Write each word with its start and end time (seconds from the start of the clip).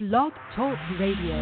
Blog 0.00 0.32
Talk 0.56 0.76
Radio. 0.98 1.38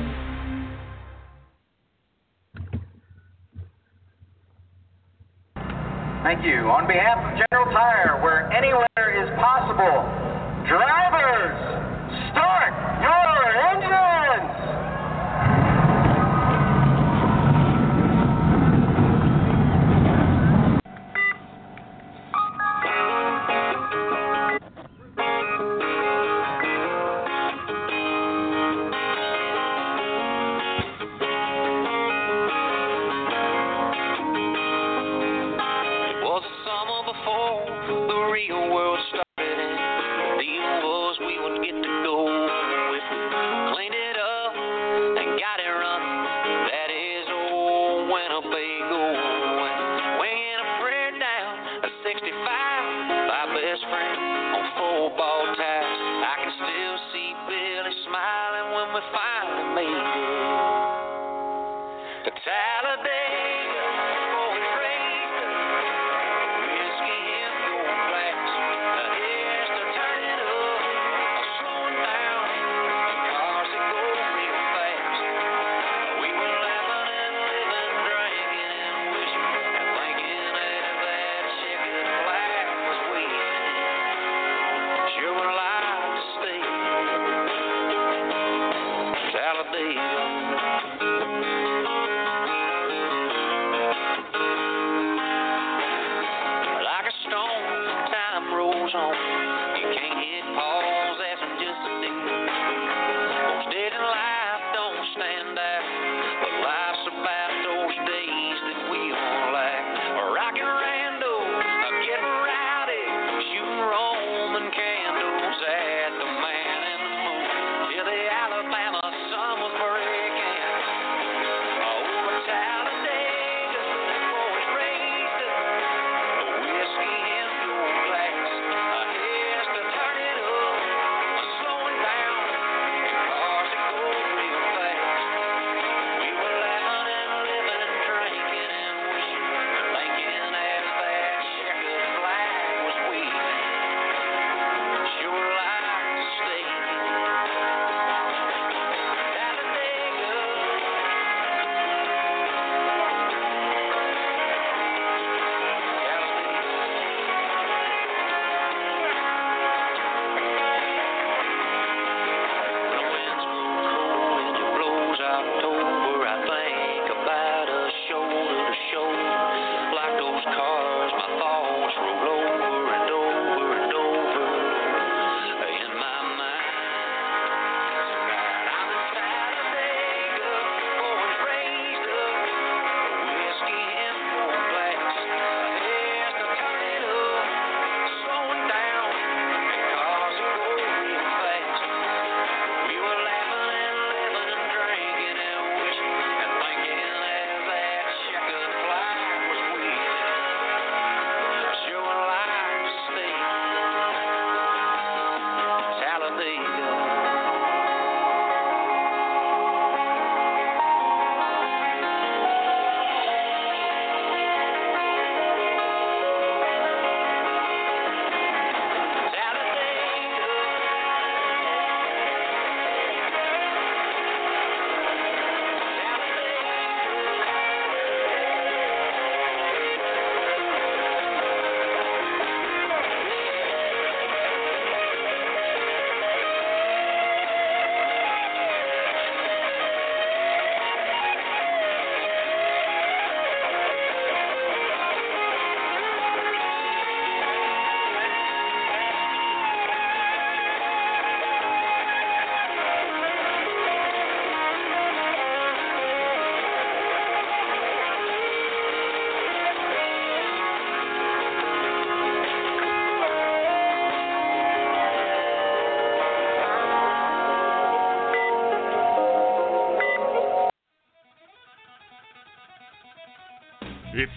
Thank 6.23 6.45
you. 6.45 6.69
On 6.69 6.87
behalf 6.87 7.17
of 7.17 7.41
General 7.41 7.73
Tire, 7.73 8.21
where 8.23 8.53
anywhere 8.53 9.25
is 9.25 9.31
possible, 9.41 10.05
drivers, 10.69 11.57
start 12.31 12.75
your 13.01 13.57
engine! 13.73 14.12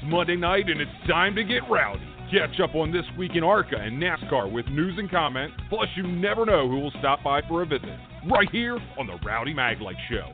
Monday 0.06 0.36
night, 0.36 0.70
and 0.70 0.80
it's 0.80 0.92
time 1.08 1.36
to 1.36 1.44
get 1.44 1.62
rowdy. 1.70 2.02
Catch 2.32 2.60
up 2.60 2.76
on 2.76 2.92
this 2.92 3.06
week 3.18 3.32
in 3.36 3.44
ARCA 3.44 3.78
and 3.78 4.02
NASCAR 4.02 4.52
with 4.52 4.66
news 4.68 4.96
and 4.98 5.10
comment, 5.10 5.52
plus 5.70 5.88
you 5.96 6.04
never 6.04 6.46
know 6.46 6.68
who 6.68 6.80
will 6.80 6.94
stop 7.00 7.24
by 7.24 7.42
for 7.48 7.62
a 7.62 7.66
visit, 7.66 7.90
right 8.32 8.50
here 8.52 8.80
on 8.98 9.08
the 9.08 9.18
Rowdy 9.26 9.54
Maglite 9.54 9.94
Show. 10.10 10.34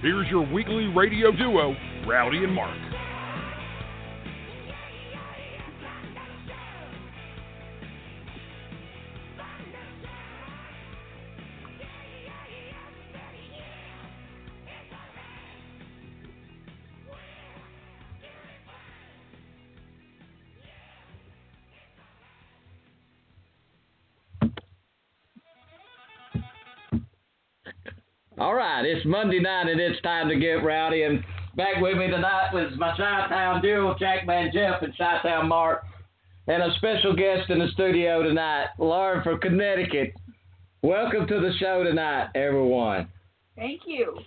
Here's 0.00 0.28
your 0.28 0.50
weekly 0.52 0.86
radio 0.86 1.30
duo, 1.30 1.76
Rowdy 2.06 2.38
and 2.38 2.52
Mark. 2.52 2.91
All 28.82 28.88
right, 28.88 28.96
it's 28.96 29.06
Monday 29.06 29.38
night 29.38 29.68
and 29.68 29.80
it's 29.80 30.02
time 30.02 30.28
to 30.28 30.34
get 30.34 30.64
rowdy. 30.64 31.04
And 31.04 31.22
back 31.54 31.80
with 31.80 31.96
me 31.96 32.08
tonight 32.08 32.52
was 32.52 32.72
my 32.76 32.90
Chi-Town 32.96 33.62
duo, 33.62 33.94
Jackman 33.96 34.50
Jeff 34.52 34.82
and 34.82 34.92
Chi-Town 34.98 35.48
Mark. 35.48 35.84
And 36.48 36.64
a 36.64 36.74
special 36.78 37.14
guest 37.14 37.48
in 37.48 37.60
the 37.60 37.68
studio 37.74 38.24
tonight, 38.24 38.70
Lauren 38.80 39.22
from 39.22 39.38
Connecticut. 39.38 40.14
Welcome 40.82 41.28
to 41.28 41.38
the 41.38 41.52
show 41.60 41.84
tonight, 41.84 42.30
everyone. 42.34 43.08
Thank 43.54 43.82
you. 43.86 44.18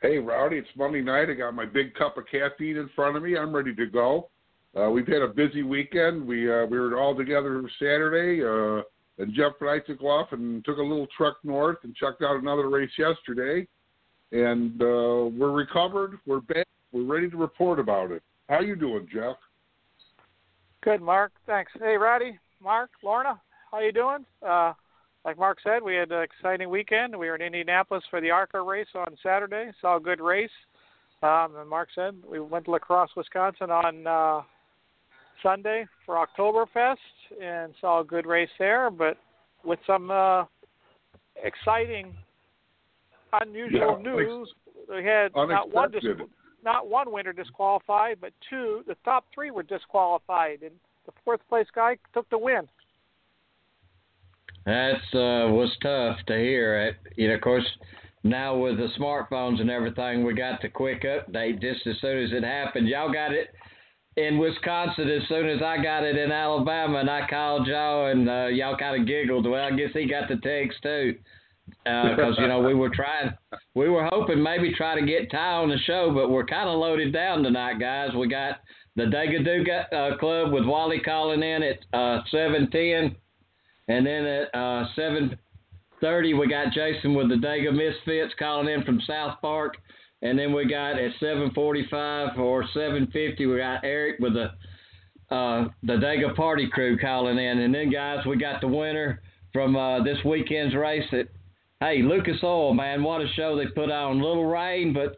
Hey, 0.00 0.18
Rowdy, 0.18 0.56
it's 0.56 0.68
Monday 0.76 1.00
night. 1.00 1.30
I 1.30 1.34
got 1.34 1.54
my 1.54 1.64
big 1.64 1.94
cup 1.94 2.18
of 2.18 2.24
caffeine 2.28 2.76
in 2.76 2.90
front 2.96 3.16
of 3.16 3.22
me. 3.22 3.38
I'm 3.38 3.54
ready 3.54 3.72
to 3.72 3.86
go. 3.86 4.30
Uh, 4.76 4.90
we've 4.90 5.06
had 5.06 5.22
a 5.22 5.28
busy 5.28 5.62
weekend. 5.62 6.26
We 6.26 6.52
uh, 6.52 6.66
we 6.66 6.80
were 6.80 6.98
all 6.98 7.14
together 7.14 7.62
Saturday, 7.78 8.42
uh, 8.42 8.82
and 9.18 9.32
Jeff 9.34 9.52
and 9.60 9.70
I 9.70 9.78
took 9.78 10.02
off 10.02 10.32
and 10.32 10.64
took 10.64 10.78
a 10.78 10.82
little 10.82 11.06
truck 11.16 11.36
north 11.44 11.78
and 11.82 11.94
checked 11.94 12.22
out 12.22 12.36
another 12.36 12.68
race 12.68 12.90
yesterday. 12.98 13.66
And 14.32 14.80
uh, 14.80 15.28
we're 15.36 15.52
recovered. 15.52 16.18
We're 16.26 16.40
back. 16.40 16.66
We're 16.92 17.04
ready 17.04 17.28
to 17.30 17.36
report 17.36 17.78
about 17.78 18.10
it. 18.10 18.22
How 18.48 18.60
you 18.60 18.76
doing, 18.76 19.06
Jeff? 19.12 19.36
Good, 20.82 21.02
Mark. 21.02 21.32
Thanks. 21.46 21.70
Hey, 21.78 21.96
Rowdy, 21.96 22.38
Mark, 22.60 22.90
Lorna, 23.02 23.40
how 23.70 23.80
you 23.80 23.92
doing? 23.92 24.24
Uh, 24.46 24.72
like 25.24 25.38
Mark 25.38 25.58
said, 25.62 25.82
we 25.82 25.94
had 25.94 26.10
an 26.10 26.22
exciting 26.22 26.68
weekend. 26.68 27.16
We 27.16 27.28
were 27.28 27.36
in 27.36 27.42
Indianapolis 27.42 28.02
for 28.10 28.20
the 28.20 28.30
ARCA 28.30 28.60
race 28.60 28.88
on 28.94 29.16
Saturday. 29.22 29.70
Saw 29.80 29.98
a 29.98 30.00
good 30.00 30.20
race. 30.20 30.50
Um, 31.22 31.54
and 31.56 31.68
Mark 31.68 31.88
said 31.94 32.16
we 32.28 32.40
went 32.40 32.64
to 32.64 32.72
La 32.72 32.78
Crosse, 32.78 33.10
Wisconsin 33.16 33.70
on 33.70 34.06
uh, 34.06 34.42
Sunday 35.42 35.86
for 36.04 36.16
Oktoberfest 36.16 36.96
and 37.40 37.74
saw 37.80 38.00
a 38.00 38.04
good 38.04 38.26
race 38.26 38.50
there, 38.58 38.90
but 38.90 39.16
with 39.64 39.78
some 39.86 40.10
uh, 40.10 40.44
exciting, 41.42 42.14
unusual 43.40 44.00
Yeah, 44.02 44.12
news. 44.12 44.48
We 44.88 45.04
had 45.04 45.28
not 45.34 45.72
one 45.72 45.90
dis- 45.90 46.04
not 46.64 46.88
one 46.88 47.12
winner 47.12 47.32
disqualified, 47.32 48.18
but 48.20 48.32
two. 48.48 48.82
The 48.86 48.96
top 49.04 49.26
three 49.34 49.50
were 49.50 49.62
disqualified, 49.62 50.62
and 50.62 50.72
the 51.06 51.12
fourth 51.24 51.40
place 51.48 51.66
guy 51.74 51.96
took 52.14 52.28
the 52.30 52.38
win. 52.38 52.68
That's 54.64 55.02
uh, 55.12 55.50
was 55.50 55.76
tough 55.82 56.18
to 56.26 56.34
hear. 56.36 56.88
It, 56.88 56.96
you 57.16 57.28
know, 57.28 57.34
of 57.34 57.40
course, 57.40 57.66
now 58.22 58.56
with 58.56 58.76
the 58.76 58.88
smartphones 58.98 59.60
and 59.60 59.70
everything, 59.70 60.24
we 60.24 60.34
got 60.34 60.62
the 60.62 60.68
quick 60.68 61.02
update 61.02 61.60
just 61.60 61.86
as 61.86 61.96
soon 62.00 62.24
as 62.24 62.32
it 62.32 62.44
happened. 62.44 62.88
Y'all 62.88 63.12
got 63.12 63.32
it 63.32 63.48
in 64.16 64.38
Wisconsin 64.38 65.08
as 65.08 65.26
soon 65.28 65.48
as 65.48 65.62
I 65.62 65.82
got 65.82 66.04
it 66.04 66.16
in 66.16 66.30
Alabama, 66.30 66.98
and 66.98 67.10
I 67.10 67.26
called 67.28 67.66
y'all, 67.66 68.06
and 68.06 68.28
uh, 68.28 68.46
y'all 68.46 68.76
kind 68.76 69.00
of 69.00 69.06
giggled. 69.06 69.46
Well, 69.46 69.64
I 69.64 69.70
guess 69.70 69.90
he 69.94 70.08
got 70.08 70.28
the 70.28 70.36
text 70.36 70.82
too, 70.82 71.16
because 71.84 72.36
you 72.38 72.48
know 72.48 72.60
we 72.60 72.74
were 72.74 72.90
trying, 72.90 73.32
we 73.74 73.88
were 73.88 74.08
hoping 74.10 74.42
maybe 74.42 74.74
try 74.74 74.98
to 74.98 75.06
get 75.06 75.30
Ty 75.30 75.54
on 75.54 75.68
the 75.68 75.78
show, 75.78 76.12
but 76.14 76.30
we're 76.30 76.46
kind 76.46 76.68
of 76.68 76.78
loaded 76.78 77.12
down 77.12 77.42
tonight, 77.42 77.80
guys. 77.80 78.10
We 78.14 78.28
got 78.28 78.60
the 78.96 79.04
Dagaduga 79.04 79.92
uh, 79.92 80.18
Club 80.18 80.52
with 80.52 80.66
Wally 80.66 81.00
calling 81.00 81.42
in 81.42 81.62
at 81.62 81.78
uh, 81.98 82.22
seven 82.30 82.70
ten. 82.70 83.16
And 83.88 84.06
then 84.06 84.24
at 84.24 84.48
uh, 84.54 84.86
7.30, 84.96 86.38
we 86.38 86.48
got 86.48 86.72
Jason 86.72 87.14
with 87.14 87.28
the 87.28 87.34
Dega 87.34 87.72
Misfits 87.74 88.32
calling 88.38 88.68
in 88.68 88.84
from 88.84 89.00
South 89.06 89.40
Park. 89.40 89.76
And 90.22 90.38
then 90.38 90.52
we 90.52 90.66
got 90.66 90.98
at 90.98 91.12
7.45 91.20 92.38
or 92.38 92.64
7.50, 92.74 93.50
we 93.50 93.58
got 93.58 93.84
Eric 93.84 94.20
with 94.20 94.34
the 94.34 94.52
uh, 95.34 95.68
the 95.82 95.94
Dega 95.94 96.34
Party 96.36 96.68
Crew 96.68 96.98
calling 96.98 97.38
in. 97.38 97.58
And 97.60 97.74
then, 97.74 97.90
guys, 97.90 98.18
we 98.26 98.36
got 98.36 98.60
the 98.60 98.68
winner 98.68 99.22
from 99.52 99.76
uh, 99.76 100.02
this 100.04 100.18
weekend's 100.26 100.74
race 100.74 101.06
at, 101.12 101.28
hey, 101.80 102.02
Lucas 102.02 102.36
Oil, 102.42 102.74
man, 102.74 103.02
what 103.02 103.22
a 103.22 103.28
show 103.34 103.56
they 103.56 103.66
put 103.68 103.90
on. 103.90 104.20
Little 104.20 104.44
rain, 104.44 104.92
but 104.92 105.16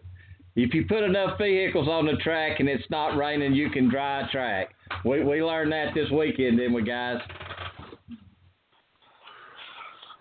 if 0.55 0.73
you 0.73 0.85
put 0.87 1.03
enough 1.03 1.37
vehicles 1.37 1.89
on 1.89 2.07
the 2.07 2.17
track 2.23 2.61
and 2.61 2.69
it's 2.69 2.89
not 2.91 3.17
raining, 3.17 3.55
you 3.55 3.71
can 3.71 3.91
dry 3.91 4.21
a 4.21 4.29
track. 4.29 4.75
We, 5.05 5.25
we 5.25 5.43
learned 5.43 5.73
that 5.73 5.95
this 5.95 6.11
weekend, 6.11 6.59
didn't 6.59 6.75
we, 6.75 6.85
guys? 6.85 7.19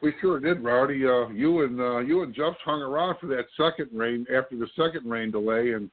We 0.04 0.14
sure 0.20 0.38
did, 0.42 0.62
Rowdy. 0.62 1.08
Uh, 1.08 1.30
you 1.30 1.64
and 1.64 1.80
uh, 1.80 2.00
you 2.00 2.24
and 2.24 2.36
Jeff 2.36 2.56
hung 2.66 2.82
around 2.82 3.16
for 3.22 3.28
that 3.28 3.46
second 3.56 3.88
rain 3.98 4.26
after 4.36 4.58
the 4.58 4.68
second 4.76 5.10
rain 5.10 5.32
delay, 5.32 5.72
and 5.72 5.90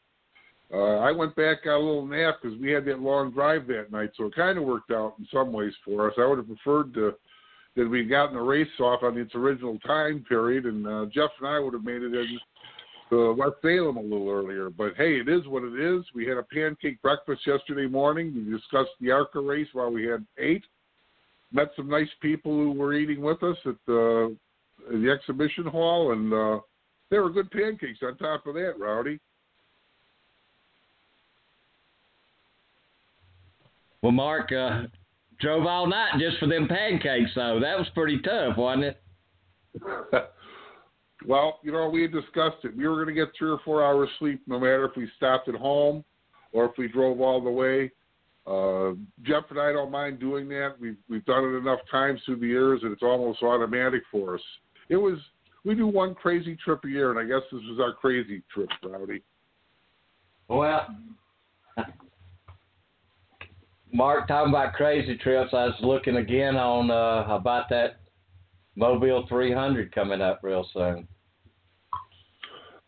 uh, 0.75 0.99
I 0.99 1.12
went 1.12 1.37
back 1.37 1.62
got 1.62 1.77
a 1.77 1.79
little 1.79 2.05
nap 2.05 2.39
because 2.43 2.59
we 2.59 2.73
had 2.73 2.85
that 2.87 2.99
long 2.99 3.31
drive 3.31 3.69
that 3.69 3.93
night, 3.93 4.11
so 4.17 4.25
it 4.25 4.35
kind 4.35 4.59
of 4.59 4.65
worked 4.65 4.91
out 4.91 5.15
in 5.21 5.29
some 5.33 5.53
ways 5.53 5.73
for 5.85 6.09
us. 6.09 6.15
I 6.19 6.27
would 6.27 6.39
have 6.39 6.49
preferred 6.49 6.93
to 6.95 7.15
that 7.77 7.89
we'd 7.89 8.11
gotten 8.11 8.35
the 8.35 8.43
race 8.43 8.67
off 8.81 9.05
on 9.05 9.17
its 9.17 9.37
original 9.37 9.79
time 9.87 10.25
period, 10.29 10.67
and 10.67 10.85
uh, 10.89 11.06
Jeff 11.15 11.31
and 11.39 11.49
I 11.49 11.61
would 11.61 11.75
have 11.75 11.85
made 11.85 12.03
it 12.03 12.13
in 12.13 12.41
to 13.11 13.33
West 13.35 13.63
Salem 13.63 13.97
a 13.97 14.03
little 14.03 14.29
earlier. 14.29 14.71
But 14.71 14.95
hey, 14.97 15.21
it 15.21 15.29
is 15.29 15.47
what 15.47 15.63
it 15.63 15.79
is. 15.79 16.05
We 16.17 16.27
had 16.27 16.37
a 16.37 16.43
pancake 16.43 17.01
breakfast 17.01 17.47
yesterday 17.47 17.87
morning. 17.87 18.35
We 18.35 18.56
discussed 18.59 18.91
the 19.01 19.13
ARCA 19.13 19.39
race 19.39 19.69
while 19.73 19.93
we 19.93 20.05
had 20.05 20.27
eight 20.37 20.65
met 21.52 21.69
some 21.76 21.88
nice 21.88 22.08
people 22.20 22.52
who 22.52 22.73
were 22.73 22.94
eating 22.94 23.20
with 23.20 23.43
us 23.43 23.56
at 23.67 23.76
the 23.87 24.37
the 24.91 25.11
exhibition 25.11 25.67
hall, 25.67 26.12
and 26.12 26.32
uh, 26.32 26.61
there 27.11 27.23
were 27.23 27.31
good 27.31 27.50
pancakes 27.50 27.99
on 28.02 28.17
top 28.17 28.47
of 28.47 28.55
that, 28.55 28.75
Rowdy. 28.79 29.20
Well, 34.02 34.12
Mark 34.12 34.50
uh, 34.52 34.85
drove 35.41 35.67
all 35.67 35.87
night 35.87 36.19
just 36.19 36.38
for 36.38 36.47
them 36.47 36.67
pancakes, 36.67 37.31
though. 37.35 37.61
That 37.61 37.79
was 37.79 37.87
pretty 37.94 38.19
tough, 38.20 38.56
wasn't 38.56 38.85
it? 38.85 39.03
well, 41.26 41.58
you 41.62 41.73
know, 41.73 41.88
we 41.88 42.03
had 42.03 42.12
discussed 42.12 42.64
it. 42.64 42.76
We 42.76 42.88
were 42.88 42.96
going 43.05 43.14
to 43.14 43.25
get 43.25 43.32
three 43.38 43.50
or 43.50 43.61
four 43.64 43.85
hours 43.85 44.08
sleep 44.19 44.41
no 44.46 44.58
matter 44.58 44.87
if 44.87 44.96
we 44.96 45.08
stopped 45.17 45.49
at 45.49 45.55
home 45.55 46.05
or 46.53 46.64
if 46.64 46.73
we 46.79 46.88
drove 46.88 47.20
all 47.20 47.43
the 47.43 47.50
way. 47.50 47.91
Uh, 48.47 48.93
Jeff 49.23 49.45
and 49.51 49.61
I 49.61 49.73
don't 49.73 49.91
mind 49.91 50.19
doing 50.19 50.49
that. 50.49 50.75
We've 50.81 50.97
we've 51.09 51.25
done 51.25 51.45
it 51.45 51.59
enough 51.59 51.81
times 51.91 52.21
through 52.25 52.41
the 52.41 52.47
years, 52.47 52.81
and 52.82 52.93
it's 52.93 53.03
almost 53.03 53.43
automatic 53.43 54.03
for 54.11 54.35
us. 54.35 54.41
It 54.89 54.97
was 54.97 55.19
we 55.65 55.75
do 55.75 55.87
one 55.87 56.15
crazy 56.15 56.56
trip 56.56 56.81
a 56.85 56.89
year, 56.89 57.11
and 57.11 57.19
I 57.19 57.25
guess 57.25 57.47
this 57.53 57.63
was 57.69 57.79
our 57.81 57.93
crazy 57.93 58.43
trip, 58.53 58.70
Rowdy. 58.82 59.23
Well, 60.49 60.89
Mark, 63.93 64.29
talking 64.29 64.53
about 64.53 64.75
crazy 64.75 65.17
trips, 65.19 65.51
I 65.53 65.67
was 65.67 65.75
looking 65.82 66.17
again 66.17 66.56
on 66.56 66.91
uh, 66.91 67.32
about 67.32 67.69
that 67.70 68.01
Mobile 68.77 69.27
300 69.29 69.94
coming 69.94 70.20
up 70.20 70.41
real 70.43 70.67
soon. 70.73 71.06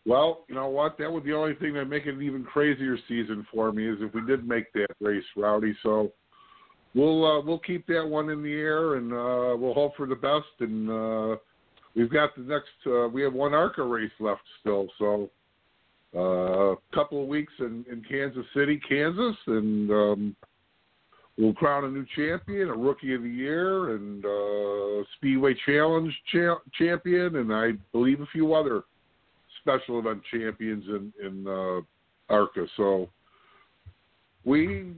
Well, 0.05 0.43
you 0.49 0.55
know 0.55 0.67
what? 0.67 0.97
That 0.97 1.11
was 1.11 1.23
the 1.23 1.33
only 1.33 1.55
thing 1.55 1.73
that 1.75 1.85
make 1.85 2.05
it 2.05 2.15
an 2.15 2.21
even 2.21 2.43
crazier 2.43 2.97
season 3.07 3.45
for 3.53 3.71
me 3.71 3.87
is 3.87 3.97
if 4.01 4.13
we 4.13 4.21
did 4.25 4.47
make 4.47 4.71
that 4.73 4.87
race, 4.99 5.23
Rowdy. 5.37 5.75
So 5.81 6.11
we'll 6.93 7.25
uh, 7.25 7.41
we'll 7.41 7.59
keep 7.59 7.87
that 7.87 8.05
one 8.05 8.29
in 8.29 8.43
the 8.43 8.53
air 8.53 8.95
and 8.95 9.13
uh, 9.13 9.55
we'll 9.57 9.73
hope 9.73 9.95
for 9.95 10.05
the 10.05 10.15
best. 10.15 10.45
And 10.59 10.89
uh, 10.89 11.37
we've 11.95 12.11
got 12.11 12.35
the 12.35 12.41
next. 12.41 12.67
Uh, 12.85 13.07
we 13.07 13.21
have 13.21 13.33
one 13.33 13.53
ARCA 13.53 13.83
race 13.83 14.11
left 14.19 14.41
still, 14.59 14.87
so 14.99 15.29
uh, 16.15 16.73
a 16.73 16.75
couple 16.93 17.21
of 17.21 17.27
weeks 17.27 17.53
in, 17.59 17.85
in 17.91 18.03
Kansas 18.07 18.45
City, 18.53 18.79
Kansas, 18.87 19.35
and 19.47 19.89
um, 19.89 20.35
we'll 21.37 21.53
crown 21.53 21.85
a 21.85 21.89
new 21.89 22.05
champion, 22.15 22.69
a 22.69 22.75
rookie 22.75 23.15
of 23.15 23.23
the 23.23 23.29
year, 23.29 23.95
and 23.95 24.23
uh, 24.23 25.03
Speedway 25.17 25.55
Challenge 25.65 26.13
cha- 26.31 26.61
champion, 26.77 27.37
and 27.37 27.53
I 27.53 27.71
believe 27.91 28.21
a 28.21 28.27
few 28.27 28.53
other 28.53 28.83
special 29.63 29.99
event 29.99 30.21
champions 30.31 30.83
in 30.87 31.13
in 31.25 31.47
uh, 31.47 31.81
ARCA. 32.33 32.67
So 32.77 33.09
we 34.43 34.93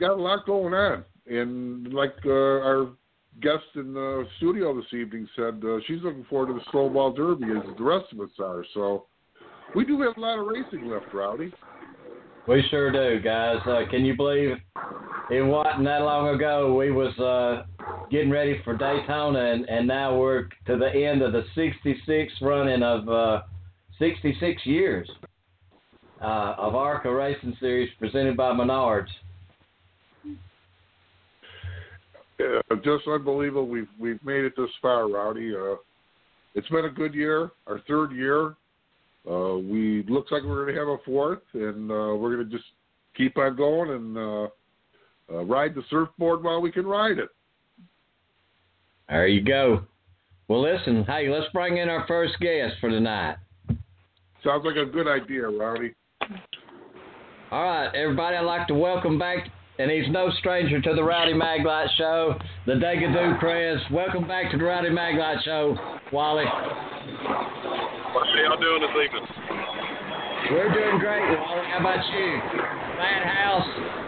got 0.00 0.12
a 0.12 0.22
lot 0.22 0.46
going 0.46 0.74
on, 0.74 1.04
and 1.26 1.92
like 1.92 2.14
uh, 2.24 2.30
our 2.30 2.88
guest 3.40 3.64
in 3.76 3.94
the 3.94 4.26
studio 4.38 4.74
this 4.74 4.92
evening 4.92 5.28
said, 5.36 5.62
uh, 5.64 5.78
she's 5.86 6.02
looking 6.02 6.24
forward 6.28 6.48
to 6.48 6.54
the 6.54 6.64
Snowball 6.70 7.12
Derby 7.12 7.46
as 7.46 7.76
the 7.76 7.84
rest 7.84 8.12
of 8.12 8.20
us 8.20 8.30
are. 8.40 8.64
So 8.74 9.06
we 9.74 9.84
do 9.84 10.00
have 10.02 10.16
a 10.16 10.20
lot 10.20 10.38
of 10.38 10.46
racing 10.46 10.88
left, 10.88 11.12
Rowdy. 11.12 11.52
We 12.48 12.64
sure 12.70 12.90
do, 12.90 13.20
guys. 13.20 13.58
Uh, 13.66 13.82
can 13.90 14.04
you 14.04 14.16
believe 14.16 14.56
it 15.30 15.42
wasn't 15.42 15.84
that 15.84 16.00
long 16.00 16.34
ago 16.34 16.74
we 16.74 16.90
was 16.90 17.16
uh, 17.18 17.64
getting 18.10 18.30
ready 18.30 18.60
for 18.64 18.76
Daytona, 18.76 19.52
and, 19.52 19.68
and 19.68 19.86
now 19.86 20.16
we're 20.16 20.48
to 20.66 20.78
the 20.78 20.90
end 20.90 21.20
of 21.22 21.32
the 21.32 21.44
66th 21.56 22.40
running 22.40 22.82
of 22.82 23.08
uh, 23.08 23.42
66 23.98 24.66
years 24.66 25.08
uh, 26.22 26.54
of 26.58 26.74
ARCA 26.74 27.12
Racing 27.12 27.56
Series 27.60 27.90
presented 27.98 28.36
by 28.36 28.52
Menards. 28.52 29.08
Uh, 32.40 32.76
just 32.84 33.06
unbelievable. 33.08 33.66
We've 33.66 33.88
we've 33.98 34.24
made 34.24 34.44
it 34.44 34.52
this 34.56 34.70
far, 34.80 35.08
Rowdy. 35.08 35.54
Uh, 35.56 35.74
it's 36.54 36.68
been 36.68 36.84
a 36.84 36.90
good 36.90 37.12
year, 37.12 37.50
our 37.66 37.80
third 37.88 38.12
year. 38.12 38.54
Uh, 39.28 39.58
we 39.58 40.04
looks 40.08 40.30
like 40.30 40.42
we're 40.44 40.64
going 40.64 40.74
to 40.74 40.80
have 40.80 40.88
a 40.88 40.98
fourth, 41.04 41.42
and 41.54 41.90
uh, 41.90 42.14
we're 42.14 42.36
going 42.36 42.48
to 42.48 42.56
just 42.56 42.68
keep 43.16 43.36
on 43.36 43.56
going 43.56 43.90
and 43.90 44.16
uh, 44.16 44.48
uh, 45.34 45.44
ride 45.44 45.74
the 45.74 45.82
surfboard 45.90 46.44
while 46.44 46.60
we 46.60 46.70
can 46.70 46.86
ride 46.86 47.18
it. 47.18 47.28
There 49.08 49.26
you 49.26 49.42
go. 49.42 49.82
Well, 50.46 50.62
listen, 50.62 51.04
hey, 51.04 51.28
let's 51.28 51.50
bring 51.52 51.78
in 51.78 51.88
our 51.88 52.06
first 52.06 52.38
guest 52.40 52.74
for 52.80 52.88
tonight. 52.88 53.36
Sounds 54.44 54.64
like 54.64 54.76
a 54.76 54.86
good 54.86 55.08
idea, 55.08 55.48
Rowdy. 55.48 55.94
All 57.50 57.64
right, 57.64 57.90
everybody, 57.92 58.36
I'd 58.36 58.42
like 58.42 58.68
to 58.68 58.74
welcome 58.74 59.18
back, 59.18 59.48
and 59.80 59.90
he's 59.90 60.08
no 60.10 60.30
stranger 60.38 60.80
to 60.80 60.94
the 60.94 61.02
Rowdy 61.02 61.32
Maglite 61.32 61.88
Show, 61.96 62.34
the 62.64 62.74
Degadoo 62.74 63.40
Prez. 63.40 63.80
Welcome 63.90 64.28
back 64.28 64.52
to 64.52 64.58
the 64.58 64.62
Rowdy 64.62 64.90
Maglite 64.90 65.42
Show, 65.42 65.76
Wally. 66.12 66.44
What 66.44 68.28
are 68.28 68.44
y'all 68.44 68.60
doing 68.60 68.82
this 68.82 68.90
evening? 68.90 69.26
We're 70.52 70.72
doing 70.72 70.98
great, 71.00 71.38
Wally. 71.40 71.66
How 71.72 71.78
about 71.80 72.04
you? 72.14 72.40
Madhouse. 72.96 73.98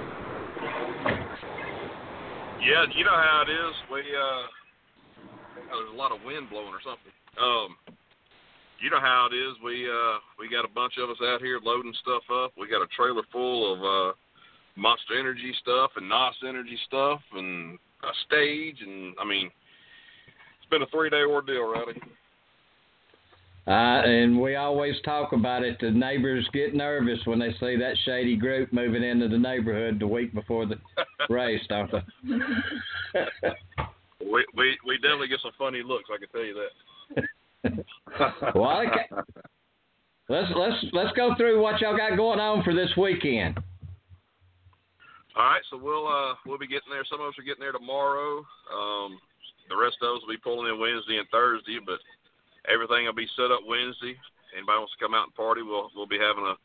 Yeah, 2.62 2.84
you 2.94 3.04
know 3.04 3.16
how 3.16 3.42
it 3.48 3.50
is. 3.50 3.74
We 3.90 4.00
uh, 4.00 4.42
there's 5.72 5.92
a 5.92 5.96
lot 5.96 6.12
of 6.12 6.22
wind 6.24 6.50
blowing 6.50 6.68
or 6.68 6.80
something. 6.84 7.12
Um, 7.40 7.74
you 8.80 8.90
know 8.90 9.00
how 9.00 9.28
it 9.30 9.34
is. 9.34 9.54
We 9.62 9.88
uh, 9.88 10.18
we 10.38 10.48
got 10.48 10.64
a 10.64 10.72
bunch 10.72 10.94
of 10.98 11.10
us 11.10 11.18
out 11.22 11.40
here 11.40 11.60
loading 11.62 11.94
stuff 12.00 12.22
up. 12.32 12.52
We 12.58 12.68
got 12.68 12.82
a 12.82 12.88
trailer 12.96 13.22
full 13.30 13.72
of 13.72 13.78
uh, 13.80 14.12
Monster 14.76 15.18
Energy 15.18 15.54
stuff 15.60 15.90
and 15.96 16.08
NOS 16.08 16.34
Energy 16.46 16.78
stuff 16.86 17.20
and 17.34 17.78
a 18.02 18.12
stage 18.26 18.76
and 18.80 19.14
I 19.20 19.24
mean, 19.24 19.46
it's 19.46 20.70
been 20.70 20.82
a 20.82 20.86
three 20.86 21.10
day 21.10 21.22
ordeal, 21.22 21.70
Rowdy. 21.70 22.00
Uh, 23.66 24.02
and 24.04 24.40
we 24.40 24.56
always 24.56 24.94
talk 25.04 25.32
about 25.32 25.62
it. 25.62 25.76
The 25.80 25.90
neighbors 25.90 26.48
get 26.52 26.74
nervous 26.74 27.18
when 27.26 27.38
they 27.38 27.52
see 27.60 27.76
that 27.76 27.94
shady 28.04 28.34
group 28.36 28.72
moving 28.72 29.04
into 29.04 29.28
the 29.28 29.38
neighborhood 29.38 30.00
the 30.00 30.06
week 30.06 30.34
before 30.34 30.66
the 30.66 30.76
race, 31.28 31.60
don't 31.68 31.90
they? 31.92 32.00
we 34.20 34.44
we 34.56 34.78
we 34.86 34.96
definitely 34.96 35.28
get 35.28 35.40
some 35.42 35.52
funny 35.58 35.82
looks. 35.84 36.08
I 36.12 36.18
can 36.18 36.28
tell 36.30 36.44
you 36.44 36.54
that. 36.54 37.24
well, 38.54 38.82
okay. 38.86 39.06
let's 40.28 40.50
let's 40.56 40.84
let's 40.92 41.16
go 41.16 41.34
through 41.36 41.60
what 41.60 41.80
y'all 41.80 41.96
got 41.96 42.16
going 42.16 42.40
on 42.40 42.62
for 42.62 42.74
this 42.74 42.90
weekend. 42.96 43.58
All 45.36 45.44
right, 45.46 45.62
so 45.70 45.76
we'll 45.76 46.06
uh 46.06 46.34
we'll 46.46 46.58
be 46.58 46.66
getting 46.66 46.90
there. 46.90 47.04
Some 47.08 47.20
of 47.20 47.28
us 47.28 47.38
are 47.38 47.44
getting 47.46 47.60
there 47.60 47.72
tomorrow. 47.72 48.44
Um, 48.72 49.18
the 49.68 49.76
rest 49.76 49.96
of 50.02 50.16
us 50.16 50.22
will 50.22 50.34
be 50.34 50.42
pulling 50.42 50.72
in 50.72 50.80
Wednesday 50.80 51.18
and 51.18 51.28
Thursday, 51.30 51.78
but 51.84 52.00
everything 52.66 53.06
will 53.06 53.14
be 53.14 53.30
set 53.36 53.52
up 53.52 53.60
Wednesday. 53.66 54.18
Anybody 54.56 54.82
wants 54.82 54.92
to 54.98 55.02
come 55.04 55.14
out 55.14 55.30
and 55.30 55.34
party, 55.34 55.62
we'll 55.62 55.90
we'll 55.94 56.10
be 56.10 56.18
having 56.18 56.44
a 56.44 56.58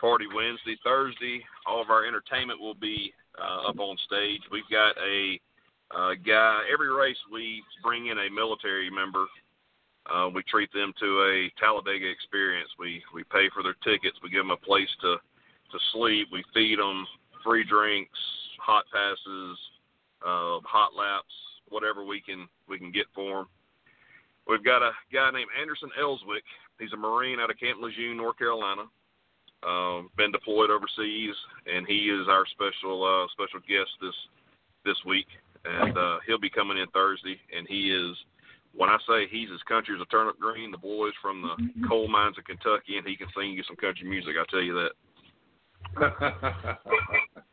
party 0.00 0.26
Wednesday, 0.28 0.76
Thursday. 0.84 1.44
All 1.66 1.80
of 1.80 1.90
our 1.90 2.04
entertainment 2.04 2.60
will 2.60 2.76
be 2.76 3.12
uh, 3.40 3.68
up 3.68 3.78
on 3.78 3.96
stage. 4.06 4.42
We've 4.50 4.68
got 4.70 4.92
a 5.00 5.40
uh, 5.96 6.14
guy. 6.20 6.68
Every 6.72 6.92
race 6.92 7.18
we 7.32 7.62
bring 7.82 8.08
in 8.08 8.18
a 8.18 8.30
military 8.30 8.90
member. 8.90 9.26
Uh, 10.12 10.28
we 10.34 10.42
treat 10.42 10.72
them 10.72 10.92
to 10.98 11.06
a 11.22 11.52
Talladega 11.60 12.08
experience. 12.10 12.68
We 12.78 13.02
we 13.14 13.24
pay 13.24 13.48
for 13.54 13.62
their 13.62 13.76
tickets. 13.84 14.18
We 14.22 14.30
give 14.30 14.42
them 14.42 14.50
a 14.50 14.56
place 14.56 14.90
to 15.02 15.16
to 15.16 15.78
sleep. 15.92 16.28
We 16.32 16.42
feed 16.52 16.78
them 16.78 17.06
free 17.44 17.64
drinks, 17.64 18.18
hot 18.60 18.84
passes, 18.92 19.58
uh, 20.22 20.58
hot 20.66 20.94
laps, 20.96 21.32
whatever 21.68 22.04
we 22.04 22.20
can 22.20 22.48
we 22.68 22.78
can 22.78 22.90
get 22.90 23.06
for 23.14 23.38
them. 23.38 23.46
We've 24.46 24.64
got 24.64 24.82
a 24.82 24.90
guy 25.12 25.30
named 25.30 25.50
Anderson 25.58 25.90
Elswick. 25.98 26.42
He's 26.78 26.92
a 26.92 26.96
Marine 26.96 27.38
out 27.40 27.50
of 27.50 27.58
Camp 27.58 27.78
Lejeune, 27.80 28.16
North 28.16 28.38
Carolina. 28.38 28.82
Um, 29.62 30.08
been 30.16 30.32
deployed 30.32 30.70
overseas, 30.70 31.34
and 31.66 31.86
he 31.86 32.08
is 32.08 32.26
our 32.28 32.44
special 32.50 33.04
uh, 33.04 33.28
special 33.32 33.60
guest 33.68 33.90
this 34.00 34.16
this 34.84 34.96
week. 35.06 35.26
And 35.64 35.96
uh, 35.96 36.18
he'll 36.26 36.40
be 36.40 36.48
coming 36.48 36.78
in 36.78 36.86
Thursday. 36.88 37.38
And 37.54 37.66
he 37.68 37.92
is, 37.92 38.16
when 38.74 38.88
I 38.88 38.98
say 39.08 39.26
he's 39.30 39.48
as 39.52 39.60
country 39.68 39.94
as 39.94 40.00
a 40.00 40.06
turnip 40.06 40.38
green, 40.38 40.70
the 40.70 40.78
boys 40.78 41.12
from 41.20 41.42
the 41.42 41.88
coal 41.88 42.08
mines 42.08 42.38
of 42.38 42.44
Kentucky, 42.44 42.96
and 42.96 43.06
he 43.06 43.16
can 43.16 43.28
sing 43.36 43.50
you 43.50 43.62
some 43.66 43.76
country 43.76 44.08
music. 44.08 44.34
I 44.38 44.44
tell 44.50 44.62
you 44.62 44.88
that. 45.94 46.78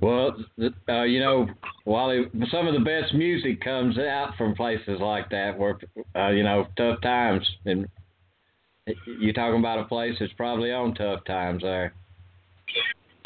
Well, 0.00 0.34
uh, 0.88 1.02
you 1.02 1.20
know, 1.20 1.46
Wally, 1.84 2.24
some 2.50 2.66
of 2.66 2.72
the 2.72 2.80
best 2.80 3.12
music 3.12 3.60
comes 3.60 3.98
out 3.98 4.32
from 4.38 4.54
places 4.54 4.98
like 4.98 5.28
that 5.30 5.58
where, 5.58 5.78
uh, 6.16 6.30
you 6.30 6.42
know, 6.42 6.66
tough 6.76 7.02
times. 7.02 7.46
And 7.66 7.86
you're 9.20 9.34
talking 9.34 9.58
about 9.58 9.78
a 9.78 9.84
place 9.84 10.14
that's 10.18 10.32
probably 10.34 10.72
on 10.72 10.94
tough 10.94 11.24
times 11.26 11.62
there. 11.62 11.92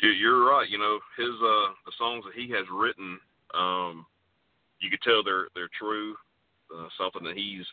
You're 0.02 0.50
right. 0.50 0.68
You 0.68 0.78
know, 0.78 0.98
his 1.16 1.28
uh, 1.28 1.72
the 1.86 1.92
songs 1.96 2.24
that 2.24 2.34
he 2.34 2.50
has 2.50 2.66
written, 2.72 3.20
um, 3.54 4.04
you 4.80 4.90
could 4.90 5.02
tell 5.02 5.22
they're 5.22 5.48
they're 5.54 5.72
true. 5.78 6.14
Uh, 6.74 6.88
something 6.98 7.22
that 7.24 7.36
he's 7.36 7.66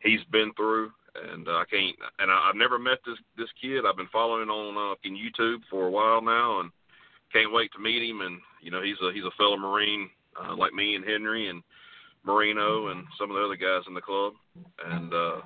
he's 0.00 0.22
been 0.30 0.52
through, 0.56 0.90
and 1.32 1.48
uh, 1.48 1.62
I 1.62 1.64
can't. 1.70 1.96
And 2.18 2.30
I, 2.30 2.48
I've 2.48 2.56
never 2.56 2.78
met 2.78 2.98
this 3.06 3.18
this 3.36 3.48
kid. 3.60 3.84
I've 3.86 3.96
been 3.96 4.08
following 4.12 4.48
on 4.48 4.76
uh, 4.76 4.94
in 5.04 5.16
YouTube 5.16 5.60
for 5.70 5.86
a 5.86 5.90
while 5.90 6.20
now, 6.20 6.60
and 6.60 6.70
can't 7.32 7.52
wait 7.52 7.72
to 7.72 7.78
meet 7.78 8.08
him. 8.08 8.20
And 8.20 8.40
you 8.60 8.70
know, 8.70 8.82
he's 8.82 9.00
a 9.02 9.12
he's 9.12 9.24
a 9.24 9.36
fellow 9.36 9.56
Marine 9.56 10.10
uh, 10.40 10.56
like 10.56 10.72
me 10.72 10.94
and 10.94 11.04
Henry 11.04 11.48
and 11.48 11.62
Marino 12.24 12.88
and 12.88 13.04
some 13.18 13.30
of 13.30 13.36
the 13.36 13.44
other 13.44 13.56
guys 13.56 13.82
in 13.88 13.94
the 13.94 14.00
club. 14.00 14.34
And 14.86 15.12
uh, 15.12 15.40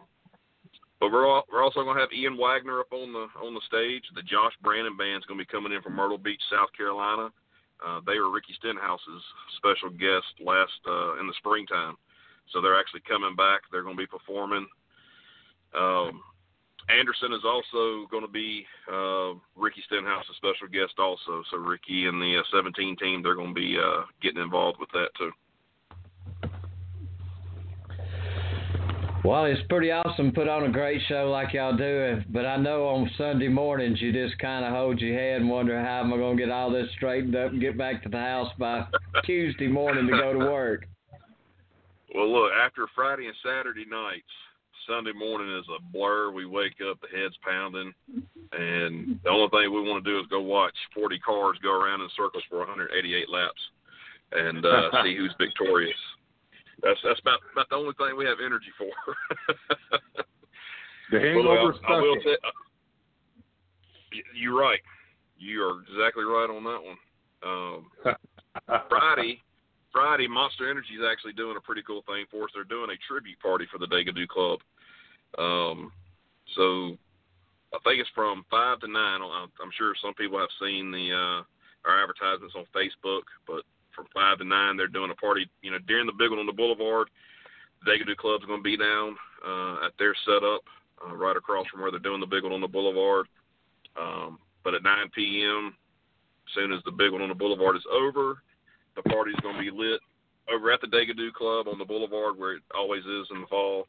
but 1.01 1.13
we're 1.13 1.29
all, 1.29 1.45
we're 1.53 1.63
also 1.63 1.83
going 1.85 1.97
to 1.97 2.01
have 2.01 2.13
Ian 2.13 2.39
Wagner 2.39 2.81
up 2.81 2.93
on 2.93 3.13
the 3.13 3.27
on 3.41 3.55
the 3.55 3.61
stage. 3.67 4.05
The 4.15 4.23
Josh 4.23 4.53
Brandon 4.63 4.97
band's 4.97 5.27
going 5.27 5.39
to 5.39 5.45
be 5.45 5.53
coming 5.53 5.73
in 5.73 5.83
from 5.83 5.95
Myrtle 5.95 6.19
Beach, 6.19 6.41
South 6.51 6.73
Carolina. 6.77 7.31
Uh, 7.85 8.01
they 8.07 8.19
were 8.19 8.31
Ricky 8.31 8.55
Stenhouse's 8.59 9.23
special 9.57 9.91
guest 9.91 10.27
last 10.41 10.81
uh, 10.89 11.21
in 11.21 11.27
the 11.27 11.35
springtime, 11.39 11.97
so 12.53 12.61
they're 12.61 12.79
actually 12.79 13.03
coming 13.09 13.37
back. 13.37 13.63
They're 13.71 13.83
going 13.83 13.97
to 13.97 14.03
be 14.03 14.07
performing. 14.07 14.67
Um, 15.77 16.23
Anderson 16.89 17.33
is 17.33 17.45
also 17.45 18.07
going 18.11 18.23
to 18.23 18.31
be 18.31 18.65
uh, 18.91 19.35
Ricky 19.57 19.83
Stenhouse's 19.87 20.37
special 20.37 20.69
guest 20.71 20.95
also. 20.99 21.43
So 21.51 21.59
Ricky 21.59 22.07
and 22.07 22.21
the 22.23 22.39
uh, 22.39 22.57
17 22.57 22.97
team, 22.97 23.23
they're 23.23 23.35
going 23.35 23.55
to 23.55 23.61
be 23.61 23.77
uh, 23.77 24.05
getting 24.23 24.43
involved 24.43 24.79
with 24.79 24.91
that 24.93 25.09
too. 25.19 25.33
Well, 29.27 29.47
it's 29.47 29.61
pretty 29.69 29.91
awesome. 29.91 30.31
Put 30.31 30.47
on 30.47 30.67
a 30.67 30.71
great 30.71 31.03
show 31.09 31.29
like 31.33 31.53
y'all 31.53 31.77
do, 31.77 32.23
but 32.29 32.47
I 32.47 32.57
know 32.57 32.87
on 32.87 33.11
Sunday 33.19 33.49
mornings 33.49 34.01
you 34.01 34.13
just 34.13 34.39
kind 34.39 34.65
of 34.65 34.73
hold 34.73 35.01
your 35.01 35.19
head 35.19 35.41
and 35.41 35.51
wonder 35.51 35.83
how 35.83 35.99
am 35.99 36.13
I 36.13 36.17
going 36.17 36.37
to 36.37 36.45
get 36.45 36.53
all 36.53 36.71
this 36.71 36.87
straightened 36.95 37.35
up 37.35 37.51
and 37.51 37.61
get 37.61 37.77
back 37.77 38.05
to 38.05 38.09
the 38.09 38.21
house 38.21 38.53
by 38.57 38.87
Tuesday 39.25 39.67
morning 39.67 40.07
to 40.07 40.13
go 40.13 40.33
to 40.33 40.39
work. 40.39 40.87
Well, 42.15 42.33
look, 42.33 42.53
after 42.53 42.87
Friday 42.95 43.27
and 43.27 43.35
Saturday 43.45 43.85
nights, 43.91 44.31
Sunday 44.87 45.13
morning 45.13 45.59
is 45.59 45.65
a 45.77 45.83
blur. 45.93 46.31
We 46.31 46.47
wake 46.47 46.77
up, 46.89 47.01
the 47.01 47.09
head's 47.09 47.35
pounding, 47.45 47.93
and 48.53 49.19
the 49.25 49.31
only 49.31 49.49
thing 49.49 49.75
we 49.75 49.83
want 49.83 50.05
to 50.05 50.09
do 50.09 50.21
is 50.21 50.27
go 50.31 50.41
watch 50.41 50.77
40 50.95 51.19
cars 51.19 51.59
go 51.65 51.73
around 51.73 52.01
in 52.01 52.09
circles 52.17 52.45
for 52.49 52.59
188 52.59 53.29
laps 53.29 53.61
and 54.31 54.65
uh, 54.65 55.03
see 55.03 55.17
who's 55.17 55.35
victorious. 55.37 55.99
That's 56.83 56.99
that's 57.05 57.21
about 57.21 57.39
about 57.53 57.69
the 57.71 57.77
only 57.77 57.95
thing 57.95 58.17
we 58.17 58.27
have 58.27 58.39
energy 58.45 58.73
for. 58.77 58.87
the 61.11 61.21
hangover 61.21 61.73
well, 61.73 61.81
I, 61.89 61.93
I 61.93 62.01
will 62.01 62.17
say, 62.23 62.33
uh, 62.33 62.51
you're 64.35 64.59
right. 64.59 64.81
You 65.39 65.63
are 65.63 65.83
exactly 65.83 66.25
right 66.25 66.49
on 66.49 66.65
that 66.65 66.83
one. 66.83 66.97
Um, 67.43 67.91
Friday, 68.89 69.43
Friday, 69.93 70.29
Monster 70.29 70.71
Energy 70.71 70.95
is 70.99 71.05
actually 71.11 71.33
doing 71.33 71.57
a 71.57 71.61
pretty 71.61 71.83
cool 71.87 72.03
thing 72.07 72.27
for 72.31 72.45
us. 72.45 72.51
They're 72.55 72.65
doing 72.65 72.91
a 72.91 72.99
tribute 73.09 73.41
party 73.41 73.67
for 73.71 73.79
the 73.79 73.87
Degadoo 73.87 74.29
Club. 74.29 74.61
Um, 75.39 75.93
so 76.55 76.97
I 77.75 77.79
think 77.85 78.01
it's 78.01 78.11
from 78.15 78.45
five 78.51 78.81
to 78.81 78.89
nine. 78.89 79.21
I'm 79.23 79.71
sure 79.77 79.95
some 80.01 80.15
people 80.15 80.39
have 80.39 80.49
seen 80.61 80.91
the 80.91 81.13
uh, 81.13 81.43
our 81.89 82.03
advertisements 82.03 82.55
on 82.57 82.65
Facebook, 82.75 83.23
but 83.47 83.63
from 83.97 84.07
five 84.15 84.39
to 84.39 84.45
nine, 84.45 84.77
they're 84.77 84.87
doing 84.87 85.11
a 85.11 85.15
party. 85.15 85.49
You 85.63 85.73
know, 85.73 85.79
during 85.89 86.07
the 86.07 86.13
big 86.13 86.31
one 86.31 86.39
on 86.39 86.47
the 86.47 86.53
boulevard, 86.53 87.09
the 87.83 87.91
Degadoo 87.91 88.17
Club's 88.17 88.45
going 88.45 88.61
to 88.61 88.71
be 88.71 88.77
down 88.77 89.17
uh, 89.45 89.87
at 89.87 89.93
their 89.99 90.15
setup 90.25 90.63
uh, 91.01 91.17
right 91.17 91.37
across 91.37 91.67
from 91.69 91.81
where 91.81 91.91
they're 91.91 92.01
doing 92.01 92.21
the 92.21 92.27
big 92.27 92.45
one 92.45 92.53
on 92.53 92.61
the 92.61 92.69
boulevard. 92.69 93.27
Um, 93.99 94.39
but 94.63 94.75
at 94.75 94.83
9 94.83 95.11
p.m., 95.15 95.75
as 96.47 96.55
soon 96.55 96.73
as 96.73 96.81
the 96.85 96.93
big 96.93 97.13
one 97.13 97.23
on 97.23 97.29
the 97.29 97.35
boulevard 97.35 97.77
is 97.77 97.87
over, 97.91 98.43
the 98.95 99.03
party's 99.03 99.41
going 99.43 99.57
to 99.57 99.63
be 99.63 99.71
lit 99.71 100.01
over 100.53 100.71
at 100.71 100.81
the 100.81 100.87
Degadoo 100.87 101.33
Club 101.33 101.67
on 101.69 101.79
the 101.79 101.85
boulevard 101.85 102.39
where 102.39 102.55
it 102.55 102.63
always 102.75 103.03
is 103.03 103.27
in 103.33 103.41
the 103.41 103.47
fall. 103.49 103.89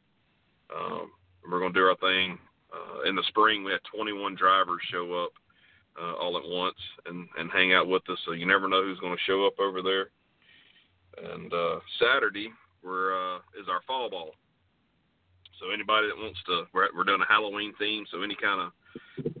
Um, 0.74 1.12
we're 1.48 1.60
going 1.60 1.72
to 1.72 1.78
do 1.78 1.86
our 1.86 1.96
thing. 1.96 2.38
Uh, 2.72 3.08
in 3.08 3.16
the 3.16 3.22
spring, 3.28 3.64
we 3.64 3.72
had 3.72 3.80
21 3.94 4.34
drivers 4.34 4.80
show 4.90 5.24
up 5.24 5.32
uh, 6.00 6.14
all 6.14 6.36
at 6.36 6.44
once 6.46 6.78
and, 7.06 7.28
and 7.38 7.50
hang 7.50 7.72
out 7.72 7.88
with 7.88 8.02
us. 8.10 8.18
So 8.24 8.32
you 8.32 8.46
never 8.46 8.68
know 8.68 8.82
who's 8.82 9.00
going 9.00 9.16
to 9.16 9.22
show 9.26 9.46
up 9.46 9.58
over 9.58 9.82
there. 9.82 10.10
And 11.32 11.52
uh, 11.52 11.80
Saturday 12.00 12.50
we're, 12.82 13.12
uh, 13.14 13.38
is 13.60 13.68
our 13.68 13.80
fall 13.86 14.08
ball. 14.10 14.32
So 15.60 15.70
anybody 15.70 16.06
that 16.06 16.16
wants 16.16 16.38
to, 16.46 16.64
we're, 16.72 16.88
we're 16.94 17.04
doing 17.04 17.20
a 17.20 17.32
Halloween 17.32 17.72
theme. 17.78 18.04
So 18.12 18.22
any 18.22 18.36
kind 18.40 18.60
of 18.60 18.72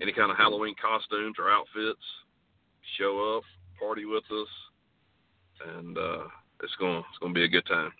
any 0.02 0.12
kind 0.12 0.30
of 0.30 0.36
Halloween 0.36 0.74
costumes 0.80 1.36
or 1.38 1.50
outfits, 1.50 2.02
show 2.98 3.36
up, 3.36 3.44
party 3.78 4.04
with 4.04 4.24
us, 4.24 4.48
and 5.76 5.96
uh, 5.96 6.24
it's 6.62 6.74
going 6.78 6.98
it's 6.98 7.18
going 7.20 7.34
to 7.34 7.38
be 7.38 7.44
a 7.44 7.48
good 7.48 7.66
time. 7.66 7.92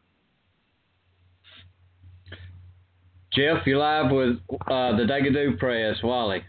Jeff, 3.33 3.67
you're 3.67 3.79
live 3.79 4.11
with 4.11 4.39
uh, 4.51 4.97
the 4.97 5.05
Dagadoo 5.05 5.59
Press, 5.59 5.97
Wally. 6.03 6.43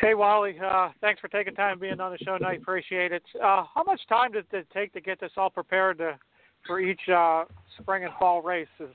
Hey, 0.00 0.14
Wally. 0.14 0.56
Uh, 0.58 0.88
thanks 1.02 1.20
for 1.20 1.28
taking 1.28 1.54
time 1.54 1.78
being 1.78 2.00
on 2.00 2.10
the 2.10 2.18
show 2.24 2.38
tonight. 2.38 2.62
Appreciate 2.62 3.12
it. 3.12 3.22
Uh, 3.36 3.64
how 3.74 3.84
much 3.84 4.00
time 4.08 4.32
did 4.32 4.46
it 4.50 4.66
take 4.72 4.94
to 4.94 5.00
get 5.00 5.20
this 5.20 5.32
all 5.36 5.50
prepared 5.50 5.98
to, 5.98 6.18
for 6.66 6.80
each 6.80 7.00
uh, 7.14 7.44
spring 7.78 8.04
and 8.04 8.12
fall 8.18 8.40
races? 8.40 8.94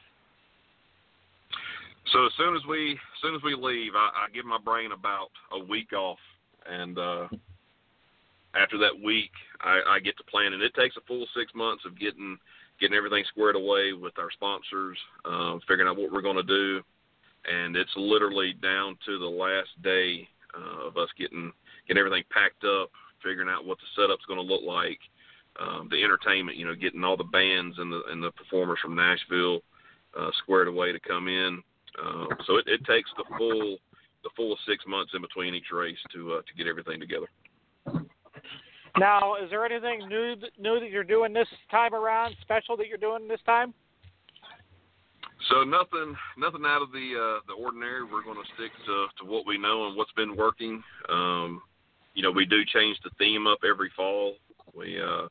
So 2.11 2.25
as 2.25 2.31
soon 2.37 2.55
as 2.55 2.61
we 2.67 2.93
as 2.93 3.21
soon 3.21 3.35
as 3.35 3.41
we 3.43 3.55
leave, 3.55 3.91
I, 3.95 4.25
I 4.25 4.31
give 4.33 4.45
my 4.45 4.57
brain 4.57 4.91
about 4.93 5.29
a 5.51 5.63
week 5.63 5.93
off, 5.93 6.19
and 6.67 6.97
uh, 6.97 7.27
after 8.55 8.77
that 8.79 8.93
week, 9.03 9.31
I, 9.61 9.81
I 9.87 9.99
get 9.99 10.17
to 10.17 10.23
plan, 10.23 10.53
and 10.53 10.61
it 10.61 10.73
takes 10.73 10.97
a 10.97 11.01
full 11.07 11.27
six 11.37 11.51
months 11.53 11.83
of 11.85 11.99
getting 11.99 12.37
getting 12.79 12.97
everything 12.97 13.23
squared 13.29 13.55
away 13.55 13.93
with 13.93 14.17
our 14.17 14.31
sponsors, 14.31 14.97
uh, 15.25 15.57
figuring 15.67 15.87
out 15.87 15.97
what 15.97 16.11
we're 16.11 16.21
going 16.21 16.35
to 16.35 16.43
do, 16.43 16.81
and 17.51 17.75
it's 17.75 17.93
literally 17.95 18.53
down 18.61 18.97
to 19.05 19.19
the 19.19 19.25
last 19.25 19.69
day 19.83 20.27
uh, 20.55 20.87
of 20.87 20.97
us 20.97 21.09
getting 21.17 21.51
getting 21.87 21.99
everything 21.99 22.23
packed 22.31 22.63
up, 22.63 22.89
figuring 23.23 23.49
out 23.49 23.65
what 23.65 23.77
the 23.77 23.89
setup's 23.95 24.25
going 24.25 24.39
to 24.39 24.53
look 24.53 24.63
like, 24.63 24.99
um, 25.59 25.87
the 25.91 26.03
entertainment, 26.03 26.57
you 26.57 26.65
know, 26.65 26.75
getting 26.75 27.03
all 27.03 27.17
the 27.17 27.23
bands 27.23 27.75
and 27.77 27.91
the 27.91 28.01
and 28.09 28.23
the 28.23 28.31
performers 28.31 28.79
from 28.81 28.95
Nashville 28.95 29.61
uh, 30.17 30.29
squared 30.43 30.67
away 30.67 30.91
to 30.91 30.99
come 30.99 31.27
in. 31.27 31.61
Uh, 32.01 32.27
so 32.45 32.57
it, 32.57 32.65
it 32.67 32.83
takes 32.85 33.09
the 33.17 33.25
full 33.37 33.77
the 34.23 34.29
full 34.35 34.57
six 34.67 34.83
months 34.87 35.13
in 35.15 35.21
between 35.21 35.53
each 35.53 35.71
race 35.71 35.97
to 36.13 36.33
uh, 36.33 36.41
to 36.41 36.53
get 36.57 36.67
everything 36.67 36.99
together. 36.99 37.27
Now, 38.97 39.35
is 39.35 39.49
there 39.49 39.65
anything 39.65 40.07
new 40.07 40.35
new 40.57 40.79
that 40.79 40.89
you're 40.89 41.03
doing 41.03 41.33
this 41.33 41.47
time 41.69 41.93
around, 41.93 42.35
special 42.41 42.77
that 42.77 42.87
you're 42.87 42.97
doing 42.97 43.27
this 43.27 43.41
time? 43.45 43.73
So 45.49 45.63
nothing, 45.63 46.15
nothing 46.37 46.63
out 46.65 46.81
of 46.81 46.91
the 46.91 47.13
uh, 47.13 47.39
the 47.47 47.53
ordinary. 47.53 48.03
We're 48.03 48.23
going 48.23 48.37
to 48.37 48.53
stick 48.55 48.71
to 48.85 49.07
to 49.19 49.25
what 49.29 49.45
we 49.45 49.57
know 49.57 49.87
and 49.87 49.95
what's 49.95 50.11
been 50.13 50.35
working. 50.35 50.81
Um, 51.09 51.61
you 52.13 52.23
know, 52.23 52.31
we 52.31 52.45
do 52.45 52.63
change 52.65 52.97
the 53.03 53.11
theme 53.19 53.45
up 53.45 53.59
every 53.69 53.91
fall. 53.95 54.35
We, 54.73 54.99
uh, 54.99 55.27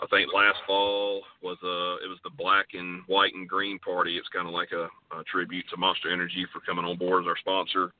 I 0.00 0.06
think 0.10 0.32
last 0.32 0.58
fall 0.66 1.22
was 1.42 1.56
uh, 1.64 2.04
it 2.04 2.08
was 2.08 2.18
the 2.22 2.30
black 2.30 2.66
and 2.74 3.02
white 3.06 3.34
and 3.34 3.48
green 3.48 3.78
party. 3.80 4.16
It's 4.16 4.28
kind 4.28 4.46
of 4.46 4.54
like 4.54 4.70
a, 4.72 4.88
a 5.16 5.24
tribute 5.24 5.64
to 5.70 5.76
Monster 5.76 6.12
Energy 6.12 6.46
for 6.52 6.60
coming 6.60 6.84
on 6.84 6.96
board 6.96 7.24
as 7.24 7.28
our 7.28 7.36
sponsor. 7.38 7.92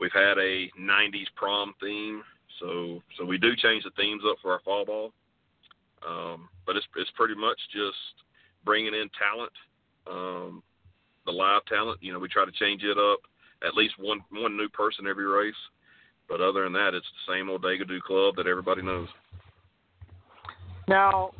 We've 0.00 0.12
had 0.12 0.38
a 0.38 0.68
'90s 0.78 1.26
prom 1.36 1.74
theme, 1.80 2.22
so 2.60 3.00
so 3.16 3.24
we 3.24 3.38
do 3.38 3.56
change 3.56 3.84
the 3.84 3.90
themes 3.96 4.22
up 4.28 4.36
for 4.42 4.52
our 4.52 4.60
fall 4.60 4.84
ball. 4.84 5.12
Um, 6.06 6.48
but 6.66 6.76
it's 6.76 6.86
it's 6.96 7.10
pretty 7.16 7.34
much 7.34 7.58
just 7.72 7.96
bringing 8.64 8.94
in 8.94 9.08
talent 9.18 9.52
um, 10.10 10.62
the 11.26 11.32
live 11.32 11.64
talent. 11.66 12.02
You 12.02 12.12
know, 12.12 12.18
we 12.18 12.28
try 12.28 12.44
to 12.44 12.52
change 12.52 12.82
it 12.82 12.98
up 12.98 13.20
at 13.66 13.74
least 13.74 13.94
one 13.98 14.20
one 14.30 14.56
new 14.56 14.68
person 14.68 15.06
every 15.06 15.26
race. 15.26 15.54
But 16.28 16.40
other 16.40 16.64
than 16.64 16.72
that, 16.74 16.94
it's 16.94 17.06
the 17.26 17.32
same 17.32 17.48
old 17.48 17.62
Dagadoo 17.62 18.00
club 18.02 18.36
that 18.36 18.46
everybody 18.46 18.82
knows. 18.82 19.08
Now, 20.86 21.32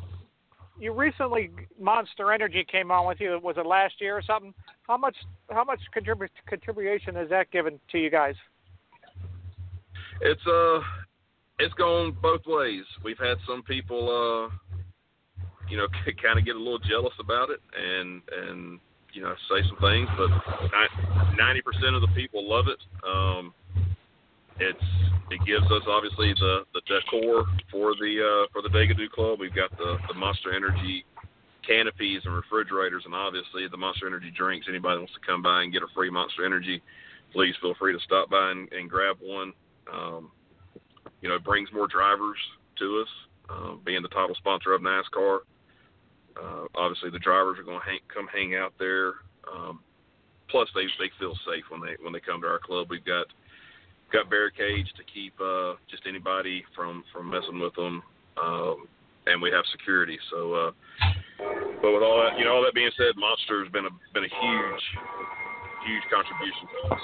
you 0.79 0.93
recently 0.93 1.51
Monster 1.79 2.31
Energy 2.31 2.65
came 2.69 2.91
on 2.91 3.07
with 3.07 3.19
you. 3.19 3.39
Was 3.43 3.57
it 3.57 3.65
last 3.65 3.95
year 3.99 4.17
or 4.17 4.21
something? 4.21 4.53
How 4.83 4.97
much 4.97 5.15
how 5.49 5.63
much 5.63 5.79
contribu- 5.95 6.29
contribution 6.47 7.15
has 7.15 7.29
that 7.29 7.51
given 7.51 7.79
to 7.91 7.97
you 7.97 8.09
guys? 8.09 8.35
It's 10.21 10.45
uh, 10.47 10.79
it's 11.59 11.73
gone 11.75 12.15
both 12.21 12.41
ways. 12.45 12.83
We've 13.03 13.19
had 13.19 13.37
some 13.47 13.63
people 13.63 14.49
uh 14.51 14.55
you 15.69 15.77
know, 15.77 15.87
kind 16.23 16.39
of 16.39 16.45
get 16.45 16.55
a 16.55 16.59
little 16.59 16.79
jealous 16.79 17.13
about 17.19 17.49
it 17.49 17.61
and 17.77 18.21
and 18.31 18.79
you 19.13 19.21
know 19.21 19.33
say 19.49 19.65
some 19.67 19.77
things, 19.81 20.09
but 20.17 20.29
ninety 21.37 21.61
percent 21.61 21.95
of 21.95 22.01
the 22.01 22.13
people 22.15 22.47
love 22.47 22.65
it. 22.67 22.79
Um, 23.07 23.53
it's 24.59 24.89
it 25.31 25.39
gives 25.45 25.65
us 25.71 25.83
obviously 25.87 26.33
the 26.33 26.65
the 26.73 26.81
decor 26.87 27.45
for 27.71 27.93
the 27.95 28.13
uh, 28.19 28.47
for 28.51 28.61
the 28.61 28.69
Dagadoo 28.69 29.09
Club. 29.09 29.39
We've 29.39 29.55
got 29.55 29.71
the 29.77 29.97
the 30.07 30.13
Monster 30.13 30.53
Energy 30.53 31.05
canopies 31.65 32.21
and 32.25 32.33
refrigerators, 32.33 33.03
and 33.05 33.13
obviously 33.13 33.67
the 33.69 33.77
Monster 33.77 34.07
Energy 34.07 34.31
drinks. 34.35 34.67
Anybody 34.67 34.97
wants 34.97 35.13
to 35.13 35.19
come 35.25 35.41
by 35.41 35.63
and 35.63 35.71
get 35.71 35.83
a 35.83 35.87
free 35.93 36.09
Monster 36.09 36.45
Energy, 36.45 36.81
please 37.31 37.53
feel 37.61 37.75
free 37.75 37.93
to 37.93 37.99
stop 38.03 38.29
by 38.29 38.51
and, 38.51 38.71
and 38.73 38.89
grab 38.89 39.17
one. 39.21 39.53
Um, 39.91 40.31
you 41.21 41.29
know, 41.29 41.35
it 41.35 41.43
brings 41.43 41.69
more 41.73 41.87
drivers 41.87 42.37
to 42.79 43.03
us, 43.03 43.07
uh, 43.49 43.75
being 43.85 44.01
the 44.01 44.09
title 44.09 44.35
sponsor 44.35 44.73
of 44.73 44.81
NASCAR. 44.81 45.39
Uh, 46.37 46.65
obviously, 46.75 47.09
the 47.09 47.19
drivers 47.19 47.57
are 47.59 47.63
going 47.63 47.79
to 47.79 47.85
hang, 47.85 47.99
come 48.13 48.27
hang 48.27 48.55
out 48.55 48.73
there. 48.79 49.13
Um, 49.51 49.79
plus, 50.49 50.69
they 50.75 50.85
they 50.99 51.11
feel 51.19 51.33
safe 51.45 51.63
when 51.69 51.81
they 51.81 51.95
when 52.01 52.13
they 52.13 52.19
come 52.19 52.41
to 52.41 52.47
our 52.47 52.59
club. 52.59 52.87
We've 52.89 53.05
got 53.05 53.27
got 54.11 54.29
barricades 54.29 54.89
to 54.97 55.03
keep 55.05 55.33
uh, 55.41 55.73
just 55.89 56.03
anybody 56.07 56.63
from 56.75 57.03
from 57.13 57.29
messing 57.29 57.59
with 57.59 57.75
them, 57.75 58.03
um, 58.41 58.87
and 59.27 59.41
we 59.41 59.51
have 59.51 59.65
security. 59.71 60.17
So, 60.31 60.53
uh, 60.53 60.71
but 61.81 61.91
with 61.93 62.03
all 62.03 62.21
that, 62.23 62.37
you 62.37 62.45
know, 62.45 62.55
all 62.55 62.63
that 62.63 62.73
being 62.73 62.91
said, 62.97 63.15
Monster 63.17 63.63
has 63.63 63.71
been 63.71 63.85
a 63.85 63.93
been 64.13 64.25
a 64.25 64.33
huge 64.41 64.83
huge 65.85 66.03
contribution 66.11 66.67
to 66.67 66.93
us. 66.93 67.01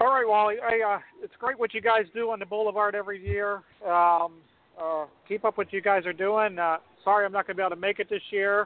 All 0.00 0.14
right, 0.14 0.28
Wally. 0.28 0.56
Hey, 0.68 0.80
uh, 0.82 0.98
it's 1.22 1.34
great 1.38 1.58
what 1.58 1.74
you 1.74 1.80
guys 1.80 2.04
do 2.14 2.30
on 2.30 2.38
the 2.38 2.46
Boulevard 2.46 2.94
every 2.94 3.24
year. 3.24 3.62
Um, 3.84 4.34
uh, 4.80 5.06
keep 5.26 5.44
up 5.44 5.58
what 5.58 5.72
you 5.72 5.80
guys 5.80 6.06
are 6.06 6.12
doing. 6.12 6.58
Uh, 6.58 6.78
sorry, 7.04 7.26
I'm 7.26 7.32
not 7.32 7.46
going 7.46 7.56
to 7.56 7.60
be 7.60 7.62
able 7.62 7.76
to 7.76 7.80
make 7.80 7.98
it 7.98 8.08
this 8.08 8.22
year, 8.30 8.62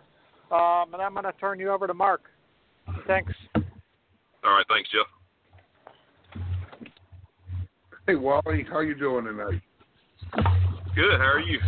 um, 0.51 0.92
and 0.92 1.03
I'm 1.03 1.12
going 1.12 1.25
to 1.25 1.33
turn 1.40 1.59
you 1.59 1.70
over 1.70 1.87
to 1.87 1.94
Mark. 1.94 2.22
Thanks. 3.07 3.33
All 3.55 4.53
right, 4.53 4.66
thanks, 4.68 4.88
Jeff. 4.90 5.07
Hey, 8.07 8.16
Wally, 8.16 8.66
how 8.68 8.81
you 8.81 8.94
doing 8.94 9.25
tonight? 9.25 9.61
Good. 10.94 11.18
How 11.18 11.33
are 11.33 11.40
you? 11.40 11.59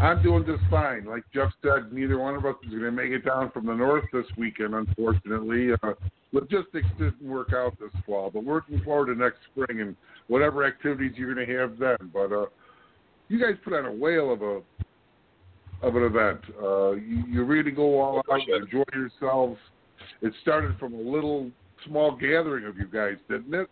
I'm 0.00 0.22
doing 0.22 0.44
just 0.44 0.68
fine. 0.68 1.04
Like 1.04 1.22
Jeff 1.32 1.52
said, 1.62 1.92
neither 1.92 2.18
one 2.18 2.34
of 2.34 2.44
us 2.44 2.56
is 2.64 2.70
going 2.70 2.82
to 2.82 2.90
make 2.90 3.12
it 3.12 3.24
down 3.24 3.50
from 3.52 3.66
the 3.66 3.74
north 3.74 4.04
this 4.12 4.26
weekend, 4.36 4.74
unfortunately. 4.74 5.68
Uh, 5.82 5.92
logistics 6.32 6.88
didn't 6.98 7.22
work 7.22 7.52
out 7.54 7.78
this 7.78 7.92
fall, 8.04 8.30
but 8.30 8.44
we're 8.44 8.56
looking 8.56 8.82
forward 8.82 9.06
to 9.06 9.14
next 9.14 9.38
spring 9.52 9.80
and 9.80 9.94
whatever 10.26 10.66
activities 10.66 11.12
you're 11.14 11.32
going 11.32 11.46
to 11.46 11.54
have 11.54 11.78
then. 11.78 12.10
But 12.12 12.32
uh, 12.32 12.46
you 13.28 13.40
guys 13.40 13.54
put 13.64 13.72
on 13.72 13.86
a 13.86 13.92
whale 13.92 14.32
of 14.32 14.42
a 14.42 14.60
of 15.82 15.96
an 15.96 16.02
event. 16.02 16.40
Uh, 16.62 16.92
you, 16.92 17.24
you 17.28 17.44
really 17.44 17.70
go 17.70 18.00
all 18.00 18.22
out, 18.30 18.46
you 18.46 18.56
enjoy 18.56 18.84
yourselves. 18.94 19.58
It 20.22 20.32
started 20.40 20.78
from 20.78 20.94
a 20.94 21.00
little 21.00 21.50
small 21.86 22.12
gathering 22.12 22.64
of 22.64 22.78
you 22.78 22.86
guys, 22.86 23.16
didn't 23.28 23.54
it? 23.54 23.68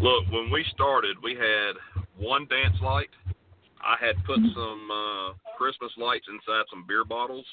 Look, 0.00 0.30
when 0.30 0.50
we 0.50 0.64
started, 0.72 1.16
we 1.22 1.34
had 1.34 1.72
one 2.16 2.46
dance 2.46 2.76
light. 2.82 3.10
I 3.82 3.96
had 4.04 4.16
put 4.24 4.36
some 4.36 4.90
uh, 4.90 5.32
Christmas 5.56 5.90
lights 5.96 6.26
inside 6.28 6.64
some 6.70 6.84
beer 6.86 7.04
bottles 7.04 7.46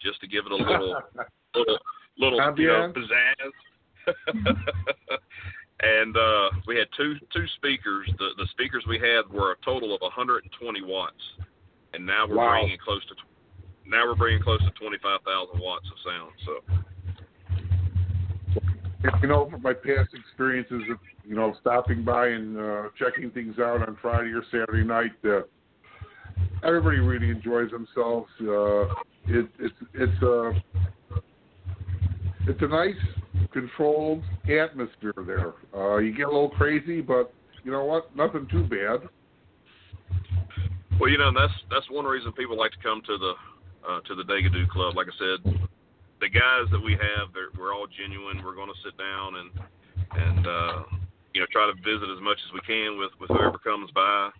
just 0.00 0.20
to 0.20 0.26
give 0.26 0.44
it 0.46 0.52
a 0.52 0.56
little, 0.56 1.00
little, 1.54 1.78
little 2.18 2.54
you 2.58 2.66
know, 2.66 2.92
pizzazz. 2.94 3.52
and 5.80 6.16
uh, 6.16 6.50
we 6.66 6.76
had 6.76 6.86
two 6.96 7.14
two 7.32 7.46
speakers. 7.56 8.08
The 8.18 8.30
the 8.36 8.46
speakers 8.50 8.84
we 8.88 8.98
had 8.98 9.28
were 9.32 9.52
a 9.52 9.56
total 9.64 9.94
of 9.94 10.00
120 10.00 10.82
watts, 10.82 11.14
and 11.92 12.06
now 12.06 12.26
we're 12.28 12.36
wow. 12.36 12.60
bringing 12.60 12.78
close 12.78 13.04
to 13.06 13.14
now 13.86 14.06
we're 14.06 14.14
bringing 14.14 14.42
close 14.42 14.60
to 14.60 14.70
25,000 14.70 15.60
watts 15.60 15.86
of 15.90 15.98
sound. 16.10 16.32
So, 16.46 16.52
you 19.20 19.28
know, 19.28 19.50
from 19.50 19.60
my 19.60 19.74
past 19.74 20.14
experiences 20.14 20.82
of 20.90 20.98
you 21.26 21.34
know 21.34 21.54
stopping 21.60 22.04
by 22.04 22.28
and 22.28 22.58
uh, 22.58 22.82
checking 22.98 23.30
things 23.30 23.58
out 23.58 23.86
on 23.86 23.98
Friday 24.00 24.30
or 24.30 24.42
Saturday 24.50 24.84
night, 24.84 25.12
uh, 25.24 25.40
everybody 26.64 26.98
really 26.98 27.30
enjoys 27.30 27.70
themselves. 27.70 28.30
Uh, 28.40 28.84
it, 29.26 29.48
it's 29.58 29.74
it's 29.92 30.22
a 30.22 30.40
uh, 30.40 30.52
it's 32.46 32.62
a 32.62 32.68
nice 32.68 32.94
controlled 33.52 34.22
atmosphere 34.44 35.14
there. 35.26 35.54
Uh, 35.74 35.98
you 35.98 36.12
get 36.12 36.26
a 36.26 36.30
little 36.30 36.50
crazy, 36.50 37.00
but 37.00 37.32
you 37.62 37.70
know 37.70 37.84
what? 37.84 38.14
Nothing 38.16 38.46
too 38.50 38.64
bad. 38.64 39.08
Well, 41.00 41.10
you 41.10 41.18
know 41.18 41.32
that's 41.34 41.52
that's 41.70 41.90
one 41.90 42.04
reason 42.04 42.32
people 42.32 42.56
like 42.56 42.70
to 42.72 42.82
come 42.82 43.02
to 43.06 43.18
the 43.18 43.32
uh, 43.88 44.00
to 44.06 44.14
the 44.14 44.22
Dagadoo 44.22 44.68
Club. 44.68 44.96
Like 44.96 45.08
I 45.08 45.16
said, 45.18 45.68
the 46.20 46.28
guys 46.28 46.70
that 46.70 46.80
we 46.80 46.92
have, 46.92 47.34
we're 47.58 47.74
all 47.74 47.86
genuine. 47.86 48.42
We're 48.44 48.54
going 48.54 48.70
to 48.70 48.80
sit 48.84 48.96
down 48.96 49.36
and 49.36 49.50
and 50.12 50.46
uh, 50.46 50.82
you 51.34 51.40
know 51.40 51.46
try 51.50 51.66
to 51.66 51.74
visit 51.82 52.08
as 52.14 52.22
much 52.22 52.38
as 52.46 52.52
we 52.54 52.60
can 52.66 52.98
with 52.98 53.10
with 53.20 53.28
whoever 53.28 53.58
comes 53.58 53.90
by. 53.90 54.30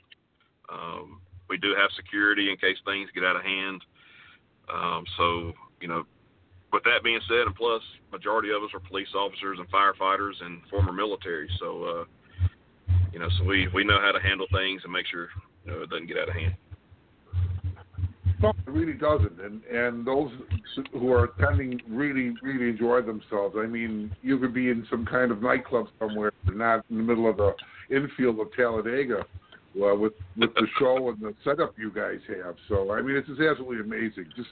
Um, 0.71 1.21
we 1.49 1.59
do 1.59 1.75
have 1.77 1.91
security 1.97 2.51
in 2.51 2.57
case 2.57 2.79
things 2.85 3.11
get 3.15 3.25
out 3.25 3.37
of 3.37 3.43
hand. 3.43 3.83
Um, 4.73 5.05
so 5.17 5.53
you 5.81 5.89
know 5.89 6.05
with 6.75 6.83
that 6.83 7.05
being 7.05 7.21
said, 7.29 7.47
and 7.47 7.55
plus, 7.55 7.81
majority 8.11 8.51
of 8.51 8.61
us 8.63 8.71
are 8.75 8.81
police 8.81 9.09
officers 9.15 9.59
and 9.61 9.71
firefighters 9.71 10.33
and 10.43 10.61
former 10.69 10.93
military. 10.93 11.49
So, 11.61 11.85
uh, 11.85 12.05
you 13.13 13.21
know, 13.21 13.29
so 13.39 13.45
we 13.45 13.69
we 13.73 13.85
know 13.85 14.01
how 14.01 14.11
to 14.11 14.21
handle 14.21 14.47
things 14.53 14.83
and 14.83 14.93
make 14.93 15.07
sure 15.07 15.29
you 15.65 15.71
know 15.71 15.83
it 15.83 15.91
doesn't 15.91 16.09
get 16.09 16.19
out 16.19 16.29
of 16.29 16.35
hand. 16.35 16.55
No, 18.43 18.51
it 18.51 18.71
really 18.71 18.95
doesn't, 18.95 19.41
and 19.41 19.63
and 19.65 20.05
those 20.05 20.33
who 20.93 21.13
are 21.13 21.25
attending 21.25 21.81
really 21.89 22.35
really 22.43 22.69
enjoy 22.71 23.03
themselves. 23.03 23.55
I 23.57 23.67
mean, 23.67 24.15
you 24.23 24.37
could 24.39 24.53
be 24.53 24.69
in 24.69 24.85
some 24.91 25.07
kind 25.07 25.31
of 25.31 25.41
nightclub 25.41 25.87
somewhere, 26.01 26.33
not 26.53 26.85
in 26.91 26.99
the 26.99 27.05
middle 27.05 27.31
of 27.31 27.37
the 27.37 27.55
infield 27.89 28.41
of 28.41 28.53
Talladega, 28.53 29.21
uh, 29.21 29.95
with 29.95 30.15
with 30.37 30.53
the 30.55 30.67
show 30.81 31.09
and 31.09 31.21
the 31.21 31.35
setup 31.45 31.79
you 31.79 31.93
guys 31.93 32.19
have. 32.43 32.57
So 32.69 32.93
I 32.93 33.01
mean, 33.01 33.15
it's 33.15 33.29
just 33.29 33.41
absolutely 33.41 33.79
amazing. 33.79 34.27
Just 34.37 34.51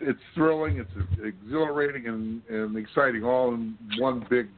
it's 0.00 0.20
thrilling, 0.34 0.78
it's 0.78 0.90
exhilarating, 1.22 2.06
and 2.06 2.42
and 2.48 2.76
exciting 2.76 3.24
all 3.24 3.54
in 3.54 3.76
one 3.98 4.26
big 4.28 4.48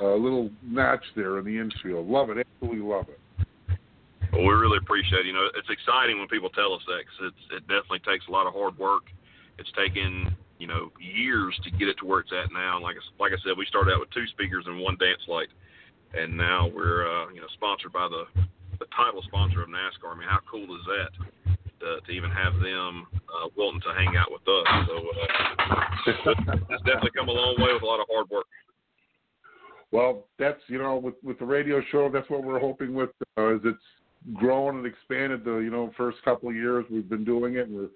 uh, 0.00 0.14
little 0.14 0.50
notch 0.62 1.04
there 1.16 1.38
in 1.38 1.44
the 1.44 1.58
infield. 1.58 2.06
Love 2.08 2.30
it, 2.30 2.38
absolutely 2.38 2.86
love 2.86 3.06
it. 3.08 3.18
Well, 4.32 4.42
we 4.42 4.52
really 4.52 4.78
appreciate 4.78 5.20
it. 5.20 5.26
You 5.26 5.32
know, 5.32 5.48
it's 5.56 5.70
exciting 5.70 6.18
when 6.18 6.28
people 6.28 6.50
tell 6.50 6.74
us 6.74 6.82
that 6.86 7.00
because 7.00 7.32
it 7.56 7.62
definitely 7.66 8.00
takes 8.00 8.28
a 8.28 8.30
lot 8.30 8.46
of 8.46 8.52
hard 8.52 8.78
work. 8.78 9.04
It's 9.58 9.70
taken 9.72 10.36
you 10.58 10.66
know 10.66 10.92
years 11.00 11.58
to 11.64 11.70
get 11.70 11.88
it 11.88 11.96
to 11.98 12.06
where 12.06 12.20
it's 12.20 12.32
at 12.32 12.52
now. 12.52 12.76
And 12.76 12.82
like 12.82 12.96
I, 12.96 13.22
like 13.22 13.32
I 13.32 13.40
said, 13.42 13.56
we 13.56 13.66
started 13.66 13.92
out 13.92 14.00
with 14.00 14.10
two 14.10 14.26
speakers 14.28 14.64
and 14.66 14.78
one 14.80 14.96
dance 14.98 15.22
light, 15.26 15.48
and 16.14 16.36
now 16.36 16.68
we're 16.68 17.08
uh, 17.08 17.30
you 17.30 17.40
know 17.40 17.48
sponsored 17.54 17.92
by 17.92 18.08
the 18.08 18.24
the 18.78 18.86
title 18.94 19.22
sponsor 19.26 19.62
of 19.62 19.68
NASCAR. 19.68 20.14
I 20.14 20.18
mean, 20.18 20.28
how 20.28 20.38
cool 20.50 20.64
is 20.64 20.84
that? 20.86 21.10
To, 21.80 22.00
to 22.04 22.12
even 22.12 22.30
have 22.30 22.54
them 22.54 23.06
uh, 23.14 23.48
willing 23.56 23.80
to 23.82 23.94
hang 23.94 24.16
out 24.16 24.30
with 24.30 24.42
us. 24.42 24.66
So 24.86 24.96
uh, 24.96 26.12
it's 26.70 26.82
definitely 26.84 27.10
come 27.16 27.28
a 27.28 27.32
long 27.32 27.54
way 27.58 27.72
with 27.72 27.82
a 27.82 27.86
lot 27.86 28.00
of 28.00 28.06
hard 28.10 28.28
work. 28.30 28.46
Well, 29.90 30.26
that's 30.38 30.60
you 30.66 30.78
know 30.78 30.96
with 30.96 31.14
with 31.22 31.38
the 31.38 31.46
radio 31.46 31.80
show, 31.90 32.10
that's 32.12 32.28
what 32.28 32.44
we're 32.44 32.60
hoping 32.60 32.94
with 32.94 33.10
uh, 33.38 33.54
is 33.54 33.60
it's 33.64 33.78
grown 34.34 34.78
and 34.78 34.86
expanded 34.86 35.44
the 35.44 35.58
you 35.58 35.70
know 35.70 35.92
first 35.96 36.18
couple 36.24 36.48
of 36.48 36.54
years 36.54 36.84
we've 36.90 37.08
been 37.08 37.24
doing 37.24 37.54
it 37.56 37.68
and 37.68 37.76
we're 37.76 37.88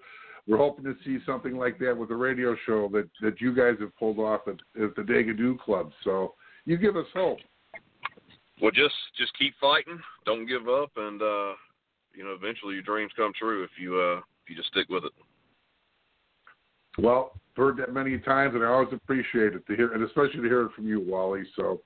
we're 0.47 0.57
hoping 0.57 0.83
to 0.83 0.95
see 1.05 1.19
something 1.25 1.55
like 1.55 1.79
that 1.79 1.95
with 1.97 2.09
the 2.09 2.15
radio 2.15 2.55
show 2.65 2.89
that 2.89 3.09
that 3.21 3.39
you 3.39 3.55
guys 3.55 3.75
have 3.79 3.95
pulled 3.97 4.19
off 4.19 4.41
at, 4.47 4.55
at 4.81 4.95
the 4.95 5.01
Degadoo 5.01 5.59
Club. 5.59 5.91
So 6.03 6.33
you 6.65 6.77
give 6.77 6.97
us 6.97 7.05
hope. 7.13 7.39
Well, 8.61 8.71
just 8.71 8.95
just 9.17 9.37
keep 9.37 9.53
fighting. 9.59 9.99
Don't 10.25 10.45
give 10.45 10.67
up, 10.67 10.91
and 10.95 11.21
uh, 11.21 11.53
you 12.15 12.23
know 12.23 12.31
eventually 12.33 12.73
your 12.73 12.83
dreams 12.83 13.11
come 13.15 13.31
true 13.37 13.63
if 13.63 13.71
you 13.79 13.99
uh, 13.99 14.17
if 14.17 14.49
you 14.49 14.55
just 14.55 14.69
stick 14.69 14.87
with 14.89 15.05
it. 15.05 15.11
Well, 16.97 17.33
heard 17.57 17.77
that 17.77 17.93
many 17.93 18.19
times, 18.19 18.55
and 18.55 18.63
I 18.63 18.67
always 18.67 18.93
appreciate 18.93 19.53
it 19.53 19.65
to 19.67 19.75
hear, 19.75 19.93
and 19.93 20.03
especially 20.03 20.41
to 20.41 20.47
hear 20.47 20.63
it 20.63 20.71
from 20.75 20.87
you, 20.87 20.99
Wally. 20.99 21.43
So 21.55 21.81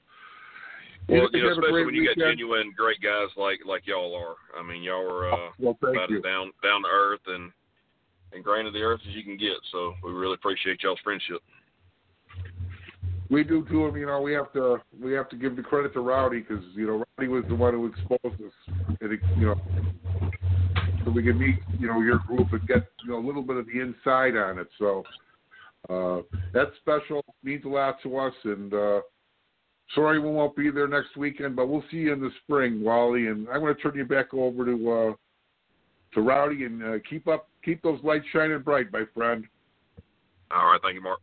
well, 1.10 1.30
you 1.32 1.44
know, 1.44 1.52
especially 1.52 1.86
when 1.86 1.96
you 1.96 2.02
weekend. 2.02 2.18
got 2.20 2.28
genuine 2.32 2.74
great 2.76 3.02
guys 3.02 3.30
like 3.38 3.60
like 3.66 3.88
y'all 3.88 4.14
are. 4.16 4.36
I 4.60 4.64
mean, 4.64 4.84
y'all 4.84 5.10
are 5.10 5.32
uh, 5.32 5.50
well, 5.60 5.78
about 5.82 6.10
you. 6.10 6.18
as 6.18 6.24
down 6.24 6.52
down 6.64 6.84
to 6.84 6.90
earth 6.92 7.22
and 7.28 7.52
and 8.34 8.44
grain 8.44 8.66
of 8.66 8.74
the 8.74 8.82
earth 8.82 9.00
as 9.08 9.16
you 9.16 9.24
can 9.24 9.38
get. 9.38 9.56
So 9.72 9.94
we 10.04 10.12
really 10.12 10.34
appreciate 10.34 10.84
y'all's 10.84 11.00
friendship. 11.04 11.42
We 13.30 13.44
do 13.44 13.66
too. 13.70 13.92
You 13.98 14.06
know, 14.06 14.22
we 14.22 14.34
have 14.34 14.54
to 14.54 14.78
we 15.02 15.14
have 15.14 15.30
to 15.30 15.36
give 15.36 15.56
the 15.56 15.62
credit 15.62 15.94
to 15.94 16.00
Rowdy 16.00 16.40
because 16.40 16.64
you 16.76 16.88
know 16.88 17.04
Rowdy 17.18 17.30
was 17.30 17.44
the 17.50 17.56
one 17.56 17.74
who 17.74 17.88
exposed 17.88 18.42
us. 18.42 18.76
And 19.02 19.20
you 19.38 19.48
know, 19.48 19.62
so 21.04 21.12
we 21.12 21.24
can 21.24 21.38
meet 21.38 21.56
you 21.80 21.88
know 21.88 22.02
your 22.02 22.20
group 22.20 22.54
and 22.54 22.68
get 22.68 22.88
you 23.04 23.12
know 23.12 23.20
a 23.20 23.26
little 23.26 23.44
bit 23.44 23.58
of 23.58 23.66
the 23.66 23.82
inside 23.82 24.38
on 24.38 24.60
it. 24.60 24.68
So 24.80 25.04
uh, 25.90 26.22
that's 26.54 26.72
special. 26.78 27.24
Means 27.44 27.66
a 27.66 27.70
lot 27.70 28.02
to 28.04 28.18
us 28.18 28.34
and. 28.44 28.74
uh 28.74 29.02
Sorry 29.96 30.20
we 30.20 30.30
won't 30.30 30.54
be 30.54 30.70
there 30.70 30.88
next 30.88 31.16
weekend, 31.16 31.56
but 31.56 31.68
we'll 31.68 31.84
see 31.90 31.96
you 31.96 32.12
in 32.12 32.20
the 32.20 32.30
spring, 32.44 32.84
Wally. 32.84 33.28
And 33.28 33.48
I'm 33.48 33.62
going 33.62 33.74
to 33.74 33.82
turn 33.82 33.96
you 33.96 34.04
back 34.04 34.34
over 34.34 34.66
to 34.66 34.92
uh, 34.92 35.14
to 36.14 36.22
Rowdy 36.22 36.66
and 36.66 36.84
uh, 36.84 36.98
keep 37.10 37.28
up, 37.28 37.48
keep 37.64 37.82
those 37.84 38.00
lights 38.04 38.26
shining 38.34 38.60
bright, 38.60 38.92
my 38.92 39.04
friend. 39.14 39.46
All 40.52 40.66
right, 40.66 40.80
thank 40.82 40.96
you, 40.96 41.02
Mark. 41.02 41.20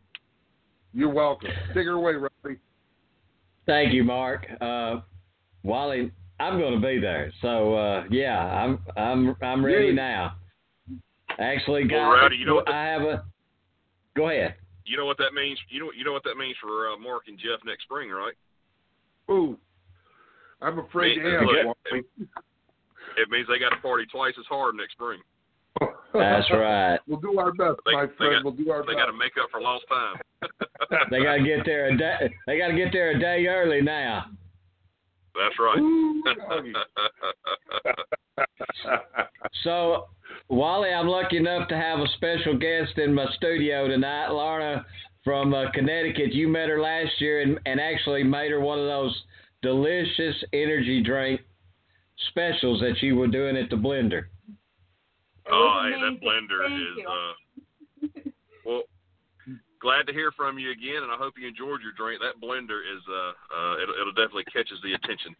You're 0.95 1.13
welcome. 1.13 1.49
Take 1.73 1.85
her 1.85 1.91
away, 1.91 2.13
Rowdy. 2.13 2.57
Thank 3.65 3.93
you, 3.93 4.05
Mark. 4.05 4.47
Uh, 4.61 5.01
Wally, 5.63 6.09
I'm 6.39 6.57
going 6.57 6.79
to 6.79 6.87
be 6.87 6.99
there, 6.99 7.33
so 7.41 7.75
uh, 7.75 8.03
yeah, 8.09 8.39
I'm 8.39 8.79
I'm 8.95 9.35
I'm 9.41 9.65
ready 9.65 9.91
now. 9.91 10.37
Actually, 11.37 11.83
guys, 11.83 11.97
well, 11.97 12.11
Rowdy, 12.11 12.37
you 12.37 12.45
know 12.45 12.63
I 12.65 12.85
have 12.85 13.01
a. 13.01 13.25
Go 14.15 14.29
ahead. 14.29 14.55
You 14.85 14.95
know 14.95 15.05
what 15.05 15.17
that 15.17 15.33
means? 15.33 15.59
You 15.69 15.81
know 15.81 15.91
you 15.97 16.05
know 16.05 16.13
what 16.13 16.23
that 16.23 16.35
means 16.37 16.55
for 16.61 16.89
uh, 16.89 16.97
Mark 16.97 17.23
and 17.27 17.37
Jeff 17.37 17.59
next 17.65 17.83
spring, 17.83 18.09
right? 18.09 18.35
Ooh, 19.29 19.57
I'm 20.61 20.79
afraid 20.79 21.15
to 21.15 21.21
ask. 21.21 21.45
It, 21.91 22.05
it 23.17 23.29
means 23.29 23.47
they 23.49 23.59
got 23.59 23.75
to 23.75 23.81
party 23.81 24.05
twice 24.09 24.33
as 24.39 24.45
hard 24.45 24.75
next 24.75 24.93
spring. 24.93 25.19
That's 26.17 26.49
right. 26.51 26.99
we'll 27.07 27.19
do 27.19 27.37
our 27.39 27.51
best, 27.53 27.79
they, 27.85 27.91
my 27.91 28.07
friend. 28.17 28.35
Got, 28.35 28.43
we'll 28.43 28.53
do 28.53 28.71
our 28.71 28.81
they 28.81 28.93
best. 28.93 28.97
got 28.97 29.05
to 29.07 29.13
make 29.13 29.33
up 29.41 29.49
for 29.51 29.61
lost 29.61 29.85
time. 29.89 30.15
they 31.11 31.23
got 31.23 31.37
to 31.37 31.43
get 31.43 31.65
there 31.65 31.87
a 31.87 31.97
day. 31.97 32.33
They 32.47 32.57
got 32.57 32.67
to 32.69 32.75
get 32.75 32.91
there 32.91 33.11
a 33.11 33.19
day 33.19 33.45
early 33.47 33.81
now. 33.81 34.25
That's 35.35 35.55
right. 35.59 35.79
Ooh, 35.79 36.23
so, 39.63 40.05
Wally, 40.47 40.89
I'm 40.89 41.07
lucky 41.07 41.37
enough 41.37 41.67
to 41.67 41.75
have 41.75 41.99
a 41.99 42.07
special 42.15 42.57
guest 42.57 42.97
in 42.97 43.13
my 43.13 43.25
studio 43.35 43.87
tonight, 43.87 44.29
Lorna 44.29 44.85
from 45.25 45.53
uh, 45.53 45.71
Connecticut. 45.73 46.33
You 46.33 46.47
met 46.47 46.69
her 46.69 46.79
last 46.79 47.11
year 47.19 47.41
and, 47.41 47.59
and 47.65 47.81
actually 47.81 48.23
made 48.23 48.51
her 48.51 48.61
one 48.61 48.79
of 48.79 48.85
those 48.85 49.23
delicious 49.61 50.35
energy 50.53 51.01
drink 51.03 51.41
specials 52.29 52.79
that 52.79 53.01
you 53.01 53.15
were 53.15 53.27
doing 53.27 53.57
at 53.57 53.69
the 53.69 53.75
blender. 53.75 54.25
Oh, 55.51 55.81
hey, 55.83 55.99
that 56.01 56.21
blender 56.21 56.65
is 56.65 57.05
uh 57.05 57.33
well 58.65 58.83
glad 59.79 60.07
to 60.07 60.13
hear 60.13 60.31
from 60.31 60.57
you 60.57 60.71
again 60.71 61.03
and 61.03 61.11
I 61.11 61.17
hope 61.17 61.35
you 61.37 61.47
enjoyed 61.47 61.81
your 61.81 61.93
drink. 61.97 62.21
That 62.21 62.41
blender 62.41 62.81
is 62.81 63.01
uh 63.09 63.33
uh 63.55 63.73
it'll, 63.81 63.95
it'll 63.95 64.13
definitely 64.13 64.45
catches 64.45 64.79
the 64.81 64.93
attention. 64.93 65.35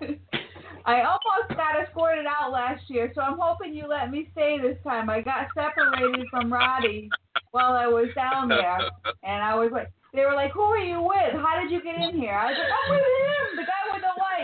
I 0.86 1.02
almost 1.02 1.52
got 1.56 1.76
escorted 1.76 2.24
out 2.24 2.50
last 2.50 2.88
year, 2.88 3.12
so 3.14 3.20
I'm 3.20 3.38
hoping 3.38 3.74
you 3.74 3.86
let 3.86 4.10
me 4.10 4.30
stay 4.32 4.58
this 4.60 4.78
time. 4.82 5.10
I 5.10 5.20
got 5.20 5.48
separated 5.52 6.26
from 6.30 6.52
Rowdy 6.52 7.10
while 7.50 7.72
I 7.72 7.86
was 7.86 8.08
down 8.14 8.48
there, 8.48 8.88
and 9.22 9.42
I 9.42 9.54
was 9.54 9.70
like, 9.72 9.90
they 10.14 10.24
were 10.24 10.34
like, 10.34 10.52
"Who 10.52 10.62
are 10.62 10.78
you 10.78 11.02
with? 11.02 11.34
How 11.34 11.60
did 11.60 11.70
you 11.70 11.82
get 11.82 11.96
in 11.96 12.16
here?" 12.16 12.32
I 12.32 12.48
was 12.48 12.56
like, 12.56 12.72
"I'm 12.72 12.88
with 12.88 13.04
him, 13.04 13.56
the 13.56 13.68
guy 13.68 13.87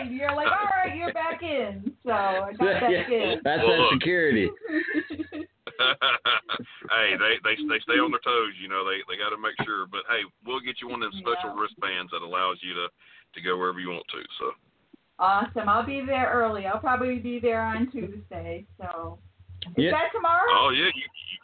with. 0.03 0.11
You're 0.11 0.35
like, 0.35 0.47
"All 0.47 0.69
right, 0.83 0.95
you're 0.95 1.13
back 1.13 1.41
in." 1.41 1.93
So 2.05 2.11
I 2.11 2.51
got 2.57 2.59
back 2.59 2.91
yeah, 2.91 3.09
in. 3.09 3.41
That's 3.43 3.61
well, 3.63 3.71
that 3.71 3.79
look. 3.79 3.93
security. 3.93 4.49
hey, 6.95 7.19
they, 7.19 7.35
they 7.43 7.55
they 7.67 7.79
stay 7.83 7.99
on 7.99 8.11
their 8.11 8.23
toes, 8.23 8.53
you 8.61 8.69
know. 8.69 8.87
They 8.87 9.03
they 9.11 9.17
got 9.19 9.35
to 9.35 9.41
make 9.41 9.55
sure. 9.65 9.85
But 9.87 10.07
hey, 10.07 10.23
we'll 10.45 10.61
get 10.61 10.79
you 10.81 10.87
one 10.87 11.03
of 11.03 11.11
them 11.11 11.19
special 11.19 11.55
Yeah. 11.55 11.61
wristbands 11.61 12.11
that 12.11 12.21
allows 12.21 12.57
you 12.61 12.73
to 12.73 12.87
to 12.87 13.41
go 13.41 13.57
wherever 13.57 13.79
you 13.79 13.89
want 13.89 14.05
to. 14.11 14.21
So 14.39 14.51
Awesome. 15.19 15.69
I'll 15.69 15.85
be 15.85 16.01
there 16.05 16.29
early. 16.33 16.65
I'll 16.65 16.79
probably 16.79 17.19
be 17.19 17.39
there 17.39 17.61
on 17.61 17.91
Tuesday. 17.91 18.65
So 18.77 19.19
is 19.75 19.85
Yeah. 19.85 19.91
that 19.91 20.11
tomorrow? 20.13 20.47
oh 20.51 20.69
yeah, 20.69 20.85
you, 20.85 21.03
you 21.03 21.37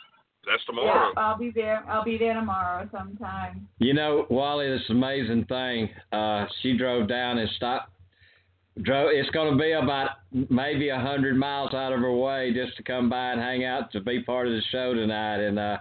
that's 0.46 0.64
tomorrow. 0.66 1.14
Yeah, 1.16 1.22
I'll 1.22 1.38
be 1.38 1.52
there. 1.52 1.84
I'll 1.88 2.04
be 2.04 2.18
there 2.18 2.34
tomorrow 2.34 2.90
sometime. 2.92 3.68
You 3.80 3.94
know, 3.94 4.26
Wally, 4.30 4.68
this 4.70 4.82
amazing 4.90 5.46
thing. 5.46 5.90
Uh, 6.12 6.48
she 6.62 6.76
drove 6.78 7.08
down 7.08 7.38
and 7.38 7.50
stopped. 7.58 7.92
Drove. 8.84 9.10
It's 9.12 9.30
going 9.32 9.52
to 9.52 9.62
be 9.62 9.72
about 9.72 10.10
maybe 10.50 10.90
a 10.90 11.00
hundred 11.00 11.36
miles 11.36 11.74
out 11.74 11.94
of 11.94 12.00
her 12.00 12.14
way 12.14 12.54
just 12.54 12.78
to 12.78 12.84
come 12.84 13.10
by 13.10 13.32
and 13.32 13.42
hang 13.42 13.66
out 13.66 13.92
to 13.92 14.00
be 14.00 14.22
part 14.24 14.48
of 14.48 14.54
the 14.54 14.62
show 14.72 14.94
tonight 14.94 15.40
and 15.40 15.60
uh, 15.60 15.78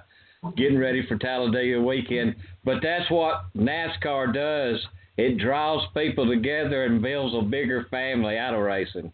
getting 0.56 0.78
ready 0.78 1.06
for 1.06 1.16
Talladega 1.16 1.80
weekend. 1.80 2.34
But 2.64 2.78
that's 2.82 3.10
what 3.10 3.44
NASCAR 3.56 4.34
does. 4.34 4.84
It 5.16 5.38
draws 5.38 5.86
people 5.94 6.26
together 6.26 6.84
and 6.84 7.02
builds 7.02 7.34
a 7.34 7.42
bigger 7.42 7.86
family 7.90 8.38
out 8.38 8.54
of 8.54 8.60
racing. 8.60 9.12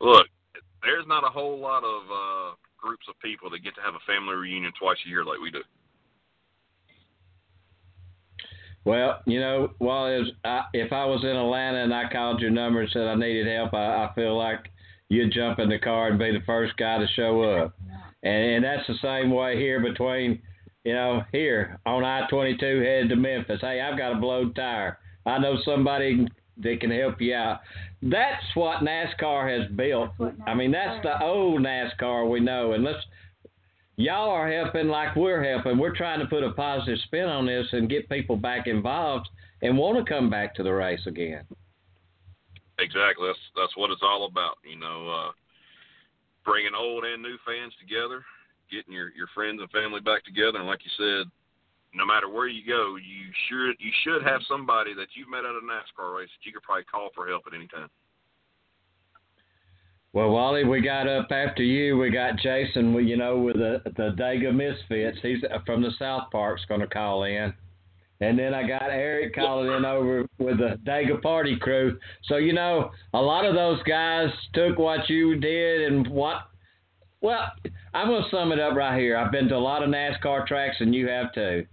Look, 0.00 0.26
there's 0.82 1.06
not 1.06 1.24
a 1.24 1.30
whole 1.30 1.58
lot 1.58 1.82
of 1.84 2.02
uh 2.10 2.54
groups 2.78 3.06
of 3.08 3.18
people 3.20 3.50
that 3.50 3.64
get 3.64 3.74
to 3.74 3.80
have 3.80 3.94
a 3.94 4.04
family 4.06 4.34
reunion 4.34 4.72
twice 4.78 4.98
a 5.04 5.08
year 5.08 5.24
like 5.24 5.40
we 5.40 5.50
do. 5.50 5.62
Well, 8.86 9.18
you 9.26 9.40
know, 9.40 9.72
while 9.78 10.04
was, 10.04 10.30
I, 10.44 10.62
if 10.72 10.92
I 10.92 11.04
was 11.06 11.24
in 11.24 11.30
Atlanta 11.30 11.82
and 11.82 11.92
I 11.92 12.08
called 12.08 12.40
your 12.40 12.52
number 12.52 12.80
and 12.80 12.90
said 12.92 13.02
I 13.02 13.16
needed 13.16 13.48
help, 13.48 13.74
I, 13.74 14.04
I 14.04 14.12
feel 14.14 14.38
like 14.38 14.70
you'd 15.08 15.32
jump 15.32 15.58
in 15.58 15.68
the 15.68 15.78
car 15.80 16.06
and 16.06 16.18
be 16.20 16.30
the 16.30 16.44
first 16.46 16.76
guy 16.76 16.98
to 16.98 17.06
show 17.16 17.42
up. 17.42 17.76
And, 18.22 18.44
and 18.54 18.64
that's 18.64 18.86
the 18.86 18.94
same 19.02 19.32
way 19.32 19.56
here 19.56 19.80
between, 19.80 20.40
you 20.84 20.94
know, 20.94 21.24
here 21.32 21.80
on 21.84 22.04
I-22 22.04 22.62
headed 22.62 23.08
to 23.08 23.16
Memphis. 23.16 23.58
Hey, 23.60 23.80
I've 23.80 23.98
got 23.98 24.12
a 24.12 24.20
blowed 24.20 24.54
tire. 24.54 25.00
I 25.26 25.38
know 25.38 25.56
somebody 25.64 26.28
that 26.58 26.80
can 26.80 26.92
help 26.92 27.20
you 27.20 27.34
out. 27.34 27.62
That's 28.02 28.44
what 28.54 28.84
NASCAR 28.84 29.50
has 29.50 29.68
built. 29.72 30.10
What 30.18 30.36
I 30.46 30.54
mean, 30.54 30.70
that's 30.70 31.02
the 31.02 31.20
old 31.24 31.60
NASCAR 31.60 32.30
we 32.30 32.38
know. 32.38 32.74
And 32.74 32.84
let's 32.84 33.04
y'all 33.96 34.30
are 34.30 34.50
helping 34.50 34.88
like 34.88 35.16
we're 35.16 35.42
helping. 35.42 35.78
We're 35.78 35.96
trying 35.96 36.20
to 36.20 36.26
put 36.26 36.42
a 36.42 36.52
positive 36.52 36.98
spin 37.04 37.24
on 37.24 37.46
this 37.46 37.66
and 37.72 37.88
get 37.88 38.08
people 38.08 38.36
back 38.36 38.66
involved 38.66 39.28
and 39.62 39.76
want 39.76 39.98
to 39.98 40.10
come 40.10 40.30
back 40.30 40.54
to 40.56 40.62
the 40.62 40.72
race 40.72 41.06
again. 41.06 41.44
Exactly. 42.78 43.26
That's 43.26 43.44
that's 43.56 43.76
what 43.76 43.90
it's 43.90 44.02
all 44.02 44.26
about. 44.26 44.58
You 44.68 44.78
know, 44.78 45.08
uh, 45.08 45.30
bringing 46.44 46.76
old 46.76 47.04
and 47.04 47.22
new 47.22 47.36
fans 47.46 47.72
together, 47.80 48.22
getting 48.70 48.92
your 48.92 49.10
your 49.16 49.28
friends 49.34 49.60
and 49.60 49.70
family 49.70 50.00
back 50.00 50.24
together, 50.24 50.58
and 50.58 50.68
like 50.68 50.80
you 50.84 50.92
said, 50.96 51.30
no 51.94 52.04
matter 52.04 52.28
where 52.28 52.48
you 52.48 52.60
go, 52.68 52.96
you 52.96 53.32
should 53.48 53.80
you 53.80 53.92
should 54.04 54.22
have 54.22 54.40
somebody 54.46 54.92
that 54.92 55.08
you've 55.16 55.32
met 55.32 55.48
at 55.48 55.56
a 55.56 55.64
NASCAR 55.64 56.14
race 56.14 56.28
that 56.28 56.44
you 56.44 56.52
could 56.52 56.62
probably 56.62 56.84
call 56.84 57.08
for 57.14 57.26
help 57.26 57.44
at 57.48 57.56
any 57.56 57.66
time. 57.68 57.88
Well, 60.16 60.30
Wally, 60.30 60.64
we 60.64 60.80
got 60.80 61.06
up 61.06 61.30
after 61.30 61.62
you. 61.62 61.98
We 61.98 62.08
got 62.08 62.38
Jason, 62.38 62.94
you 63.06 63.18
know, 63.18 63.36
with 63.36 63.56
the 63.56 63.82
the 63.84 64.14
Dega 64.18 64.50
Misfits. 64.50 65.18
He's 65.20 65.44
uh, 65.44 65.58
from 65.66 65.82
the 65.82 65.90
South 65.98 66.30
Park's 66.32 66.64
going 66.64 66.80
to 66.80 66.86
call 66.86 67.24
in. 67.24 67.52
And 68.22 68.38
then 68.38 68.54
I 68.54 68.66
got 68.66 68.84
Eric 68.84 69.34
calling 69.34 69.70
in 69.70 69.84
over 69.84 70.24
with 70.38 70.56
the 70.56 70.80
Dega 70.86 71.20
Party 71.20 71.58
crew. 71.58 71.98
So, 72.24 72.38
you 72.38 72.54
know, 72.54 72.92
a 73.12 73.20
lot 73.20 73.44
of 73.44 73.54
those 73.54 73.82
guys 73.82 74.30
took 74.54 74.78
what 74.78 75.06
you 75.10 75.38
did 75.38 75.92
and 75.92 76.08
what. 76.08 76.48
Well, 77.20 77.52
I'm 77.92 78.08
going 78.08 78.22
to 78.22 78.30
sum 78.30 78.52
it 78.52 78.58
up 78.58 78.74
right 78.74 78.98
here. 78.98 79.18
I've 79.18 79.32
been 79.32 79.48
to 79.48 79.56
a 79.56 79.58
lot 79.58 79.82
of 79.82 79.90
NASCAR 79.90 80.46
tracks, 80.46 80.76
and 80.80 80.94
you 80.94 81.08
have 81.08 81.34
too. 81.34 81.66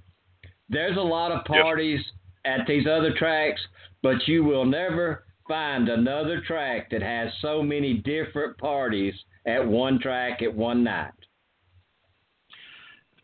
There's 0.67 0.97
a 0.97 0.99
lot 0.99 1.31
of 1.31 1.45
parties 1.45 2.01
yep. 2.43 2.59
at 2.59 2.67
these 2.67 2.87
other 2.87 3.13
tracks, 3.17 3.61
but 4.01 4.27
you 4.27 4.43
will 4.43 4.65
never 4.65 5.22
find 5.47 5.89
another 5.89 6.41
track 6.45 6.89
that 6.91 7.01
has 7.01 7.29
so 7.41 7.61
many 7.61 7.95
different 7.95 8.57
parties 8.57 9.13
at 9.45 9.65
one 9.65 9.99
track 9.99 10.41
at 10.41 10.53
one 10.53 10.83
night. 10.83 11.11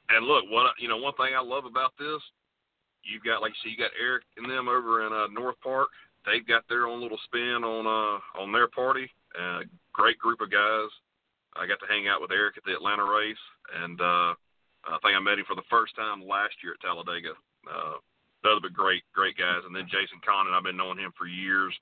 And 0.09 0.25
look, 0.25 0.45
what 0.49 0.73
you 0.79 0.87
know, 0.87 0.97
one 0.97 1.13
thing 1.15 1.33
I 1.37 1.41
love 1.41 1.65
about 1.65 1.93
this, 1.99 2.21
you've 3.03 3.23
got 3.23 3.41
like 3.41 3.51
you 3.51 3.69
see, 3.69 3.75
you 3.75 3.77
got 3.77 3.91
Eric 3.99 4.23
and 4.37 4.49
them 4.49 4.67
over 4.67 5.05
in 5.05 5.13
uh, 5.13 5.27
North 5.27 5.59
Park. 5.61 5.89
They've 6.25 6.45
got 6.45 6.67
their 6.67 6.87
own 6.87 7.01
little 7.01 7.19
spin 7.25 7.63
on 7.63 7.85
uh 7.85 8.41
on 8.41 8.51
their 8.51 8.67
party. 8.67 9.09
Uh, 9.37 9.61
great 9.93 10.17
group 10.17 10.41
of 10.41 10.51
guys. 10.51 10.89
I 11.55 11.67
got 11.67 11.79
to 11.81 11.89
hang 11.89 12.07
out 12.07 12.21
with 12.21 12.31
Eric 12.31 12.57
at 12.57 12.63
the 12.65 12.73
Atlanta 12.73 13.05
race, 13.05 13.43
and 13.83 13.99
uh, 14.01 14.33
I 14.85 14.97
think 15.01 15.13
I 15.13 15.19
met 15.19 15.37
him 15.37 15.45
for 15.47 15.55
the 15.55 15.69
first 15.69 15.95
time 15.95 16.25
last 16.25 16.55
year 16.63 16.73
at 16.73 16.81
Talladega. 16.81 17.33
Uh, 17.65 17.97
other 18.45 18.63
but 18.63 18.73
great, 18.73 19.03
great 19.13 19.35
guys. 19.37 19.67
And 19.67 19.75
then 19.75 19.91
Jason 19.91 20.23
Conant, 20.23 20.55
I've 20.55 20.63
been 20.63 20.79
knowing 20.79 20.97
him 20.97 21.11
for 21.17 21.27
years 21.27 21.75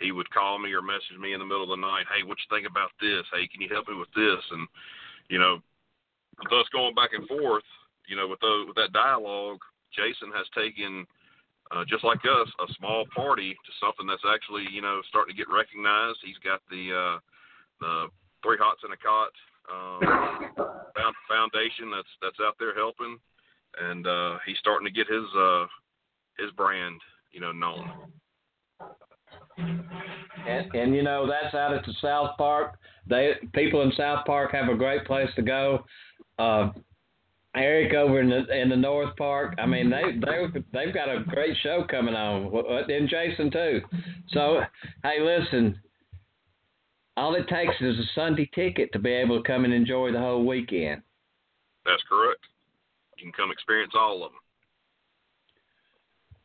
he 0.00 0.12
would 0.12 0.30
call 0.30 0.58
me 0.58 0.72
or 0.72 0.82
message 0.82 1.18
me 1.20 1.34
in 1.34 1.40
the 1.40 1.46
middle 1.46 1.66
of 1.66 1.74
the 1.74 1.80
night, 1.82 2.06
hey, 2.06 2.22
what 2.22 2.38
you 2.38 2.48
think 2.50 2.66
about 2.66 2.90
this? 3.00 3.26
Hey, 3.34 3.48
can 3.50 3.60
you 3.60 3.68
help 3.70 3.88
me 3.88 3.94
with 3.98 4.12
this? 4.14 4.42
And 4.50 4.66
you 5.28 5.38
know, 5.38 5.60
with 6.38 6.52
us 6.52 6.68
going 6.72 6.94
back 6.94 7.10
and 7.12 7.26
forth, 7.26 7.66
you 8.06 8.16
know, 8.16 8.26
with 8.26 8.40
those, 8.40 8.66
with 8.66 8.76
that 8.76 8.92
dialogue, 8.92 9.60
Jason 9.92 10.32
has 10.32 10.46
taken, 10.56 11.06
uh, 11.70 11.84
just 11.84 12.04
like 12.04 12.24
us, 12.24 12.48
a 12.64 12.72
small 12.78 13.04
party 13.14 13.52
to 13.52 13.70
something 13.80 14.06
that's 14.06 14.24
actually, 14.24 14.64
you 14.72 14.80
know, 14.80 15.02
starting 15.08 15.34
to 15.34 15.38
get 15.38 15.52
recognized. 15.52 16.18
He's 16.24 16.40
got 16.40 16.60
the 16.70 16.84
uh, 16.92 17.18
the 17.80 18.08
three 18.42 18.56
hots 18.60 18.80
in 18.84 18.92
a 18.92 19.00
cot 19.00 19.32
um, 19.68 20.00
foundation 21.28 21.90
that's 21.92 22.12
that's 22.22 22.40
out 22.40 22.56
there 22.58 22.74
helping, 22.74 23.18
and 23.80 24.06
uh, 24.06 24.38
he's 24.46 24.58
starting 24.58 24.86
to 24.86 24.94
get 24.94 25.06
his 25.06 25.28
uh, 25.36 25.66
his 26.38 26.50
brand, 26.56 27.00
you 27.32 27.40
know, 27.40 27.52
known. 27.52 27.90
And, 29.58 30.74
and 30.74 30.94
you 30.94 31.02
know 31.02 31.26
that's 31.26 31.54
out 31.54 31.74
at 31.74 31.84
the 31.84 31.94
South 32.00 32.36
Park. 32.38 32.78
They 33.06 33.32
people 33.54 33.82
in 33.82 33.92
South 33.96 34.24
Park 34.26 34.52
have 34.52 34.68
a 34.68 34.76
great 34.76 35.04
place 35.04 35.28
to 35.36 35.42
go. 35.42 35.84
Uh, 36.38 36.70
Eric 37.56 37.94
over 37.94 38.20
in 38.20 38.28
the 38.28 38.60
in 38.60 38.68
the 38.68 38.76
North 38.76 39.16
Park. 39.16 39.54
I 39.58 39.66
mean 39.66 39.90
they 39.90 40.02
they 40.24 40.60
they've 40.72 40.94
got 40.94 41.08
a 41.08 41.24
great 41.24 41.56
show 41.62 41.84
coming 41.90 42.14
on, 42.14 42.52
and 42.88 43.08
Jason 43.08 43.50
too. 43.50 43.80
So 44.30 44.60
hey, 45.02 45.20
listen. 45.20 45.80
All 47.16 47.34
it 47.34 47.48
takes 47.48 47.74
is 47.80 47.98
a 47.98 48.04
Sunday 48.14 48.48
ticket 48.54 48.92
to 48.92 49.00
be 49.00 49.10
able 49.10 49.42
to 49.42 49.44
come 49.44 49.64
and 49.64 49.74
enjoy 49.74 50.12
the 50.12 50.20
whole 50.20 50.46
weekend. 50.46 51.02
That's 51.84 52.02
correct. 52.08 52.40
You 53.16 53.24
can 53.24 53.32
come 53.32 53.50
experience 53.50 53.92
all 53.98 54.22
of 54.24 54.30
them. 54.30 54.40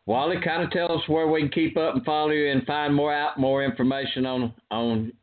Wally, 0.05 0.37
kind 0.43 0.61
of 0.61 0.71
tell 0.71 0.91
us 0.91 1.07
where 1.07 1.27
we 1.27 1.41
can 1.41 1.49
keep 1.49 1.77
up 1.77 1.95
and 1.95 2.03
follow 2.03 2.31
you 2.31 2.51
and 2.51 2.65
find 2.65 2.93
more 2.93 3.13
out 3.13 3.39
more 3.39 3.63
information 3.63 4.25
on 4.25 4.53
on 4.69 5.13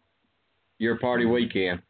your 0.79 0.99
party 0.99 1.27
weekend. 1.27 1.83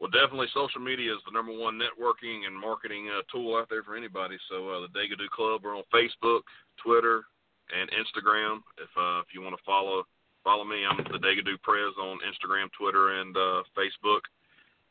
Well, 0.00 0.10
definitely 0.10 0.48
social 0.54 0.80
media 0.80 1.12
is 1.12 1.20
the 1.26 1.30
number 1.30 1.52
one 1.52 1.78
networking 1.78 2.46
and 2.46 2.58
marketing 2.58 3.06
uh, 3.06 3.22
tool 3.30 3.54
out 3.54 3.68
there 3.70 3.84
for 3.84 3.94
anybody. 3.94 4.36
So 4.50 4.68
uh, 4.70 4.80
the 4.80 4.98
Degadoo 4.98 5.28
Club, 5.30 5.60
we're 5.62 5.76
on 5.76 5.84
Facebook, 5.94 6.40
Twitter, 6.82 7.22
and 7.70 7.88
Instagram. 7.92 8.64
If 8.78 8.90
uh, 8.96 9.20
if 9.20 9.30
you 9.34 9.42
want 9.42 9.54
to 9.54 9.62
follow 9.64 10.04
follow 10.42 10.64
me, 10.64 10.84
I'm 10.88 10.96
the 10.96 11.20
Degadoo 11.20 11.60
Prez 11.62 11.92
on 12.00 12.18
Instagram, 12.24 12.66
Twitter, 12.76 13.20
and 13.20 13.36
uh, 13.36 13.62
Facebook. 13.76 14.24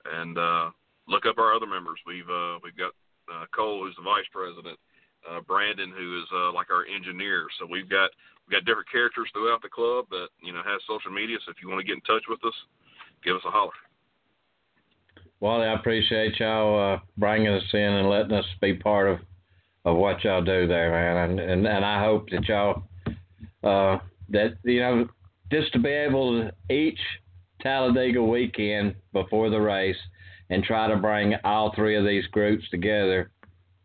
And 0.06 0.38
uh, 0.38 0.70
look 1.08 1.26
up 1.26 1.40
our 1.40 1.54
other 1.54 1.68
members. 1.68 2.00
We've 2.06 2.30
uh, 2.30 2.60
we've 2.64 2.78
got 2.78 2.94
Cole, 3.56 3.84
who's 3.84 3.96
the 3.96 4.04
vice 4.04 4.30
president 4.32 4.78
uh, 5.30 5.42
Brandon, 5.42 5.92
who 5.96 6.20
is 6.20 6.28
uh, 6.34 6.52
like 6.54 6.72
our 6.72 6.86
engineer. 6.86 7.48
So 7.60 7.66
we've 7.70 7.90
got 7.90 8.10
we've 8.46 8.58
got 8.58 8.66
different 8.66 8.90
characters 8.92 9.30
throughout 9.34 9.62
the 9.62 9.70
club 9.70 10.06
that 10.10 10.28
you 10.42 10.54
know 10.54 10.62
has 10.66 10.82
social 10.88 11.12
media. 11.12 11.38
So 11.46 11.52
if 11.52 11.58
you 11.62 11.70
want 11.70 11.80
to 11.80 11.88
get 11.88 11.96
in 11.96 12.02
touch 12.02 12.24
with 12.30 12.44
us, 12.46 12.54
give 13.24 13.36
us 13.36 13.44
a 13.46 13.52
holler. 13.52 13.72
Wally, 15.40 15.68
I 15.68 15.74
appreciate 15.74 16.40
y'all 16.40 16.94
uh, 16.96 17.00
bringing 17.18 17.48
us 17.48 17.64
in 17.74 17.80
and 17.80 18.10
letting 18.10 18.34
us 18.34 18.46
be 18.62 18.74
part 18.74 19.10
of 19.10 19.20
of 19.84 19.98
what 19.98 20.24
y'all 20.24 20.44
do 20.44 20.68
there, 20.68 20.92
man. 20.92 21.32
And 21.32 21.40
and, 21.40 21.68
and 21.68 21.86
I 21.86 22.04
hope 22.04 22.30
that 22.30 22.48
y'all 22.48 22.84
uh, 23.64 24.00
that 24.30 24.58
you 24.64 24.80
know 24.80 25.08
just 25.52 25.74
to 25.74 25.80
be 25.80 25.90
able 25.90 26.42
to 26.42 26.74
each 26.74 27.00
Talladega 27.62 28.24
weekend 28.24 28.96
before 29.14 29.50
the 29.50 29.60
race 29.60 29.98
and 30.50 30.64
try 30.64 30.88
to 30.88 30.98
bring 30.98 31.36
all 31.44 31.74
three 31.76 31.96
of 31.96 32.06
these 32.06 32.26
groups 32.28 32.68
together 32.70 33.32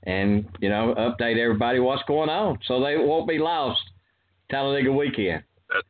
and 0.07 0.47
you 0.61 0.69
know 0.69 0.95
update 0.97 1.39
everybody 1.39 1.79
what's 1.79 2.03
going 2.05 2.31
on 2.31 2.59
so 2.67 2.83
they 2.83 2.97
won't 2.97 3.29
be 3.29 3.39
lost 3.39 3.81
Talladega 4.51 4.93
weekend. 4.93 5.43
That, 5.69 5.83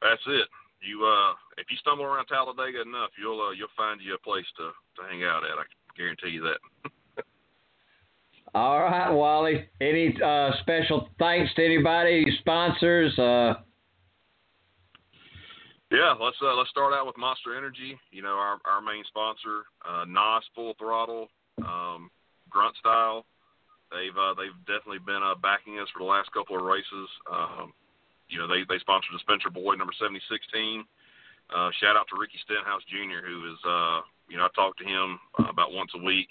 that's 0.00 0.22
it. 0.26 0.48
You 0.80 1.04
uh, 1.04 1.34
if 1.58 1.66
you 1.70 1.76
stumble 1.78 2.04
around 2.04 2.26
Talladega 2.26 2.82
enough, 2.82 3.10
you'll 3.20 3.40
uh, 3.40 3.50
you'll 3.50 3.68
find 3.76 4.00
you 4.00 4.14
a 4.14 4.18
place 4.18 4.46
to 4.56 4.70
to 4.96 5.08
hang 5.08 5.24
out 5.24 5.42
at. 5.44 5.58
I 5.58 5.64
guarantee 5.96 6.30
you 6.30 6.42
that. 6.42 7.24
All 8.54 8.80
right, 8.80 9.10
Wally. 9.10 9.66
Any 9.80 10.14
uh, 10.22 10.50
special 10.60 11.08
thanks 11.18 11.52
to 11.54 11.64
anybody, 11.64 12.24
sponsors? 12.40 13.18
Uh... 13.18 13.54
Yeah, 15.90 16.14
let's 16.20 16.36
uh, 16.42 16.54
let's 16.54 16.70
start 16.70 16.92
out 16.92 17.06
with 17.06 17.16
Monster 17.16 17.56
Energy. 17.56 17.98
You 18.12 18.22
know, 18.22 18.36
our 18.36 18.58
our 18.64 18.80
main 18.80 19.02
sponsor, 19.08 19.64
uh, 19.88 20.04
NOS 20.06 20.44
Full 20.54 20.74
Throttle. 20.78 21.28
Um, 21.58 22.10
grunt 22.54 22.78
style. 22.78 23.26
They've 23.90 24.14
uh, 24.14 24.38
they've 24.38 24.54
definitely 24.70 25.02
been 25.02 25.22
uh, 25.22 25.34
backing 25.34 25.82
us 25.82 25.90
for 25.90 25.98
the 25.98 26.10
last 26.10 26.30
couple 26.30 26.54
of 26.54 26.62
races. 26.62 27.10
Um, 27.26 27.74
you 28.30 28.38
know, 28.38 28.46
they 28.46 28.62
they 28.64 28.78
sponsored 28.78 29.12
the 29.12 29.22
Spencer 29.26 29.50
Boyd 29.50 29.82
number 29.82 29.94
7016. 29.98 30.86
Uh, 31.52 31.68
shout 31.82 31.98
out 31.98 32.08
to 32.08 32.16
Ricky 32.16 32.40
Stenhouse 32.46 32.82
Jr., 32.88 33.20
who 33.20 33.52
is 33.52 33.60
uh, 33.66 34.00
you 34.30 34.38
know 34.38 34.48
I 34.48 34.52
talk 34.56 34.78
to 34.80 34.86
him 34.86 35.20
uh, 35.38 35.50
about 35.50 35.76
once 35.76 35.92
a 35.94 36.02
week. 36.02 36.30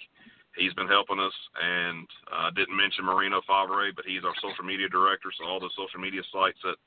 He's 0.58 0.74
been 0.78 0.90
helping 0.90 1.18
us, 1.18 1.34
and 1.58 2.06
I 2.30 2.48
uh, 2.48 2.52
didn't 2.54 2.78
mention 2.78 3.06
Marino 3.06 3.42
Favre, 3.46 3.90
but 3.96 4.06
he's 4.06 4.22
our 4.22 4.38
social 4.38 4.66
media 4.66 4.86
director. 4.90 5.34
So 5.34 5.46
all 5.46 5.62
the 5.62 5.74
social 5.74 6.02
media 6.02 6.22
sites 6.34 6.60
that 6.64 6.78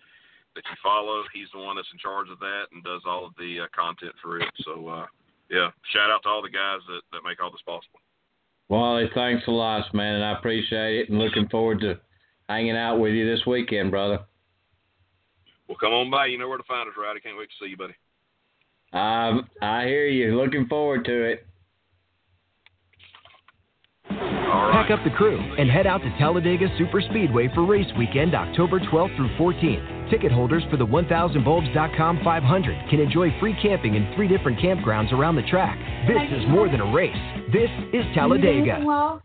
that 0.54 0.64
you 0.66 0.76
follow, 0.82 1.22
he's 1.36 1.50
the 1.52 1.60
one 1.60 1.76
that's 1.76 1.90
in 1.92 2.00
charge 2.00 2.32
of 2.32 2.40
that 2.40 2.72
and 2.72 2.82
does 2.82 3.04
all 3.04 3.26
of 3.28 3.36
the 3.36 3.66
uh, 3.66 3.68
content 3.76 4.14
for 4.22 4.40
it. 4.40 4.48
So 4.64 4.88
uh, 4.88 5.06
yeah, 5.50 5.70
shout 5.94 6.10
out 6.10 6.22
to 6.24 6.28
all 6.28 6.42
the 6.42 6.50
guys 6.50 6.82
that 6.90 7.02
that 7.12 7.26
make 7.26 7.38
all 7.38 7.54
this 7.54 7.62
possible. 7.64 8.02
Wally, 8.68 9.08
thanks 9.14 9.44
a 9.46 9.50
lot, 9.50 9.92
man, 9.94 10.16
and 10.16 10.24
I 10.24 10.32
appreciate 10.32 11.00
it 11.00 11.08
and 11.08 11.18
looking 11.18 11.48
forward 11.48 11.80
to 11.80 11.98
hanging 12.48 12.76
out 12.76 12.98
with 12.98 13.12
you 13.12 13.28
this 13.28 13.46
weekend, 13.46 13.90
brother. 13.90 14.20
Well, 15.68 15.78
come 15.78 15.92
on 15.92 16.10
by. 16.10 16.26
You 16.26 16.38
know 16.38 16.48
where 16.48 16.58
to 16.58 16.64
find 16.64 16.88
us, 16.88 16.94
right? 16.98 17.16
I 17.16 17.20
Can't 17.20 17.38
wait 17.38 17.48
to 17.48 17.64
see 17.64 17.70
you, 17.70 17.76
buddy. 17.76 17.94
Um, 18.92 19.48
I 19.60 19.84
hear 19.84 20.06
you. 20.06 20.36
Looking 20.36 20.66
forward 20.66 21.04
to 21.04 21.22
it. 21.22 21.46
Pack 24.46 24.90
up 24.90 25.02
the 25.02 25.10
crew 25.10 25.38
and 25.58 25.68
head 25.70 25.86
out 25.86 26.02
to 26.02 26.10
Talladega 26.18 26.66
Super 26.78 27.00
Speedway 27.00 27.48
for 27.54 27.66
race 27.66 27.86
weekend 27.98 28.34
October 28.34 28.78
12th 28.78 29.16
through 29.16 29.28
14th. 29.36 30.10
Ticket 30.10 30.30
holders 30.30 30.62
for 30.70 30.76
the 30.76 30.86
1000bulbs.com 30.86 32.20
500 32.22 32.90
can 32.90 33.00
enjoy 33.00 33.28
free 33.40 33.56
camping 33.60 33.96
in 33.96 34.12
three 34.14 34.28
different 34.28 34.58
campgrounds 34.60 35.12
around 35.12 35.34
the 35.34 35.42
track. 35.42 35.76
This 36.06 36.22
is 36.38 36.46
more 36.48 36.68
than 36.68 36.80
a 36.80 36.92
race. 36.92 37.16
This 37.52 37.70
is 37.92 38.04
Talladega. 38.14 39.20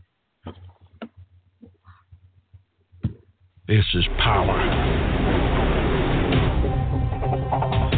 This 3.68 3.86
is 3.94 4.06
power. 4.18 4.58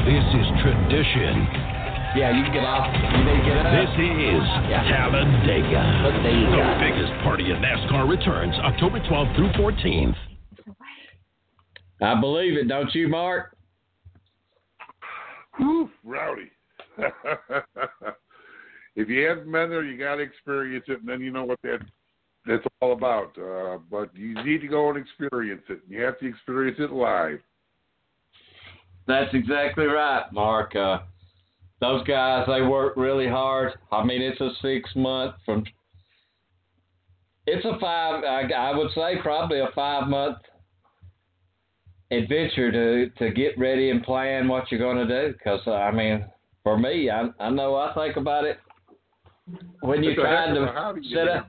This 0.06 0.26
is 0.36 0.48
tradition. 0.62 1.73
Yeah, 2.16 2.30
you 2.38 2.44
can 2.44 2.54
get 2.54 2.64
off. 2.64 2.94
You 2.94 3.26
need 3.26 3.42
get 3.42 3.58
up. 3.58 3.74
This 3.74 3.90
is 3.98 4.46
yeah. 4.70 4.86
Talladega. 4.86 5.82
The 6.06 6.78
biggest 6.78 7.12
party 7.24 7.50
in 7.50 7.58
NASCAR 7.58 8.08
returns 8.08 8.54
October 8.62 9.00
12th 9.00 9.36
through 9.36 9.50
14th. 9.54 10.16
I 12.04 12.20
believe 12.22 12.56
it, 12.56 12.68
don't 12.68 12.94
you, 12.94 13.08
Mark? 13.08 13.58
Whew, 15.58 15.90
rowdy. 16.04 16.52
if 18.96 19.10
you 19.10 19.26
haven't 19.26 19.52
been 19.52 19.70
there, 19.72 19.84
you 19.84 19.98
got 19.98 20.18
to 20.18 20.22
experience 20.22 20.86
it, 20.90 21.00
and 21.00 21.10
then 21.10 21.20
you 21.20 21.32
know 21.32 21.46
what 21.46 21.60
that 21.64 21.80
that's 22.46 22.64
all 22.80 22.94
about. 22.94 23.36
Uh, 23.40 23.80
but 23.90 24.16
you 24.16 24.36
need 24.44 24.62
to 24.62 24.68
go 24.68 24.90
and 24.90 25.00
experience 25.00 25.64
it. 25.68 25.80
You 25.88 26.04
have 26.04 26.20
to 26.20 26.28
experience 26.28 26.78
it 26.80 26.92
live. 26.92 27.40
That's 29.08 29.34
exactly 29.34 29.86
right, 29.86 30.32
Mark. 30.32 30.76
Uh, 30.76 31.00
those 31.84 32.04
guys, 32.08 32.46
they 32.48 32.62
work 32.62 32.96
really 32.96 33.28
hard. 33.28 33.74
I 33.92 34.04
mean, 34.04 34.22
it's 34.22 34.40
a 34.40 34.52
six 34.62 34.90
month 34.96 35.36
from. 35.46 35.66
It's 37.46 37.66
a 37.66 37.78
five. 37.80 38.24
I, 38.24 38.44
I 38.52 38.78
would 38.78 38.92
say 38.96 39.16
probably 39.22 39.60
a 39.60 39.70
five 39.76 40.08
month 40.08 40.38
adventure 42.10 42.72
to 42.72 43.10
to 43.18 43.32
get 43.32 43.58
ready 43.58 43.90
and 43.90 44.02
plan 44.04 44.48
what 44.48 44.72
you're 44.72 44.80
going 44.80 45.06
to 45.08 45.28
do. 45.28 45.34
Because 45.34 45.60
uh, 45.68 45.72
I 45.72 45.92
mean, 45.92 46.26
for 46.64 46.78
me, 46.78 47.10
I 47.10 47.28
I 47.40 47.50
know 47.50 47.76
I 47.76 47.94
think 47.94 48.16
about 48.16 48.46
it 48.46 48.58
when 49.82 50.04
you're 50.04 50.16
trying 50.16 50.56
to 50.56 51.02
set 51.14 51.28
up. 51.28 51.48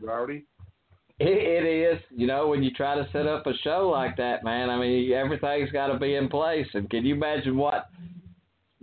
It 1.21 1.65
is, 1.65 2.03
you 2.11 2.27
know, 2.27 2.49
when 2.49 2.65
you 2.65 2.73
try 2.73 2.97
to 2.97 3.09
set 3.13 3.29
up 3.29 3.47
a 3.47 3.53
show 3.63 3.89
like 3.89 4.17
that, 4.17 4.43
man. 4.43 4.69
I 4.69 4.77
mean, 4.77 5.13
everything's 5.13 5.71
got 5.71 5.87
to 5.87 5.99
be 5.99 6.17
in 6.17 6.29
place. 6.29 6.67
And 6.75 6.91
can 6.91 7.07
you 7.07 7.15
imagine 7.15 7.57
what 7.57 7.87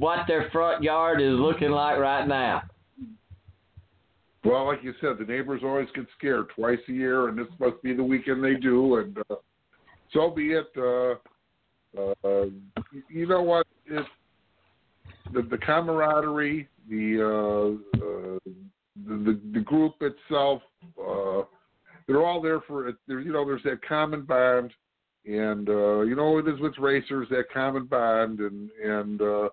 what 0.02 0.26
their 0.28 0.50
front 0.50 0.84
yard 0.84 1.22
is 1.22 1.34
looking 1.34 1.70
like 1.70 2.00
right 2.00 2.28
now? 2.28 2.64
Well, 4.44 4.66
like 4.66 4.80
you 4.84 4.94
said, 5.00 5.18
the 5.20 5.32
neighbors 5.32 5.62
always 5.64 5.88
get 5.94 6.08
scared 6.18 6.48
twice 6.56 6.80
a 6.90 6.92
year, 6.92 7.28
and 7.28 7.38
this 7.38 7.46
must 7.60 7.82
be 7.84 7.94
the 7.94 8.04
weekend 8.04 8.44
they 8.44 8.56
do, 8.56 8.96
and 8.98 9.16
uh, 9.30 9.36
so 10.12 10.32
be 10.32 10.54
it. 10.54 10.72
Uh, 10.76 11.12
uh, 12.28 12.46
you 13.10 13.28
know 13.28 13.44
what? 13.44 13.68
It, 13.86 14.04
the, 15.34 15.44
the 15.44 15.58
camaraderie, 15.60 16.68
the, 16.90 17.22
uh, 17.22 18.04
uh, 18.04 18.52
the 19.06 19.40
the 19.54 19.60
group 19.60 19.94
itself, 20.02 20.64
uh, 21.00 21.44
they're 22.08 22.26
all 22.26 22.42
there 22.42 22.62
for 22.62 22.92
there. 23.08 23.20
You 23.20 23.34
know, 23.34 23.46
there's 23.46 23.64
that 23.64 23.88
common 23.88 24.24
bond, 24.24 24.72
and 25.26 25.70
uh, 25.70 26.02
you 26.02 26.16
know 26.16 26.40
it 26.40 26.48
is 26.48 26.60
with 26.60 26.74
racers 26.80 27.28
that 27.30 27.52
common 27.54 27.86
bond, 27.86 28.40
and 28.40 28.72
and 28.84 29.22
uh, 29.22 29.50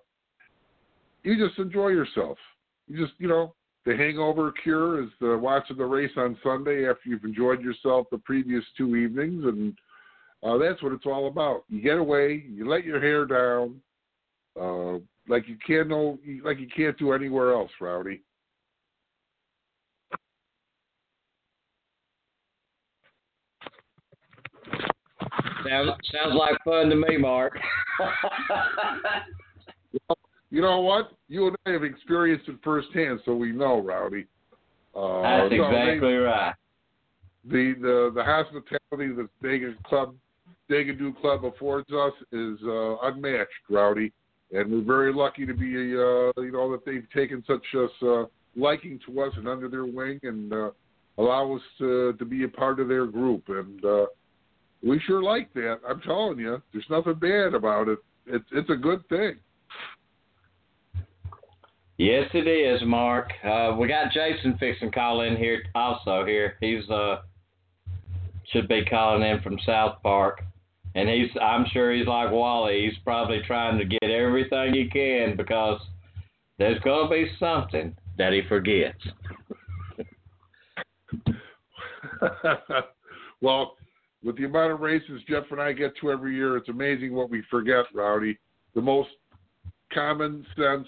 you 1.23 1.47
just 1.47 1.59
enjoy 1.59 1.89
yourself. 1.89 2.37
You 2.87 3.05
just 3.05 3.19
you 3.19 3.27
know 3.27 3.53
the 3.85 3.95
hangover 3.95 4.51
cure 4.63 5.03
is 5.03 5.09
the 5.19 5.37
watching 5.37 5.77
the 5.77 5.85
race 5.85 6.11
on 6.17 6.37
Sunday 6.43 6.87
after 6.87 7.09
you've 7.09 7.23
enjoyed 7.23 7.61
yourself 7.61 8.07
the 8.11 8.17
previous 8.19 8.63
two 8.77 8.95
evenings, 8.95 9.43
and 9.45 9.73
uh, 10.43 10.57
that's 10.57 10.81
what 10.83 10.93
it's 10.93 11.05
all 11.05 11.27
about. 11.27 11.63
You 11.69 11.81
get 11.81 11.97
away, 11.97 12.45
you 12.47 12.69
let 12.69 12.83
your 12.83 13.01
hair 13.01 13.25
down, 13.25 13.81
uh, 14.59 14.99
like 15.27 15.47
you 15.47 15.57
can't 15.65 15.87
know, 15.87 16.19
like 16.43 16.59
you 16.59 16.67
can't 16.75 16.97
do 16.97 17.13
anywhere 17.13 17.53
else, 17.53 17.71
Rowdy. 17.79 18.21
Sounds 25.67 25.91
sounds 26.11 26.35
like 26.35 26.57
fun 26.63 26.89
to 26.89 26.95
me, 26.95 27.17
Mark. 27.17 27.57
you 30.49 30.61
know 30.61 30.79
what? 30.79 31.11
You 31.27 31.47
and 31.47 31.57
I 31.65 31.71
have 31.71 31.83
experienced 31.83 32.47
it 32.47 32.57
firsthand, 32.63 33.19
so 33.25 33.35
we 33.35 33.51
know, 33.51 33.81
Rowdy. 33.81 34.25
Uh, 34.95 35.21
That's 35.21 35.53
exactly 35.53 35.99
they, 35.99 36.15
right. 36.15 36.53
The 37.45 37.73
the 37.79 38.11
the 38.15 38.23
hospitality 38.23 39.13
that 39.15 39.29
Dega 39.43 39.75
Club 39.83 40.15
Degadoo 40.69 41.19
Club 41.21 41.45
affords 41.45 41.89
us 41.91 42.13
is 42.31 42.57
uh, 42.65 42.97
unmatched, 43.03 43.49
Rowdy, 43.69 44.11
and 44.51 44.71
we're 44.71 44.83
very 44.83 45.13
lucky 45.13 45.45
to 45.45 45.53
be 45.53 45.67
uh, 45.67 46.41
you 46.41 46.51
know 46.51 46.71
that 46.71 46.85
they've 46.85 47.07
taken 47.13 47.43
such 47.47 47.63
a 47.75 48.07
uh, 48.07 48.25
liking 48.55 48.99
to 49.05 49.21
us 49.21 49.33
and 49.37 49.47
under 49.47 49.69
their 49.69 49.85
wing 49.85 50.19
and 50.23 50.51
uh, 50.51 50.71
allow 51.17 51.55
us 51.55 51.61
to 51.77 52.13
to 52.13 52.25
be 52.25 52.43
a 52.43 52.47
part 52.47 52.79
of 52.79 52.87
their 52.87 53.05
group 53.05 53.43
and. 53.49 53.83
Uh, 53.83 54.05
we 54.81 54.99
sure 55.05 55.21
like 55.21 55.53
that. 55.55 55.79
I'm 55.87 55.99
telling 56.01 56.39
you, 56.39 56.61
there's 56.71 56.85
nothing 56.89 57.15
bad 57.15 57.53
about 57.53 57.89
it. 57.89 57.99
It's 58.25 58.45
it's 58.51 58.69
a 58.69 58.75
good 58.75 59.07
thing. 59.09 59.35
Yes, 61.99 62.29
it 62.33 62.47
is, 62.47 62.81
Mark. 62.87 63.29
Uh, 63.43 63.75
we 63.77 63.89
got 63.89 64.13
Jason 64.13 64.55
fixing 64.57 64.89
call 64.89 65.19
in 65.19 65.35
here 65.35 65.63
also. 65.75 66.25
Here, 66.25 66.55
he's 66.61 66.89
uh 66.89 67.17
should 68.53 68.69
be 68.69 68.85
calling 68.85 69.21
in 69.21 69.41
from 69.41 69.59
South 69.65 69.97
Park, 70.01 70.41
and 70.95 71.09
he's 71.09 71.27
I'm 71.41 71.65
sure 71.73 71.93
he's 71.93 72.07
like 72.07 72.31
Wally. 72.31 72.85
He's 72.85 72.97
probably 73.03 73.41
trying 73.45 73.77
to 73.79 73.83
get 73.83 74.09
everything 74.09 74.73
he 74.75 74.87
can 74.89 75.35
because 75.35 75.81
there's 76.57 76.79
gonna 76.83 77.09
be 77.09 77.29
something 77.37 77.93
that 78.17 78.31
he 78.31 78.43
forgets. 78.47 79.03
well, 83.41 83.75
with 84.23 84.37
the 84.37 84.45
amount 84.45 84.71
of 84.71 84.79
races 84.79 85.21
Jeff 85.27 85.51
and 85.51 85.59
I 85.59 85.73
get 85.73 85.97
to 85.97 86.11
every 86.11 86.33
year, 86.33 86.55
it's 86.55 86.69
amazing 86.69 87.13
what 87.13 87.29
we 87.29 87.43
forget, 87.51 87.87
Rowdy. 87.93 88.39
The 88.73 88.81
most 88.81 89.09
common 89.93 90.45
sense 90.55 90.87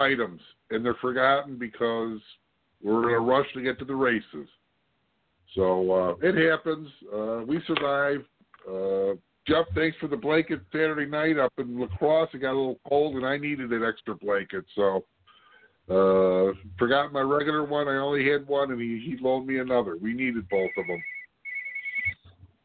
items, 0.00 0.40
and 0.70 0.84
they're 0.84 0.94
forgotten 1.00 1.58
because 1.58 2.18
we're 2.82 3.10
in 3.10 3.14
a 3.16 3.20
rush 3.20 3.46
to 3.54 3.62
get 3.62 3.78
to 3.80 3.84
the 3.84 3.94
races. 3.94 4.48
So 5.54 5.90
uh, 5.90 6.14
it 6.26 6.34
happens. 6.50 6.88
Uh, 7.12 7.42
we 7.46 7.60
survive. 7.66 8.24
Uh, 8.68 9.14
Jeff, 9.46 9.66
thanks 9.74 9.96
for 9.98 10.08
the 10.08 10.16
blanket 10.16 10.60
Saturday 10.70 11.06
night 11.06 11.38
up 11.38 11.52
in 11.58 11.80
Lacrosse. 11.80 12.28
It 12.34 12.38
got 12.38 12.52
a 12.52 12.58
little 12.58 12.80
cold, 12.86 13.16
and 13.16 13.26
I 13.26 13.38
needed 13.38 13.72
an 13.72 13.82
extra 13.82 14.14
blanket. 14.14 14.64
So 14.74 15.04
uh, 15.88 16.52
forgot 16.78 17.12
my 17.12 17.22
regular 17.22 17.64
one. 17.64 17.88
I 17.88 17.96
only 17.96 18.28
had 18.30 18.46
one, 18.46 18.70
and 18.72 18.80
he, 18.80 19.02
he 19.04 19.16
loaned 19.22 19.46
me 19.46 19.58
another. 19.58 19.96
We 19.96 20.12
needed 20.12 20.46
both 20.50 20.70
of 20.76 20.86
them. 20.86 21.02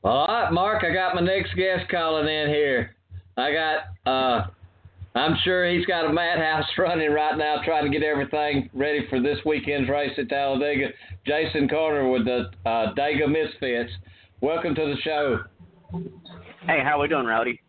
All 0.03 0.27
right, 0.27 0.51
Mark, 0.51 0.83
I 0.83 0.93
got 0.93 1.15
my 1.15 1.21
next 1.21 1.55
guest 1.55 1.89
calling 1.89 2.27
in 2.27 2.49
here. 2.49 2.97
I 3.37 3.53
got, 3.53 3.77
uh, 4.05 4.47
I'm 5.15 5.35
sure 5.43 5.69
he's 5.69 5.85
got 5.85 6.09
a 6.09 6.13
madhouse 6.13 6.65
running 6.77 7.11
right 7.11 7.37
now 7.37 7.57
trying 7.63 7.89
to 7.89 7.97
get 7.97 8.05
everything 8.05 8.69
ready 8.73 9.05
for 9.09 9.21
this 9.21 9.37
weekend's 9.45 9.89
race 9.89 10.11
at 10.17 10.29
Talladega. 10.29 10.87
Jason 11.25 11.67
Carter 11.69 12.07
with 12.07 12.25
the 12.25 12.49
uh, 12.65 12.93
Dega 12.95 13.29
Misfits. 13.29 13.91
Welcome 14.41 14.73
to 14.73 14.81
the 14.81 14.95
show. 15.03 15.43
Hey, 16.65 16.81
how 16.83 16.97
are 16.97 17.01
we 17.01 17.07
doing, 17.07 17.25
Rowdy? 17.25 17.61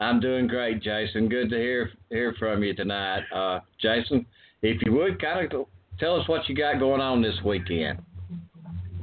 I'm 0.00 0.18
doing 0.18 0.46
great, 0.46 0.82
Jason. 0.82 1.28
Good 1.28 1.50
to 1.50 1.56
hear 1.56 1.90
hear 2.08 2.34
from 2.38 2.62
you 2.62 2.74
tonight. 2.74 3.24
Uh, 3.34 3.60
Jason, 3.78 4.24
if 4.62 4.80
you 4.86 4.92
would, 4.92 5.20
kind 5.20 5.52
of 5.52 5.66
tell 5.98 6.18
us 6.18 6.26
what 6.26 6.48
you 6.48 6.54
got 6.54 6.78
going 6.78 7.02
on 7.02 7.20
this 7.20 7.36
weekend. 7.44 7.98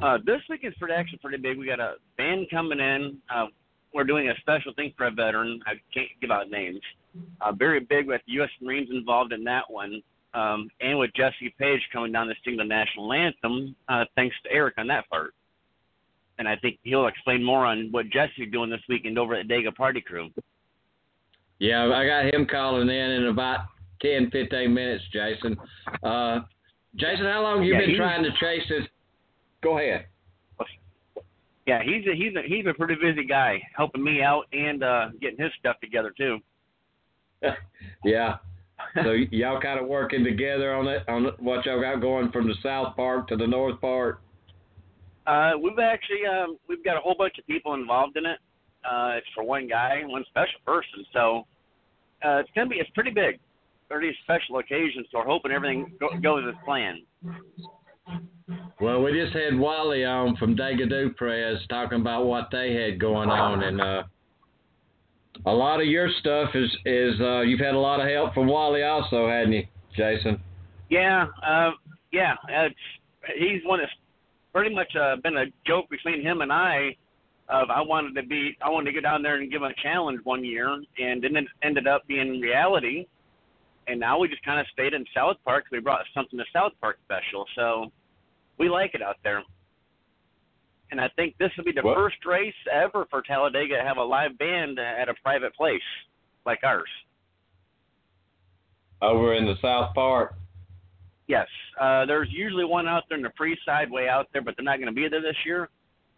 Uh, 0.01 0.17
this 0.25 0.41
week 0.49 0.61
is 0.63 0.73
pretty 0.79 0.95
actually 0.95 1.19
pretty 1.19 1.37
big. 1.37 1.59
We 1.59 1.67
got 1.67 1.79
a 1.79 1.95
band 2.17 2.47
coming 2.49 2.79
in. 2.79 3.17
Uh, 3.33 3.45
we're 3.93 4.05
doing 4.05 4.29
a 4.29 4.35
special 4.39 4.73
thing 4.75 4.91
for 4.97 5.05
a 5.05 5.11
veteran. 5.11 5.59
I 5.67 5.73
can't 5.93 6.09
give 6.19 6.31
out 6.31 6.49
names. 6.49 6.81
Uh, 7.41 7.51
very 7.51 7.79
big 7.79 8.07
with 8.07 8.21
U.S. 8.25 8.49
Marines 8.61 8.89
involved 8.91 9.33
in 9.33 9.43
that 9.45 9.69
one, 9.69 10.01
um, 10.33 10.69
and 10.81 10.99
with 10.99 11.11
Jesse 11.15 11.53
Page 11.59 11.81
coming 11.91 12.11
down 12.11 12.27
to 12.27 12.33
sing 12.43 12.57
the 12.57 12.63
national 12.63 13.13
anthem. 13.13 13.75
Uh, 13.87 14.05
thanks 14.15 14.35
to 14.43 14.51
Eric 14.51 14.75
on 14.77 14.87
that 14.87 15.09
part. 15.09 15.33
And 16.39 16.47
I 16.47 16.55
think 16.57 16.77
he'll 16.83 17.07
explain 17.07 17.43
more 17.43 17.65
on 17.65 17.89
what 17.91 18.09
Jesse's 18.09 18.51
doing 18.51 18.69
this 18.69 18.81
weekend 18.87 19.17
over 19.17 19.33
at 19.35 19.47
Dega 19.47 19.73
Party 19.73 20.01
Crew. 20.01 20.29
Yeah, 21.59 21.91
I 21.91 22.05
got 22.05 22.33
him 22.33 22.45
calling 22.45 22.89
in 22.89 23.11
in 23.11 23.25
about 23.27 23.61
10, 24.01 24.29
15 24.29 24.71
minutes, 24.71 25.03
Jason. 25.11 25.57
Uh, 26.03 26.41
Jason, 26.95 27.25
how 27.25 27.41
long 27.41 27.57
have 27.57 27.65
you 27.65 27.73
Yeah, 27.73 27.85
been 27.85 27.95
trying 27.95 28.23
to 28.23 28.31
chase 28.39 28.63
this? 28.69 28.83
Go 29.63 29.79
ahead. 29.79 30.05
Yeah, 31.65 31.81
he's 31.83 32.05
a, 32.07 32.15
he's 32.15 32.33
a, 32.35 32.47
he's 32.47 32.65
a 32.65 32.73
pretty 32.73 32.95
busy 32.95 33.25
guy, 33.27 33.61
helping 33.75 34.01
me 34.01 34.21
out 34.21 34.45
and 34.53 34.83
uh, 34.83 35.09
getting 35.19 35.43
his 35.43 35.51
stuff 35.59 35.75
together 35.81 36.13
too. 36.15 36.37
Yeah. 38.03 38.37
So 39.03 39.09
y- 39.09 39.27
y'all 39.31 39.59
kind 39.59 39.79
of 39.79 39.87
working 39.87 40.23
together 40.23 40.73
on 40.73 40.87
it 40.87 41.03
on 41.07 41.31
what 41.39 41.65
y'all 41.65 41.81
got 41.81 41.99
going 41.99 42.31
from 42.31 42.47
the 42.47 42.55
south 42.61 42.95
part 42.95 43.27
to 43.29 43.35
the 43.35 43.47
north 43.47 43.81
part. 43.81 44.21
Uh, 45.25 45.53
we've 45.61 45.79
actually 45.79 46.25
um, 46.25 46.57
we've 46.69 46.83
got 46.83 46.95
a 46.95 46.99
whole 46.99 47.15
bunch 47.17 47.33
of 47.37 47.45
people 47.47 47.73
involved 47.73 48.15
in 48.17 48.25
it. 48.25 48.39
Uh, 48.89 49.17
it's 49.17 49.27
for 49.35 49.43
one 49.43 49.67
guy, 49.67 50.01
one 50.05 50.23
special 50.29 50.59
person. 50.65 51.05
So 51.11 51.47
uh, 52.23 52.37
it's 52.37 52.49
gonna 52.55 52.69
be 52.69 52.77
it's 52.77 52.89
pretty 52.91 53.11
big, 53.11 53.39
pretty 53.89 54.15
special 54.23 54.59
occasion. 54.59 55.03
So 55.11 55.19
we're 55.19 55.25
hoping 55.25 55.51
everything 55.51 55.91
go, 55.99 56.09
goes 56.21 56.43
as 56.47 56.55
planned. 56.63 57.01
Well, 58.79 59.01
we 59.01 59.11
just 59.11 59.35
had 59.35 59.57
Wally 59.59 60.05
on 60.05 60.37
from 60.37 60.55
Dagadoo 60.55 61.15
Press 61.15 61.57
talking 61.69 61.99
about 61.99 62.25
what 62.25 62.49
they 62.51 62.73
had 62.73 62.99
going 62.99 63.29
on, 63.29 63.63
and 63.63 63.81
uh, 63.81 64.03
a 65.45 65.53
lot 65.53 65.79
of 65.79 65.87
your 65.87 66.09
stuff 66.19 66.49
is 66.55 66.69
is 66.85 67.19
uh, 67.21 67.41
you've 67.41 67.59
had 67.59 67.75
a 67.75 67.79
lot 67.79 67.99
of 67.99 68.07
help 68.09 68.33
from 68.33 68.47
Wally 68.47 68.83
also, 68.83 69.27
hadn't 69.27 69.53
you, 69.53 69.63
Jason? 69.95 70.41
Yeah, 70.89 71.27
uh, 71.45 71.71
yeah. 72.11 72.35
It's, 72.49 72.75
he's 73.37 73.61
one 73.65 73.79
that's 73.79 73.91
pretty 74.53 74.73
much 74.73 74.95
uh, 74.95 75.17
been 75.23 75.37
a 75.37 75.45
joke 75.65 75.89
between 75.89 76.21
him 76.21 76.41
and 76.41 76.51
I. 76.51 76.95
Of 77.49 77.69
I 77.69 77.81
wanted 77.81 78.19
to 78.21 78.27
be, 78.27 78.57
I 78.61 78.69
wanted 78.69 78.91
to 78.91 78.93
go 78.93 79.01
down 79.01 79.21
there 79.21 79.35
and 79.37 79.49
give 79.49 79.61
him 79.61 79.69
a 79.69 79.81
challenge 79.81 80.19
one 80.25 80.43
year, 80.43 80.67
and 80.97 81.23
then 81.23 81.35
it 81.37 81.45
ended 81.63 81.87
up 81.87 82.05
being 82.07 82.41
reality. 82.41 83.05
and 83.87 83.99
now 83.99 84.19
we 84.19 84.27
just 84.27 84.43
kind 84.43 84.59
of 84.59 84.65
stayed 84.73 84.93
in 84.93 85.05
South 85.15 85.37
Park. 85.45 85.65
We 85.71 85.79
brought 85.79 86.01
something 86.13 86.37
to 86.37 86.45
South 86.53 86.73
Park 86.81 86.97
special, 87.05 87.45
so 87.55 87.91
we 88.59 88.69
like 88.69 88.93
it 88.93 89.01
out 89.01 89.15
there. 89.23 89.43
And 90.91 91.01
I 91.01 91.09
think 91.15 91.35
this 91.37 91.51
will 91.57 91.65
be 91.65 91.71
the 91.73 91.81
What? 91.81 91.95
first 91.97 92.23
race 92.25 92.53
ever 92.71 93.05
for 93.09 93.21
Talladega 93.21 93.77
to 93.77 93.83
have 93.83 93.97
a 93.97 94.03
live 94.03 94.37
band 94.37 94.79
at 94.79 95.09
a 95.09 95.13
private 95.15 95.53
place 95.55 95.81
like 96.45 96.59
ours. 96.63 96.89
Over 99.01 99.33
in 99.35 99.45
the 99.45 99.55
South 99.61 99.93
Park. 99.93 100.33
Yes, 101.27 101.47
uh, 101.79 102.05
there's 102.05 102.29
usually 102.31 102.63
one 102.63 102.87
out 102.87 103.03
there 103.09 103.17
in 103.17 103.23
the 103.23 103.33
free 103.37 103.57
side 103.65 103.91
way 103.91 104.07
out 104.07 104.27
there, 104.31 104.41
but 104.41 104.55
they're 104.55 104.63
not 104.63 104.77
going 104.77 104.87
to 104.87 104.93
be 104.93 105.07
there 105.09 105.21
this 105.21 105.35
year. 105.45 105.69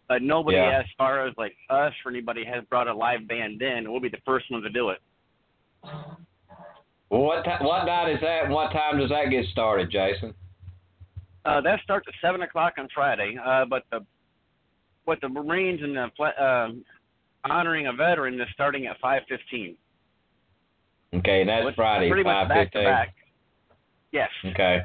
But 0.08 0.22
nobody, 0.22 0.56
Yeah. 0.56 0.78
as 0.80 0.86
far 0.96 1.26
as 1.26 1.34
like 1.36 1.56
us 1.68 1.92
or 2.04 2.10
anybody, 2.10 2.44
has 2.44 2.64
brought 2.64 2.86
a 2.88 2.94
live 2.94 3.26
band 3.28 3.60
in. 3.60 3.90
We'll 3.90 4.00
be 4.00 4.08
the 4.08 4.20
first 4.24 4.50
ones 4.50 4.64
to 4.64 4.70
do 4.70 4.90
it. 4.90 4.98
Well, 5.82 7.22
what 7.22 7.44
ti 7.44 7.50
what 7.60 7.86
night 7.86 8.08
is 8.12 8.20
that? 8.20 8.44
and 8.44 8.54
What 8.54 8.70
time 8.72 8.98
does 8.98 9.10
that 9.10 9.30
get 9.30 9.44
started, 9.46 9.90
Jason? 9.90 10.32
Uh, 11.44 11.60
that 11.62 11.80
starts 11.82 12.06
at 12.08 12.14
seven 12.20 12.42
o'clock 12.42 12.74
on 12.78 12.88
Friday. 12.94 13.36
Uh, 13.44 13.64
but 13.64 13.84
the 13.90 14.04
what 15.10 15.20
the 15.20 15.28
Marines 15.28 15.80
and 15.82 15.96
the 15.96 16.08
uh, 16.24 16.68
honoring 17.50 17.88
a 17.88 17.92
veteran 17.92 18.40
is 18.40 18.46
starting 18.54 18.86
at 18.86 18.96
five 19.00 19.22
fifteen. 19.28 19.74
Okay, 21.12 21.42
that's 21.44 21.66
So 21.66 21.72
Friday, 21.74 22.08
Pretty 22.08 22.22
much 22.22 22.48
back 22.48 22.70
to 22.72 22.82
back. 22.84 23.14
Yes. 24.12 24.28
Okay. 24.46 24.78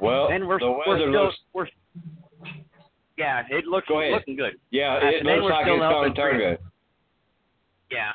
Well, 0.00 0.28
and 0.28 0.46
we're 0.46 0.60
the 0.60 0.70
we're 0.70 0.86
weather 0.86 1.10
still 1.10 1.24
looks. 1.24 1.36
we're 1.52 1.66
yeah, 3.18 3.42
it 3.50 3.66
looks 3.66 3.88
Go 3.88 3.98
ahead. 4.00 4.12
looking 4.12 4.36
good. 4.36 4.52
Yeah, 4.70 4.94
Uh, 5.02 5.08
it 5.08 5.14
and 5.18 5.26
looks 5.26 5.42
we're 5.42 5.50
like 5.50 5.64
still 5.64 5.74
it's 5.74 5.80
going 5.92 6.14
to 6.14 6.20
turn 6.20 6.34
three- 6.36 6.44
good. 6.44 6.58
Yeah, 7.90 8.12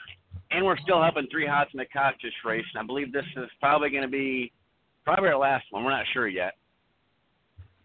and 0.52 0.66
we're 0.66 0.78
still 0.80 1.02
helping 1.04 1.28
three 1.30 1.46
hots 1.46 1.70
in 1.74 1.80
the 1.80 1.86
cocktail 1.86 2.32
race, 2.46 2.64
and 2.74 2.82
I 2.82 2.86
believe 2.86 3.12
this 3.12 3.26
is 3.36 3.50
probably 3.60 3.90
going 3.90 4.04
to 4.04 4.08
be 4.10 4.54
probably 5.04 5.28
our 5.30 5.38
last 5.38 5.66
one. 5.72 5.84
We're 5.84 5.92
not 5.92 6.06
sure 6.14 6.28
yet 6.30 6.54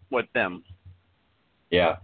with 0.09 0.25
them. 0.33 0.63
Yeah. 1.73 1.95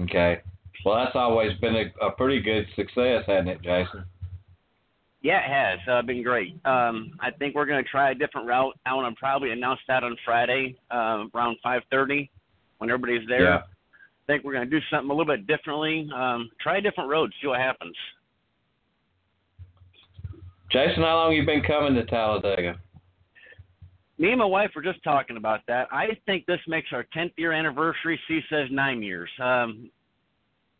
Okay. 0.00 0.40
Well, 0.86 0.96
that's 0.96 1.14
always 1.14 1.52
been 1.60 1.76
a, 1.76 2.06
a 2.06 2.10
pretty 2.12 2.40
good 2.40 2.66
success, 2.74 3.24
hasn't 3.26 3.48
it, 3.48 3.62
Jason? 3.62 4.06
Yeah, 5.20 5.40
it 5.40 5.50
has 5.50 5.78
uh, 5.86 6.00
been 6.00 6.22
great. 6.22 6.54
Um, 6.64 7.12
I 7.20 7.30
think 7.30 7.54
we're 7.54 7.66
going 7.66 7.84
to 7.84 7.88
try 7.88 8.10
a 8.10 8.14
different 8.14 8.48
route. 8.48 8.74
I 8.86 8.94
want 8.94 9.14
to 9.14 9.18
probably 9.18 9.50
announce 9.50 9.80
that 9.86 10.02
on 10.02 10.16
Friday 10.24 10.76
uh, 10.90 11.24
around 11.34 11.58
5:30 11.64 12.30
when 12.78 12.88
everybody's 12.88 13.28
there. 13.28 13.44
Yeah. 13.44 13.58
I 13.58 14.26
think 14.26 14.44
we're 14.44 14.54
going 14.54 14.68
to 14.68 14.80
do 14.80 14.84
something 14.90 15.10
a 15.10 15.12
little 15.14 15.30
bit 15.30 15.46
differently. 15.46 16.08
Um, 16.14 16.50
try 16.58 16.78
a 16.78 16.80
different 16.80 17.10
road, 17.10 17.32
see 17.42 17.48
what 17.48 17.60
happens. 17.60 17.94
Jason, 20.70 21.02
how 21.02 21.16
long 21.16 21.34
you 21.34 21.44
been 21.44 21.62
coming 21.62 21.94
to 21.94 22.04
Talladega? 22.06 22.80
Me 24.18 24.30
and 24.30 24.38
my 24.38 24.44
wife 24.44 24.70
were 24.76 24.82
just 24.82 25.02
talking 25.02 25.36
about 25.36 25.60
that. 25.66 25.88
I 25.90 26.08
think 26.26 26.46
this 26.46 26.60
makes 26.68 26.88
our 26.92 27.04
10th 27.16 27.32
year 27.36 27.52
anniversary. 27.52 28.18
She 28.28 28.40
says 28.48 28.68
nine 28.70 29.02
years. 29.02 29.28
Um, 29.42 29.90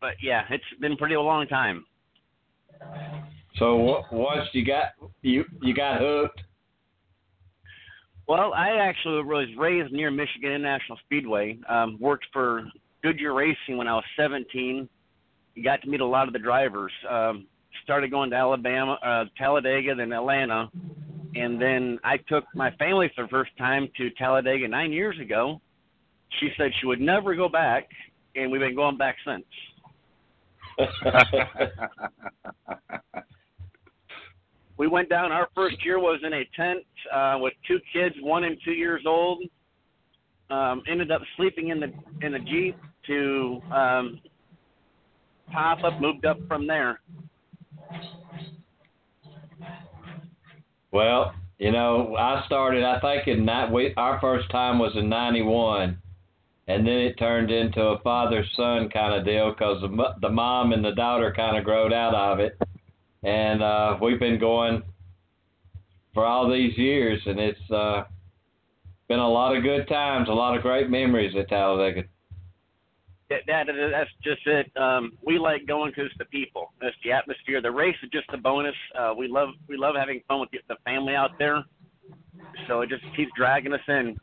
but 0.01 0.15
yeah, 0.23 0.45
it's 0.51 0.65
been 0.81 0.97
pretty 0.97 1.15
a 1.15 1.21
long 1.21 1.47
time. 1.49 1.85
So 3.59 3.77
what? 3.77 4.13
Once 4.13 4.49
you 4.53 4.65
got 4.65 4.93
you 5.23 5.45
you 5.63 5.75
got 5.75 6.01
hooked. 6.01 6.41
Well, 8.27 8.53
I 8.55 8.71
actually 8.81 9.23
was 9.23 9.49
raised 9.59 9.93
near 9.93 10.11
Michigan 10.11 10.51
International 10.53 10.99
Speedway. 11.05 11.59
Um, 11.69 11.99
worked 12.01 12.27
for 12.33 12.65
Goodyear 13.03 13.35
Racing 13.35 13.77
when 13.77 13.87
I 13.87 13.95
was 13.95 14.05
17. 14.17 14.89
Got 15.63 15.83
to 15.83 15.89
meet 15.89 16.01
a 16.01 16.07
lot 16.07 16.27
of 16.27 16.33
the 16.33 16.39
drivers. 16.39 16.93
Um, 17.09 17.47
started 17.83 18.11
going 18.11 18.31
to 18.31 18.37
Alabama, 18.37 18.99
uh, 19.05 19.25
Talladega, 19.37 19.95
then 19.95 20.13
Atlanta, 20.13 20.71
and 21.35 21.61
then 21.61 21.99
I 22.05 22.17
took 22.29 22.45
my 22.55 22.71
family 22.73 23.11
for 23.15 23.23
the 23.23 23.29
first 23.29 23.51
time 23.59 23.89
to 23.97 24.11
Talladega 24.11 24.69
nine 24.69 24.93
years 24.93 25.19
ago. 25.21 25.61
She 26.41 26.51
said 26.57 26.71
she 26.81 26.87
would 26.87 27.01
never 27.01 27.35
go 27.35 27.49
back, 27.49 27.89
and 28.35 28.51
we've 28.51 28.61
been 28.61 28.75
going 28.75 28.97
back 28.97 29.17
since. 29.27 29.45
we 34.77 34.87
went 34.89 35.09
down. 35.09 35.33
Our 35.33 35.49
first 35.55 35.85
year 35.85 35.99
was 35.99 36.21
in 36.25 36.33
a 36.33 36.45
tent 36.57 36.85
uh, 37.13 37.37
with 37.39 37.53
two 37.67 37.79
kids, 37.93 38.15
one 38.21 38.45
and 38.45 38.57
two 38.65 38.73
years 38.73 39.03
old. 39.07 39.43
Um, 40.51 40.83
ended 40.91 41.11
up 41.11 41.23
sleeping 41.37 41.69
in 41.69 41.81
the 41.81 41.93
in 42.25 42.33
the 42.33 42.39
jeep 42.41 42.77
to 43.07 43.61
um, 43.73 44.21
pop 45.51 45.83
up. 45.85 46.01
Moved 46.01 46.27
up 46.27 46.39
from 46.49 46.67
there. 46.67 47.01
Well, 50.95 51.35
you 51.59 51.73
know, 51.73 52.15
I 52.17 52.45
started. 52.47 52.85
I 52.85 53.01
think 53.01 53.27
in 53.27 53.47
that 53.47 53.73
we 53.73 53.93
our 53.97 54.21
first 54.21 54.49
time 54.51 54.79
was 54.79 54.93
in 54.95 55.09
'91, 55.09 55.99
and 56.69 56.87
then 56.87 56.95
it 56.95 57.19
turned 57.19 57.51
into 57.51 57.81
a 57.81 57.99
father 57.99 58.45
son 58.57 58.89
kind 58.91 59.13
of 59.13 59.25
deal 59.25 59.51
because 59.51 59.83
the 59.83 60.15
the 60.21 60.29
mom 60.29 60.73
and 60.73 60.85
the 60.85 60.93
daughter 60.93 61.35
kind 61.35 61.57
of 61.57 61.65
growed 61.65 61.93
out 61.93 62.15
of 62.15 62.39
it, 62.39 62.57
and 63.25 63.61
uh, 63.61 63.99
we've 64.01 64.21
been 64.21 64.39
going 64.39 64.85
for 66.15 66.25
all 66.25 66.49
these 66.49 66.79
years, 66.79 67.21
and 67.27 67.41
it's 67.41 67.71
uh, 67.73 68.05
been 69.09 69.19
a 69.19 69.29
lot 69.29 69.57
of 69.57 69.65
good 69.65 69.89
times, 69.89 70.29
a 70.29 70.33
lot 70.33 70.57
of 70.57 70.63
great 70.63 70.91
memories 70.91 71.35
at 71.37 71.49
Talladega. 71.49 72.05
That, 73.31 73.41
that 73.47 73.67
that's 73.91 74.11
just 74.23 74.47
it. 74.47 74.71
Um, 74.77 75.13
we 75.27 75.39
like 75.39 75.67
going 75.67 75.91
because 75.91 76.11
it's 76.11 76.19
the 76.19 76.27
people, 76.27 76.73
it's 76.83 76.97
the 77.03 77.13
atmosphere. 77.13 77.63
The 77.63 77.71
race 77.71 77.97
is 78.03 78.11
just 78.11 78.27
a 78.35 78.37
bonus. 78.37 78.75
Uh, 78.99 79.15
we 79.17 79.29
love 79.29 79.49
we 79.69 79.79
love 79.79 79.95
having 79.99 80.21
fun 80.29 80.41
with 80.41 80.51
the, 80.51 80.59
the 80.69 80.77
family 80.85 81.15
out 81.15 81.31
there. 81.39 81.65
So 82.69 82.83
it 82.83 82.91
just 82.91 83.03
keeps 83.17 83.31
dragging 83.37 83.73
us 83.73 83.81
in. 83.89 84.17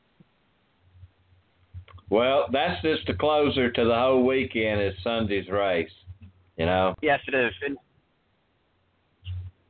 Well, 2.09 2.47
that's 2.51 2.81
just 2.83 3.07
the 3.07 3.13
closer 3.13 3.71
to 3.71 3.85
the 3.85 3.95
whole 3.95 4.25
weekend 4.25 4.81
is 4.81 4.93
Sunday's 5.03 5.49
race. 5.49 5.89
You 6.57 6.65
know. 6.67 6.93
Yes, 7.01 7.21
it 7.27 7.33
is. 7.33 7.53
And 7.65 7.77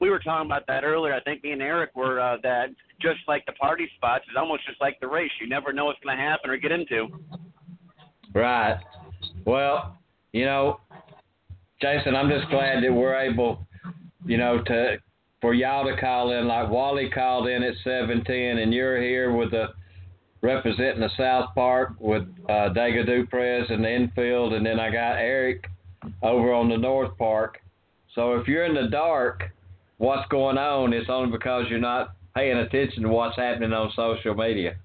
we 0.01 0.09
were 0.09 0.19
talking 0.19 0.47
about 0.47 0.65
that 0.67 0.83
earlier. 0.83 1.13
I 1.13 1.21
think 1.21 1.43
me 1.43 1.51
and 1.51 1.61
Eric 1.61 1.91
were 1.95 2.19
uh, 2.19 2.37
that 2.43 2.69
just 2.99 3.19
like 3.27 3.45
the 3.45 3.53
party 3.53 3.87
spots, 3.95 4.25
it's 4.27 4.37
almost 4.37 4.65
just 4.67 4.81
like 4.81 4.99
the 4.99 5.07
race. 5.07 5.31
You 5.39 5.47
never 5.47 5.71
know 5.71 5.85
what's 5.85 5.99
going 6.03 6.17
to 6.17 6.21
happen 6.21 6.49
or 6.49 6.57
get 6.57 6.71
into. 6.71 7.07
Right. 8.33 8.79
Well, 9.45 9.97
you 10.33 10.45
know, 10.45 10.79
Jason, 11.81 12.15
I'm 12.15 12.29
just 12.29 12.49
glad 12.49 12.83
that 12.83 12.93
we're 12.93 13.15
able, 13.15 13.65
you 14.25 14.37
know, 14.37 14.61
to 14.63 14.97
for 15.41 15.53
y'all 15.55 15.85
to 15.85 15.99
call 15.99 16.31
in 16.31 16.47
like 16.47 16.69
Wally 16.69 17.09
called 17.09 17.47
in 17.47 17.63
at 17.63 17.73
710, 17.83 18.59
and 18.59 18.73
you're 18.73 19.01
here 19.01 19.35
with 19.35 19.51
the 19.51 19.69
representing 20.41 21.01
the 21.01 21.09
South 21.17 21.49
Park 21.55 21.93
with 21.99 22.23
uh, 22.47 22.69
Daga 22.73 23.07
Duprez 23.07 23.69
in 23.71 23.81
the 23.81 23.91
infield, 23.91 24.53
and 24.53 24.65
then 24.65 24.79
I 24.79 24.91
got 24.91 25.17
Eric 25.17 25.65
over 26.21 26.53
on 26.53 26.69
the 26.69 26.77
North 26.77 27.17
Park. 27.17 27.59
So 28.15 28.33
if 28.33 28.47
you're 28.47 28.65
in 28.65 28.73
the 28.73 28.89
dark, 28.89 29.43
what's 29.97 30.27
going 30.29 30.57
on? 30.57 30.93
It's 30.93 31.09
only 31.09 31.31
because 31.31 31.65
you're 31.69 31.79
not 31.79 32.15
paying 32.35 32.57
attention 32.57 33.03
to 33.03 33.09
what's 33.09 33.37
happening 33.37 33.73
on 33.73 33.91
social 33.95 34.35
media. 34.35 34.75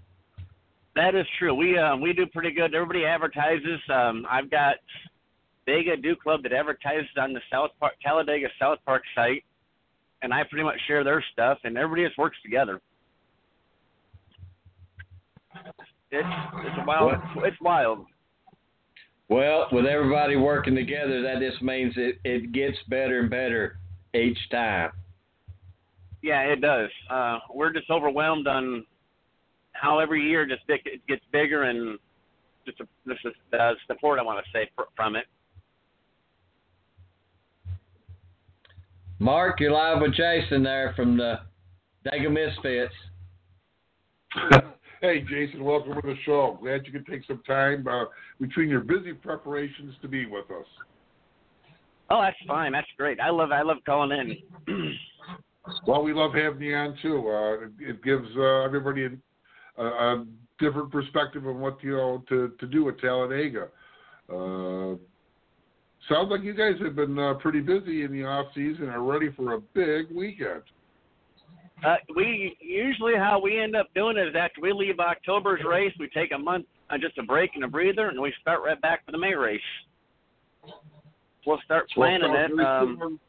That 0.96 1.14
is 1.14 1.26
true. 1.38 1.54
We 1.54 1.78
uh, 1.78 1.94
we 1.96 2.14
do 2.14 2.26
pretty 2.26 2.50
good. 2.50 2.74
Everybody 2.74 3.04
advertises. 3.04 3.80
Um, 3.92 4.26
I've 4.30 4.50
got 4.50 4.76
Degadoo 5.68 6.18
Club 6.18 6.42
that 6.42 6.54
advertises 6.54 7.10
on 7.18 7.34
the 7.34 7.40
South 7.52 7.70
Park 7.78 7.92
Talladega 8.02 8.48
South 8.58 8.78
Park 8.86 9.02
site, 9.14 9.44
and 10.22 10.32
I 10.32 10.42
pretty 10.44 10.64
much 10.64 10.80
share 10.86 11.04
their 11.04 11.22
stuff, 11.34 11.58
and 11.64 11.76
everybody 11.76 12.06
just 12.06 12.16
works 12.16 12.38
together. 12.42 12.80
It's 16.10 16.26
it's 16.64 16.86
wild. 16.86 17.12
It's 17.44 17.60
wild. 17.60 18.06
Well, 19.28 19.66
with 19.72 19.84
everybody 19.84 20.36
working 20.36 20.74
together, 20.74 21.20
that 21.20 21.40
just 21.40 21.62
means 21.62 21.92
it, 21.96 22.20
it 22.24 22.52
gets 22.52 22.78
better 22.88 23.20
and 23.20 23.28
better 23.28 23.78
each 24.14 24.38
time. 24.50 24.92
Yeah, 26.22 26.40
it 26.42 26.60
does. 26.62 26.88
Uh, 27.10 27.38
we're 27.52 27.72
just 27.72 27.90
overwhelmed 27.90 28.46
on 28.46 28.86
how 29.80 29.98
every 29.98 30.22
year 30.22 30.46
just 30.46 30.62
it 30.68 30.80
it 30.84 31.06
gets 31.06 31.22
bigger 31.32 31.64
and 31.64 31.98
just 32.64 32.80
a, 32.80 32.86
this 33.04 33.18
is 33.24 33.32
the 33.50 33.74
support 33.86 34.18
I 34.18 34.22
want 34.22 34.44
to 34.44 34.50
say 34.52 34.70
fr- 34.74 34.82
from 34.94 35.16
it. 35.16 35.26
Mark, 39.18 39.60
you're 39.60 39.72
live 39.72 40.02
with 40.02 40.14
Jason 40.14 40.62
there 40.62 40.92
from 40.94 41.16
the 41.16 41.40
Dega 42.06 42.30
Misfits. 42.30 42.92
hey, 45.00 45.22
Jason, 45.22 45.64
welcome 45.64 45.94
to 45.94 46.02
the 46.02 46.16
show. 46.24 46.58
Glad 46.60 46.82
you 46.84 46.92
could 46.92 47.06
take 47.06 47.24
some 47.26 47.42
time 47.46 47.86
uh, 47.88 48.04
between 48.40 48.68
your 48.68 48.80
busy 48.80 49.14
preparations 49.14 49.94
to 50.02 50.08
be 50.08 50.26
with 50.26 50.50
us. 50.50 50.66
Oh, 52.10 52.20
that's 52.20 52.36
fine. 52.46 52.72
That's 52.72 52.86
great. 52.98 53.18
I 53.20 53.30
love 53.30 53.50
I 53.52 53.62
love 53.62 53.78
calling 53.86 54.12
in. 54.66 54.92
Well, 55.86 56.02
we 56.02 56.12
love 56.12 56.32
having 56.32 56.62
you 56.62 56.76
on 56.76 56.96
too. 57.02 57.28
Uh, 57.28 57.64
it, 57.64 57.90
it 57.90 58.04
gives 58.04 58.28
uh, 58.36 58.62
everybody 58.62 59.08
a, 59.78 59.84
a, 59.84 60.26
different 60.58 60.90
perspective 60.90 61.46
on 61.46 61.60
what 61.60 61.76
you 61.82 61.94
know 61.94 62.24
to, 62.30 62.50
to 62.58 62.66
do 62.66 62.88
at 62.88 62.98
Talladega. 62.98 63.68
Uh, 64.30 64.96
sounds 66.08 66.30
like 66.30 66.42
you 66.42 66.54
guys 66.54 66.80
have 66.82 66.96
been 66.96 67.18
uh, 67.18 67.34
pretty 67.34 67.60
busy 67.60 68.04
in 68.04 68.12
the 68.12 68.24
off 68.24 68.46
season 68.54 68.84
and 68.84 68.92
are 68.92 69.02
ready 69.02 69.30
for 69.36 69.52
a 69.52 69.60
big 69.74 70.06
weekend. 70.16 70.62
Uh, 71.84 71.96
we 72.14 72.56
usually 72.58 73.12
how 73.16 73.38
we 73.38 73.60
end 73.60 73.76
up 73.76 73.88
doing 73.94 74.16
it 74.16 74.28
is 74.28 74.34
after 74.34 74.62
we 74.62 74.72
leave 74.72 74.98
October's 74.98 75.60
race, 75.68 75.92
we 76.00 76.08
take 76.08 76.32
a 76.32 76.38
month, 76.38 76.64
uh, 76.88 76.96
just 76.96 77.18
a 77.18 77.22
break 77.22 77.50
and 77.54 77.64
a 77.64 77.68
breather, 77.68 78.08
and 78.08 78.20
we 78.20 78.32
start 78.40 78.62
right 78.64 78.80
back 78.80 79.04
for 79.04 79.12
the 79.12 79.18
May 79.18 79.34
race. 79.34 79.60
We'll 81.46 81.60
start 81.64 81.88
planning 81.90 82.32
well, 82.32 82.44
it. 82.44 82.66
Um, 82.66 83.20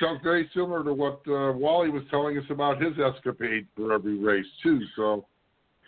sounds 0.00 0.20
very 0.22 0.48
similar 0.54 0.84
to 0.84 0.92
what 0.92 1.20
uh, 1.26 1.52
Wally 1.52 1.88
was 1.88 2.02
telling 2.10 2.36
us 2.38 2.44
about 2.50 2.80
his 2.80 2.92
escapade 2.98 3.66
for 3.74 3.92
every 3.92 4.18
race 4.18 4.46
too. 4.62 4.80
So 4.94 5.26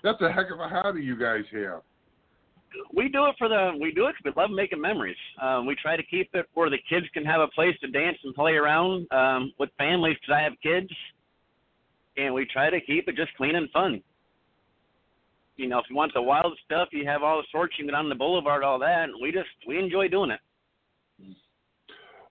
that's 0.02 0.20
a 0.22 0.30
heck 0.32 0.50
of 0.50 0.60
a 0.60 0.68
hobby 0.68 1.02
you 1.02 1.16
guys 1.16 1.44
have. 1.52 1.82
we 2.94 3.08
do 3.08 3.26
it 3.26 3.34
for 3.38 3.48
the 3.48 3.76
we 3.80 3.92
do 3.92 4.06
it 4.06 4.14
'cause 4.14 4.24
we 4.24 4.32
love 4.40 4.50
making 4.50 4.80
memories. 4.80 5.16
Um, 5.40 5.66
we 5.66 5.74
try 5.76 5.96
to 5.96 6.02
keep 6.04 6.34
it 6.34 6.46
where 6.54 6.70
the 6.70 6.78
kids 6.88 7.06
can 7.12 7.24
have 7.24 7.40
a 7.40 7.48
place 7.48 7.76
to 7.80 7.88
dance 7.88 8.18
and 8.24 8.34
play 8.34 8.54
around 8.54 9.06
um, 9.12 9.52
with 9.58 9.70
families 9.76 10.16
because 10.20 10.34
I 10.34 10.40
have 10.40 10.54
kids, 10.62 10.90
and 12.16 12.32
we 12.32 12.46
try 12.46 12.70
to 12.70 12.80
keep 12.80 13.08
it 13.08 13.16
just 13.16 13.34
clean 13.36 13.56
and 13.56 13.68
fun. 13.70 14.02
You 15.56 15.66
know, 15.68 15.78
if 15.78 15.90
you 15.90 15.96
want 15.96 16.14
the 16.14 16.22
wild 16.22 16.58
stuff, 16.64 16.88
you 16.92 17.04
have 17.06 17.22
all 17.22 17.38
the 17.38 17.46
sorts 17.50 17.74
you 17.76 17.84
can 17.84 17.88
get 17.92 17.94
on 17.98 18.08
the 18.08 18.14
boulevard, 18.14 18.62
all 18.62 18.78
that. 18.78 19.08
And 19.08 19.20
we 19.20 19.30
just 19.32 19.50
we 19.66 19.78
enjoy 19.78 20.08
doing 20.08 20.30
it. 20.30 20.40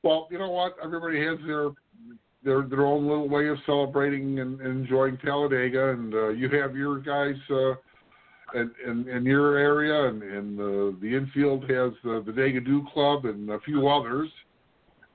Well, 0.01 0.27
you 0.31 0.39
know 0.39 0.49
what? 0.49 0.77
Everybody 0.81 1.23
has 1.25 1.37
their 1.45 1.69
their 2.43 2.61
their 2.63 2.85
own 2.85 3.07
little 3.07 3.27
way 3.27 3.47
of 3.47 3.57
celebrating 3.65 4.39
and, 4.39 4.59
and 4.61 4.81
enjoying 4.81 5.17
Talladega, 5.17 5.91
and 5.91 6.13
uh, 6.13 6.29
you 6.29 6.49
have 6.49 6.75
your 6.75 6.99
guys 6.99 7.35
uh, 7.49 7.71
in, 8.57 8.71
in 8.87 9.09
in 9.09 9.25
your 9.25 9.57
area, 9.57 10.09
and, 10.09 10.23
and 10.23 10.59
uh, 10.59 10.97
the 11.01 11.15
infield 11.15 11.63
has 11.63 11.91
uh, 12.05 12.19
the 12.25 12.31
Degadoo 12.31 12.91
Club 12.93 13.25
and 13.25 13.49
a 13.49 13.59
few 13.61 13.87
others, 13.87 14.29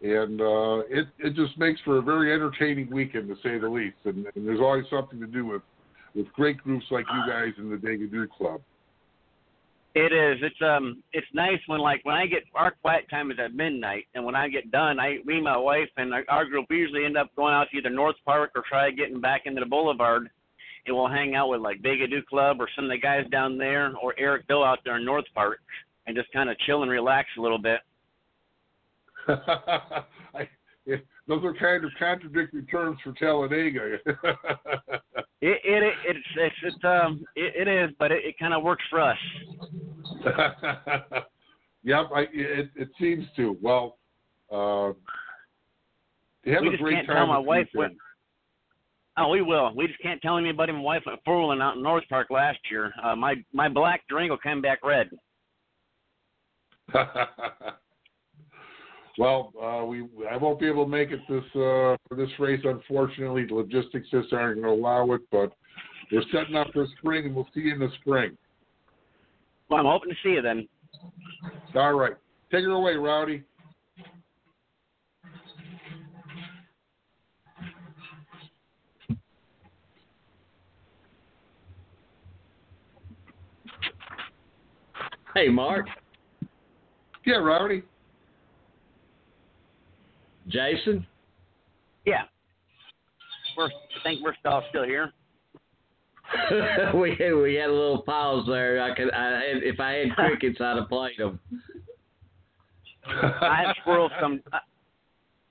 and 0.02 0.40
uh, 0.40 0.78
it 0.90 1.06
it 1.18 1.34
just 1.34 1.56
makes 1.58 1.80
for 1.82 1.98
a 1.98 2.02
very 2.02 2.32
entertaining 2.32 2.90
weekend 2.90 3.28
to 3.28 3.36
say 3.42 3.58
the 3.58 3.68
least. 3.68 3.96
And, 4.04 4.26
and 4.34 4.46
there's 4.46 4.60
always 4.60 4.84
something 4.90 5.18
to 5.20 5.26
do 5.26 5.46
with 5.46 5.62
with 6.14 6.32
great 6.34 6.58
groups 6.58 6.86
like 6.90 7.06
you 7.12 7.32
guys 7.32 7.52
in 7.58 7.70
the 7.70 7.76
Degadoo 7.76 8.28
Club. 8.30 8.60
It 9.94 10.12
is. 10.12 10.42
It's 10.42 10.60
um. 10.60 11.04
It's 11.12 11.26
nice 11.32 11.60
when 11.66 11.78
like 11.78 12.04
when 12.04 12.16
I 12.16 12.26
get 12.26 12.42
our 12.56 12.72
quiet 12.82 13.08
time 13.08 13.30
is 13.30 13.38
at 13.38 13.54
midnight, 13.54 14.06
and 14.14 14.24
when 14.24 14.34
I 14.34 14.48
get 14.48 14.72
done, 14.72 14.98
I 14.98 15.18
me 15.24 15.36
and 15.36 15.44
my 15.44 15.56
wife 15.56 15.88
and 15.96 16.12
our, 16.12 16.24
our 16.28 16.44
group 16.44 16.66
usually 16.68 17.04
end 17.04 17.16
up 17.16 17.34
going 17.36 17.54
out 17.54 17.68
to 17.70 17.76
either 17.76 17.90
North 17.90 18.16
Park 18.24 18.50
or 18.56 18.64
try 18.68 18.90
getting 18.90 19.20
back 19.20 19.42
into 19.44 19.60
the 19.60 19.66
Boulevard, 19.66 20.28
and 20.86 20.96
we'll 20.96 21.06
hang 21.06 21.36
out 21.36 21.48
with 21.48 21.60
like 21.60 21.80
Degadoo 21.80 22.26
Club 22.26 22.56
or 22.60 22.68
some 22.74 22.86
of 22.86 22.90
the 22.90 22.98
guys 22.98 23.24
down 23.30 23.56
there 23.56 23.94
or 24.02 24.14
Eric 24.18 24.48
Bill 24.48 24.64
out 24.64 24.80
there 24.84 24.96
in 24.96 25.04
North 25.04 25.26
Park, 25.32 25.60
and 26.08 26.16
just 26.16 26.32
kind 26.32 26.50
of 26.50 26.58
chill 26.66 26.82
and 26.82 26.90
relax 26.90 27.28
a 27.38 27.40
little 27.40 27.58
bit. 27.58 27.78
I, 29.28 30.02
those 31.26 31.44
are 31.44 31.54
kind 31.54 31.84
of 31.84 31.90
contradictory 31.98 32.64
terms 32.64 32.98
for 33.02 33.12
Talladega. 33.12 33.98
It 35.44 35.60
it, 35.62 35.82
it 35.82 35.94
it's 36.06 36.26
it's 36.38 36.56
it's 36.62 36.84
um 36.84 37.22
it, 37.36 37.68
it 37.68 37.68
is, 37.68 37.90
but 37.98 38.10
it, 38.10 38.24
it 38.24 38.38
kind 38.38 38.54
of 38.54 38.62
works 38.62 38.82
for 38.88 38.98
us. 38.98 39.18
yep, 41.82 42.06
I, 42.14 42.20
it 42.32 42.70
it 42.74 42.88
seems 42.98 43.26
to. 43.36 43.54
Well, 43.60 43.98
uh, 44.50 44.94
you 46.44 46.54
have 46.54 46.62
we 46.62 46.68
a 46.68 46.70
just 46.70 46.82
great 46.82 46.94
can't 46.94 47.08
time. 47.08 47.16
tell 47.16 47.26
my 47.26 47.36
wife 47.36 47.68
what. 47.74 47.90
Oh, 49.18 49.28
we 49.28 49.42
will. 49.42 49.76
We 49.76 49.86
just 49.86 50.00
can't 50.00 50.22
tell 50.22 50.38
anybody. 50.38 50.72
My 50.72 50.80
wife 50.80 51.02
went 51.04 51.20
four 51.26 51.38
wheeling 51.40 51.60
out 51.60 51.76
in 51.76 51.82
North 51.82 52.04
Park 52.08 52.30
last 52.30 52.60
year. 52.70 52.94
Uh, 53.02 53.14
my 53.14 53.34
my 53.52 53.68
black 53.68 54.00
Durango 54.08 54.38
came 54.38 54.62
back 54.62 54.78
red. 54.82 55.10
well, 59.18 59.52
uh, 59.62 59.84
we 59.84 60.06
I 60.30 60.36
won't 60.36 60.58
be 60.58 60.66
able 60.66 60.84
to 60.84 60.90
make 60.90 61.10
it 61.10 61.20
this 61.28 61.44
uh, 61.54 61.96
for 62.08 62.16
this 62.16 62.30
race. 62.38 62.60
Unfortunately, 62.64 63.46
the 63.46 63.54
logistics 63.54 64.08
just 64.10 64.32
aren't 64.32 64.60
going 64.60 64.76
to 64.76 64.82
allow 64.82 65.10
it. 65.12 65.20
But 65.30 65.52
we're 66.10 66.22
setting 66.32 66.56
up 66.56 66.68
for 66.72 66.86
spring, 66.98 67.26
and 67.26 67.34
we'll 67.34 67.48
see 67.54 67.60
you 67.60 67.74
in 67.74 67.78
the 67.78 67.88
spring. 68.00 68.36
Well, 69.68 69.80
I'm 69.80 69.86
hoping 69.86 70.10
to 70.10 70.16
see 70.22 70.34
you 70.34 70.42
then. 70.42 70.68
All 71.74 71.94
right, 71.94 72.14
take 72.50 72.64
her 72.64 72.70
away, 72.70 72.94
Rowdy. 72.94 73.44
Hey, 85.34 85.48
Mark. 85.48 85.86
Yeah, 87.26 87.36
Rowdy. 87.36 87.82
Jason. 90.54 91.06
Yeah. 92.06 92.22
We're, 93.56 93.66
I 93.66 94.02
think 94.02 94.20
we're 94.22 94.34
all 94.44 94.62
still 94.70 94.84
here. 94.84 95.12
we 96.94 97.10
we 97.34 97.54
had 97.54 97.68
a 97.68 97.72
little 97.72 98.02
pause 98.02 98.46
there. 98.48 98.82
I 98.82 98.94
could, 98.94 99.12
I 99.12 99.24
had, 99.24 99.62
if 99.62 99.78
I 99.78 99.92
had 99.92 100.12
crickets, 100.12 100.58
I'd 100.60 100.76
have 100.76 100.88
played 100.88 101.18
them. 101.18 101.38
I 103.06 103.62
have 103.66 103.76
squirrels 103.80 104.10
come. 104.18 104.40
I, 104.52 104.58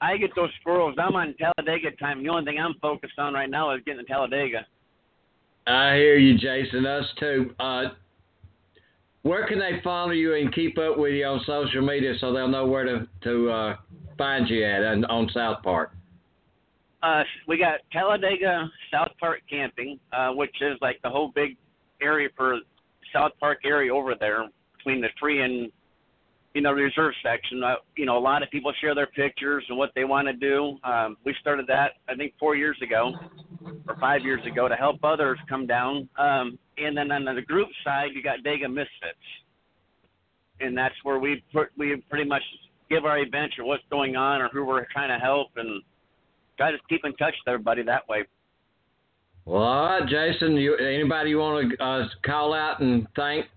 I 0.01 0.17
get 0.17 0.31
those 0.35 0.49
squirrels. 0.59 0.95
I'm 0.97 1.15
on 1.15 1.35
Talladega 1.37 1.95
time. 1.97 2.23
The 2.23 2.29
only 2.29 2.45
thing 2.45 2.59
I'm 2.59 2.73
focused 2.81 3.19
on 3.19 3.33
right 3.33 3.49
now 3.49 3.73
is 3.75 3.81
getting 3.85 4.03
to 4.03 4.11
Talladega. 4.11 4.65
I 5.67 5.95
hear 5.95 6.17
you, 6.17 6.37
Jason. 6.37 6.85
Us 6.85 7.05
too. 7.19 7.55
Uh, 7.59 7.83
where 9.23 9.47
can 9.47 9.57
they 9.57 9.81
follow 9.83 10.11
you 10.11 10.35
and 10.35 10.53
keep 10.53 10.77
up 10.77 10.97
with 10.97 11.13
you 11.13 11.25
on 11.25 11.41
social 11.45 11.81
media 11.81 12.13
so 12.19 12.31
they'll 12.31 12.47
know 12.47 12.67
where 12.67 12.83
to 12.83 13.07
to 13.23 13.49
uh, 13.49 13.75
find 14.17 14.49
you 14.49 14.63
at 14.63 14.83
on, 14.83 15.05
on 15.05 15.29
South 15.33 15.63
Park? 15.63 15.91
Uh, 17.01 17.23
we 17.47 17.57
got 17.57 17.79
Talladega 17.91 18.69
South 18.91 19.11
Park 19.19 19.41
camping, 19.49 19.99
uh, 20.13 20.29
which 20.29 20.55
is 20.61 20.77
like 20.81 21.01
the 21.03 21.09
whole 21.09 21.31
big 21.33 21.57
area 22.01 22.29
for 22.35 22.59
South 23.11 23.31
Park 23.39 23.59
area 23.65 23.93
over 23.93 24.13
there 24.17 24.47
between 24.77 25.01
the 25.01 25.09
free 25.19 25.41
and 25.41 25.71
you 26.53 26.61
know 26.61 26.71
reserve 26.71 27.13
section. 27.23 27.63
Uh, 27.63 27.75
you 27.97 28.05
know, 28.05 28.17
a 28.17 28.19
lot 28.19 28.43
of 28.43 28.49
people 28.51 28.71
share 28.79 28.93
their 28.93 29.07
pictures 29.07 29.63
and 29.69 29.77
what 29.77 29.91
they 29.95 30.03
want 30.03 30.27
to 30.27 30.33
do. 30.33 30.77
Um, 30.83 31.17
we 31.25 31.35
started 31.41 31.65
that 31.67 31.93
I 32.07 32.15
think 32.15 32.33
four 32.39 32.55
years 32.55 32.77
ago 32.81 33.13
or 33.87 33.95
five 33.99 34.21
years 34.21 34.45
ago 34.45 34.67
to 34.67 34.75
help 34.75 35.03
others 35.03 35.39
come 35.49 35.65
down. 35.65 36.07
Um, 36.17 36.57
and 36.77 36.97
then 36.97 37.11
on 37.11 37.25
the 37.35 37.41
group 37.41 37.69
side, 37.83 38.09
you 38.13 38.23
got 38.23 38.39
Dega 38.39 38.71
Misfits, 38.71 39.17
and 40.59 40.77
that's 40.77 40.95
where 41.03 41.19
we 41.19 41.43
put, 41.51 41.69
we 41.77 41.95
pretty 42.09 42.27
much 42.27 42.41
give 42.89 43.05
our 43.05 43.19
events 43.19 43.55
or 43.57 43.65
what's 43.65 43.83
going 43.89 44.15
on 44.15 44.41
or 44.41 44.49
who 44.49 44.65
we're 44.65 44.85
trying 44.91 45.09
to 45.09 45.23
help 45.23 45.49
and 45.55 45.81
try 46.57 46.71
to 46.71 46.77
keep 46.89 47.01
in 47.05 47.13
touch 47.13 47.33
with 47.45 47.53
everybody 47.53 47.83
that 47.83 48.07
way. 48.07 48.23
Well, 49.45 49.61
all 49.63 49.99
right, 49.99 50.07
Jason. 50.07 50.55
You, 50.55 50.75
anybody 50.77 51.31
you 51.31 51.39
want 51.39 51.71
to 51.77 51.83
uh, 51.83 52.07
call 52.25 52.53
out 52.53 52.79
and 52.79 53.07
thank 53.15 53.47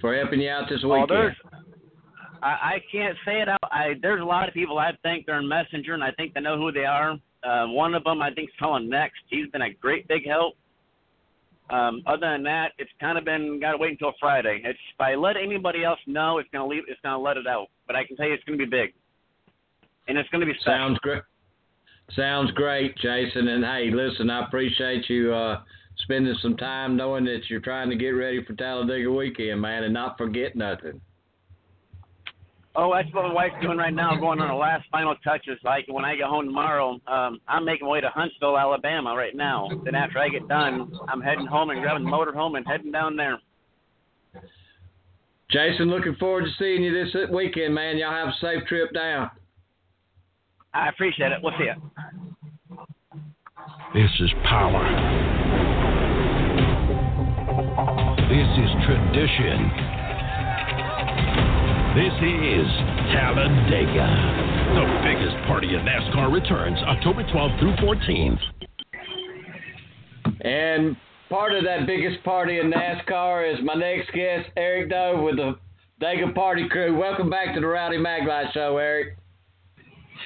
for 0.00 0.14
helping 0.14 0.40
you 0.40 0.50
out 0.50 0.68
this 0.68 0.80
Well, 0.84 1.02
weekend? 1.02 1.10
there's, 1.10 1.36
I, 2.42 2.48
I 2.48 2.82
can't 2.90 3.16
say 3.24 3.40
it 3.40 3.48
out. 3.48 3.58
I 3.62 3.94
there's 4.02 4.20
a 4.20 4.24
lot 4.24 4.48
of 4.48 4.54
people 4.54 4.78
I 4.78 4.92
think 5.02 5.26
they're 5.26 5.38
in 5.38 5.48
Messenger, 5.48 5.94
and 5.94 6.04
I 6.04 6.10
think 6.12 6.34
they 6.34 6.40
know 6.40 6.56
who 6.56 6.72
they 6.72 6.84
are. 6.84 7.16
Uh, 7.44 7.66
one 7.68 7.94
of 7.94 8.04
them 8.04 8.20
I 8.20 8.32
think 8.32 8.50
is 8.50 8.54
calling 8.58 8.88
next. 8.88 9.20
He's 9.28 9.48
been 9.50 9.62
a 9.62 9.72
great 9.74 10.06
big 10.08 10.26
help. 10.26 10.54
Um, 11.70 12.02
other 12.06 12.32
than 12.32 12.42
that, 12.44 12.72
it's 12.78 12.90
kind 13.00 13.16
of 13.16 13.24
been 13.24 13.58
got 13.60 13.72
to 13.72 13.78
wait 13.78 13.92
until 13.92 14.12
Friday. 14.20 14.60
It's 14.64 14.78
if 14.94 15.00
I 15.00 15.14
let 15.14 15.36
anybody 15.36 15.84
else 15.84 16.00
know, 16.06 16.38
it's 16.38 16.48
gonna 16.52 16.66
leave. 16.66 16.82
It's 16.88 17.00
gonna 17.02 17.22
let 17.22 17.36
it 17.36 17.46
out. 17.46 17.68
But 17.86 17.96
I 17.96 18.04
can 18.04 18.16
tell 18.16 18.26
you, 18.26 18.34
it's 18.34 18.44
gonna 18.44 18.58
be 18.58 18.64
big, 18.64 18.92
and 20.08 20.18
it's 20.18 20.28
gonna 20.30 20.46
be 20.46 20.54
special. 20.60 20.78
Sounds 20.78 20.98
great. 20.98 21.22
Sounds 22.16 22.50
great, 22.52 22.96
Jason. 22.98 23.48
And 23.48 23.64
hey, 23.64 23.90
listen, 23.90 24.28
I 24.28 24.44
appreciate 24.44 25.08
you 25.08 25.32
uh, 25.32 25.62
spending 25.98 26.34
some 26.42 26.56
time 26.56 26.96
knowing 26.96 27.24
that 27.24 27.42
you're 27.48 27.60
trying 27.60 27.88
to 27.88 27.96
get 27.96 28.10
ready 28.10 28.44
for 28.44 28.54
Talladega 28.54 29.10
weekend, 29.10 29.60
man, 29.60 29.84
and 29.84 29.94
not 29.94 30.18
forget 30.18 30.56
nothing. 30.56 31.00
Oh, 32.74 32.94
that's 32.94 33.12
what 33.12 33.28
my 33.28 33.32
wife's 33.34 33.54
doing 33.60 33.76
right 33.76 33.92
now, 33.92 34.16
going 34.16 34.40
on 34.40 34.48
the 34.48 34.54
last 34.54 34.88
final 34.90 35.14
touches. 35.16 35.58
Like 35.62 35.84
when 35.88 36.06
I 36.06 36.16
get 36.16 36.24
home 36.26 36.46
tomorrow, 36.46 36.98
um, 37.06 37.38
I'm 37.46 37.66
making 37.66 37.86
my 37.86 37.92
way 37.92 38.00
to 38.00 38.08
Huntsville, 38.08 38.56
Alabama 38.56 39.14
right 39.14 39.36
now. 39.36 39.68
Then 39.84 39.94
after 39.94 40.18
I 40.18 40.30
get 40.30 40.48
done, 40.48 40.90
I'm 41.08 41.20
heading 41.20 41.46
home 41.46 41.68
and 41.68 41.82
grabbing 41.82 42.04
the 42.04 42.10
motor 42.10 42.32
home 42.32 42.54
and 42.54 42.66
heading 42.66 42.90
down 42.90 43.14
there. 43.14 43.38
Jason, 45.50 45.90
looking 45.90 46.14
forward 46.16 46.44
to 46.44 46.50
seeing 46.58 46.82
you 46.82 46.92
this 47.04 47.14
weekend, 47.30 47.74
man. 47.74 47.98
Y'all 47.98 48.10
have 48.10 48.28
a 48.28 48.36
safe 48.40 48.66
trip 48.66 48.94
down. 48.94 49.30
I 50.72 50.88
appreciate 50.88 51.30
it. 51.30 51.38
We'll 51.42 51.52
see 51.58 51.64
you. 51.64 51.74
This 53.92 54.10
is 54.20 54.30
power. 54.48 54.82
This 58.30 58.48
is 58.64 58.70
tradition. 58.86 59.91
This 61.94 62.06
is 62.06 62.66
Talladega. 63.12 64.08
The 64.72 64.84
biggest 65.04 65.36
party 65.46 65.74
in 65.74 65.82
NASCAR 65.84 66.32
returns 66.32 66.78
October 66.84 67.22
12th 67.24 67.58
through 67.58 67.76
14th. 67.76 68.40
And 70.40 70.96
part 71.28 71.52
of 71.52 71.64
that 71.64 71.86
biggest 71.86 72.24
party 72.24 72.60
in 72.60 72.72
NASCAR 72.72 73.52
is 73.52 73.62
my 73.62 73.74
next 73.74 74.10
guest, 74.14 74.48
Eric 74.56 74.88
Dove 74.88 75.22
with 75.22 75.36
the 75.36 75.58
Dega 76.00 76.34
Party 76.34 76.66
Crew. 76.66 76.98
Welcome 76.98 77.28
back 77.28 77.52
to 77.56 77.60
the 77.60 77.66
Rowdy 77.66 77.98
Maglite 77.98 78.54
Show, 78.54 78.78
Eric. 78.78 79.18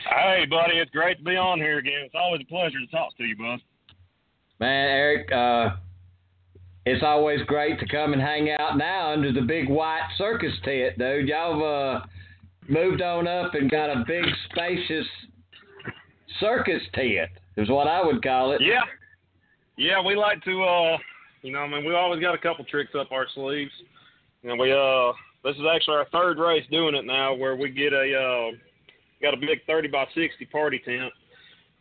Hey, 0.08 0.46
buddy, 0.48 0.78
it's 0.78 0.92
great 0.92 1.18
to 1.18 1.24
be 1.24 1.34
on 1.34 1.58
here 1.58 1.78
again. 1.78 2.02
It's 2.04 2.14
always 2.14 2.42
a 2.42 2.46
pleasure 2.46 2.78
to 2.78 2.86
talk 2.92 3.16
to 3.16 3.24
you, 3.24 3.36
bud. 3.36 3.58
Man, 4.60 4.88
Eric, 4.88 5.32
uh, 5.32 5.70
it's 6.86 7.02
always 7.02 7.42
great 7.42 7.80
to 7.80 7.86
come 7.86 8.12
and 8.12 8.22
hang 8.22 8.48
out 8.50 8.78
now 8.78 9.12
under 9.12 9.32
the 9.32 9.40
big 9.40 9.68
white 9.68 10.08
circus 10.16 10.52
tent, 10.64 10.96
dude. 10.96 11.28
Y'all 11.28 11.62
uh, 11.62 12.06
moved 12.68 13.02
on 13.02 13.26
up 13.26 13.54
and 13.54 13.68
got 13.68 13.90
a 13.90 14.04
big, 14.06 14.24
spacious 14.50 15.06
circus 16.38 16.82
tent, 16.94 17.28
is 17.56 17.68
what 17.68 17.88
I 17.88 18.04
would 18.04 18.22
call 18.22 18.52
it. 18.52 18.60
Yeah. 18.62 18.82
Yeah, 19.76 20.00
we 20.00 20.14
like 20.14 20.42
to, 20.44 20.62
uh, 20.62 20.96
you 21.42 21.52
know, 21.52 21.58
I 21.58 21.68
mean, 21.68 21.84
we 21.84 21.94
always 21.94 22.20
got 22.20 22.36
a 22.36 22.38
couple 22.38 22.64
tricks 22.64 22.92
up 22.98 23.10
our 23.10 23.26
sleeves. 23.34 23.72
And 24.44 24.58
we, 24.58 24.72
uh, 24.72 25.12
this 25.42 25.56
is 25.56 25.66
actually 25.74 25.96
our 25.96 26.06
third 26.12 26.38
race 26.38 26.64
doing 26.70 26.94
it 26.94 27.04
now 27.04 27.34
where 27.34 27.56
we 27.56 27.68
get 27.68 27.92
a, 27.92 28.14
uh, 28.14 28.56
got 29.20 29.34
a 29.34 29.38
big 29.38 29.58
30 29.66 29.88
by 29.88 30.06
60 30.14 30.44
party 30.46 30.80
tent. 30.84 31.12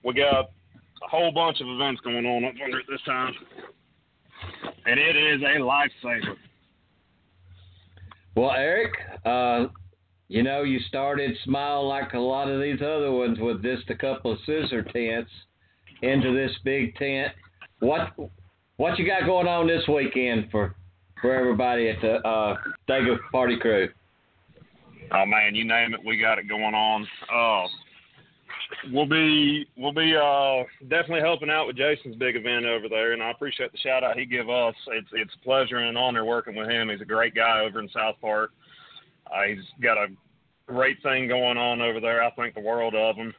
We 0.04 0.16
got 0.16 0.34
a 0.34 1.08
whole 1.08 1.32
bunch 1.32 1.62
of 1.62 1.68
events 1.68 2.02
going 2.02 2.26
on 2.26 2.44
up 2.44 2.56
under 2.64 2.80
it 2.80 2.86
this 2.90 3.02
time. 3.06 3.34
And 4.86 5.00
it 5.00 5.16
is 5.16 5.42
a 5.42 5.60
lifesaver. 5.60 6.36
Well, 8.36 8.52
Eric, 8.52 8.94
uh, 9.26 9.68
you 10.28 10.44
know, 10.44 10.64
you 10.64 10.80
started 10.88 11.36
smile 11.44 11.88
like 11.88 12.14
a 12.14 12.20
lot 12.20 12.50
of 12.50 12.62
these 12.62 12.82
other 12.82 13.12
ones 13.12 13.38
with 13.40 13.62
just 13.62 13.90
a 13.90 13.96
couple 13.96 14.32
of 14.34 14.40
scissor 14.46 14.84
tents 14.84 15.32
into 16.02 16.34
this 16.34 16.52
big 16.64 16.96
tent. 16.96 17.32
What 17.80 18.14
what 18.78 19.00
you 19.00 19.06
got 19.06 19.26
going 19.26 19.48
on 19.48 19.68
this 19.68 19.88
weekend 19.88 20.50
for 20.52 20.76
for 21.22 21.34
everybody 21.34 21.90
at 21.90 22.02
the 22.02 22.16
uh, 22.28 22.58
Dega 22.90 23.18
Party 23.32 23.58
Crew? 23.58 23.90
Oh 25.12 25.26
man, 25.26 25.56
you 25.56 25.66
name 25.66 25.94
it, 25.94 26.00
we 26.04 26.18
got 26.18 26.40
it 26.40 26.50
going 26.50 26.74
on. 26.74 27.08
Uh, 27.34 27.68
we'll 28.92 29.06
be 29.06 29.68
we'll 29.78 29.94
be 29.94 30.16
uh, 30.16 30.64
definitely 30.90 31.22
helping 31.22 31.50
out 31.50 31.68
with 31.68 31.78
Jason's 31.78 32.16
big 32.16 32.36
event 32.36 32.66
over 32.66 32.88
there, 32.90 33.14
and 33.14 33.22
I 33.22 33.32
appreciate 33.32 33.72
the 33.72 33.78
shout 33.78 34.04
out 34.04 34.18
he 34.18 34.26
give 34.26 34.50
us. 34.50 34.76
It's 34.88 35.08
it's 35.14 35.34
a 35.36 35.44
pleasure 35.44 35.78
and 35.78 35.90
an 35.90 35.98
honor 35.98 36.26
working 36.26 36.56
with 36.56 36.70
him. 36.70 36.90
He's 36.90 37.02
a 37.02 37.06
great 37.06 37.36
guy 37.36 37.62
over 37.62 37.80
in 37.80 37.90
South 37.90 38.16
Park. 38.22 38.52
Uh, 39.28 39.44
he's 39.48 39.66
got 39.82 39.98
a 39.98 40.08
great 40.68 41.02
thing 41.04 41.28
going 41.28 41.58
on 41.58 41.82
over 41.82 42.00
there. 42.00 42.24
I 42.24 42.32
think 42.32 42.56
the 42.56 42.62
world 42.62 42.96
of 42.96 43.16
him, 43.16 43.34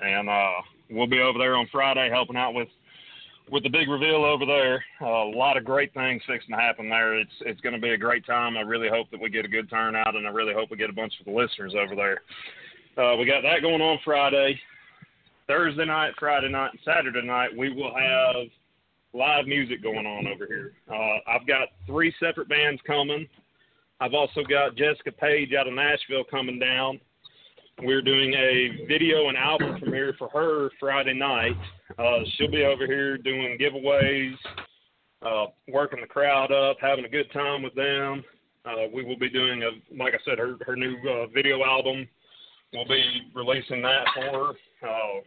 and 0.00 0.28
uh, 0.28 0.62
we'll 0.90 1.06
be 1.06 1.20
over 1.20 1.38
there 1.38 1.56
on 1.56 1.68
Friday 1.70 2.10
helping 2.10 2.36
out 2.36 2.54
with 2.54 2.68
with 3.50 3.62
the 3.64 3.68
big 3.68 3.88
reveal 3.88 4.24
over 4.24 4.46
there. 4.46 4.84
Uh, 5.00 5.24
a 5.24 5.36
lot 5.36 5.56
of 5.56 5.64
great 5.64 5.92
things 5.94 6.22
fixing 6.26 6.54
to 6.54 6.60
happen 6.60 6.88
there. 6.88 7.18
It's 7.18 7.32
it's 7.40 7.60
going 7.60 7.74
to 7.74 7.80
be 7.80 7.90
a 7.90 7.98
great 7.98 8.24
time. 8.24 8.56
I 8.56 8.60
really 8.60 8.88
hope 8.88 9.10
that 9.10 9.20
we 9.20 9.30
get 9.30 9.44
a 9.44 9.48
good 9.48 9.68
turnout, 9.68 10.14
and 10.14 10.26
I 10.26 10.30
really 10.30 10.54
hope 10.54 10.70
we 10.70 10.76
get 10.76 10.90
a 10.90 10.94
bunch 10.94 11.14
of 11.20 11.26
the 11.26 11.32
listeners 11.32 11.74
over 11.78 11.94
there. 11.94 12.22
Uh, 12.96 13.16
we 13.16 13.24
got 13.24 13.42
that 13.42 13.62
going 13.62 13.80
on 13.80 13.98
Friday. 14.04 14.58
Thursday 15.46 15.86
night, 15.86 16.12
Friday 16.18 16.50
night, 16.50 16.72
and 16.72 16.80
Saturday 16.84 17.26
night, 17.26 17.48
we 17.56 17.72
will 17.72 17.92
have 17.94 18.46
live 19.14 19.46
music 19.46 19.82
going 19.82 20.06
on 20.06 20.26
over 20.26 20.46
here. 20.46 20.74
Uh, 20.90 21.18
I've 21.26 21.46
got 21.46 21.68
three 21.86 22.14
separate 22.20 22.48
bands 22.48 22.80
coming. 22.86 23.26
I've 24.00 24.12
also 24.12 24.42
got 24.48 24.76
Jessica 24.76 25.10
Page 25.10 25.54
out 25.58 25.66
of 25.66 25.74
Nashville 25.74 26.24
coming 26.30 26.58
down. 26.58 27.00
We're 27.82 28.02
doing 28.02 28.34
a 28.34 28.84
video 28.86 29.28
and 29.28 29.38
album 29.38 29.78
premiere 29.78 30.14
for 30.18 30.28
her 30.28 30.68
Friday 30.78 31.14
night. 31.14 31.56
Uh, 31.98 32.18
she'll 32.36 32.50
be 32.50 32.64
over 32.64 32.86
here 32.86 33.16
doing 33.16 33.58
giveaways, 33.58 34.34
uh, 35.22 35.46
working 35.68 36.00
the 36.02 36.06
crowd 36.06 36.52
up, 36.52 36.76
having 36.80 37.06
a 37.06 37.08
good 37.08 37.32
time 37.32 37.62
with 37.62 37.74
them. 37.74 38.22
Uh, 38.66 38.86
we 38.92 39.02
will 39.02 39.18
be 39.18 39.30
doing 39.30 39.62
a, 39.62 39.70
like 39.96 40.12
I 40.14 40.18
said, 40.26 40.38
her 40.38 40.56
her 40.66 40.76
new 40.76 40.96
uh, 41.08 41.26
video 41.28 41.64
album. 41.64 42.06
We'll 42.72 42.86
be 42.86 43.04
releasing 43.34 43.82
that 43.82 44.06
for 44.14 44.22
her. 44.22 44.88
Uh, 44.88 45.20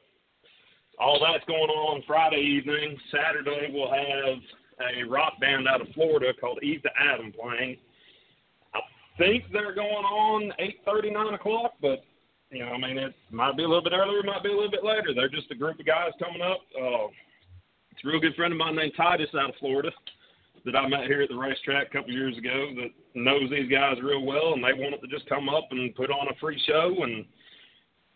all 1.00 1.20
that's 1.20 1.46
going 1.46 1.70
on 1.70 2.04
Friday 2.08 2.42
evening. 2.42 2.98
Saturday 3.12 3.70
we'll 3.72 3.92
have 3.92 4.40
a 4.80 5.04
rock 5.08 5.34
band 5.40 5.68
out 5.68 5.82
of 5.82 5.88
Florida 5.94 6.34
called 6.40 6.60
Eve 6.64 6.82
to 6.84 6.90
Adam 7.00 7.32
playing. 7.32 7.78
I 8.74 8.80
think 9.18 9.44
they're 9.54 9.76
going 9.76 9.90
on 9.90 10.54
eight 10.60 10.80
thirty, 10.86 11.12
nine 11.12 11.34
o'clock, 11.34 11.74
but 11.82 12.04
you 12.52 12.60
know, 12.60 12.72
I 12.72 12.78
mean, 12.78 12.98
it 12.98 13.14
might 13.32 13.58
be 13.58 13.64
a 13.64 13.68
little 13.68 13.84
bit 13.84 13.94
earlier, 13.94 14.24
might 14.24 14.44
be 14.44 14.50
a 14.50 14.56
little 14.56 14.72
bit 14.72 14.84
later. 14.84 15.14
They're 15.14 15.30
just 15.30 15.52
a 15.52 15.56
group 15.56 15.80
of 15.80 15.86
guys 15.86 16.12
coming 16.20 16.42
up. 16.42 16.62
Uh, 16.76 17.08
it's 17.92 18.04
a 18.04 18.08
real 18.08 18.20
good 18.20 18.36
friend 18.36 18.54
of 18.54 18.58
mine 18.60 18.76
named 18.76 18.94
Titus 18.96 19.30
out 19.36 19.50
of 19.50 19.56
Florida 19.60 19.92
that 20.66 20.76
I 20.76 20.88
met 20.88 21.06
here 21.06 21.22
at 21.22 21.30
the 21.30 21.38
racetrack 21.38 21.88
a 21.88 21.90
couple 21.92 22.12
years 22.12 22.38
ago 22.38 22.72
that 22.76 22.90
knows 23.14 23.50
these 23.50 23.72
guys 23.72 23.98
real 24.02 24.26
well, 24.26 24.54
and 24.54 24.64
they 24.64 24.74
wanted 24.74 25.00
to 25.02 25.08
just 25.08 25.30
come 25.30 25.48
up 25.48 25.68
and 25.72 25.94
put 25.96 26.10
on 26.10 26.28
a 26.28 26.36
free 26.40 26.62
show 26.66 26.96
and 27.02 27.26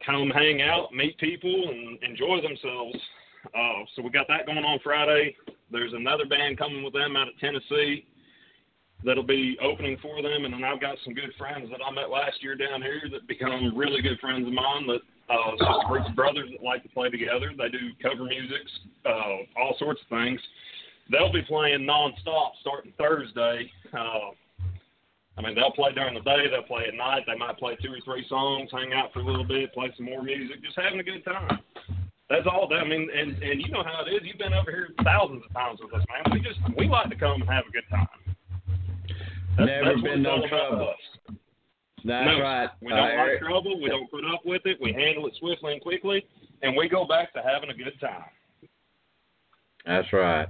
come 0.06 0.30
hang 0.30 0.62
out, 0.62 0.94
meet 0.94 1.18
people, 1.20 1.70
and 1.70 2.02
enjoy 2.04 2.42
themselves. 2.42 2.98
Uh, 3.54 3.86
so 3.96 4.02
we 4.02 4.10
got 4.10 4.28
that 4.28 4.46
going 4.46 4.58
on 4.66 4.80
Friday. 4.84 5.36
There's 5.72 5.94
another 5.94 6.26
band 6.26 6.58
coming 6.58 6.84
with 6.84 6.94
them 6.94 7.16
out 7.16 7.28
of 7.28 7.38
Tennessee 7.40 8.06
that'll 9.06 9.24
be 9.24 9.58
opening 9.62 9.98
for 10.02 10.22
them, 10.22 10.46
and 10.46 10.54
then 10.54 10.64
I've 10.64 10.82
got 10.82 10.98
some 11.06 11.14
good 11.14 11.32
friends 11.38 11.70
that 11.70 11.80
I 11.86 11.92
met 11.92 12.10
last 12.10 12.42
year 12.42 12.56
down 12.56 12.82
here 12.82 13.04
that 13.12 13.28
become 13.28 13.78
really 13.78 14.02
good 14.02 14.20
friends 14.20 14.48
of 14.48 14.54
mine. 14.54 14.88
That 14.88 15.02
uh, 15.30 15.52
just 15.52 15.62
a 15.62 16.10
of 16.10 16.16
brothers 16.16 16.50
that 16.52 16.64
like 16.64 16.84
to 16.84 16.90
play 16.90 17.10
together. 17.10 17.52
They 17.56 17.70
do 17.70 17.94
cover 18.02 18.24
music, 18.24 18.66
uh, 19.06 19.62
all 19.62 19.76
sorts 19.78 20.02
of 20.02 20.18
things. 20.18 20.42
They'll 21.12 21.32
be 21.34 21.42
playing 21.42 21.82
nonstop 21.82 22.52
starting 22.62 22.94
Thursday. 22.98 23.72
Uh, 23.94 24.32
I 25.38 25.42
mean, 25.42 25.56
they'll 25.56 25.72
play 25.72 25.92
during 25.94 26.14
the 26.14 26.22
day, 26.22 26.46
they'll 26.52 26.64
play 26.64 26.84
at 26.88 26.94
night. 26.94 27.24
They 27.26 27.36
might 27.36 27.58
play 27.58 27.78
two 27.82 27.94
or 27.94 28.00
three 28.06 28.26
songs, 28.28 28.70
hang 28.72 28.94
out 28.94 29.14
for 29.14 29.20
a 29.20 29.26
little 29.26 29.46
bit, 29.46 29.74
play 29.74 29.92
some 29.96 30.06
more 30.06 30.22
music, 30.22 30.62
just 30.64 30.78
having 30.78 31.00
a 31.00 31.04
good 31.04 31.24
time. 31.26 31.60
That's 32.30 32.46
all. 32.46 32.68
That, 32.68 32.80
I 32.82 32.88
mean, 32.88 33.10
and 33.10 33.42
and 33.42 33.60
you 33.62 33.70
know 33.72 33.84
how 33.84 34.04
it 34.06 34.10
is. 34.14 34.22
You've 34.24 34.38
been 34.38 34.54
over 34.54 34.70
here 34.70 34.90
thousands 35.04 35.42
of 35.48 35.54
times 35.54 35.80
with 35.82 35.94
us, 35.94 36.06
man. 36.10 36.32
We 36.32 36.42
just 36.42 36.60
we 36.78 36.88
like 36.88 37.10
to 37.10 37.16
come 37.16 37.42
and 37.42 37.50
have 37.50 37.64
a 37.68 37.72
good 37.72 37.88
time. 37.90 38.08
That's, 39.58 39.68
Never 39.68 39.86
that's 39.86 40.02
been 40.02 40.22
no 40.22 40.36
what 40.36 40.44
it's 40.46 40.54
all 40.54 40.60
about 40.60 40.70
trouble. 40.70 40.90
us. 40.90 41.36
That's 42.06 42.26
no, 42.28 42.40
right. 42.40 42.70
We 42.82 42.90
don't 42.90 43.00
Uh, 43.00 43.18
like 43.18 43.40
trouble. 43.40 43.82
We 43.82 43.90
don't 43.90 44.12
put 44.12 44.24
up 44.26 44.42
with 44.46 44.62
it. 44.66 44.78
We 44.80 44.94
handle 44.94 45.26
it 45.26 45.34
swiftly 45.40 45.74
and 45.74 45.82
quickly, 45.82 46.24
and 46.62 46.78
we 46.78 46.88
go 46.88 47.06
back 47.08 47.34
to 47.34 47.42
having 47.42 47.72
a 47.72 47.74
good 47.74 48.00
time. 48.00 48.30
That's 49.86 50.12
right. 50.14 50.48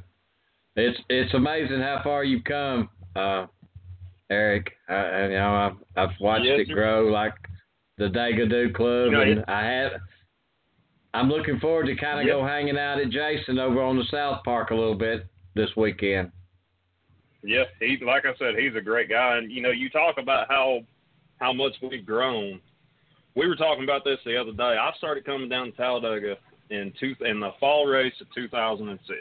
It's 0.80 1.00
it's 1.10 1.34
amazing 1.34 1.82
how 1.82 2.02
far 2.04 2.24
you've 2.24 2.44
come, 2.44 2.90
uh, 3.16 3.48
Eric. 4.30 4.72
I, 4.88 4.94
I, 4.94 5.24
you 5.24 5.30
know, 5.34 5.56
I've 5.56 6.10
I've 6.10 6.20
watched 6.20 6.46
Yes, 6.46 6.62
it 6.62 6.74
grow 6.74 7.08
like 7.08 7.34
the 7.98 8.06
Degadoo 8.06 8.74
Club, 8.74 9.06
You 9.06 9.12
know, 9.12 9.22
and 9.22 9.46
I 9.48 9.66
had. 9.66 9.92
I'm 11.14 11.28
looking 11.28 11.60
forward 11.60 11.88
to 11.88 11.96
kind 11.96 12.20
of 12.20 12.26
Yep. 12.28 12.36
go 12.36 12.46
hanging 12.46 12.78
out 12.78 13.00
at 13.00 13.10
Jason 13.10 13.58
over 13.58 13.82
on 13.82 13.98
the 13.98 14.06
South 14.12 14.44
Park 14.44 14.70
a 14.70 14.76
little 14.76 14.96
bit 14.96 15.26
this 15.56 15.70
weekend. 15.76 16.32
Yeah, 17.42 17.64
he 17.80 17.98
like 18.06 18.26
I 18.26 18.36
said, 18.38 18.56
he's 18.58 18.76
a 18.76 18.82
great 18.82 19.10
guy, 19.10 19.38
and 19.38 19.52
you 19.52 19.62
know, 19.62 19.72
you 19.72 19.90
talk 19.90 20.18
about 20.18 20.48
how 20.48 20.82
how 21.40 21.52
much 21.52 21.74
we've 21.82 22.06
grown. 22.06 22.62
We 23.36 23.48
were 23.48 23.56
talking 23.56 23.84
about 23.84 24.04
this 24.04 24.20
the 24.26 24.38
other 24.38 24.52
day. 24.52 24.78
I 24.80 24.92
started 24.98 25.26
coming 25.26 25.50
down 25.50 25.72
to 25.72 25.78
Talladega 25.78 26.38
in 26.70 26.94
two 27.00 27.16
in 27.26 27.40
the 27.40 27.52
fall 27.60 27.86
race 27.88 28.14
of 28.22 28.28
2006. 28.36 29.20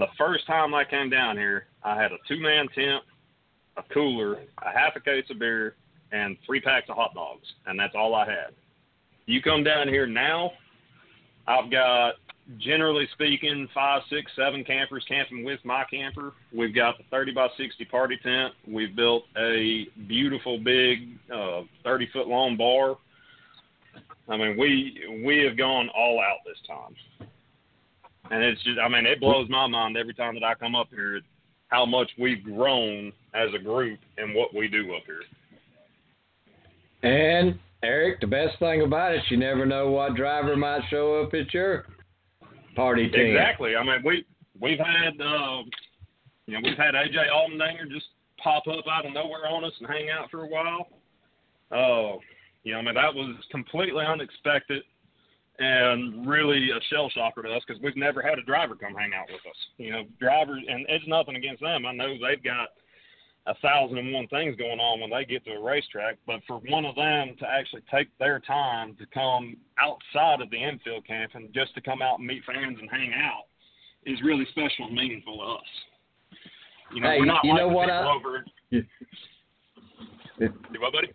The 0.00 0.08
first 0.16 0.46
time 0.46 0.74
I 0.74 0.82
came 0.82 1.10
down 1.10 1.36
here, 1.36 1.66
I 1.84 1.94
had 2.00 2.10
a 2.10 2.16
two 2.26 2.40
man 2.40 2.68
tent, 2.74 3.04
a 3.76 3.82
cooler, 3.92 4.36
a 4.62 4.72
half 4.72 4.96
a 4.96 5.00
case 5.00 5.26
of 5.28 5.38
beer, 5.38 5.76
and 6.10 6.38
three 6.46 6.58
packs 6.58 6.88
of 6.88 6.96
hot 6.96 7.12
dogs, 7.14 7.46
and 7.66 7.78
that's 7.78 7.94
all 7.94 8.14
I 8.14 8.24
had. 8.24 8.54
You 9.26 9.42
come 9.42 9.62
down 9.62 9.88
here 9.88 10.06
now, 10.06 10.52
I've 11.46 11.70
got 11.70 12.14
generally 12.56 13.08
speaking, 13.12 13.68
five, 13.74 14.00
six, 14.08 14.32
seven 14.34 14.64
campers 14.64 15.04
camping 15.06 15.44
with 15.44 15.60
my 15.66 15.84
camper. 15.90 16.32
We've 16.50 16.74
got 16.74 16.96
the 16.96 17.04
30 17.10 17.32
by 17.32 17.48
60 17.58 17.84
party 17.84 18.18
tent. 18.22 18.54
We've 18.66 18.96
built 18.96 19.24
a 19.36 19.86
beautiful 20.08 20.58
big 20.58 21.18
uh, 21.30 21.64
30 21.84 22.08
foot 22.10 22.26
long 22.26 22.56
bar. 22.56 22.96
I 24.30 24.38
mean, 24.38 24.56
we 24.58 25.22
we 25.26 25.44
have 25.44 25.58
gone 25.58 25.90
all 25.90 26.22
out 26.22 26.38
this 26.46 26.58
time, 26.66 27.28
and 28.30 28.42
it's 28.42 28.62
just 28.62 28.78
I 28.78 28.88
mean 28.88 29.06
it 29.06 29.20
blows 29.20 29.48
my 29.48 29.66
mind 29.66 29.96
every 29.96 30.14
time 30.14 30.34
that 30.34 30.44
I 30.44 30.54
come 30.54 30.74
up 30.74 30.88
here 30.90 31.20
how 31.68 31.86
much 31.86 32.10
we've 32.18 32.42
grown 32.42 33.12
as 33.34 33.48
a 33.54 33.58
group 33.62 33.98
and 34.18 34.34
what 34.34 34.54
we 34.54 34.66
do 34.66 34.92
up 34.94 35.02
here. 35.06 35.22
And 37.02 37.58
Eric, 37.82 38.20
the 38.20 38.26
best 38.26 38.58
thing 38.58 38.82
about 38.82 39.14
it, 39.14 39.22
you 39.30 39.36
never 39.36 39.64
know 39.64 39.90
what 39.90 40.16
driver 40.16 40.56
might 40.56 40.82
show 40.90 41.22
up 41.22 41.32
at 41.32 41.52
your 41.54 41.86
party 42.76 43.08
tent. 43.08 43.22
Exactly. 43.22 43.76
I 43.76 43.84
mean, 43.84 44.02
we 44.04 44.24
we've 44.60 44.78
had 44.78 45.20
uh, 45.20 45.62
you 46.46 46.54
know 46.54 46.60
we've 46.62 46.76
had 46.76 46.94
AJ 46.94 47.30
Allmendinger 47.32 47.90
just 47.90 48.06
pop 48.42 48.64
up 48.66 48.84
out 48.90 49.06
of 49.06 49.12
nowhere 49.12 49.46
on 49.48 49.64
us 49.64 49.72
and 49.80 49.88
hang 49.88 50.10
out 50.10 50.30
for 50.30 50.44
a 50.44 50.48
while. 50.48 50.88
Oh, 51.72 52.20
you 52.64 52.72
know, 52.72 52.80
I 52.80 52.82
mean 52.82 52.94
that 52.94 53.14
was 53.14 53.36
completely 53.50 54.04
unexpected 54.04 54.82
and 55.60 56.26
really 56.26 56.70
a 56.70 56.80
shell 56.90 57.08
shocker 57.10 57.42
to 57.42 57.50
us 57.50 57.62
because 57.66 57.80
we've 57.82 57.96
never 57.96 58.20
had 58.22 58.38
a 58.38 58.42
driver 58.42 58.74
come 58.74 58.94
hang 58.94 59.12
out 59.14 59.26
with 59.28 59.40
us. 59.48 59.56
You 59.76 59.92
know, 59.92 60.02
drivers, 60.18 60.62
and 60.68 60.84
it's 60.88 61.04
nothing 61.06 61.36
against 61.36 61.60
them. 61.60 61.84
I 61.86 61.92
know 61.92 62.14
they've 62.14 62.42
got 62.42 62.70
a 63.46 63.54
thousand 63.60 63.98
and 63.98 64.12
one 64.12 64.26
things 64.28 64.56
going 64.56 64.80
on 64.80 65.00
when 65.00 65.10
they 65.10 65.24
get 65.24 65.44
to 65.44 65.52
a 65.52 65.62
racetrack, 65.62 66.16
but 66.26 66.40
for 66.46 66.58
one 66.68 66.84
of 66.84 66.94
them 66.94 67.36
to 67.40 67.46
actually 67.46 67.82
take 67.90 68.08
their 68.18 68.38
time 68.40 68.96
to 68.96 69.06
come 69.12 69.56
outside 69.78 70.40
of 70.40 70.50
the 70.50 70.56
infield 70.62 71.06
camping 71.06 71.48
just 71.54 71.74
to 71.74 71.80
come 71.80 72.00
out 72.02 72.18
and 72.18 72.26
meet 72.26 72.42
fans 72.44 72.78
and 72.80 72.88
hang 72.90 73.12
out 73.14 73.44
is 74.06 74.18
really 74.24 74.46
special 74.50 74.86
and 74.86 74.94
meaningful 74.94 75.36
to 75.36 75.42
us. 75.42 75.68
You 76.94 77.00
know, 77.02 77.10
Hey, 77.10 77.18
we're 77.20 77.26
not 77.26 77.44
you 77.44 77.50
like 77.52 77.60
know 77.60 77.68
what 77.68 77.90
I- 77.90 78.10
over. 78.14 78.44
Yeah. 80.38 80.48
What, 80.78 80.92
buddy? 80.94 81.08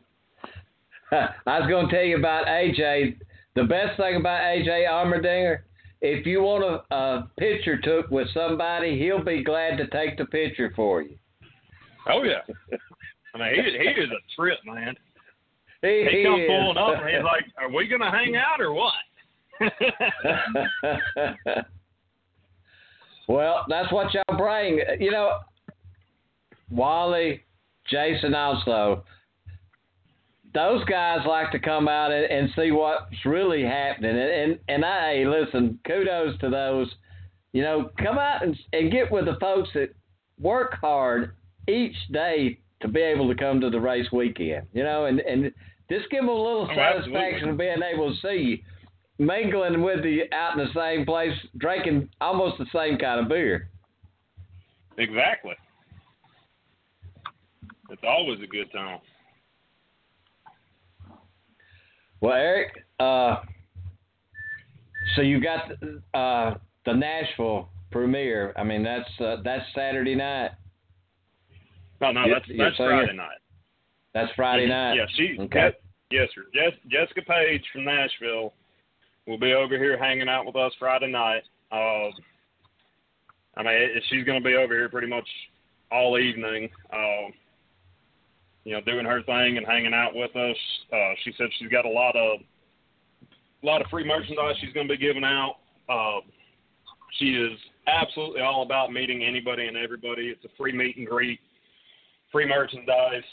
I 1.11 1.59
was 1.59 1.67
going 1.67 1.87
to 1.89 1.95
tell 1.95 2.03
you 2.03 2.17
about 2.17 2.45
AJ. 2.45 3.17
The 3.56 3.64
best 3.64 3.97
thing 3.97 4.18
about 4.18 4.41
AJ 4.41 4.88
Allmendinger, 4.88 5.60
if 6.01 6.26
you 6.26 6.41
want 6.41 6.64
a, 6.64 6.84
a 6.95 7.30
picture 7.39 7.80
took 7.80 8.10
with 8.12 8.28
somebody, 8.34 8.99
he'll 8.99 9.24
be 9.24 9.43
glad 9.43 9.78
to 9.78 9.88
take 9.88 10.18
the 10.18 10.26
picture 10.26 10.74
for 10.76 11.01
you. 11.01 11.18
Oh 12.08 12.24
yeah. 12.24 12.41
I 13.34 13.38
mean, 13.38 13.56
he 13.56 13.62
he 13.78 13.88
is 14.01 14.12
a 14.12 14.20
trip, 14.36 14.60
man. 14.66 14.95
He, 15.82 16.08
He, 16.10 16.18
he 16.18 16.24
comes 16.24 16.43
pulling 16.47 16.78
up 16.78 17.01
and 17.01 17.10
he's 17.10 17.24
like, 17.24 17.45
"Are 17.58 17.72
we 17.72 17.88
gonna 17.88 18.12
hang 18.12 18.36
out 18.51 18.60
or 18.60 18.74
what?" 18.74 18.93
well, 23.28 23.66
that's 23.70 23.91
what 23.91 24.14
y'all 24.14 24.38
bring. 24.38 24.82
You 24.99 25.12
know, 25.12 25.39
Wally, 26.70 27.41
Jason 27.89 28.36
also, 28.36 29.03
those 30.56 30.84
guys 30.86 31.20
like 31.28 31.51
to 31.51 31.60
come 31.60 31.88
out 31.88 32.12
and, 32.12 32.26
and 32.26 32.49
see 32.56 32.72
what's 32.72 33.14
really 33.26 33.62
happening. 33.64 34.12
And, 34.12 34.20
and, 34.32 34.60
and 34.70 34.86
I, 34.86 35.16
hey, 35.16 35.26
listen, 35.28 35.78
kudos 35.86 36.39
to 36.39 36.49
those. 36.49 36.88
You 37.51 37.62
know, 37.62 37.91
come 37.99 38.18
out 38.18 38.43
and, 38.43 38.58
and 38.74 38.91
get 38.91 39.12
with 39.12 39.26
the 39.26 39.38
folks 39.39 39.70
that 39.76 39.89
work 40.39 40.80
hard 40.82 41.36
each 41.68 41.95
day 42.12 42.58
to 42.82 42.88
be 42.88 43.01
able 43.01 43.28
to 43.30 43.36
come 43.36 43.62
to 43.62 43.70
the 43.70 43.80
race 43.80 44.12
weekend. 44.12 44.66
You 44.74 44.84
know, 44.84 45.06
and, 45.06 45.20
and 45.20 45.51
just 45.91 46.10
give 46.10 46.22
them 46.22 46.30
a 46.30 46.34
little 46.34 46.68
Oh, 46.72 46.76
satisfaction 46.76 47.49
absolutely. 47.49 47.49
of 47.51 47.58
being 47.58 47.93
able 47.93 48.14
to 48.14 48.22
see 48.22 48.41
you 48.43 48.58
mingling 49.18 49.82
with 49.82 50.03
you 50.03 50.26
out 50.34 50.58
in 50.58 50.66
the 50.66 50.74
same 50.74 51.06
place, 51.06 51.34
drinking 51.58 52.10
almost 52.20 52.58
the 52.58 52.66
same 52.74 52.97
kind 52.97 53.20
of 53.20 53.30
beer. 53.30 53.70
Exactly. 54.97 55.53
It's 57.89 58.01
always 58.06 58.39
a 58.41 58.47
good 58.47 58.72
time. 58.74 58.99
Well, 62.26 62.34
Eric, 62.34 62.84
uh, 62.99 63.36
so 65.15 65.21
you 65.21 65.39
got 65.39 65.71
uh, 66.15 66.57
the 66.84 66.93
Nashville 66.93 67.69
premiere. 67.91 68.51
I 68.57 68.63
mean, 68.63 68.82
that's 68.82 69.07
uh, 69.19 69.43
that's 69.43 69.63
Saturday 69.76 70.15
night. 70.15 70.49
No, 72.01 72.11
no, 72.11 72.23
that's 72.28 72.45
yes, 72.47 72.57
that's. 72.57 72.78
Friday 72.78 73.15
night. 73.15 73.38
That's 74.15 74.32
Friday 74.36 74.65
Mhm. 74.65 74.69
night. 74.69 74.93
Yeah, 74.95 75.05
she. 75.15 75.38
Okay. 75.39 75.73
Yes, 76.09 76.30
sir. 76.34 76.45
Jess, 76.51 76.73
Jessica 76.88 77.21
Page 77.21 77.63
from 77.71 77.86
Nashville 77.86 78.53
will 79.28 79.38
be 79.38 79.53
over 79.53 79.78
here 79.78 79.95
hanging 79.95 80.28
out 80.28 80.47
with 80.47 80.55
us 80.55 80.73
Friday 80.80 81.11
night. 81.11 81.43
Uh, 81.71 82.09
I 83.55 83.61
mean, 83.61 84.01
she's 84.09 84.26
going 84.26 84.41
to 84.41 84.43
be 84.43 84.55
over 84.55 84.73
here 84.73 84.89
pretty 84.89 85.07
much 85.07 85.28
all 85.91 86.17
evening. 86.17 86.71
Uh, 86.91 87.30
you 88.66 88.74
know, 88.74 88.82
doing 88.82 89.05
her 89.05 89.22
thing 89.24 89.57
and 89.57 89.66
hanging 89.66 89.93
out 89.93 90.13
with 90.13 90.36
us. 90.36 90.57
Uh, 90.91 91.13
she 91.24 91.32
said 91.38 91.47
she's 91.57 91.70
got 91.70 91.86
a 91.86 91.89
lot 91.89 92.16
of 92.16 92.39
a 93.63 93.66
lot 93.66 93.82
of 93.82 93.88
free 93.89 94.05
merchandise 94.05 94.55
she's 94.59 94.74
going 94.74 94.88
to 94.88 94.93
be 94.93 94.97
giving 94.97 95.24
out. 95.24 95.55
Uh, 95.88 96.20
she 97.20 97.30
is 97.36 97.57
absolutely 97.88 98.41
all 98.41 98.63
about 98.63 98.91
meeting 98.91 99.24
anybody 99.24 99.68
and 99.68 99.78
everybody. 99.78 100.28
It's 100.28 100.43
a 100.43 100.49
free 100.57 100.74
meet 100.74 100.97
and 100.97 101.07
greet, 101.07 101.39
free 102.32 102.47
merchandise. 102.47 103.24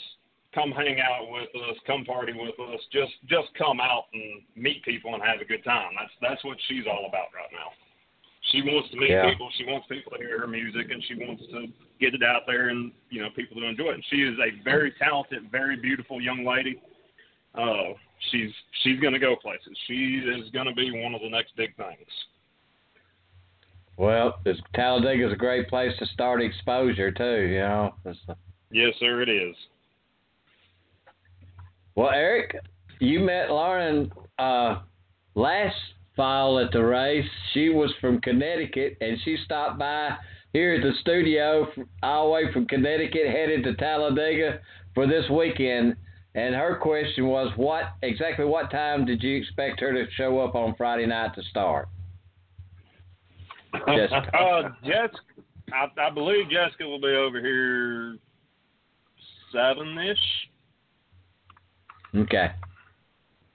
Come 0.55 0.71
hang 0.71 1.01
out 1.01 1.33
with 1.33 1.49
us. 1.57 1.77
Come 1.87 2.05
party 2.05 2.35
with 2.35 2.55
us. 2.69 2.81
Just 2.93 3.13
just 3.27 3.49
come 3.57 3.81
out 3.81 4.05
and 4.13 4.43
meet 4.55 4.85
people 4.85 5.15
and 5.15 5.23
have 5.23 5.41
a 5.41 5.47
good 5.47 5.65
time. 5.65 5.93
That's 5.99 6.13
that's 6.21 6.45
what 6.45 6.59
she's 6.69 6.85
all 6.87 7.07
about 7.09 7.33
right 7.35 7.51
now. 7.53 7.73
She 8.53 8.61
wants 8.63 8.91
to 8.91 8.97
meet 8.97 9.11
Yeah. 9.11 9.31
people. 9.31 9.51
She 9.57 9.65
wants 9.65 9.87
people 9.89 10.13
to 10.13 10.19
hear 10.19 10.39
her 10.41 10.47
music, 10.47 10.91
and 10.91 11.03
she 11.05 11.15
wants 11.15 11.43
to 11.51 11.67
get 11.99 12.15
it 12.15 12.23
out 12.23 12.43
there 12.47 12.69
and 12.69 12.93
you 13.11 13.23
know 13.23 13.31
people 13.35 13.61
to 13.61 13.67
enjoy 13.67 13.89
it. 13.89 13.95
And 13.95 14.05
she 14.11 14.23
is 14.23 14.39
a 14.39 14.63
very 14.63 14.93
talented, 14.93 15.51
very 15.51 15.77
beautiful 15.77 16.21
young 16.21 16.45
lady. 16.45 16.81
Uh, 17.55 17.95
she's 18.31 18.51
she's 18.83 19.01
going 19.01 19.15
to 19.15 19.19
go 19.19 19.35
places. 19.37 19.77
She 19.87 20.19
is 20.19 20.51
going 20.51 20.67
to 20.67 20.75
be 20.75 20.91
one 21.03 21.15
of 21.15 21.23
the 21.23 21.29
next 21.31 21.57
big 21.57 21.75
things. 21.77 22.09
Well, 23.97 24.39
this 24.45 24.57
Talladega 24.75 25.27
is 25.27 25.33
a 25.33 25.37
great 25.37 25.69
place 25.69 25.93
to 25.99 26.07
start 26.07 26.43
exposure 26.43 27.11
too. 27.11 27.43
You 27.49 27.59
know. 27.61 27.95
Yes, 28.71 28.95
sir, 29.01 29.21
it 29.23 29.29
is. 29.29 29.55
well, 31.95 32.11
Eric, 32.11 32.57
you 33.01 33.21
met 33.21 33.51
Lauren 33.51 34.11
uh, 34.39 34.81
last 35.35 35.77
fall 36.17 36.59
at 36.59 36.73
the 36.73 36.85
race. 36.85 37.29
She 37.53 37.69
was 37.69 37.93
from 38.01 38.21
Connecticut, 38.21 38.97
and 39.01 39.19
she 39.25 39.37
stopped 39.45 39.79
by 39.79 40.17
here 40.53 40.75
at 40.75 40.83
the 40.83 40.93
studio 41.01 41.67
all 42.03 42.27
the 42.27 42.33
way 42.33 42.53
from 42.53 42.67
Connecticut, 42.67 43.27
headed 43.27 43.65
to 43.65 43.75
Talladega 43.75 44.61
for 44.95 45.07
this 45.07 45.29
weekend. 45.31 45.97
And 46.35 46.55
her 46.55 46.77
question 46.77 47.27
was, 47.27 47.53
what 47.57 47.93
exactly 48.03 48.45
what 48.45 48.71
time 48.71 49.05
did 49.05 49.23
you 49.23 49.37
expect 49.37 49.81
her 49.81 49.93
to 49.93 50.11
show 50.13 50.41
up 50.41 50.55
on 50.55 50.75
Friday 50.77 51.07
night 51.07 51.35
to 51.35 51.43
start? 51.45 51.89
Jessica. 53.87 54.37
uh, 54.37 54.71
Jessica, 54.83 55.21
I, 55.73 55.89
I 55.99 56.11
believe 56.11 56.51
Jessica 56.51 56.85
will 56.85 57.01
be 57.01 57.09
over 57.09 57.41
here 57.41 58.17
seven 59.53 59.97
ish. 59.99 60.19
Okay. 62.15 62.51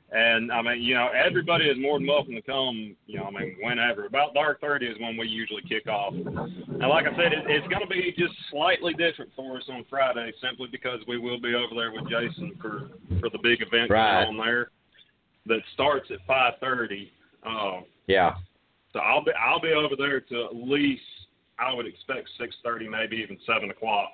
And 0.09 0.53
I 0.53 0.61
mean, 0.61 0.81
you 0.81 0.93
know, 0.93 1.09
everybody 1.09 1.65
is 1.65 1.77
more 1.77 1.99
than 1.99 2.07
welcome 2.07 2.33
to 2.35 2.41
come. 2.41 2.95
You 3.07 3.17
know, 3.19 3.25
I 3.25 3.31
mean, 3.31 3.57
whenever. 3.61 4.05
About 4.05 4.33
dark 4.33 4.61
thirty 4.61 4.87
is 4.87 4.97
when 5.01 5.17
we 5.17 5.27
usually 5.27 5.63
kick 5.67 5.87
off. 5.87 6.13
And 6.13 6.79
like 6.87 7.05
I 7.05 7.15
said, 7.17 7.33
it, 7.33 7.43
it's 7.47 7.67
going 7.67 7.81
to 7.81 7.87
be 7.87 8.13
just 8.17 8.33
slightly 8.49 8.93
different 8.93 9.31
for 9.35 9.57
us 9.57 9.63
on 9.69 9.83
Friday, 9.89 10.31
simply 10.41 10.67
because 10.71 11.01
we 11.09 11.17
will 11.17 11.41
be 11.41 11.53
over 11.55 11.75
there 11.75 11.91
with 11.91 12.09
Jason 12.09 12.53
for 12.61 12.89
for 13.19 13.29
the 13.29 13.39
big 13.43 13.61
event 13.61 13.91
Right. 13.91 14.23
on 14.23 14.37
there 14.37 14.71
that 15.47 15.59
starts 15.73 16.09
at 16.09 16.19
five 16.25 16.53
thirty. 16.61 17.11
Uh, 17.45 17.81
Yeah. 18.07 18.35
so 18.93 18.99
I'll 18.99 19.23
be 19.25 19.31
I'll 19.37 19.59
be 19.61 19.73
over 19.73 19.95
there 19.97 20.21
to 20.21 20.45
at 20.45 20.55
least 20.55 21.01
I 21.59 21.73
would 21.73 21.85
expect 21.85 22.29
six 22.39 22.55
thirty, 22.63 22.87
maybe 22.87 23.17
even 23.17 23.37
seven 23.45 23.71
o'clock. 23.71 24.11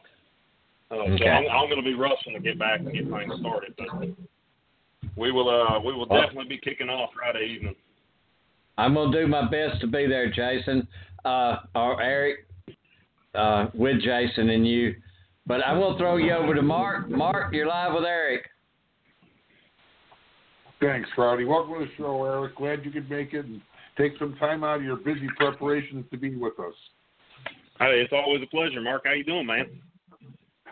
Uh, 0.90 0.96
Okay. 0.96 1.18
So 1.20 1.26
I'm, 1.30 1.48
I'm 1.50 1.70
going 1.70 1.78
to 1.78 1.84
be 1.88 1.94
rushing 1.94 2.34
to 2.34 2.40
get 2.40 2.58
back 2.58 2.80
and 2.80 2.92
get 2.92 3.04
things 3.10 3.34
started, 3.42 3.76
but 3.78 3.88
we 5.16 5.32
will 5.32 5.50
uh 5.50 5.80
we 5.80 5.94
will 5.94 6.08
Well- 6.10 6.22
definitely 6.22 6.50
be 6.50 6.58
kicking 6.58 6.90
off 6.90 7.12
Friday 7.14 7.46
evening. 7.46 7.76
I'm 8.78 8.96
gonna 8.96 9.12
do 9.12 9.28
my 9.28 9.48
best 9.50 9.80
to 9.82 9.88
be 9.88 10.08
there, 10.08 10.30
Jason, 10.32 10.88
uh, 11.26 11.58
or 11.76 12.02
Eric, 12.02 12.48
uh, 13.36 13.68
with 13.74 14.02
Jason 14.02 14.50
and 14.50 14.68
you. 14.68 14.96
But 15.46 15.64
I 15.64 15.74
will 15.74 15.98
throw 15.98 16.18
you 16.18 16.32
over 16.32 16.56
to 16.56 16.62
Mark. 16.62 17.10
Mark, 17.10 17.54
you're 17.54 17.68
live 17.68 17.94
with 17.94 18.06
Eric. 18.06 18.50
Thanks, 20.80 21.10
Rowdy. 21.18 21.46
Welcome 21.46 21.76
to 21.76 21.86
the 21.86 21.92
show, 21.98 22.26
Eric. 22.26 22.56
Glad 22.56 22.84
you 22.84 22.92
could 22.92 23.10
make 23.10 23.34
it 23.34 23.46
and 23.46 23.62
take 23.98 24.18
some 24.18 24.36
time 24.38 24.64
out 24.64 24.78
of 24.78 24.84
your 24.84 24.98
busy 24.98 25.28
preparations 25.38 26.06
to 26.12 26.18
be 26.18 26.36
with 26.36 26.60
us. 26.60 26.74
Hey, 27.80 28.02
it's 28.02 28.14
always 28.14 28.42
a 28.42 28.48
pleasure, 28.48 28.82
Mark. 28.82 29.04
How 29.06 29.14
you 29.14 29.24
doing, 29.24 29.46
man? 29.46 29.68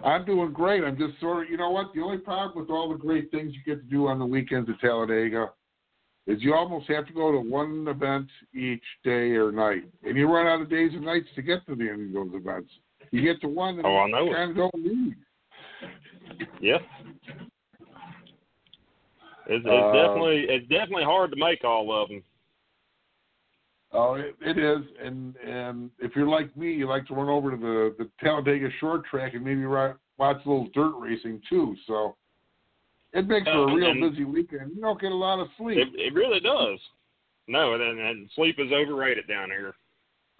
I'm 0.04 0.26
doing 0.26 0.52
great. 0.52 0.84
I'm 0.84 0.98
just 0.98 1.20
sort 1.20 1.44
of, 1.46 1.50
you 1.50 1.58
know 1.58 1.70
what? 1.70 1.94
The 1.94 2.02
only 2.02 2.18
problem 2.18 2.60
with 2.60 2.70
all 2.70 2.90
the 2.90 2.98
great 2.98 3.30
things 3.32 3.54
you 3.54 3.76
get 3.76 3.84
to 3.84 3.90
do 3.90 4.08
on 4.08 4.20
the 4.20 4.26
weekends 4.26 4.70
at 4.70 4.80
Talladega 4.80 5.52
is 6.28 6.42
you 6.42 6.54
almost 6.54 6.88
have 6.88 7.06
to 7.08 7.14
go 7.14 7.32
to 7.32 7.40
one 7.40 7.88
event 7.88 8.28
each 8.54 8.84
day 9.04 9.32
or 9.32 9.52
night, 9.52 9.84
and 10.04 10.18
you 10.18 10.32
run 10.32 10.48
out 10.48 10.62
of 10.62 10.70
days 10.70 10.92
and 10.94 11.04
nights 11.04 11.28
to 11.36 11.42
get 11.42 11.66
to 11.68 11.76
the 11.76 11.90
end 11.90 12.16
of 12.16 12.32
those 12.32 12.42
events. 12.42 12.70
You 13.12 13.22
get 13.22 13.42
to 13.42 13.48
one, 13.48 13.78
and 13.78 13.86
Oh, 13.86 13.98
I 13.98 14.10
know 14.10 14.26
you 14.26 14.34
kind 14.34 14.52
of 14.52 14.58
don't 14.58 14.76
need. 14.76 15.16
Yeah. 16.62 16.78
It's, 19.48 19.66
it's 19.66 19.68
Uh, 19.68 19.92
definitely 19.92 20.46
it's 20.48 20.68
definitely 20.70 21.04
hard 21.04 21.32
to 21.32 21.38
make 21.38 21.64
all 21.64 21.92
of 21.92 22.10
them. 22.10 22.24
Oh, 23.94 24.14
it, 24.14 24.36
it 24.40 24.58
is, 24.58 24.86
and 25.04 25.36
and 25.38 25.92
if 26.00 26.16
you're 26.16 26.28
like 26.28 26.56
me, 26.56 26.72
you 26.72 26.88
like 26.88 27.06
to 27.08 27.14
run 27.14 27.28
over 27.28 27.52
to 27.52 27.58
the 27.58 27.96
the 27.98 28.10
Talladega 28.24 28.70
short 28.80 29.06
track 29.06 29.34
and 29.34 29.44
maybe 29.44 29.66
ri 29.66 29.94
watch 30.18 30.38
a 30.46 30.50
little 30.50 30.70
dirt 30.74 30.98
racing 30.98 31.42
too. 31.50 31.76
So 31.88 32.16
it 33.12 33.28
makes 33.28 33.46
for 33.46 33.70
a 33.70 33.76
real 33.76 34.10
busy 34.10 34.24
weekend. 34.24 34.72
You 34.76 34.82
don't 34.82 35.02
get 35.02 35.12
a 35.12 35.16
lot 35.16 35.40
of 35.42 35.50
sleep. 35.58 35.78
It, 35.78 35.90
it 36.00 36.14
really 36.14 36.40
does. 36.40 36.80
No, 37.48 37.74
and, 37.74 38.00
and 38.00 38.30
sleep 38.36 38.56
is 38.60 38.72
overrated 38.72 39.28
down 39.28 39.50
here. 39.50 39.74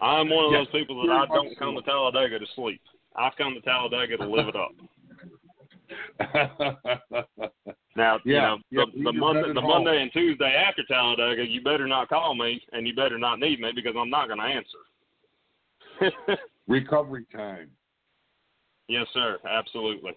I'm 0.00 0.30
one 0.30 0.46
of 0.46 0.52
those 0.52 0.68
people 0.68 1.06
that 1.06 1.12
I 1.12 1.26
don't 1.26 1.56
come 1.58 1.74
to 1.76 1.82
Talladega 1.82 2.38
to 2.38 2.46
sleep. 2.56 2.80
I 3.14 3.30
come 3.36 3.54
to 3.54 3.60
Talladega 3.60 4.16
to 4.16 4.26
live 4.26 4.46
it 4.48 4.56
up. 4.56 4.72
Now, 7.96 8.18
you 8.24 8.34
know, 8.34 8.58
yeah, 8.70 8.84
the, 8.94 9.04
the 9.04 9.12
Monday, 9.12 9.52
the. 9.52 9.60
Monday 9.60 10.00
and 10.00 10.10
Tuesday 10.12 10.54
after 10.66 10.82
Talladega, 10.88 11.46
you 11.46 11.62
better 11.62 11.86
not 11.86 12.08
call 12.08 12.34
me 12.34 12.62
and 12.72 12.86
you 12.86 12.94
better 12.94 13.18
not 13.18 13.38
need 13.38 13.60
me 13.60 13.70
because 13.74 13.94
I'm 13.98 14.08
not 14.08 14.28
going 14.28 14.40
to 14.40 14.44
answer. 14.44 16.38
Recovery 16.66 17.26
time. 17.34 17.68
yes, 18.88 19.06
sir. 19.12 19.38
Absolutely. 19.48 20.12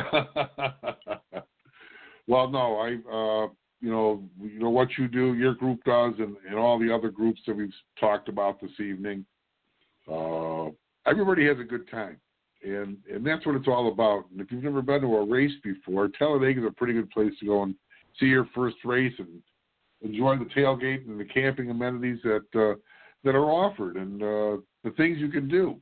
well, 2.26 2.48
no, 2.48 2.76
I, 2.78 2.94
uh, 3.08 3.48
you 3.80 3.90
know, 3.90 4.24
you 4.42 4.58
know 4.58 4.70
what 4.70 4.88
you 4.98 5.08
do, 5.08 5.34
your 5.34 5.54
group 5.54 5.84
does, 5.84 6.14
and, 6.18 6.36
and 6.48 6.58
all 6.58 6.78
the 6.78 6.92
other 6.92 7.10
groups 7.10 7.40
that 7.46 7.56
we've 7.56 7.72
talked 7.98 8.28
about 8.28 8.60
this 8.60 8.78
evening. 8.78 9.24
uh, 10.10 10.66
everybody 11.06 11.46
has 11.46 11.58
a 11.58 11.64
good 11.64 11.88
time, 11.90 12.16
and 12.62 12.96
and 13.12 13.26
that's 13.26 13.44
what 13.46 13.56
it's 13.56 13.68
all 13.68 13.92
about. 13.92 14.24
And 14.30 14.40
if 14.40 14.50
you've 14.50 14.64
never 14.64 14.82
been 14.82 15.00
to 15.02 15.16
a 15.16 15.26
race 15.26 15.52
before, 15.62 16.08
Talladega 16.08 16.60
is 16.60 16.66
a 16.66 16.72
pretty 16.72 16.94
good 16.94 17.10
place 17.10 17.32
to 17.40 17.46
go 17.46 17.62
and 17.62 17.74
see 18.18 18.26
your 18.26 18.48
first 18.54 18.76
race 18.84 19.14
and 19.18 19.42
enjoy 20.02 20.36
the 20.36 20.46
tailgate 20.56 21.06
and 21.06 21.18
the 21.18 21.24
camping 21.24 21.70
amenities 21.70 22.18
that 22.24 22.46
uh, 22.54 22.78
that 23.24 23.34
are 23.34 23.50
offered 23.50 23.96
and 23.96 24.22
uh, 24.22 24.60
the 24.84 24.90
things 24.96 25.18
you 25.18 25.28
can 25.28 25.48
do. 25.48 25.80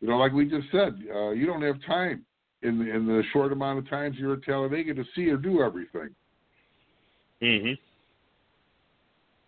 You 0.00 0.08
know, 0.08 0.18
like 0.18 0.32
we 0.32 0.46
just 0.48 0.70
said, 0.72 0.98
uh, 1.14 1.30
you 1.30 1.46
don't 1.46 1.62
have 1.62 1.76
time 1.86 2.24
in 2.62 2.78
the, 2.78 2.90
in 2.90 3.06
the 3.06 3.22
short 3.32 3.52
amount 3.52 3.78
of 3.78 3.88
times 3.88 4.16
you're 4.18 4.34
at 4.34 4.42
Talladega 4.42 4.94
to 4.94 5.04
see 5.14 5.28
or 5.28 5.36
do 5.36 5.62
everything. 5.62 6.14
Mhm. 7.40 7.78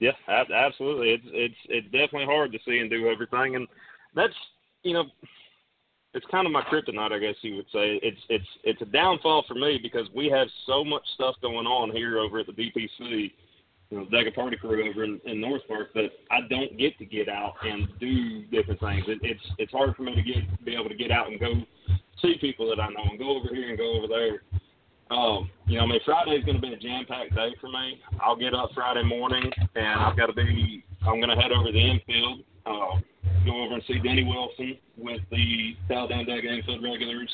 Yeah, 0.01 0.12
ab- 0.29 0.51
absolutely. 0.53 1.11
It's 1.11 1.25
it's 1.27 1.55
it's 1.69 1.87
definitely 1.87 2.27
hard 2.27 2.53
to 2.53 2.59
see 2.67 2.79
and 2.79 2.91
do 2.91 3.09
everything, 3.09 3.57
and 3.57 3.67
that's 4.15 4.35
you 4.83 4.93
know, 4.93 5.05
it's 6.15 6.27
kind 6.31 6.47
of 6.47 6.53
my 6.53 6.62
kryptonite, 6.62 7.12
I 7.12 7.19
guess 7.19 7.35
you 7.43 7.57
would 7.57 7.67
say. 7.67 7.99
It's 8.03 8.21
it's 8.29 8.47
it's 8.62 8.83
a 8.83 8.87
downfall 8.87 9.45
for 9.47 9.55
me 9.55 9.79
because 9.83 10.09
we 10.15 10.29
have 10.31 10.47
so 10.67 10.85
much 10.85 11.03
stuff 11.15 11.35
going 11.43 11.67
on 11.67 11.91
here 11.91 12.19
over 12.19 12.39
at 12.39 12.47
the 12.47 12.53
DPC, 12.53 13.33
you 13.91 13.99
know, 13.99 14.07
Dega 14.07 14.35
Party 14.35 14.57
Crew 14.57 14.89
over 14.89 15.05
in, 15.05 15.21
in 15.25 15.41
North 15.41 15.62
Park 15.67 15.93
that 15.95 16.11
I 16.31 16.41
don't 16.49 16.79
get 16.79 16.97
to 16.99 17.05
get 17.05 17.29
out 17.29 17.55
and 17.62 17.89
do 17.99 18.45
different 18.47 18.81
things. 18.81 19.05
It, 19.09 19.19
it's 19.23 19.45
it's 19.59 19.73
hard 19.73 19.97
for 19.97 20.03
me 20.03 20.15
to 20.15 20.23
get 20.23 20.65
be 20.65 20.75
able 20.75 20.89
to 20.89 20.95
get 20.95 21.11
out 21.11 21.29
and 21.29 21.41
go 21.41 21.53
see 22.23 22.37
people 22.41 22.69
that 22.71 22.81
I 22.81 22.89
know 22.89 23.11
and 23.11 23.19
go 23.19 23.37
over 23.37 23.53
here 23.53 23.69
and 23.69 23.79
go 23.79 23.99
over 23.99 24.07
there. 24.07 24.43
Um, 25.11 25.51
you 25.67 25.79
know, 25.79 25.85
I 25.85 25.87
mean, 25.87 26.01
Friday's 26.05 26.45
going 26.45 26.57
to 26.57 26.62
be 26.62 26.73
a 26.73 26.79
jam-packed 26.79 27.35
day 27.35 27.55
for 27.61 27.69
me. 27.69 28.01
I'll 28.21 28.37
get 28.37 28.55
up 28.55 28.71
Friday 28.75 29.03
morning, 29.03 29.51
and 29.75 30.01
I've 30.01 30.17
got 30.17 30.27
to 30.27 30.33
be. 30.33 30.83
I'm 31.07 31.21
going 31.21 31.29
to 31.29 31.37
head 31.37 31.53
over 31.53 31.67
to 31.67 31.73
the 31.73 31.79
infield, 31.79 32.41
uh, 32.65 33.01
go 33.45 33.62
over 33.62 33.75
and 33.75 33.83
see 33.87 33.99
Denny 33.99 34.25
Wilson 34.25 34.79
with 34.97 35.20
the 35.31 35.77
Talladega 35.89 36.49
Infield 36.49 36.83
regulars, 36.83 37.31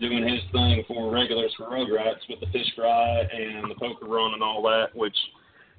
doing 0.00 0.26
his 0.26 0.40
thing 0.52 0.84
for 0.88 1.10
regulars 1.10 1.52
for 1.56 1.70
road 1.70 1.88
rats 1.92 2.20
with 2.28 2.40
the 2.40 2.46
fish 2.46 2.70
fry 2.74 3.20
and 3.20 3.70
the 3.70 3.74
poker 3.76 4.06
run 4.06 4.34
and 4.34 4.42
all 4.42 4.62
that. 4.62 4.88
Which, 4.94 5.16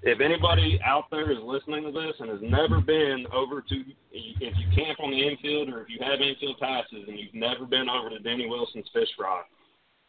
if 0.03 0.22
anybody 0.22 0.80
out 0.86 1.06
there 1.12 1.32
is 1.32 1.39
listening 1.43 1.84
to 1.84 1.91
this 1.91 2.14
and 2.20 2.30
has 2.30 2.39
never 2.41 2.80
been 2.80 3.26
over 3.34 3.62
to, 3.62 3.76
if 4.12 4.53
you 4.58 4.76
camp 4.76 4.99
on 5.01 5.12
the 5.12 5.28
infield 5.28 5.70
or 5.70 5.82
if 5.82 5.89
you 5.89 5.99
have 6.01 6.22
infield 6.22 6.60
passes 6.60 7.08
and 7.08 7.20
you've 7.20 7.34
never 7.34 7.66
been 7.66 7.89
over 7.89 8.10
to 8.10 8.20
Denny 8.20 8.47
Wilson's 8.47 8.89
fish 8.93 9.10
fry, 9.18 9.41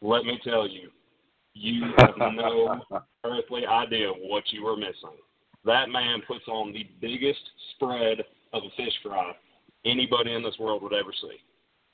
let 0.02 0.24
me 0.24 0.38
tell 0.44 0.68
you, 0.68 0.90
you 1.54 1.92
have 1.98 2.14
no 2.18 2.80
earthly 3.24 3.66
idea 3.66 4.08
what 4.08 4.44
you 4.52 4.66
are 4.66 4.76
missing. 4.76 5.16
That 5.64 5.88
man 5.88 6.22
puts 6.28 6.46
on 6.46 6.72
the 6.72 6.86
biggest 7.00 7.40
spread 7.74 8.18
of 8.56 8.64
a 8.64 8.76
fish 8.76 8.94
fry 9.02 9.32
anybody 9.86 10.34
in 10.34 10.42
this 10.42 10.58
world 10.58 10.82
would 10.82 10.92
ever 10.92 11.12
see. 11.20 11.36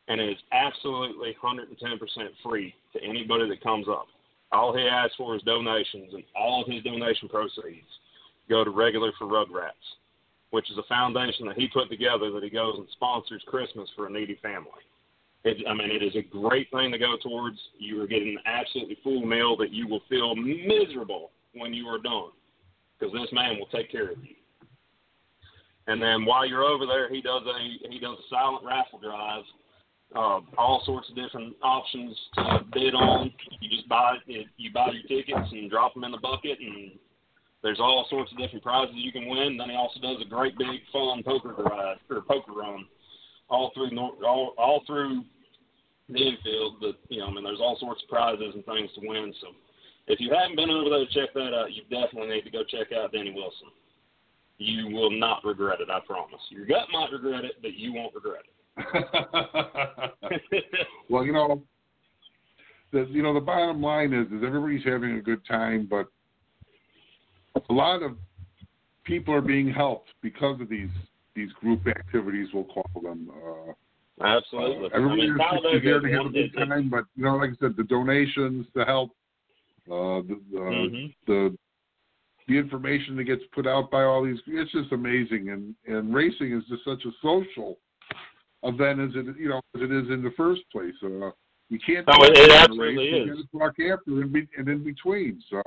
And 0.09 0.21
it 0.21 0.31
is 0.31 0.39
absolutely 0.53 1.37
110% 1.43 1.69
free 2.43 2.75
to 2.93 3.03
anybody 3.03 3.49
that 3.49 3.63
comes 3.63 3.87
up. 3.89 4.07
All 4.51 4.77
he 4.77 4.83
asks 4.83 5.15
for 5.17 5.37
is 5.37 5.43
donations, 5.43 6.13
and 6.13 6.25
all 6.37 6.63
of 6.63 6.69
his 6.69 6.83
donation 6.83 7.29
proceeds 7.29 7.87
go 8.49 8.65
to 8.65 8.71
Regular 8.71 9.13
for 9.19 9.27
Rugrats, 9.27 9.97
which 10.51 10.71
is 10.71 10.79
a 10.79 10.83
foundation 10.89 11.47
that 11.47 11.57
he 11.57 11.69
put 11.69 11.89
together 11.89 12.31
that 12.33 12.43
he 12.43 12.51
goes 12.51 12.75
and 12.77 12.87
sponsors 12.93 13.43
Christmas 13.47 13.89
for 13.97 14.07
a 14.07 14.11
needy 14.11 14.39
family. 14.43 14.83
It, 15.45 15.65
I 15.67 15.75
mean, 15.75 15.91
it 15.91 16.03
is 16.03 16.15
a 16.17 16.23
great 16.23 16.71
thing 16.71 16.93
to 16.93 16.99
go 16.99 17.17
towards. 17.23 17.59
You 17.79 18.03
are 18.03 18.07
getting 18.07 18.37
an 18.37 18.43
absolutely 18.45 18.99
full 19.03 19.25
meal 19.25 19.57
that 19.57 19.73
you 19.73 19.89
will 19.89 20.03
feel 20.09 20.35
miserable 20.37 21.31
when 21.55 21.73
you 21.73 21.87
are 21.87 21.99
done, 21.99 22.31
because 22.99 23.13
this 23.13 23.33
man 23.33 23.59
will 23.59 23.67
take 23.67 23.91
care 23.91 24.11
of 24.11 24.23
you. 24.23 24.35
And 25.87 26.01
then 26.01 26.25
while 26.25 26.47
you're 26.47 26.65
over 26.65 26.87
there, 26.87 27.13
he 27.13 27.21
does 27.21 27.43
a 27.43 27.89
he 27.91 27.99
does 27.99 28.19
a 28.19 28.29
silent 28.31 28.65
raffle 28.65 29.01
drive. 29.01 29.45
Uh, 30.15 30.41
all 30.59 30.83
sorts 30.85 31.09
of 31.09 31.17
different 31.17 31.57
options 31.63 32.15
to 32.35 32.61
bid 32.73 32.95
on. 32.95 33.33
You 33.61 33.71
just 33.71 33.89
buy 33.89 34.17
it, 34.27 34.47
you 34.59 34.71
buy 34.73 34.91
your 34.93 35.03
tickets 35.05 35.49
and 35.51 35.71
drop 35.71 35.95
them 35.95 36.05
in 36.05 36.13
the 36.13 36.19
bucket, 36.19 36.59
and 36.61 36.93
there's 37.63 37.81
all 37.81 38.07
sorts 38.11 38.31
of 38.31 38.39
different 38.39 38.63
prizes 38.63 38.95
you 38.95 39.11
can 39.11 39.27
win. 39.27 39.57
Then 39.57 39.71
he 39.71 39.77
also 39.77 40.01
does 40.01 40.21
a 40.21 40.29
great 40.29 40.59
big 40.59 40.85
fun 40.93 41.23
poker 41.25 41.55
drive 41.57 41.97
or 42.11 42.21
poker 42.21 42.53
run 42.53 42.85
all 43.49 43.71
through 43.75 43.97
all 43.99 44.55
all 44.59 44.83
through 44.87 45.25
the 46.09 46.19
infield. 46.19 46.77
But 46.81 46.97
you 47.09 47.21
know, 47.21 47.29
I 47.29 47.33
mean, 47.33 47.45
there's 47.45 47.61
all 47.61 47.79
sorts 47.81 48.03
of 48.03 48.09
prizes 48.09 48.55
and 48.55 48.65
things 48.67 48.91
to 48.95 49.07
win. 49.07 49.33
So 49.41 49.49
if 50.09 50.21
you 50.21 50.31
haven't 50.35 50.57
been 50.57 50.71
over 50.71 50.91
there 50.91 51.07
to 51.07 51.15
check 51.15 51.33
that 51.35 51.55
out, 51.55 51.73
you 51.73 51.83
definitely 51.89 52.35
need 52.35 52.45
to 52.45 52.51
go 52.51 52.65
check 52.65 52.93
out 52.93 53.13
Danny 53.13 53.33
Wilson. 53.33 53.69
You 54.59 54.89
will 54.89 55.11
not 55.11 55.45
regret 55.45 55.81
it, 55.81 55.91
I 55.91 56.01
promise. 56.01 56.41
Your 56.51 56.67
gut 56.67 56.87
might 56.93 57.11
regret 57.11 57.45
it, 57.45 57.57
but 57.61 57.75
you 57.75 57.93
won't 57.93 58.15
regret 58.15 58.43
it. 58.45 58.53
well, 61.11 61.25
you 61.25 61.33
know, 61.33 61.63
the 62.93 63.07
you 63.11 63.23
know 63.23 63.35
the 63.35 63.41
bottom 63.41 63.83
line 63.83 64.13
is 64.13 64.27
is 64.29 64.45
everybody's 64.45 64.85
having 64.85 65.17
a 65.17 65.21
good 65.21 65.45
time, 65.47 65.87
but 65.91 66.07
a 67.69 67.73
lot 67.73 68.03
of 68.03 68.17
people 69.05 69.35
are 69.35 69.43
being 69.43 69.71
helped 69.71 70.11
because 70.23 70.61
of 70.61 70.69
these 70.69 70.91
these 71.35 71.51
group 71.61 71.87
activities. 71.87 72.49
We'll 72.53 72.65
call 72.65 72.91
them. 73.03 73.31
Uh, 73.31 73.73
Absolutely. 74.25 74.87
Uh, 74.87 74.91
everybody 74.95 75.23
I 75.23 75.27
mean, 75.27 75.39
to 75.39 76.13
have 76.13 76.27
a 76.27 76.31
good 76.31 76.55
time, 76.55 76.91
but 76.91 77.05
you 77.17 77.25
know, 77.25 77.37
like 77.37 77.51
I 77.51 77.55
said, 77.61 77.75
the 77.77 77.85
donations, 77.85 78.67
the 78.75 78.85
help, 78.85 79.11
uh, 79.91 80.23
the 80.23 80.41
the, 80.53 80.59
Mhm. 80.59 81.15
the 81.27 81.59
the 82.49 82.59
information 82.59 83.17
that 83.17 83.25
gets 83.25 83.43
put 83.55 83.67
out 83.67 83.91
by 83.91 84.03
all 84.03 84.25
these, 84.25 84.39
it's 84.47 84.73
just 84.73 84.93
amazing. 84.93 85.51
And 85.51 85.75
and 85.87 86.15
racing 86.15 86.53
is 86.57 86.65
just 86.69 86.85
such 86.85 87.05
a 87.05 87.11
social 87.23 87.79
event 88.65 89.01
as 89.01 89.11
it 89.15 89.37
you 89.39 89.49
know 89.49 89.61
as 89.75 89.83
it 89.83 89.93
is 89.93 90.11
in 90.11 90.23
the 90.23 90.33
first 90.37 90.63
place. 90.71 90.95
Uh, 91.05 91.31
you 91.69 91.79
can't. 91.85 92.07
Oh, 92.09 92.23
it- 92.25 92.51
absolutely 92.51 92.97
race, 92.97 93.27
You 93.27 93.33
is. 93.33 93.47
got 93.53 93.59
talk 93.59 93.81
after 93.81 94.21
and, 94.21 94.33
be, 94.33 94.47
and 94.59 94.69
in 94.69 94.85
between. 94.85 95.43
So, 95.49 95.63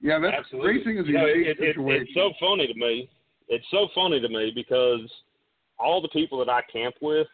yeah, 0.00 0.18
that's 0.18 0.34
Absolutely. 0.38 0.76
racing 0.78 0.96
is 0.96 1.08
a 1.08 1.12
know, 1.12 1.26
it, 1.26 1.58
situation. 1.58 2.06
it's 2.08 2.14
so 2.14 2.32
funny 2.40 2.66
to 2.66 2.74
me. 2.74 3.10
It's 3.48 3.66
so 3.70 3.88
funny 3.94 4.18
to 4.18 4.28
me 4.28 4.50
because 4.54 5.10
all 5.78 6.00
the 6.00 6.08
people 6.08 6.38
that 6.38 6.48
I 6.48 6.62
camp 6.72 6.94
with, 7.02 7.26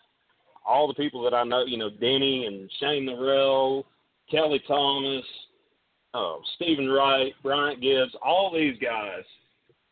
all 0.66 0.88
the 0.88 0.94
people 0.94 1.22
that 1.22 1.34
I 1.34 1.44
know, 1.44 1.64
you 1.64 1.78
know, 1.78 1.90
Denny 1.90 2.46
and 2.46 2.68
Shane 2.80 3.06
Norrell, 3.06 3.84
Kelly 4.30 4.60
Thomas, 4.66 5.24
uh, 6.16 6.36
Stephen 6.56 6.88
Wright, 6.88 7.32
Bryant 7.42 7.82
Gibbs, 7.82 8.14
all 8.22 8.52
these 8.52 8.78
guys 8.82 9.22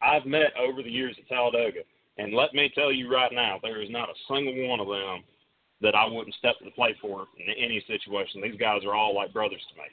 I've 0.01 0.27
met 0.27 0.53
over 0.59 0.83
the 0.83 0.91
years 0.91 1.17
at 1.19 1.29
Talladega. 1.29 1.81
And 2.17 2.33
let 2.33 2.55
me 2.55 2.71
tell 2.75 2.93
you 2.93 3.13
right 3.13 3.33
now, 3.33 3.59
there 3.63 3.83
is 3.83 3.91
not 3.91 4.09
a 4.09 4.15
single 4.29 4.69
one 4.69 4.81
of 4.81 4.87
them 4.87 5.25
that 5.81 5.95
I 5.95 6.07
wouldn't 6.07 6.35
step 6.37 6.59
to 6.59 6.65
the 6.65 6.71
plate 6.71 6.97
for 7.01 7.27
in 7.39 7.53
any 7.63 7.85
situation. 7.87 8.41
These 8.41 8.59
guys 8.59 8.83
are 8.87 8.95
all 8.95 9.15
like 9.15 9.33
brothers 9.33 9.61
to 9.71 9.77
me. 9.77 9.89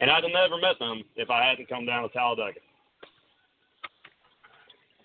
And 0.00 0.10
I'd 0.10 0.22
have 0.22 0.32
never 0.32 0.60
met 0.60 0.78
them 0.78 1.02
if 1.16 1.30
I 1.30 1.44
hadn't 1.44 1.68
come 1.68 1.86
down 1.86 2.02
to 2.02 2.08
Talladega. 2.08 2.60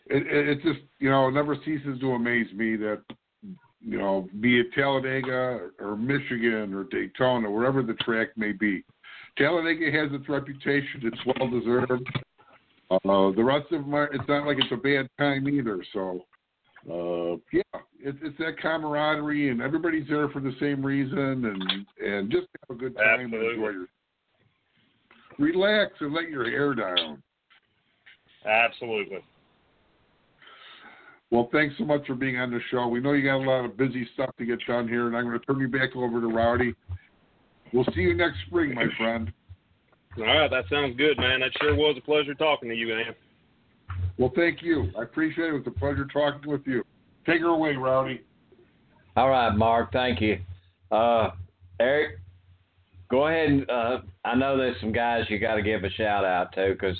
it, 0.10 0.28
it, 0.28 0.50
it 0.50 0.56
just 0.64 0.80
you 1.00 1.10
know 1.10 1.28
it 1.28 1.32
never 1.32 1.56
ceases 1.66 2.00
to 2.00 2.12
amaze 2.12 2.52
me 2.54 2.76
that 2.78 3.02
you 3.82 3.98
know 3.98 4.28
be 4.40 4.60
it 4.60 4.68
Talladega 4.74 5.70
or 5.80 5.96
Michigan 5.96 6.74
or 6.74 6.86
Daytona 6.86 7.50
wherever 7.50 7.84
the 7.84 7.94
track 7.96 8.30
may 8.36 8.52
be, 8.52 8.84
Talladega 9.38 9.92
has 9.92 10.12
its 10.12 10.28
reputation. 10.28 11.02
It's 11.04 11.20
well 11.26 11.50
deserved. 11.50 12.08
Uh, 12.92 13.32
the 13.36 13.44
rest 13.44 13.72
of 13.72 13.84
them 13.84 13.94
are, 13.94 14.06
it's 14.06 14.28
not 14.28 14.48
like 14.48 14.58
it's 14.58 14.72
a 14.72 14.78
bad 14.78 15.08
time 15.20 15.48
either. 15.48 15.84
So 15.94 16.26
uh, 16.90 17.38
yeah, 17.54 17.82
it's 18.00 18.18
it's 18.22 18.38
that 18.40 18.60
camaraderie 18.62 19.50
and 19.50 19.62
everybody's 19.62 20.08
there 20.08 20.30
for 20.30 20.40
the 20.40 20.54
same 20.60 20.84
reason 20.86 21.46
and 21.46 21.86
and 22.04 22.32
just 22.32 22.48
have 22.68 22.76
a 22.76 22.80
good 22.80 22.96
time 22.96 23.20
and 23.20 23.34
enjoy 23.34 23.70
your 23.70 23.88
relax 25.38 25.94
and 26.00 26.14
let 26.14 26.30
your 26.30 26.50
hair 26.50 26.74
down. 26.74 27.22
Absolutely. 28.46 29.20
Well, 31.32 31.50
thanks 31.52 31.76
so 31.78 31.86
much 31.86 32.08
for 32.08 32.16
being 32.16 32.38
on 32.38 32.50
the 32.50 32.60
show. 32.72 32.88
We 32.88 33.00
know 33.00 33.14
you 33.14 33.24
got 33.24 33.38
a 33.38 33.48
lot 33.48 33.66
of 33.66 33.78
busy 33.78 34.08
stuff 34.14 34.32
to 34.40 34.46
get 34.46 34.60
done 34.66 34.88
here, 34.88 35.06
and 35.08 35.16
I'm 35.16 35.26
going 35.26 35.40
to 35.40 35.46
turn 35.46 35.60
you 35.60 35.68
back 35.68 35.96
over 35.96 36.20
to 36.20 36.28
Rowdy. 36.28 36.74
We'll 37.74 37.86
see 37.96 38.02
you 38.02 38.16
next 38.16 38.38
spring, 38.48 38.74
my 38.74 38.88
friend. 38.98 39.32
All 40.18 40.24
right, 40.24 40.50
that 40.50 40.66
sounds 40.70 40.98
good, 40.98 41.18
man. 41.18 41.40
That 41.42 41.52
sure 41.62 41.76
was 41.76 41.96
a 41.98 42.02
pleasure 42.02 42.34
talking 42.34 42.70
to 42.70 42.76
you, 42.76 42.88
man. 42.88 43.16
Well, 44.18 44.32
thank 44.36 44.62
you. 44.62 44.92
I 44.98 45.04
appreciate 45.04 45.46
it. 45.46 45.50
It 45.50 45.54
was 45.54 45.68
a 45.68 45.80
pleasure 45.80 46.06
talking 46.06 46.50
with 46.50 46.62
you. 46.66 46.84
Take 47.26 47.42
her 47.42 47.48
away, 47.48 47.76
Rowdy. 47.76 48.22
All 49.16 49.30
right, 49.30 49.56
Mark. 49.56 49.92
Thank 49.94 50.20
you. 50.20 50.40
Uh, 50.92 51.32
Eric, 51.80 52.18
go 53.10 53.28
ahead 53.28 53.50
and 53.50 53.70
uh, 53.70 54.00
I 54.26 54.36
know 54.36 54.58
there's 54.58 54.80
some 54.82 54.92
guys 54.92 55.26
you 55.30 55.40
got 55.40 55.56
to 55.56 55.62
give 55.62 55.84
a 55.84 55.90
shout 55.92 56.26
out 56.26 56.54
to 56.54 56.72
because 56.72 56.98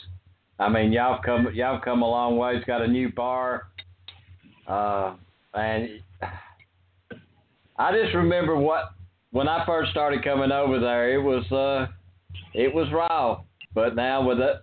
I 0.60 0.70
mean 0.70 0.92
y'all 0.92 1.20
come 1.24 1.48
y'all 1.54 1.80
come 1.80 2.02
a 2.02 2.10
long 2.10 2.38
ways. 2.38 2.64
Got 2.68 2.82
a 2.82 2.88
new 2.88 3.12
bar, 3.12 3.68
uh, 4.68 5.16
and 5.54 5.90
I 7.78 7.92
just 7.92 8.14
remember 8.14 8.56
what 8.56 8.92
when 9.32 9.48
I 9.48 9.66
first 9.66 9.92
started 9.92 10.24
coming 10.24 10.52
over 10.52 10.80
there. 10.80 11.14
It 11.14 11.22
was 11.22 11.50
uh, 11.52 11.92
it 12.54 12.74
was 12.74 12.92
raw, 12.92 13.42
but 13.74 13.96
now 13.96 14.26
with 14.26 14.40
it, 14.40 14.58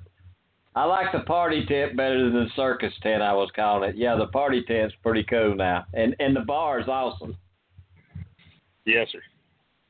I 0.75 0.85
like 0.85 1.13
the 1.13 1.21
party 1.21 1.65
tent 1.67 1.97
better 1.97 2.25
than 2.25 2.35
the 2.35 2.51
circus 2.55 2.93
tent. 3.03 3.23
I 3.23 3.33
was 3.33 3.51
calling 3.55 3.91
it. 3.91 3.97
Yeah, 3.97 4.17
the 4.17 4.27
party 4.27 4.63
tent's 4.67 4.95
pretty 5.03 5.25
cool 5.25 5.55
now, 5.55 5.87
and 5.95 6.15
and 6.19 6.35
the 6.35 6.41
bar 6.41 6.81
is 6.81 6.89
awesome. 6.89 7.37
Yes, 8.85 9.09
sir. 9.11 9.21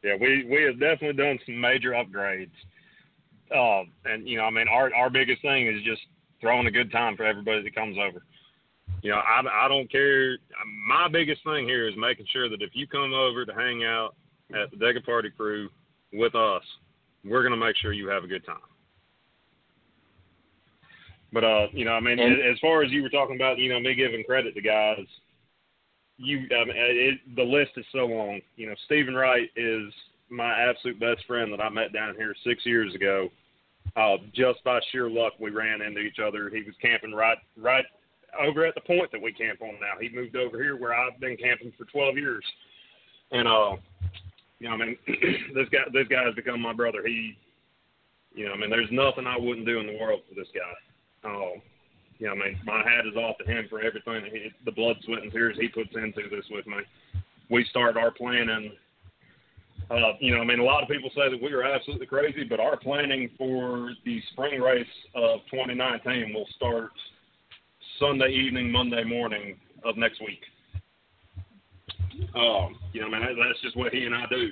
Yeah, 0.03 0.15
we 0.21 0.45
we 0.45 0.63
have 0.63 0.79
definitely 0.79 1.23
done 1.23 1.39
some 1.45 1.61
major 1.61 1.91
upgrades. 1.91 2.51
Uh, 3.55 3.85
and 4.05 4.29
you 4.29 4.39
know, 4.39 4.45
I 4.45 4.51
mean, 4.51 4.69
our 4.69 4.95
our 4.95 5.11
biggest 5.11 5.43
thing 5.43 5.69
is 5.69 5.83
just 5.85 6.03
throwing 6.41 6.67
a 6.67 6.71
good 6.71 6.93
time 6.93 7.17
for 7.17 7.25
everybody 7.25 7.63
that 7.63 7.75
comes 7.75 7.97
over. 7.99 8.23
You 9.03 9.11
know, 9.11 9.19
I 9.19 9.43
I 9.65 9.69
don't 9.69 9.91
care. 9.91 10.37
My 10.89 11.09
biggest 11.09 11.43
thing 11.45 11.67
here 11.67 11.89
is 11.89 11.95
making 11.97 12.27
sure 12.33 12.49
that 12.49 12.63
if 12.63 12.71
you 12.75 12.87
come 12.87 13.13
over 13.13 13.45
to 13.45 13.53
hang 13.53 13.85
out 13.85 14.15
at 14.55 14.71
the 14.71 14.77
Dega 14.77 15.05
Party 15.05 15.31
Crew 15.31 15.69
with 16.13 16.35
us, 16.35 16.63
we're 17.25 17.43
gonna 17.43 17.57
make 17.57 17.77
sure 17.77 17.93
you 17.93 18.09
have 18.09 18.25
a 18.25 18.29
good 18.29 18.45
time. 18.47 18.57
But 21.33 21.45
uh, 21.45 21.67
you 21.73 21.85
know, 21.85 21.93
I 21.93 22.01
mean, 22.01 22.19
And- 22.19 22.41
as 22.43 22.59
far 22.61 22.83
as 22.83 22.91
you 22.93 23.03
were 23.03 23.09
talking 23.11 23.37
about, 23.37 23.59
you 23.59 23.69
know, 23.69 23.81
me 23.81 23.95
giving 23.95 24.25
credit 24.25 24.55
to 24.55 24.61
guys, 24.61 25.07
you, 26.19 26.47
I 26.57 26.65
mean, 26.65 26.77
it, 26.77 27.37
the 27.37 27.43
list 27.43 27.73
is 27.77 27.85
so 27.93 28.07
long. 28.07 28.41
You 28.57 28.69
know, 28.69 28.75
Stephen 28.87 29.15
Wright 29.15 29.51
is 29.57 29.93
my 30.31 30.51
absolute 30.59 30.99
best 30.99 31.25
friend 31.27 31.53
that 31.53 31.61
I 31.61 31.69
met 31.69 31.93
down 31.93 32.15
here 32.17 32.35
six 32.43 32.65
years 32.65 32.95
ago. 32.95 33.29
Uh, 33.97 34.17
just 34.33 34.63
by 34.65 34.81
sheer 34.91 35.09
luck, 35.11 35.35
we 35.39 35.51
ran 35.51 35.83
into 35.83 36.01
each 36.01 36.19
other. 36.19 36.49
He 36.51 36.63
was 36.63 36.75
camping 36.81 37.13
right, 37.13 37.39
right 37.57 37.85
over 38.39 38.65
at 38.65 38.75
the 38.75 38.81
point 38.81 39.11
that 39.13 39.21
we 39.21 39.33
camp 39.33 39.63
on 39.63 39.75
now. 39.81 39.95
He 40.01 40.09
moved 40.09 40.37
over 40.37 40.63
here 40.63 40.77
where 40.77 40.95
I've 40.95 41.19
been 41.21 41.37
camping 41.37 41.73
for 41.79 41.85
12 41.85 42.17
years, 42.17 42.45
and 43.31 43.47
uh, 43.47 43.77
you 44.59 44.69
know, 44.69 44.75
I 44.75 44.79
mean, 44.79 44.97
this 45.55 45.69
guy, 45.71 45.85
this 45.93 46.09
guy 46.09 46.25
has 46.25 46.35
become 46.35 46.61
my 46.61 46.73
brother. 46.73 47.03
He, 47.05 47.37
you 48.35 48.47
know, 48.47 48.53
I 48.53 48.57
mean, 48.57 48.71
there's 48.71 48.89
nothing 48.91 49.27
I 49.27 49.39
wouldn't 49.39 49.67
do 49.67 49.81
in 49.81 49.87
the 49.87 49.99
world 49.99 50.21
for 50.29 50.35
this 50.35 50.49
guy. 50.55 51.29
Uh, 51.29 51.61
you 52.19 52.27
know, 52.27 52.33
I 52.33 52.37
mean, 52.37 52.59
my 52.65 52.79
hat 52.79 53.07
is 53.07 53.17
off 53.17 53.37
to 53.39 53.45
him 53.45 53.67
for 53.69 53.83
everything 53.83 54.25
he, 54.33 54.51
the 54.65 54.73
blood, 54.73 54.97
sweat, 55.05 55.23
and 55.23 55.33
tears 55.33 55.57
he 55.61 55.69
puts 55.69 55.91
into 55.95 56.29
this 56.31 56.45
with 56.51 56.67
me. 56.67 56.79
We 57.51 57.67
started 57.71 57.99
our 57.99 58.11
planning. 58.11 58.73
Uh, 59.91 60.13
you 60.21 60.35
know, 60.35 60.41
I 60.41 60.45
mean, 60.45 60.59
a 60.59 60.65
lot 60.65 60.83
of 60.83 60.89
people 60.89 61.11
say 61.15 61.31
that 61.31 61.41
we 61.41 61.53
are 61.53 61.63
absolutely 61.63 62.07
crazy, 62.07 62.43
but 62.43 62.59
our 62.59 62.77
planning 62.77 63.31
for 63.39 63.93
the 64.05 64.21
spring 64.33 64.61
race 64.61 64.87
of 65.15 65.41
2019 65.51 66.33
will 66.35 66.47
start 66.57 66.91
Sunday 68.01 68.31
evening, 68.31 68.73
Monday 68.73 69.05
morning 69.05 69.57
of 69.85 69.97
next 69.97 70.21
week. 70.21 70.41
Um, 72.35 72.79
you 72.93 73.01
know, 73.01 73.09
I 73.09 73.11
mean, 73.11 73.21
that- 73.21 73.37
that's 73.37 73.61
just 73.61 73.77
what 73.77 73.93
he 73.93 74.05
and 74.05 74.15
I 74.15 74.27
do. 74.27 74.51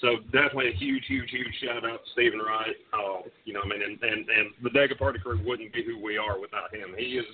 So 0.00 0.16
definitely 0.32 0.70
a 0.70 0.72
huge, 0.72 1.06
huge, 1.06 1.30
huge 1.30 1.54
shout 1.62 1.84
out 1.84 2.04
to 2.04 2.10
Stephen 2.12 2.40
Wright. 2.40 2.74
Uh, 2.92 3.22
you 3.44 3.52
know, 3.52 3.60
I 3.64 3.68
mean, 3.68 3.82
and, 3.82 4.02
and, 4.02 4.28
and 4.28 4.50
the 4.62 4.70
Dega 4.70 4.98
Party 4.98 5.20
crew 5.20 5.40
wouldn't 5.44 5.72
be 5.72 5.84
who 5.84 6.02
we 6.02 6.16
are 6.16 6.40
without 6.40 6.74
him. 6.74 6.94
He 6.98 7.18
is 7.18 7.26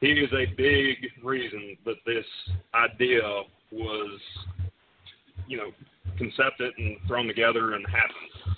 he 0.00 0.08
is 0.08 0.30
a 0.32 0.46
big 0.56 0.96
reason 1.22 1.76
that 1.84 1.96
this 2.04 2.26
idea 2.74 3.22
was, 3.72 4.20
you 5.48 5.56
know, 5.56 5.70
concepted 6.18 6.72
and 6.76 6.96
thrown 7.06 7.26
together 7.26 7.74
and 7.74 7.86
happened. 7.86 8.56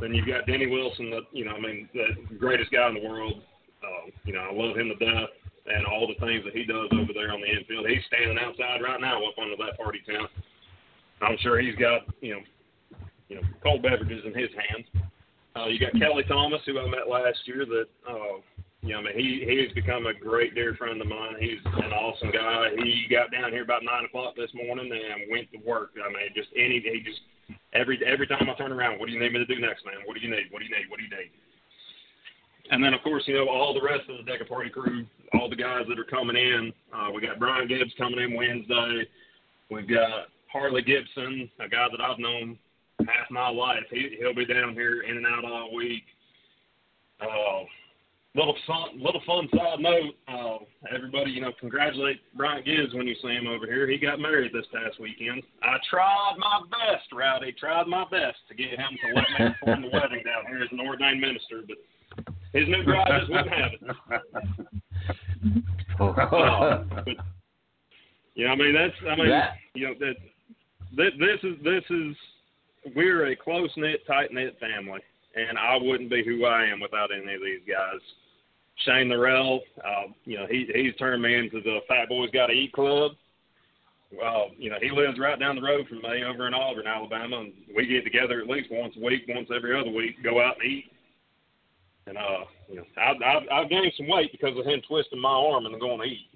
Then 0.00 0.14
you've 0.14 0.26
got 0.26 0.46
Denny 0.46 0.66
Wilson, 0.66 1.10
that 1.10 1.22
you 1.32 1.44
know, 1.44 1.52
I 1.52 1.60
mean, 1.60 1.88
the 1.94 2.36
greatest 2.36 2.70
guy 2.70 2.88
in 2.88 2.94
the 2.94 3.08
world. 3.08 3.42
Uh, 3.82 4.10
you 4.24 4.32
know, 4.32 4.40
I 4.40 4.52
love 4.52 4.76
him 4.76 4.88
to 4.88 5.04
death, 5.04 5.28
and 5.68 5.86
all 5.86 6.06
the 6.06 6.18
things 6.24 6.44
that 6.44 6.54
he 6.54 6.64
does 6.64 6.88
over 6.92 7.12
there 7.12 7.32
on 7.32 7.40
the 7.40 7.50
infield. 7.50 7.86
He's 7.88 8.04
standing 8.06 8.38
outside 8.38 8.82
right 8.82 9.00
now 9.00 9.22
up 9.24 9.38
under 9.40 9.56
that 9.56 9.76
party 9.76 10.00
tent. 10.06 10.30
I'm 11.22 11.36
sure 11.40 11.58
he's 11.58 11.76
got 11.76 12.06
you 12.20 12.34
know, 12.34 12.42
you 13.28 13.36
know, 13.36 13.46
cold 13.62 13.82
beverages 13.82 14.24
in 14.24 14.34
his 14.34 14.50
hands. 14.54 14.86
Uh, 15.56 15.68
you 15.68 15.80
got 15.80 15.96
Kelly 15.98 16.24
Thomas, 16.28 16.60
who 16.66 16.78
I 16.78 16.86
met 16.86 17.08
last 17.08 17.40
year. 17.46 17.64
That 17.64 17.88
uh, 18.04 18.44
you 18.82 18.94
I 18.94 19.02
mean, 19.02 19.16
he 19.16 19.42
he's 19.48 19.72
become 19.72 20.06
a 20.06 20.14
great 20.14 20.54
dear 20.54 20.74
friend 20.76 21.00
of 21.00 21.08
mine. 21.08 21.36
He's 21.40 21.58
an 21.64 21.92
awesome 21.92 22.30
guy. 22.30 22.70
He 22.76 23.06
got 23.10 23.32
down 23.32 23.50
here 23.50 23.62
about 23.62 23.82
nine 23.82 24.04
o'clock 24.04 24.36
this 24.36 24.52
morning 24.54 24.92
and 24.92 25.30
went 25.30 25.50
to 25.52 25.58
work. 25.66 25.92
I 25.96 26.08
mean, 26.12 26.30
just 26.36 26.48
any 26.54 26.78
he 26.84 27.00
just 27.00 27.20
every 27.72 27.98
every 28.04 28.26
time 28.26 28.48
I 28.48 28.54
turn 28.54 28.72
around, 28.72 28.98
what 28.98 29.06
do 29.06 29.12
you 29.12 29.20
need 29.20 29.32
me 29.32 29.40
to 29.40 29.48
do 29.48 29.58
next, 29.58 29.84
man? 29.84 30.04
What 30.04 30.14
do 30.14 30.20
you 30.20 30.30
need? 30.30 30.52
What 30.52 30.60
do 30.60 30.66
you 30.66 30.74
need? 30.76 30.86
What 30.88 30.98
do 31.00 31.04
you 31.04 31.10
need? 31.10 31.32
And 32.70 32.82
then, 32.82 32.94
of 32.94 33.02
course, 33.02 33.22
you 33.26 33.34
know, 33.34 33.48
all 33.48 33.74
the 33.74 33.82
rest 33.82 34.08
of 34.08 34.24
the 34.24 34.30
Dega 34.30 34.48
Party 34.48 34.70
crew, 34.70 35.06
all 35.34 35.48
the 35.48 35.56
guys 35.56 35.82
that 35.88 35.98
are 35.98 36.04
coming 36.04 36.36
in. 36.36 36.72
Uh, 36.94 37.10
we 37.12 37.20
got 37.20 37.38
Brian 37.38 37.68
Gibbs 37.68 37.92
coming 37.96 38.20
in 38.20 38.34
Wednesday. 38.34 39.04
We've 39.70 39.88
got 39.88 40.28
Harley 40.52 40.82
Gibson, 40.82 41.50
a 41.60 41.68
guy 41.68 41.86
that 41.90 42.00
I've 42.00 42.18
known 42.18 42.58
half 43.00 43.30
my 43.30 43.48
life. 43.48 43.84
He, 43.90 44.16
he'll 44.18 44.34
be 44.34 44.46
down 44.46 44.74
here 44.74 45.02
in 45.02 45.16
and 45.16 45.26
out 45.26 45.44
all 45.44 45.74
week. 45.74 46.04
Uh, 47.20 47.64
little 48.34 48.56
fun, 48.66 49.00
little 49.00 49.22
fun 49.26 49.48
side 49.56 49.80
note. 49.80 50.14
Uh, 50.28 50.58
everybody, 50.94 51.30
you 51.30 51.40
know, 51.40 51.52
congratulate 51.58 52.20
Brian 52.36 52.64
Gibbs 52.64 52.94
when 52.94 53.06
you 53.06 53.14
see 53.22 53.28
him 53.28 53.46
over 53.46 53.66
here. 53.66 53.88
He 53.88 53.98
got 53.98 54.20
married 54.20 54.52
this 54.52 54.66
past 54.72 55.00
weekend. 55.00 55.42
I 55.62 55.76
tried 55.88 56.34
my 56.38 56.60
best, 56.70 57.12
Rowdy. 57.12 57.52
Tried 57.52 57.86
my 57.86 58.04
best 58.10 58.36
to 58.48 58.54
get 58.54 58.70
him 58.70 58.92
to 58.92 59.14
let 59.14 59.40
me 59.40 59.54
perform 59.58 59.82
the 59.82 59.88
wedding 59.88 60.22
down 60.24 60.46
here 60.48 60.62
as 60.62 60.72
an 60.72 60.80
ordained 60.80 61.20
minister, 61.20 61.62
but 61.66 61.76
his 62.58 62.68
new 62.68 62.84
bride 62.84 63.20
just 63.20 63.30
wouldn't 63.30 63.50
have 63.50 63.72
it. 63.72 63.82
But 65.98 67.16
you 68.34 68.44
know, 68.46 68.52
I 68.52 68.56
mean, 68.56 68.74
that's 68.74 68.94
I 69.10 69.16
mean, 69.16 69.28
That- 69.28 69.56
you 69.74 69.86
know, 69.88 69.94
that 70.00 70.14
this, 70.96 71.12
this 71.18 71.40
is 71.42 71.56
this 71.64 71.84
is 71.90 72.16
we're 72.94 73.26
a 73.26 73.36
close 73.36 73.70
knit, 73.76 74.06
tight 74.06 74.32
knit 74.32 74.58
family, 74.60 75.00
and 75.34 75.58
I 75.58 75.76
wouldn't 75.76 76.10
be 76.10 76.22
who 76.24 76.44
I 76.44 76.64
am 76.66 76.80
without 76.80 77.10
any 77.12 77.34
of 77.34 77.40
these 77.40 77.60
guys. 77.68 78.00
Shane 78.84 79.08
Norrell, 79.08 79.60
uh, 79.84 80.12
you 80.24 80.36
know, 80.38 80.46
he 80.50 80.68
he's 80.74 80.94
turned 80.96 81.22
me 81.22 81.34
into 81.34 81.60
the 81.62 81.78
Fat 81.88 82.08
Boys 82.08 82.30
Got 82.30 82.48
to 82.48 82.52
Eat 82.52 82.72
Club. 82.72 83.12
Well, 84.16 84.50
you 84.56 84.70
know, 84.70 84.76
he 84.80 84.90
lives 84.90 85.18
right 85.18 85.38
down 85.38 85.56
the 85.56 85.62
road 85.62 85.88
from 85.88 85.98
me 85.98 86.22
over 86.24 86.46
in 86.46 86.54
Auburn, 86.54 86.86
Alabama, 86.86 87.40
and 87.40 87.52
we 87.74 87.86
get 87.86 88.04
together 88.04 88.40
at 88.40 88.48
least 88.48 88.68
once 88.70 88.94
a 88.96 89.04
week, 89.04 89.22
once 89.28 89.48
every 89.54 89.78
other 89.78 89.90
week, 89.90 90.22
go 90.22 90.40
out 90.40 90.56
and 90.60 90.70
eat. 90.70 90.92
And 92.06 92.16
uh, 92.16 92.44
you 92.68 92.76
know, 92.76 92.84
I've 92.96 93.16
I've, 93.22 93.42
I've 93.52 93.70
gained 93.70 93.92
some 93.96 94.06
weight 94.08 94.30
because 94.32 94.56
of 94.58 94.64
him 94.64 94.80
twisting 94.86 95.20
my 95.20 95.28
arm 95.30 95.66
and 95.66 95.80
going 95.80 95.98
to 95.98 96.04
eat. 96.04 96.28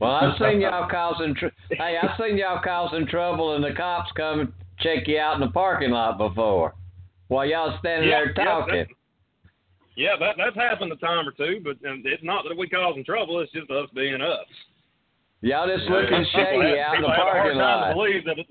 Well, 0.00 0.10
I've 0.12 0.38
seen 0.38 0.60
y'all 0.62 0.88
causing. 0.88 1.34
Tr- 1.34 1.46
hey, 1.70 1.98
I've 2.02 2.18
seen 2.20 2.36
y'all 2.36 2.60
causing 2.62 3.06
trouble, 3.06 3.54
and 3.54 3.64
the 3.64 3.72
cops 3.76 4.10
come 4.16 4.40
and 4.40 4.52
check 4.80 5.06
you 5.08 5.18
out 5.18 5.34
in 5.34 5.40
the 5.40 5.48
parking 5.52 5.90
lot 5.90 6.18
before, 6.18 6.74
while 7.28 7.46
y'all 7.46 7.78
standing 7.80 8.08
Yeah, 8.10 8.24
there 8.24 8.34
yeah, 8.36 8.44
talking. 8.44 8.74
that- 8.76 8.86
Yeah, 9.96 10.16
that 10.20 10.36
that's 10.38 10.56
happened 10.56 10.92
a 10.92 10.96
time 10.96 11.26
or 11.28 11.32
two, 11.32 11.60
but 11.64 11.76
it's 11.82 12.22
not 12.22 12.44
that 12.48 12.56
we 12.56 12.68
causing 12.68 13.04
trouble. 13.04 13.40
It's 13.40 13.52
just 13.52 13.70
us 13.70 13.88
being 13.94 14.20
us. 14.20 14.38
y'all 15.42 15.66
just 15.68 15.84
You 15.84 15.90
know, 15.90 15.96
looking 16.00 16.16
have- 16.16 16.26
shady 16.34 16.78
out 16.80 16.96
in 16.96 17.02
the 17.02 17.08
people 17.08 17.10
have 17.10 17.18
a 17.18 17.22
hard 17.22 17.32
parking 17.32 17.58
time 17.58 17.80
lot. 17.80 17.88
To 17.88 17.94
believe 17.94 18.24
that 18.26 18.38
it, 18.38 18.46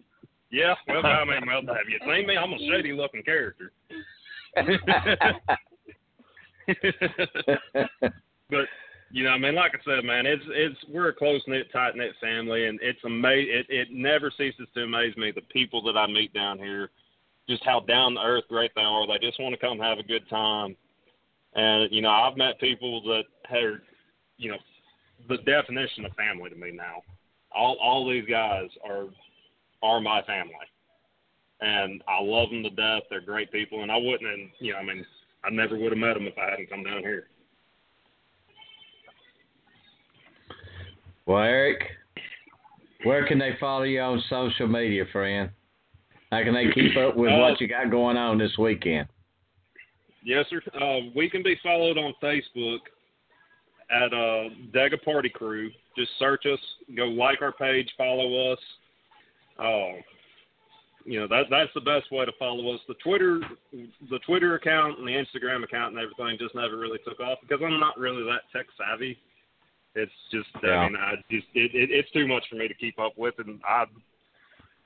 yeah, 0.51 0.74
well, 0.88 1.05
I 1.05 1.24
mean, 1.26 1.45
well, 1.45 1.62
have 1.76 1.88
you 1.88 1.99
seen 2.01 2.26
me? 2.28 2.36
I'm 2.36 2.53
a 2.53 2.57
shady 2.57 2.93
looking 2.93 3.22
character. 3.24 3.72
but 8.49 8.65
you 9.11 9.24
know, 9.24 9.32
I 9.32 9.38
mean, 9.38 9.55
like 9.55 9.72
I 9.74 9.80
said, 9.84 10.05
man, 10.05 10.26
it's 10.26 10.43
it's 10.49 10.78
we're 10.88 11.09
a 11.09 11.13
close 11.13 11.41
knit, 11.47 11.72
tight 11.72 11.95
knit 11.95 12.13
family, 12.22 12.67
and 12.67 12.80
it's 12.82 12.99
ama- 13.03 13.30
It 13.32 13.65
it 13.70 13.88
never 13.91 14.32
ceases 14.38 14.67
to 14.76 14.84
amaze 14.84 15.15
me 15.17 15.32
the 15.32 15.41
people 15.41 15.82
that 15.84 15.97
I 15.97 16.05
meet 16.07 16.34
down 16.34 16.59
here, 16.59 16.89
just 17.47 17.65
how 17.65 17.80
down 17.82 18.15
to 18.15 18.22
earth 18.22 18.43
great 18.49 18.72
they 18.76 18.82
are. 18.82 19.07
They 19.07 19.26
just 19.26 19.39
want 19.39 19.53
to 19.53 19.59
come 19.59 19.80
have 19.80 19.97
a 19.97 20.03
good 20.03 20.30
time, 20.30 20.76
and 21.55 21.91
you 21.91 22.01
know, 22.01 22.11
I've 22.11 22.38
met 22.38 22.59
people 22.59 23.01
that 23.03 23.24
are, 23.51 23.82
you 24.38 24.51
know, 24.51 24.57
the 25.28 25.38
definition 25.38 26.05
of 26.05 26.13
family 26.13 26.49
to 26.49 26.55
me 26.55 26.72
now. 26.72 27.01
All 27.55 27.78
all 27.82 28.07
these 28.07 28.26
guys 28.30 28.70
are 28.88 29.05
are 29.82 29.99
my 29.99 30.22
family, 30.24 30.53
and 31.61 32.03
I 32.07 32.22
love 32.22 32.51
them 32.51 32.61
to 32.61 32.70
death. 32.70 33.03
They're 33.09 33.22
great 33.22 33.51
people, 33.51 33.82
and 33.82 33.91
I 33.91 33.97
wouldn't, 33.97 34.51
you 34.59 34.74
know, 34.74 34.80
I 34.80 34.84
mean, 34.84 35.03
I 35.44 35.50
never 35.52 35.78
would 35.78 35.92
have 35.92 35.98
met 35.98 36.18
him 36.18 36.28
if 36.28 36.38
I 36.38 36.52
hadn't 36.52 36.70
come 36.70 36.84
down 36.84 37.00
here. 37.00 37.28
Well, 41.26 41.44
Eric, 41.44 41.84
where 43.04 43.26
can 43.28 43.38
they 43.38 43.56
follow 43.60 43.84
you 43.84 44.02
on 44.02 44.22
social 44.30 44.68
media, 44.68 45.06
friend? 45.12 45.50
How 46.32 46.44
can 46.44 46.54
they 46.54 46.72
keep 46.72 46.98
up 46.98 47.16
with 47.16 47.32
Uh, 47.32 47.38
what 47.38 47.62
you 47.62 47.68
got 47.68 47.90
going 47.90 48.18
on 48.18 48.38
this 48.38 48.58
weekend? 48.58 49.08
Yes, 50.24 50.46
sir. 50.50 50.62
Uh, 50.80 51.10
we 51.16 51.30
can 51.30 51.42
be 51.42 51.56
followed 51.64 51.98
on 51.98 52.14
Facebook 52.22 52.80
at 53.90 54.14
uh, 54.14 54.50
Dega 54.72 55.02
Party 55.04 55.30
Crew. 55.30 55.72
Just 55.98 56.12
search 56.20 56.46
us, 56.46 56.60
go 56.96 57.06
like 57.06 57.42
our 57.42 57.52
page, 57.52 57.90
follow 57.98 58.52
us. 58.52 58.60
Uh, 59.58 60.02
you 61.06 61.20
know 61.20 61.28
that 61.28 61.45
that's 61.50 61.72
the 61.74 61.82
best 61.82 62.12
way 62.12 62.26
to 62.26 62.32
follow 62.38 62.74
us. 62.74 62.80
The 62.88 62.95
Twitter, 62.95 63.39
the 64.10 64.20
Twitter 64.26 64.56
account 64.56 65.00
and 65.00 65.08
the 65.08 65.12
Instagram 65.12 65.64
account 65.64 65.95
and 65.95 66.02
everything 66.02 66.38
just 66.39 66.56
never 66.56 66.78
really 66.78 67.00
took 67.08 67.20
off 67.20 67.39
because 67.41 67.60
I'm 67.64 67.80
not 67.80 67.97
really 67.97 68.24
that 68.24 68.41
tech 68.56 68.68
savvy. 68.78 69.18
It's 69.95 70.12
just, 70.32 70.47
Yeah. 70.64 70.70
I 70.72 70.88
mean, 70.88 70.97
I 70.97 71.16
just 71.32 71.47
it, 71.56 71.74
it, 71.74 71.89
it's 71.91 72.12
too 72.12 72.28
much 72.28 72.43
for 72.50 72.56
me 72.56 72.68
to 72.68 72.74
keep 72.74 73.00
up 73.00 73.18
with, 73.18 73.34
and 73.39 73.60
I 73.68 73.86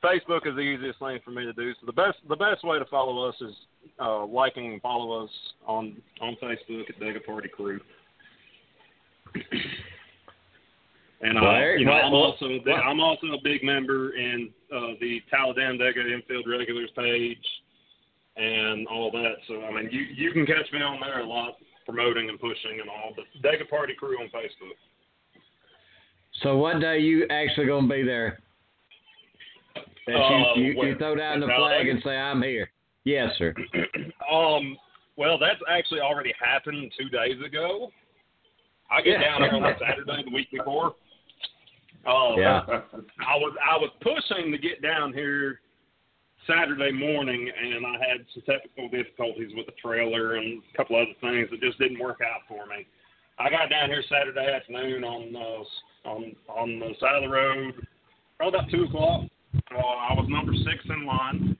Facebook 0.03 0.45
is 0.45 0.55
the 0.55 0.61
easiest 0.61 0.99
thing 0.99 1.19
for 1.23 1.31
me 1.31 1.45
to 1.45 1.53
do. 1.53 1.73
So 1.79 1.85
the 1.85 1.93
best 1.93 2.17
the 2.27 2.35
best 2.35 2.63
way 2.63 2.77
to 2.77 2.85
follow 2.85 3.27
us 3.27 3.35
is 3.41 3.55
uh, 3.99 4.25
liking 4.25 4.73
and 4.73 4.81
follow 4.81 5.23
us 5.23 5.29
on 5.65 5.95
on 6.21 6.35
Facebook 6.41 6.89
at 6.89 6.99
Dega 6.99 7.23
Party 7.25 7.47
Crew. 7.47 7.79
And 11.25 11.37
uh, 11.37 11.41
Well, 11.41 11.77
you 11.79 11.85
know, 11.85 11.91
what- 11.93 12.03
I'm 12.03 12.13
also 12.13 12.45
a 12.45 12.59
big, 12.59 12.73
I'm 12.75 12.99
also 12.99 13.27
a 13.27 13.41
big 13.43 13.63
member 13.63 14.15
in 14.15 14.49
uh, 14.75 14.93
the 14.99 15.21
Talladega 15.29 16.01
Infield 16.13 16.45
Regulars 16.47 16.89
page 16.97 17.37
and 18.35 18.85
all 18.87 19.09
that. 19.11 19.35
So 19.47 19.61
I 19.63 19.71
mean, 19.71 19.89
you 19.91 20.01
you 20.01 20.31
can 20.31 20.45
catch 20.45 20.71
me 20.73 20.81
on 20.81 20.99
there 20.99 21.19
a 21.21 21.25
lot, 21.25 21.55
promoting 21.85 22.29
and 22.29 22.39
pushing 22.39 22.79
and 22.81 22.89
all. 22.89 23.13
But 23.15 23.25
Dega 23.41 23.69
Party 23.69 23.93
Crew 23.97 24.17
on 24.19 24.27
Facebook. 24.27 24.75
So 26.41 26.57
what 26.57 26.79
day 26.81 26.99
you 26.99 27.25
actually 27.29 27.67
gonna 27.67 27.87
be 27.87 28.03
there? 28.03 28.39
That 30.07 30.15
Uh, 30.15 30.53
you, 30.55 30.63
you, 30.65 30.77
where? 30.77 30.89
you 30.89 30.97
throw 30.97 31.15
down 31.15 31.39
the 31.39 31.45
flag 31.47 31.87
and 31.87 32.01
say 32.03 32.17
I'm 32.17 32.41
here. 32.41 32.69
Yes, 33.05 33.29
sir. 33.37 33.53
Um, 34.31 34.77
well, 35.17 35.37
that's 35.37 35.59
actually 35.69 35.99
already 35.99 36.33
happened 36.41 36.91
two 36.97 37.07
days 37.09 37.35
ago. 37.45 37.91
I 38.89 39.01
get 39.01 39.19
Yeah. 39.19 39.37
down 39.37 39.41
there 39.41 39.53
on 39.53 39.75
Saturday 39.77 40.23
the 40.23 40.31
week 40.33 40.49
before. 40.49 40.95
Uh, 42.05 42.35
Yeah. 42.37 42.61
I 42.67 43.37
was 43.37 43.55
I 43.63 43.77
was 43.77 43.91
pushing 44.01 44.51
to 44.51 44.57
get 44.57 44.81
down 44.81 45.13
here 45.13 45.61
Saturday 46.47 46.91
morning, 46.91 47.49
and 47.49 47.85
I 47.85 47.93
had 47.93 48.25
some 48.33 48.43
technical 48.43 48.89
difficulties 48.89 49.51
with 49.55 49.65
the 49.65 49.73
trailer 49.81 50.35
and 50.35 50.61
a 50.61 50.77
couple 50.77 50.95
other 50.95 51.13
things 51.21 51.49
that 51.51 51.61
just 51.61 51.79
didn't 51.79 51.99
work 51.99 52.19
out 52.21 52.41
for 52.47 52.65
me. 52.65 52.85
I 53.39 53.49
got 53.49 53.69
down 53.69 53.89
here 53.89 54.03
Saturday 54.09 54.53
afternoon 54.53 55.03
on 55.03 55.35
uh, 55.35 56.09
on 56.09 56.35
on 56.49 56.79
the 56.79 56.93
side 56.99 57.15
of 57.15 57.23
the 57.23 57.29
road, 57.29 57.73
probably 58.37 58.59
about 58.59 58.69
two 58.69 58.83
o'clock. 58.83 59.21
Uh, 59.71 59.77
I 59.77 60.13
was 60.13 60.27
number 60.29 60.53
six 60.53 60.83
in 60.89 61.05
line. 61.05 61.57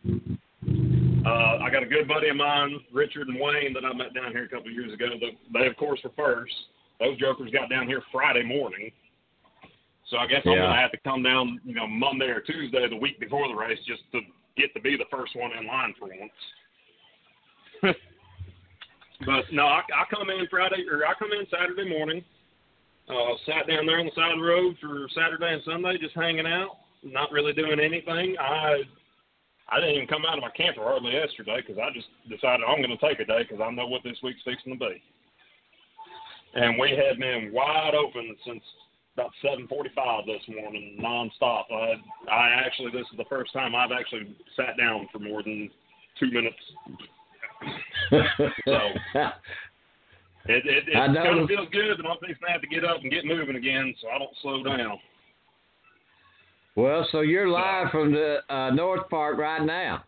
Uh, 1.26 1.64
I 1.64 1.70
got 1.72 1.84
a 1.84 1.88
good 1.88 2.08
buddy 2.08 2.28
of 2.30 2.36
mine, 2.36 2.80
Richard 2.92 3.30
and 3.30 3.40
Wayne, 3.40 3.74
that 3.74 3.86
I 3.86 3.94
met 3.94 4.14
down 4.14 4.32
here 4.32 4.44
a 4.44 4.50
couple 4.50 4.68
of 4.68 4.74
years 4.74 4.92
ago. 4.94 5.08
They, 5.20 5.38
they 5.58 5.68
of 5.68 5.78
course, 5.78 6.02
were 6.04 6.12
first. 6.18 6.54
Those 7.00 7.18
jokers 7.18 7.50
got 7.52 7.70
down 7.70 7.88
here 7.88 8.02
Friday 8.12 8.44
morning. 8.44 8.92
So 10.14 10.20
I 10.20 10.28
guess 10.28 10.46
I'm 10.46 10.54
Yeah. 10.54 10.62
gonna 10.68 10.80
have 10.80 10.92
to 10.92 10.98
come 10.98 11.24
down, 11.24 11.60
you 11.66 11.74
know, 11.74 11.88
Monday 11.88 12.28
or 12.30 12.40
Tuesday 12.40 12.88
the 12.88 12.96
week 12.96 13.20
before 13.20 13.48
the 13.48 13.56
race 13.56 13.84
just 13.84 14.04
to 14.12 14.22
get 14.56 14.72
to 14.76 14.80
be 14.80 14.96
the 14.96 15.06
first 15.06 15.36
one 15.36 15.52
in 15.54 15.66
line 15.66 15.96
for 15.96 16.08
once. 16.08 16.32
but 19.26 19.52
no, 19.52 19.66
I, 19.66 19.82
I 19.92 20.06
come 20.12 20.30
in 20.30 20.46
Friday 20.52 20.86
or 20.88 21.04
I 21.08 21.16
come 21.16 21.32
in 21.32 21.48
Saturday 21.50 21.90
morning. 21.90 22.24
Uh, 23.10 23.36
sat 23.48 23.66
down 23.66 23.88
there 23.88 24.00
on 24.00 24.06
the 24.06 24.12
side 24.12 24.32
of 24.32 24.38
the 24.38 24.46
road 24.46 24.78
for 24.80 25.10
Saturday 25.16 25.52
and 25.52 25.64
Sunday, 25.64 25.98
just 25.98 26.14
hanging 26.14 26.46
out, 26.46 26.78
not 27.02 27.32
really 27.32 27.52
doing 27.52 27.80
anything. 27.80 28.38
I 28.38 28.84
I 29.70 29.80
didn't 29.80 29.96
even 29.96 30.08
come 30.08 30.26
out 30.26 30.38
of 30.38 30.44
my 30.44 30.52
camper 30.52 30.84
hardly 30.84 31.14
yesterday 31.14 31.60
because 31.66 31.82
I 31.82 31.92
just 31.92 32.08
decided 32.30 32.68
I'm 32.68 32.84
going 32.84 32.96
to 32.96 32.98
take 32.98 33.20
a 33.20 33.26
day 33.26 33.42
because 33.50 33.62
I 33.66 33.72
know 33.72 33.88
what 33.88 34.04
this 34.04 34.22
week's 34.22 34.44
fixing 34.44 34.74
to 34.74 34.80
be. 34.80 35.02
And 36.54 36.78
we 36.78 36.92
had 36.92 37.18
been 37.18 37.52
wide 37.52 37.96
open 37.96 38.36
since 38.46 38.62
about 39.16 39.32
7:45 39.44 40.26
this 40.26 40.42
morning, 40.48 40.98
nonstop. 41.02 41.66
I 41.72 41.96
I 42.32 42.50
actually 42.66 42.92
this 42.92 43.08
is 43.12 43.18
the 43.18 43.26
first 43.30 43.54
time 43.54 43.76
I've 43.76 43.92
actually 43.92 44.36
sat 44.56 44.78
down 44.78 45.08
for 45.12 45.20
more 45.20 45.44
than 45.44 45.70
two 46.20 46.32
minutes. 46.32 46.58
So 48.66 48.80
it 50.46 50.66
it, 50.66 50.84
it 50.88 50.94
kind 50.94 51.40
of 51.40 51.48
feels 51.48 51.70
good, 51.72 51.98
but 51.98 52.06
I'm 52.10 52.18
fixing 52.20 52.46
to 52.46 52.52
have 52.52 52.62
to 52.62 52.68
get 52.68 52.84
up 52.84 53.02
and 53.02 53.12
get 53.12 53.26
moving 53.26 53.56
again, 53.56 53.94
so 54.02 54.10
I 54.10 54.18
don't 54.20 54.36
slow 54.42 54.64
down. 54.64 55.00
Well, 56.76 57.08
so 57.12 57.22
you're 57.22 57.48
live 57.48 57.92
from 57.92 58.12
the 58.12 58.40
uh, 58.50 58.72
North 58.72 59.08
Park 59.10 59.38
right 59.38 59.64
now. 59.64 60.04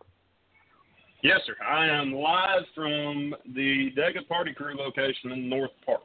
Yes, 1.24 1.40
sir. 1.46 1.56
I 1.66 1.86
am 1.86 2.12
live 2.12 2.64
from 2.74 3.34
the 3.56 3.92
Dega 3.98 4.28
Party 4.28 4.54
Crew 4.54 4.76
location 4.76 5.32
in 5.32 5.48
North 5.48 5.72
Park. 5.86 6.02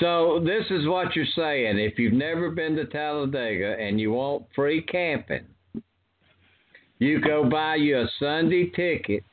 So 0.00 0.40
this 0.44 0.64
is 0.70 0.86
what 0.86 1.16
you're 1.16 1.26
saying. 1.34 1.78
If 1.78 1.98
you've 1.98 2.12
never 2.12 2.50
been 2.50 2.76
to 2.76 2.84
Talladega 2.84 3.76
and 3.80 4.00
you 4.00 4.12
want 4.12 4.44
free 4.54 4.82
camping, 4.82 5.46
you 6.98 7.20
go 7.20 7.48
buy 7.48 7.76
you 7.76 7.98
a 8.00 8.08
Sunday 8.18 8.70
ticket, 8.70 9.24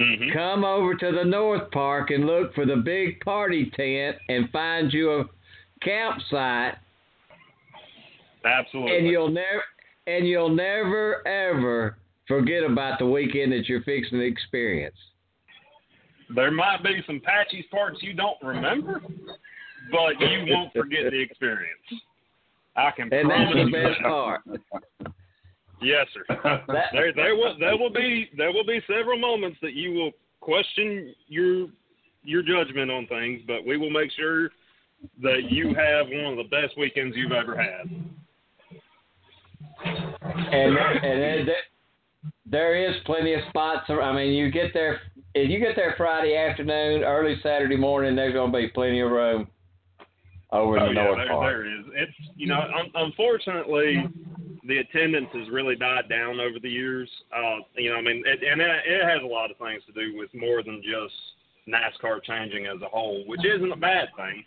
Mm-hmm. 0.00 0.32
come 0.32 0.64
over 0.64 0.94
to 0.94 1.12
the 1.12 1.24
North 1.24 1.70
Park 1.72 2.10
and 2.10 2.24
look 2.26 2.54
for 2.54 2.64
the 2.64 2.76
big 2.76 3.20
party 3.20 3.70
tent 3.76 4.16
and 4.30 4.48
find 4.48 4.90
you 4.94 5.12
a 5.12 5.24
campsite 5.82 6.76
Absolutely. 8.42 8.96
and 8.96 9.06
you'll 9.06 9.28
never 9.28 9.62
and 10.06 10.26
you'll 10.26 10.48
never 10.54 11.26
ever 11.28 11.98
forget 12.26 12.64
about 12.64 12.98
the 12.98 13.04
weekend 13.04 13.52
that 13.52 13.68
you're 13.68 13.82
fixing 13.82 14.20
to 14.20 14.24
experience. 14.24 14.96
There 16.34 16.50
might 16.50 16.82
be 16.82 17.02
some 17.06 17.20
patchy 17.20 17.66
parts 17.70 17.98
you 18.02 18.12
don't 18.14 18.36
remember, 18.42 19.00
but 19.90 20.20
you 20.20 20.44
won't 20.46 20.72
forget 20.72 21.10
the 21.10 21.20
experience. 21.20 21.80
I 22.76 22.90
can 22.92 23.12
And 23.12 23.30
that's 23.30 23.52
promise 23.52 23.54
the 23.54 23.60
you 23.60 23.72
best 23.72 23.98
that. 24.02 24.08
part. 24.08 24.42
Yes, 25.82 26.06
sir. 26.12 26.24
there, 26.92 27.12
there 27.14 27.34
will, 27.36 27.56
there 27.58 27.76
will 27.76 27.92
be, 27.92 28.30
there 28.36 28.52
will 28.52 28.66
be 28.66 28.80
several 28.86 29.18
moments 29.18 29.58
that 29.62 29.72
you 29.72 29.92
will 29.92 30.12
question 30.40 31.14
your, 31.26 31.68
your 32.22 32.42
judgment 32.42 32.90
on 32.90 33.06
things, 33.06 33.40
but 33.46 33.64
we 33.66 33.76
will 33.76 33.90
make 33.90 34.10
sure 34.12 34.50
that 35.22 35.50
you 35.50 35.74
have 35.74 36.06
one 36.08 36.32
of 36.32 36.36
the 36.36 36.50
best 36.50 36.78
weekends 36.78 37.16
you've 37.16 37.32
ever 37.32 37.56
had. 37.56 37.90
and 39.84 40.76
and 40.76 41.48
there, 41.48 41.56
there 42.50 42.74
is 42.88 42.96
plenty 43.06 43.34
of 43.34 43.40
spots. 43.48 43.84
I 43.88 44.12
mean, 44.12 44.32
you 44.32 44.50
get 44.50 44.72
there 44.74 45.00
if 45.34 45.48
you 45.48 45.60
get 45.60 45.76
there 45.76 45.94
Friday 45.96 46.36
afternoon, 46.36 47.04
early 47.04 47.36
Saturday 47.42 47.76
morning. 47.76 48.16
There's 48.16 48.32
going 48.34 48.50
to 48.52 48.58
be 48.58 48.68
plenty 48.68 49.00
of 49.00 49.10
room 49.10 49.48
over 50.52 50.76
in 50.76 50.82
Oh, 50.82 50.86
the 50.88 50.94
yeah, 50.94 51.04
North 51.04 51.18
there, 51.18 51.28
Park. 51.28 51.52
there 51.52 51.66
is. 51.66 51.84
It's 51.94 52.12
you 52.36 52.48
know, 52.48 52.60
un- 52.60 52.90
unfortunately, 52.94 54.04
the 54.66 54.78
attendance 54.78 55.28
has 55.32 55.48
really 55.50 55.76
died 55.76 56.08
down 56.08 56.40
over 56.40 56.58
the 56.60 56.68
years. 56.68 57.08
Uh, 57.34 57.58
you 57.76 57.90
know, 57.90 57.96
I 57.96 58.02
mean, 58.02 58.22
it, 58.26 58.40
and 58.42 58.60
it, 58.60 58.70
it 58.86 59.04
has 59.04 59.22
a 59.22 59.26
lot 59.26 59.50
of 59.50 59.56
things 59.58 59.82
to 59.86 59.92
do 59.92 60.16
with 60.18 60.30
more 60.34 60.62
than 60.62 60.82
just 60.82 61.14
NASCAR 61.68 62.22
changing 62.24 62.66
as 62.66 62.82
a 62.82 62.88
whole, 62.88 63.22
which 63.26 63.44
isn't 63.44 63.70
a 63.70 63.76
bad 63.76 64.08
thing. 64.16 64.44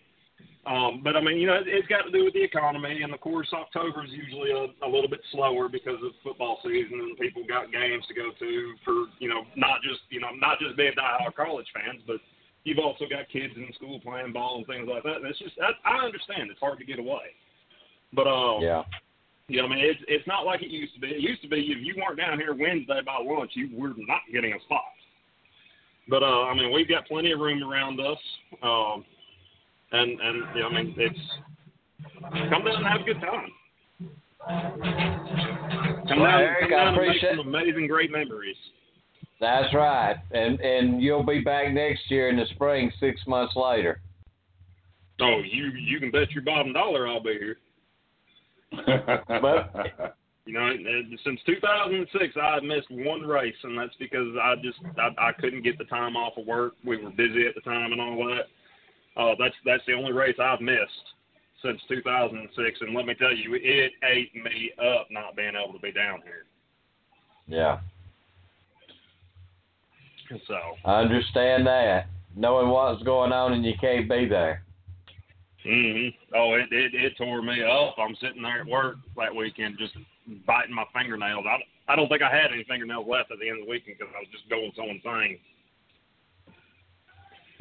Um, 0.66 1.02
but 1.04 1.18
I 1.18 1.22
mean, 1.22 1.38
you 1.40 1.48
know, 1.48 1.60
it, 1.60 1.68
it's 1.68 1.88
got 1.88 2.04
to 2.08 2.12
do 2.12 2.24
with 2.24 2.34
the 2.34 2.44
economy, 2.44 3.04
and 3.04 3.14
of 3.14 3.20
course, 3.20 3.52
October 3.52 4.06
is 4.06 4.12
usually 4.12 4.52
a, 4.52 4.72
a 4.86 4.90
little 4.90 5.10
bit 5.10 5.20
slower 5.32 5.68
because 5.68 6.00
of 6.00 6.16
football 6.24 6.60
season, 6.64 7.04
and 7.04 7.18
people 7.20 7.44
got 7.44 7.72
games 7.72 8.06
to 8.08 8.14
go 8.14 8.32
to 8.40 8.74
for 8.86 9.12
you 9.20 9.28
know, 9.28 9.44
not 9.58 9.84
just 9.84 10.00
you 10.10 10.22
know, 10.22 10.32
not 10.40 10.60
just 10.60 10.78
being 10.78 10.94
diehard 10.96 11.36
college 11.36 11.68
fans, 11.76 12.02
but 12.08 12.16
you've 12.64 12.80
also 12.80 13.04
got 13.12 13.28
kids 13.28 13.52
in 13.58 13.68
school 13.76 14.00
playing 14.00 14.32
ball 14.32 14.64
and 14.64 14.68
things 14.68 14.88
like 14.88 15.04
that. 15.04 15.18
And 15.20 15.28
it's 15.28 15.40
just 15.40 15.56
I, 15.60 15.76
I 15.84 16.06
understand 16.06 16.48
it's 16.50 16.62
hard 16.64 16.80
to 16.80 16.86
get 16.86 16.98
away, 17.00 17.36
but 18.14 18.24
um, 18.24 18.64
Yeah. 18.64 18.84
you 19.52 19.60
know, 19.60 19.68
I 19.68 19.70
mean, 19.76 19.84
it's 19.84 20.00
it's 20.08 20.28
not 20.28 20.46
like 20.46 20.64
it 20.64 20.72
used 20.72 20.96
to 20.96 21.02
be. 21.02 21.08
It 21.12 21.20
used 21.20 21.42
to 21.42 21.50
be 21.50 21.60
if 21.60 21.84
you 21.84 22.00
weren't 22.00 22.16
down 22.16 22.40
here 22.40 22.56
Wednesday 22.56 23.04
by 23.06 23.20
lunch, 23.20 23.52
you 23.56 23.68
were 23.76 23.92
not 23.98 24.24
getting 24.32 24.54
a 24.54 24.60
spot. 24.64 24.96
But 26.08 26.24
uh, 26.24 26.48
I 26.48 26.56
mean, 26.56 26.72
we've 26.72 26.88
got 26.88 27.08
plenty 27.08 27.32
of 27.32 27.40
room 27.40 27.64
around 27.64 28.00
us, 28.00 28.18
um, 28.62 29.06
and 29.94 30.20
and 30.20 30.44
you 30.56 30.62
know, 30.62 30.68
I 30.68 30.74
mean, 30.84 30.96
it's 30.98 31.20
come 32.50 32.66
down 32.66 32.76
and 32.76 32.86
have 32.86 33.02
a 33.02 33.04
good 33.04 33.22
time. 33.22 33.52
Come 36.08 36.20
Well, 36.20 36.32
down, 36.32 36.42
Eric, 36.42 36.70
come 36.70 36.80
I 36.80 36.84
down 36.84 36.98
and 37.00 37.08
make 37.08 37.22
some 37.22 37.48
amazing, 37.48 37.88
great 37.88 38.12
memories. 38.12 38.58
That's 39.40 39.74
right, 39.74 40.18
and 40.32 40.60
and 40.60 41.02
you'll 41.02 41.26
be 41.26 41.40
back 41.40 41.72
next 41.74 42.10
year 42.10 42.30
in 42.30 42.38
the 42.38 42.46
spring, 42.56 42.92
six 43.00 43.22
months 43.28 43.56
later. 43.56 44.02
Oh, 45.22 45.42
you 45.44 45.66
you 45.68 46.00
can 46.00 46.12
bet 46.12 46.32
your 46.32 46.44
bottom 46.44 46.74
dollar 46.74 47.08
I'll 47.08 47.24
be 47.24 47.38
here. 47.40 47.58
But 49.28 50.16
You 50.46 50.54
know, 50.54 50.70
since 51.24 51.40
2006, 51.46 52.36
I've 52.42 52.64
missed 52.64 52.92
one 52.92 53.22
race, 53.22 53.56
and 53.64 53.80
that's 53.80 53.96
because 53.98 54.28
I 54.42 54.56
just 54.62 54.78
I, 54.98 55.30
I 55.30 55.32
couldn't 55.32 55.64
get 55.64 55.78
the 55.78 55.86
time 55.86 56.18
off 56.18 56.38
of 56.38 56.46
work. 56.46 56.74
We 56.86 56.98
were 57.02 57.12
busy 57.12 57.48
at 57.48 57.56
the 57.56 57.62
time 57.62 57.94
and 57.94 58.02
all 58.02 58.18
that. 58.28 58.48
Uh, 59.16 59.36
that's 59.40 59.56
that's 59.66 59.84
the 59.86 59.94
only 59.94 60.12
race 60.12 60.36
I've 60.40 60.62
missed 60.62 61.14
since 61.64 61.80
2006, 61.88 62.82
and 62.82 62.96
let 62.96 63.06
me 63.06 63.14
tell 63.14 63.34
you, 63.34 63.56
it 63.56 63.92
ate 64.04 64.36
me 64.36 64.72
up 64.80 65.08
not 65.10 65.36
being 65.36 65.54
able 65.56 65.74
to 65.74 65.80
be 65.80 65.92
down 65.92 66.22
here. 66.24 66.46
yeah, 67.48 67.80
So 70.48 70.56
I 70.84 71.02
understand 71.02 71.66
that. 71.68 72.08
Knowing 72.36 72.70
what's 72.70 73.04
going 73.04 73.32
on 73.32 73.54
and 73.54 73.64
you 73.64 73.74
can't 73.80 74.10
be 74.10 74.28
there. 74.28 74.64
hmm 75.64 76.08
Oh, 76.36 76.56
it, 76.56 76.72
it 76.72 76.96
it 76.96 77.14
tore 77.18 77.42
me 77.42 77.64
up. 77.64 77.96
I'm 78.00 78.16
sitting 78.20 78.42
there 78.42 78.62
at 78.62 78.68
work 78.68 78.96
that 79.16 79.34
weekend 79.34 79.78
just 79.78 79.94
biting 80.48 80.74
my 80.74 80.86
fingernails. 80.94 81.46
I, 81.48 81.94
I 81.94 81.96
don't 81.96 82.10
think 82.10 82.24
I 82.24 82.32
had 82.34 82.52
any 82.52 82.64
fingernails 82.64 83.06
left 83.08 83.32
at 83.32 83.40
the 83.40 83.48
end 83.48 83.60
of 83.60 83.66
the 83.66 83.72
weekend 83.72 83.98
because 84.00 84.14
I 84.16 84.20
was 84.20 84.28
just 84.32 84.50
going 84.50 84.72
so 84.76 84.84
insane. 84.84 85.38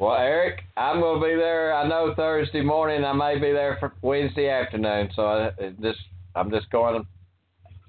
Well, 0.03 0.17
Eric, 0.17 0.63
I'm 0.75 0.99
going 0.99 1.21
to 1.21 1.25
be 1.25 1.33
there. 1.37 1.73
I 1.73 1.87
know 1.87 2.13
Thursday 2.13 2.59
morning. 2.59 3.05
I 3.05 3.13
may 3.13 3.35
be 3.35 3.53
there 3.53 3.77
for 3.79 3.93
Wednesday 4.01 4.49
afternoon. 4.49 5.09
So 5.15 5.21
I 5.21 5.45
it 5.57 5.81
just 5.81 5.99
I'm 6.35 6.51
just 6.51 6.69
going 6.71 7.01
to 7.01 7.07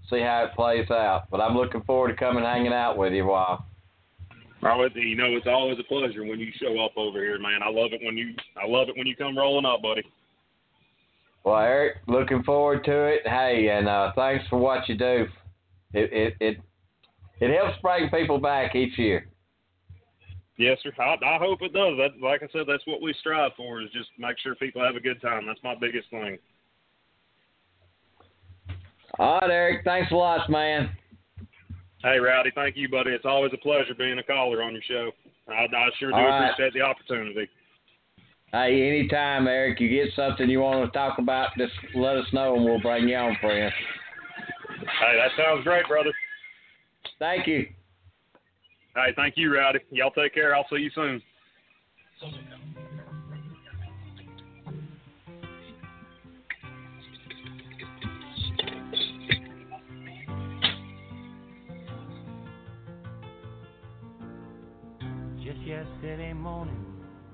see 0.09 0.21
how 0.21 0.45
it 0.45 0.55
plays 0.55 0.89
out. 0.93 1.25
But 1.29 1.41
I'm 1.41 1.57
looking 1.57 1.83
forward 1.83 2.11
to 2.11 2.15
coming 2.15 2.45
hanging 2.45 2.73
out 2.73 2.97
with 2.97 3.15
you 3.15 3.25
a 3.25 3.27
while. 3.27 3.67
Well, 4.63 4.89
you 4.95 5.17
know, 5.17 5.35
it's 5.35 5.49
always 5.49 5.77
a 5.81 5.83
pleasure 5.83 6.25
when 6.25 6.39
you 6.39 6.53
show 6.63 6.79
up 6.85 6.93
over 6.97 7.19
here, 7.19 7.41
man. 7.41 7.65
I 7.65 7.69
love 7.69 7.93
it 7.93 8.01
when 8.01 8.17
you 8.17 8.33
I 8.57 8.69
love 8.69 8.89
it 8.89 8.97
when 8.97 9.09
you 9.09 9.17
come 9.17 9.37
rolling 9.37 9.67
up, 9.67 9.83
buddy. 9.83 10.05
Well, 11.43 11.59
Eric, 11.59 11.97
looking 12.07 12.45
forward 12.45 12.85
to 12.85 13.07
it. 13.07 13.23
Hey, 13.25 13.71
and 13.77 13.89
uh, 13.89 14.13
thanks 14.15 14.45
for 14.49 14.61
what 14.61 14.89
you 14.89 14.97
do. 14.97 15.27
It 15.93 16.13
it 16.13 16.35
it 16.39 16.57
it 17.41 17.57
helps 17.59 17.77
bring 17.83 18.09
people 18.11 18.39
back 18.39 18.77
each 18.77 18.97
year. 19.01 19.27
Yes, 20.57 20.79
sir. 20.83 20.93
I, 20.99 21.17
I 21.25 21.39
hope 21.39 21.63
it 21.63 21.73
does. 21.73 21.97
That, 21.99 22.23
like 22.23 22.43
I 22.43 22.49
said, 22.53 22.63
that's 22.69 22.87
what 22.87 23.03
we 23.03 23.15
strive 23.19 23.53
for 23.57 23.83
is 23.83 23.91
just 23.93 24.11
make 24.19 24.39
sure 24.39 24.55
people 24.55 24.85
have 24.85 24.95
a 24.95 25.01
good 25.01 25.21
time. 25.21 25.47
That's 25.47 25.63
my 25.65 25.75
biggest 25.75 26.09
thing. 26.11 26.39
All 29.19 29.41
right, 29.41 29.51
Eric. 29.51 29.85
Thanks 29.85 30.13
a 30.13 30.15
lot, 30.15 30.49
man. 30.49 30.91
Hey, 32.03 32.19
Rowdy. 32.19 32.51
Thank 32.55 32.77
you, 32.77 32.89
buddy. 32.89 33.11
It's 33.11 33.25
always 33.25 33.53
a 33.53 33.59
pleasure 33.59 33.95
being 33.97 34.19
a 34.19 34.23
caller 34.23 34.63
on 34.63 34.73
your 34.73 34.83
show. 34.89 35.11
I, 35.49 35.65
I 35.65 35.89
sure 35.99 36.11
do 36.11 36.17
right. 36.17 36.51
appreciate 36.51 36.73
the 36.75 36.83
opportunity. 36.83 37.49
Hey, 38.53 38.89
anytime, 38.89 39.49
Eric, 39.49 39.81
you 39.81 39.89
get 39.89 40.15
something 40.15 40.49
you 40.49 40.61
want 40.61 40.85
to 40.85 40.97
talk 40.97 41.19
about, 41.19 41.49
just 41.59 41.73
let 41.97 42.17
us 42.17 42.27
know 42.33 42.55
and 42.55 42.65
we'll 42.65 42.81
bring 42.81 43.09
you 43.09 43.17
on, 43.17 43.37
friend. 43.41 43.73
Hey, 44.79 45.17
that 45.17 45.31
sounds 45.37 45.65
great, 45.65 45.89
brother. 45.89 46.13
Thank 47.19 47.49
you. 47.49 47.67
Hey, 48.95 49.13
thank 49.17 49.37
you, 49.37 49.53
Rowdy. 49.53 49.81
Y'all 49.91 50.13
take 50.13 50.35
care. 50.35 50.55
I'll 50.55 50.67
see 50.71 50.77
you 50.77 50.91
soon. 50.95 51.21
Just 65.45 65.59
yesterday 65.67 66.33
morning, 66.33 66.87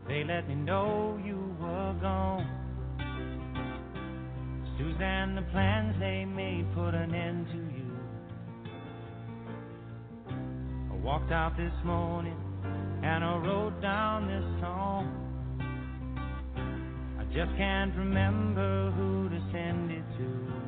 they 0.09 0.25
let 0.25 0.49
me 0.49 0.55
know 0.55 1.21
you 1.23 1.55
were 1.61 1.95
gone. 2.01 2.47
Suzanne, 4.79 5.35
the 5.35 5.43
plans 5.53 5.95
they 6.01 6.25
made 6.25 6.67
put 6.75 6.95
an 6.95 7.15
end 7.15 7.47
to 7.49 7.70
walked 11.03 11.33
out 11.33 11.57
this 11.57 11.73
morning 11.85 12.37
and 13.03 13.25
I 13.25 13.37
wrote 13.39 13.81
down 13.81 14.27
this 14.27 14.45
song. 14.61 15.09
I 17.19 17.25
just 17.33 17.57
can't 17.57 17.97
remember 17.97 18.91
who 18.93 19.31
to 19.31 19.41
send 19.51 19.91
it 19.91 20.05
to. 20.19 20.61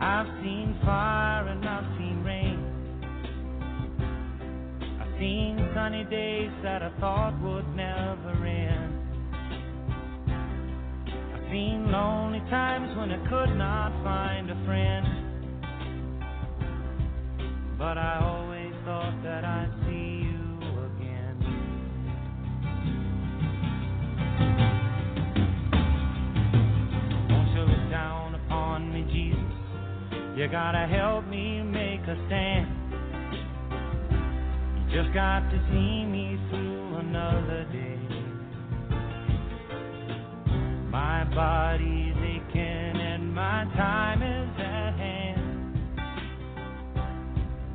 I've 0.00 0.26
seen 0.42 0.78
fire 0.82 1.48
and 1.48 1.68
I've 1.68 1.98
seen 1.98 2.22
rain. 2.24 2.58
I've 5.00 5.18
seen 5.20 5.58
sunny 5.74 6.04
days 6.04 6.50
that 6.62 6.82
I 6.82 6.90
thought 7.00 7.38
would 7.42 7.68
never 7.76 8.46
end. 8.46 8.94
I've 11.34 11.50
seen 11.50 11.92
lonely 11.92 12.40
times 12.48 12.96
when 12.96 13.12
I 13.12 13.18
could 13.28 13.54
not 13.56 13.92
find 14.02 14.50
a 14.50 14.64
friend. 14.64 15.15
But 17.78 17.98
I 17.98 18.20
always 18.22 18.72
thought 18.86 19.22
that 19.22 19.44
I'd 19.44 19.70
see 19.84 20.24
you 20.24 20.40
again. 20.88 21.36
Won't 27.28 27.50
you 27.52 27.60
look 27.60 27.90
down 27.90 28.34
upon 28.34 28.92
me, 28.94 29.02
Jesus? 29.12 30.38
You 30.38 30.48
gotta 30.48 30.86
help 30.86 31.26
me 31.28 31.62
make 31.62 32.00
a 32.00 32.16
stand. 32.26 32.66
You 34.78 35.02
just 35.02 35.12
got 35.12 35.40
to 35.50 35.58
see 35.70 36.04
me 36.06 36.40
through 36.48 36.96
another 36.96 37.66
day. 37.72 38.00
My 40.90 41.24
body's 41.34 42.16
aching 42.16 42.96
and 43.00 43.34
my 43.34 43.64
time 43.76 44.22
is 44.22 44.45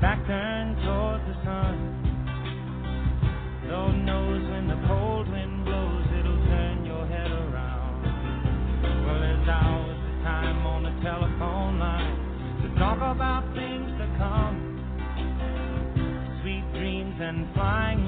back 0.00 0.24
turned 0.26 0.76
towards 0.86 1.24
the 1.26 1.34
sun. 1.44 1.74
Lord 3.66 3.96
knows 4.06 4.42
when 4.50 4.68
the 4.68 4.78
cold 4.86 5.28
wind 5.28 5.64
blows, 5.64 6.06
it'll 6.18 6.44
turn 6.46 6.84
your 6.86 7.06
head 7.06 7.30
around. 7.30 8.02
Well, 9.04 9.20
there's 9.20 9.48
hours 9.48 9.98
of 9.98 10.22
time 10.22 10.66
on 10.66 10.82
the 10.84 10.94
telephone 11.02 11.78
line 11.78 12.62
to 12.62 12.68
talk 12.78 12.98
about 12.98 13.42
things 13.54 13.90
to 13.98 14.06
come. 14.18 14.56
Sweet 16.42 16.64
dreams 16.78 17.16
and 17.18 17.52
flying 17.54 18.07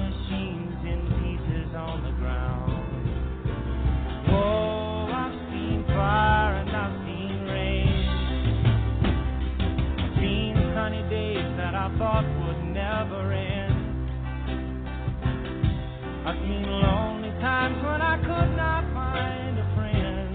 thought 11.97 12.25
would 12.45 12.63
never 12.73 13.33
end. 13.33 14.09
I've 16.25 16.37
seen 16.37 16.63
lonely 16.63 17.31
times 17.41 17.77
when 17.83 18.01
I 18.01 18.17
could 18.17 18.55
not 18.55 18.83
find 18.93 19.57
a 19.59 19.75
friend. 19.75 20.29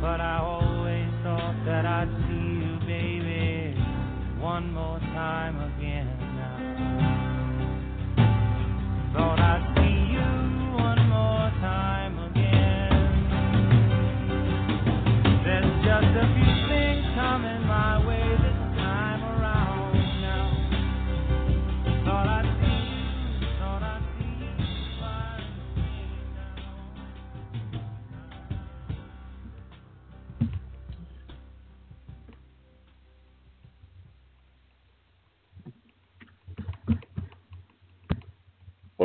But 0.00 0.20
I 0.20 0.38
always 0.38 1.10
thought 1.22 1.54
that 1.66 1.84
I'd 1.86 2.08
see 2.26 2.48
you, 2.64 2.78
baby, 2.86 3.74
one 4.40 4.72
more 4.72 4.98
time 5.00 5.60
again 5.60 6.16
now. 6.36 6.56
Thought 9.14 9.38
I'd 9.40 9.67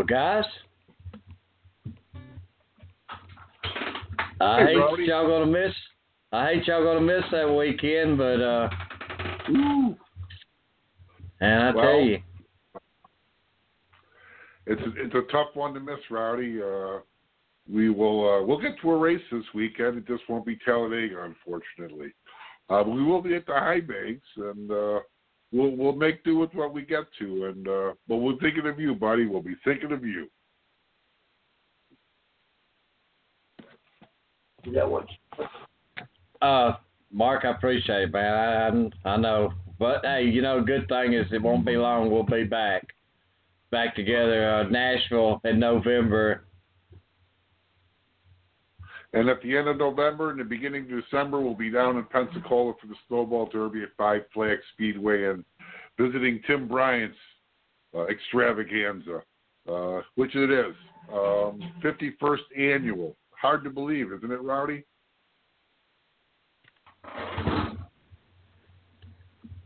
Well, 0.04 0.08
guys, 0.08 0.46
I 4.42 4.60
Hey, 4.60 4.74
hate 4.74 5.08
y'all 5.08 5.28
gonna 5.28 5.46
miss. 5.46 5.74
I 6.34 6.54
hate 6.54 6.68
y'all 6.68 6.84
gonna 6.84 7.00
miss 7.00 7.24
that 7.32 7.50
weekend, 7.50 8.18
but 8.18 8.42
uh, 8.42 8.70
and 11.40 11.64
I 11.64 11.72
Well, 11.72 11.86
tell 11.86 12.02
you, 12.02 12.20
It's 14.66 14.82
it's 14.98 15.16
a 15.16 15.32
tough 15.32 15.50
one 15.54 15.74
to 15.74 15.80
miss, 15.80 16.00
Rowdy. 16.10 16.62
Uh, 16.62 17.00
we 17.72 17.90
will 17.90 18.30
uh, 18.30 18.46
we'll 18.46 18.60
get 18.60 18.74
to 18.82 18.92
a 18.92 18.98
race 18.98 19.22
this 19.32 19.46
weekend. 19.56 20.00
It 20.00 20.08
just 20.08 20.24
won't 20.28 20.46
be 20.46 20.58
Talladega, 20.66 21.24
unfortunately. 21.24 22.14
Uh, 22.70 22.84
we 22.86 23.02
will 23.02 23.22
be 23.22 23.36
at 23.36 23.46
the 23.46 23.54
High 23.54 23.80
Banks, 23.80 24.28
and 24.36 24.70
uh, 24.70 25.00
we'll 25.54 25.72
we'll 25.72 25.94
make 25.94 26.24
do 26.24 26.38
with 26.38 26.54
what 26.54 26.74
we 26.74 26.82
get 26.82 27.06
to. 27.20 27.46
And 27.46 27.68
uh, 27.68 27.94
but 28.08 28.18
we're 28.18 28.38
thinking 28.40 28.68
of 28.68 28.80
you, 28.80 28.96
buddy. 28.96 29.26
We'll 29.26 29.42
be 29.42 29.56
thinking 29.64 29.92
of 29.92 30.04
you. 30.04 30.28
that 34.74 34.90
one. 34.90 35.06
Uh, 36.42 36.74
Mark, 37.12 37.44
I 37.44 37.52
appreciate 37.52 38.04
it, 38.04 38.14
man. 38.14 38.94
I, 39.06 39.10
I 39.10 39.14
I 39.14 39.18
know, 39.18 39.54
but 39.78 40.02
hey, 40.04 40.24
you 40.24 40.42
know, 40.42 40.64
good 40.64 40.88
thing 40.88 41.14
is 41.14 41.28
it 41.32 41.42
won't 41.42 41.66
be 41.66 41.78
long. 41.78 42.10
We'll 42.10 42.24
be 42.24 42.46
back. 42.46 42.88
back 43.72 43.96
together. 43.96 44.50
Uh, 44.50 44.64
Nashville 44.70 45.42
in 45.44 45.60
November. 45.60 46.46
And 49.14 49.30
at 49.30 49.42
the 49.44 49.56
end 49.56 49.68
of 49.68 49.78
November 49.78 50.32
and 50.32 50.40
the 50.40 50.44
beginning 50.44 50.92
of 50.92 51.04
December, 51.04 51.40
we'll 51.40 51.54
be 51.54 51.70
down 51.70 51.98
in 51.98 52.04
Pensacola 52.06 52.74
for 52.82 52.88
the 52.88 52.96
Snowball 53.08 53.48
Derby 53.48 53.84
at 53.84 53.90
Five 53.96 54.24
Flags 54.34 54.64
Speedway 54.74 55.26
and 55.26 55.46
visiting 56.00 56.42
Tim 56.48 56.68
Bryant's 56.68 57.16
uh, 57.96 58.06
extravaganza, 58.08 59.22
uh, 59.72 60.02
which 60.16 60.36
it 60.36 60.50
is. 60.50 60.76
Um, 61.12 61.62
51st 61.84 62.38
annual. 62.58 63.16
Hard 63.40 63.64
to 63.66 63.70
believe, 63.70 64.12
isn't 64.12 64.32
it, 64.32 64.42
Rowdy? 64.42 64.84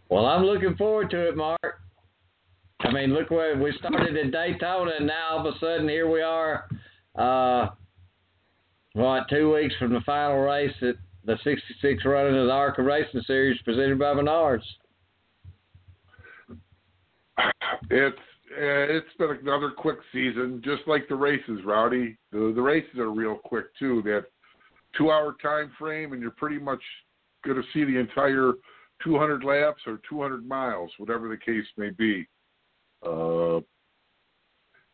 Well, 0.09 0.25
I'm 0.25 0.43
looking 0.43 0.75
forward 0.75 1.09
to 1.11 1.29
it, 1.29 1.37
Mark. 1.37 1.81
I 2.79 2.91
mean, 2.91 3.13
look 3.13 3.29
where 3.29 3.57
we 3.57 3.73
started 3.79 4.17
in 4.17 4.31
Daytona, 4.31 4.91
and 4.97 5.07
now 5.07 5.37
all 5.37 5.47
of 5.47 5.55
a 5.55 5.59
sudden 5.59 5.87
here 5.87 6.09
we 6.09 6.21
are. 6.21 6.67
Uh, 7.15 7.69
what, 8.97 9.29
two 9.29 9.53
weeks 9.53 9.75
from 9.77 9.93
the 9.93 10.01
final 10.01 10.39
race 10.39 10.73
at 10.81 10.95
the 11.23 11.37
66 11.43 12.03
running 12.03 12.35
of 12.35 12.47
the 12.47 12.51
ARCA 12.51 12.81
Racing 12.81 13.21
Series 13.27 13.61
presented 13.61 13.99
by 13.99 14.13
Menards. 14.13 14.63
It's 17.91 18.17
uh, 18.49 18.87
it's 18.89 19.13
been 19.19 19.37
another 19.41 19.69
quick 19.69 19.97
season, 20.11 20.61
just 20.65 20.81
like 20.87 21.07
the 21.07 21.15
races, 21.15 21.59
Rowdy. 21.63 22.17
The 22.31 22.53
the 22.55 22.61
races 22.61 22.97
are 22.97 23.11
real 23.11 23.35
quick 23.35 23.65
too. 23.77 24.01
That 24.03 24.25
two 24.97 25.11
hour 25.11 25.35
time 25.43 25.71
frame, 25.77 26.13
and 26.13 26.21
you're 26.21 26.31
pretty 26.31 26.57
much 26.57 26.81
going 27.45 27.61
to 27.61 27.67
see 27.73 27.83
the 27.83 27.99
entire 27.99 28.53
200 29.03 29.43
laps 29.43 29.81
or 29.85 29.99
200 30.09 30.47
miles, 30.47 30.89
whatever 30.97 31.29
the 31.29 31.37
case 31.37 31.65
may 31.77 31.91
be. 31.91 32.27
Uh, 33.05 33.59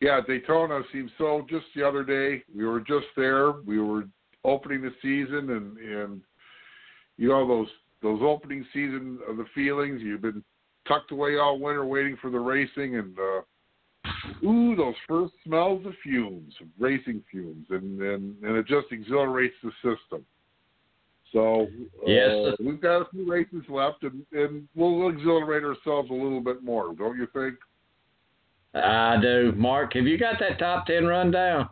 yeah, 0.04 0.20
Daytona 0.20 0.82
seems 0.92 1.10
so. 1.16 1.46
Just 1.48 1.64
the 1.74 1.82
other 1.82 2.04
day, 2.04 2.44
we 2.54 2.66
were 2.66 2.80
just 2.80 3.06
there. 3.16 3.52
We 3.52 3.80
were 3.80 4.04
opening 4.44 4.82
the 4.82 4.92
season, 5.00 5.48
and 5.50 5.78
and 5.78 6.20
you 7.16 7.28
know 7.28 7.48
those 7.48 7.68
those 8.02 8.20
opening 8.22 8.66
season 8.74 9.18
of 9.26 9.38
the 9.38 9.46
feelings. 9.54 10.02
You've 10.02 10.20
been 10.20 10.44
tucked 10.86 11.10
away 11.10 11.38
all 11.38 11.58
winter 11.58 11.86
waiting 11.86 12.18
for 12.20 12.28
the 12.28 12.38
racing, 12.38 12.96
and 12.96 13.16
uh, 13.18 14.46
ooh, 14.46 14.76
those 14.76 14.94
first 15.08 15.32
smells 15.42 15.86
of 15.86 15.94
fumes, 16.02 16.52
racing 16.78 17.24
fumes, 17.30 17.66
and 17.70 17.98
and 18.02 18.44
and 18.44 18.56
it 18.56 18.66
just 18.66 18.88
exhilarates 18.90 19.56
the 19.62 19.70
system. 19.76 20.22
So 21.32 21.66
uh, 22.06 22.10
Yes. 22.10 22.56
we've 22.60 22.80
got 22.80 23.00
a 23.00 23.06
few 23.10 23.26
races 23.26 23.64
left, 23.70 24.02
and 24.02 24.22
and 24.32 24.68
we'll 24.74 25.08
exhilarate 25.08 25.64
ourselves 25.64 26.10
a 26.10 26.14
little 26.14 26.42
bit 26.42 26.62
more, 26.62 26.94
don't 26.94 27.16
you 27.16 27.26
think? 27.32 27.54
I 28.74 29.18
do. 29.20 29.52
Mark, 29.56 29.94
have 29.94 30.06
you 30.06 30.18
got 30.18 30.36
that 30.40 30.58
top 30.58 30.86
10 30.86 31.04
rundown? 31.04 31.68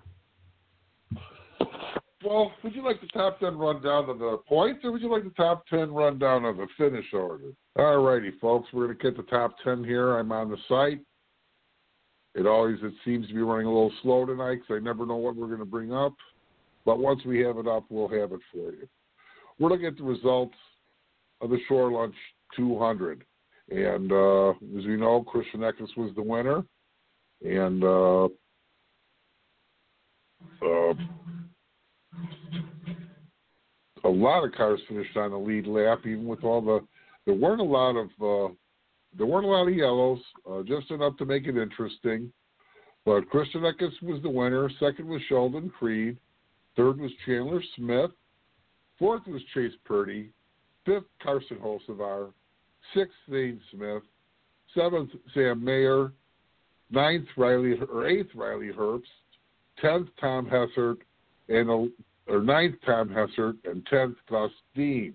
Well, 2.24 2.53
would 2.62 2.74
you 2.74 2.85
like 2.85 3.01
the 3.01 3.09
top 3.09 3.41
ten 3.41 3.57
rundown 3.59 4.09
of 4.09 4.19
the 4.19 4.39
points, 4.49 4.85
or 4.85 4.93
would 4.93 5.03
you 5.03 5.11
like 5.11 5.24
the 5.24 5.31
top 5.31 5.66
ten 5.66 5.91
rundown 5.91 6.45
of 6.45 6.57
the 6.57 6.66
finish 6.77 7.07
order? 7.12 7.53
All 7.77 7.99
righty, 7.99 8.31
folks, 8.41 8.69
we're 8.73 8.87
going 8.87 8.99
to 8.99 9.03
get 9.03 9.16
the 9.16 9.31
top 9.31 9.57
ten 9.65 9.83
here. 9.83 10.19
I'm 10.19 10.31
on 10.31 10.51
the 10.51 10.57
site. 10.69 11.01
It 12.35 12.47
always 12.47 12.79
it 12.83 12.93
seems 13.05 13.27
to 13.29 13.35
be 13.35 13.43
running 13.43 13.66
a 13.66 13.70
little 13.70 13.93
slow 14.03 14.24
tonight 14.24 14.61
because 14.61 14.81
I 14.81 14.85
never 14.85 15.05
know 15.05 15.16
what 15.16 15.37
we're 15.37 15.49
going 15.49 15.59
to 15.59 15.65
bring 15.65 15.93
up. 15.93 16.15
But 16.85 16.99
once 16.99 17.20
we 17.24 17.41
have 17.41 17.59
it 17.59 17.66
up, 17.66 17.85
we'll 17.89 18.09
have 18.09 18.33
it 18.33 18.41
for 18.53 18.73
you. 18.73 18.89
We're 19.59 19.70
looking 19.70 19.87
at 19.87 19.97
the 19.97 20.05
results 20.05 20.55
of 21.41 21.51
the 21.51 21.59
Shore 21.69 21.91
Lunch 21.91 22.15
200, 22.57 23.24
and 23.70 24.12
uh, 24.12 24.51
as 24.51 24.85
you 24.85 24.97
know, 24.97 25.24
Christian 25.24 25.61
Eckes 25.61 25.97
was 25.97 26.12
the 26.15 26.23
winner, 26.23 26.62
and 27.44 27.82
uh, 27.82 28.24
uh, 30.64 30.94
a 34.05 34.09
lot 34.09 34.44
of 34.44 34.52
cars 34.52 34.81
finished 34.89 35.16
on 35.16 35.31
the 35.31 35.39
lead 35.39 35.66
lap, 35.66 36.01
even 36.01 36.27
with 36.27 36.44
all 36.44 36.60
the. 36.60 36.81
There 37.24 37.35
weren't 37.35 37.60
a 37.60 37.64
lot 37.64 37.97
of 37.97 38.09
uh, 38.20 38.52
there 39.16 39.27
weren't 39.27 39.47
a 39.47 39.48
lot 39.48 39.69
of 39.69 39.74
yellows, 39.74 40.20
uh, 40.51 40.62
just 40.62 40.90
enough 40.90 41.16
to 41.19 41.24
make 41.24 41.47
it 41.47 41.56
interesting. 41.56 42.32
But 43.05 43.28
Christian 43.31 43.62
Eckes 43.62 44.01
was 44.02 44.23
the 44.23 44.31
winner. 44.31 44.70
Second 44.78 45.09
was 45.09 45.20
Sheldon 45.28 45.70
Creed. 45.70 46.16
Third 46.77 46.98
was 47.01 47.10
Chandler 47.27 47.62
Smith. 47.77 48.10
Fourth 48.98 49.27
was 49.27 49.43
Chase 49.55 49.73
Purdy. 49.85 50.31
Fifth, 50.86 51.05
Carson 51.23 51.59
Hocevar. 51.59 52.32
Sixth, 52.94 53.14
Zane 53.31 53.60
Smith. 53.73 54.02
Seventh, 54.74 55.10
Sam 55.35 55.62
Mayer. 55.62 56.12
Ninth, 56.93 57.27
Riley 57.36 57.78
or 57.93 58.06
eighth, 58.06 58.31
Riley 58.35 58.70
Herbst. 58.70 59.02
Tenth, 59.81 60.09
Tom 60.20 60.47
Hessert. 60.47 60.98
And 61.48 61.90
or 62.28 62.40
ninth 62.40 62.77
Tom 62.86 63.09
Hessert 63.09 63.56
and 63.64 63.85
tenth 63.86 64.16
Gus 64.28 64.51
Dean. 64.74 65.14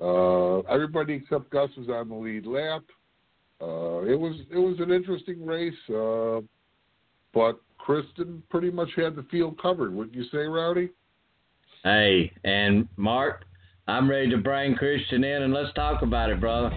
Uh, 0.00 0.58
everybody 0.60 1.14
except 1.14 1.50
Gus 1.50 1.70
was 1.76 1.88
on 1.88 2.08
the 2.08 2.14
lead 2.14 2.46
lap. 2.46 2.82
Uh, 3.60 4.02
it 4.04 4.18
was 4.18 4.36
it 4.50 4.56
was 4.56 4.76
an 4.80 4.90
interesting 4.90 5.44
race, 5.44 5.74
uh, 5.90 6.40
but 7.34 7.60
Christian 7.78 8.42
pretty 8.48 8.70
much 8.70 8.88
had 8.96 9.14
the 9.14 9.24
field 9.30 9.60
covered. 9.60 9.92
Wouldn't 9.92 10.16
you 10.16 10.24
say, 10.32 10.38
Rowdy? 10.38 10.90
Hey, 11.84 12.32
and 12.44 12.88
Mark, 12.96 13.44
I'm 13.88 14.08
ready 14.08 14.30
to 14.30 14.38
bring 14.38 14.74
Christian 14.76 15.24
in 15.24 15.42
and 15.42 15.52
let's 15.52 15.72
talk 15.74 16.02
about 16.02 16.30
it, 16.30 16.40
brother. 16.40 16.70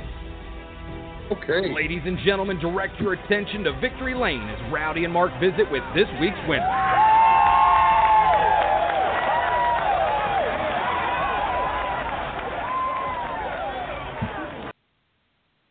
Okay. 1.31 1.73
Ladies 1.73 2.01
and 2.05 2.19
gentlemen, 2.25 2.59
direct 2.59 2.99
your 2.99 3.13
attention 3.13 3.63
to 3.63 3.79
Victory 3.79 4.13
Lane 4.13 4.41
as 4.41 4.73
Rowdy 4.73 5.05
and 5.05 5.13
Mark 5.13 5.31
visit 5.39 5.71
with 5.71 5.83
this 5.95 6.07
week's 6.19 6.37
winner. 6.47 6.67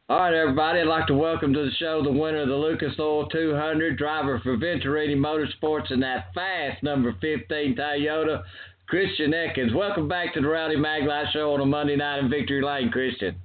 All 0.08 0.20
right, 0.20 0.34
everybody, 0.34 0.80
I'd 0.80 0.86
like 0.86 1.06
to 1.08 1.14
welcome 1.14 1.52
to 1.52 1.64
the 1.64 1.70
show 1.78 2.02
the 2.02 2.10
winner 2.10 2.42
of 2.42 2.48
the 2.48 2.56
Lucas 2.56 2.94
Oil 2.98 3.28
200, 3.28 3.98
driver 3.98 4.40
for 4.42 4.56
Venturini 4.56 5.16
Motorsports 5.16 5.90
in 5.90 6.00
that 6.00 6.32
fast 6.34 6.82
number 6.82 7.12
15 7.20 7.76
Toyota, 7.76 8.42
Christian 8.86 9.32
Eckes. 9.32 9.74
Welcome 9.74 10.08
back 10.08 10.32
to 10.34 10.40
the 10.40 10.48
Rowdy 10.48 10.76
Maglite 10.76 11.32
Show 11.32 11.52
on 11.52 11.60
a 11.60 11.66
Monday 11.66 11.96
night 11.96 12.20
in 12.20 12.30
Victory 12.30 12.62
Lane, 12.62 12.90
Christian. 12.90 13.36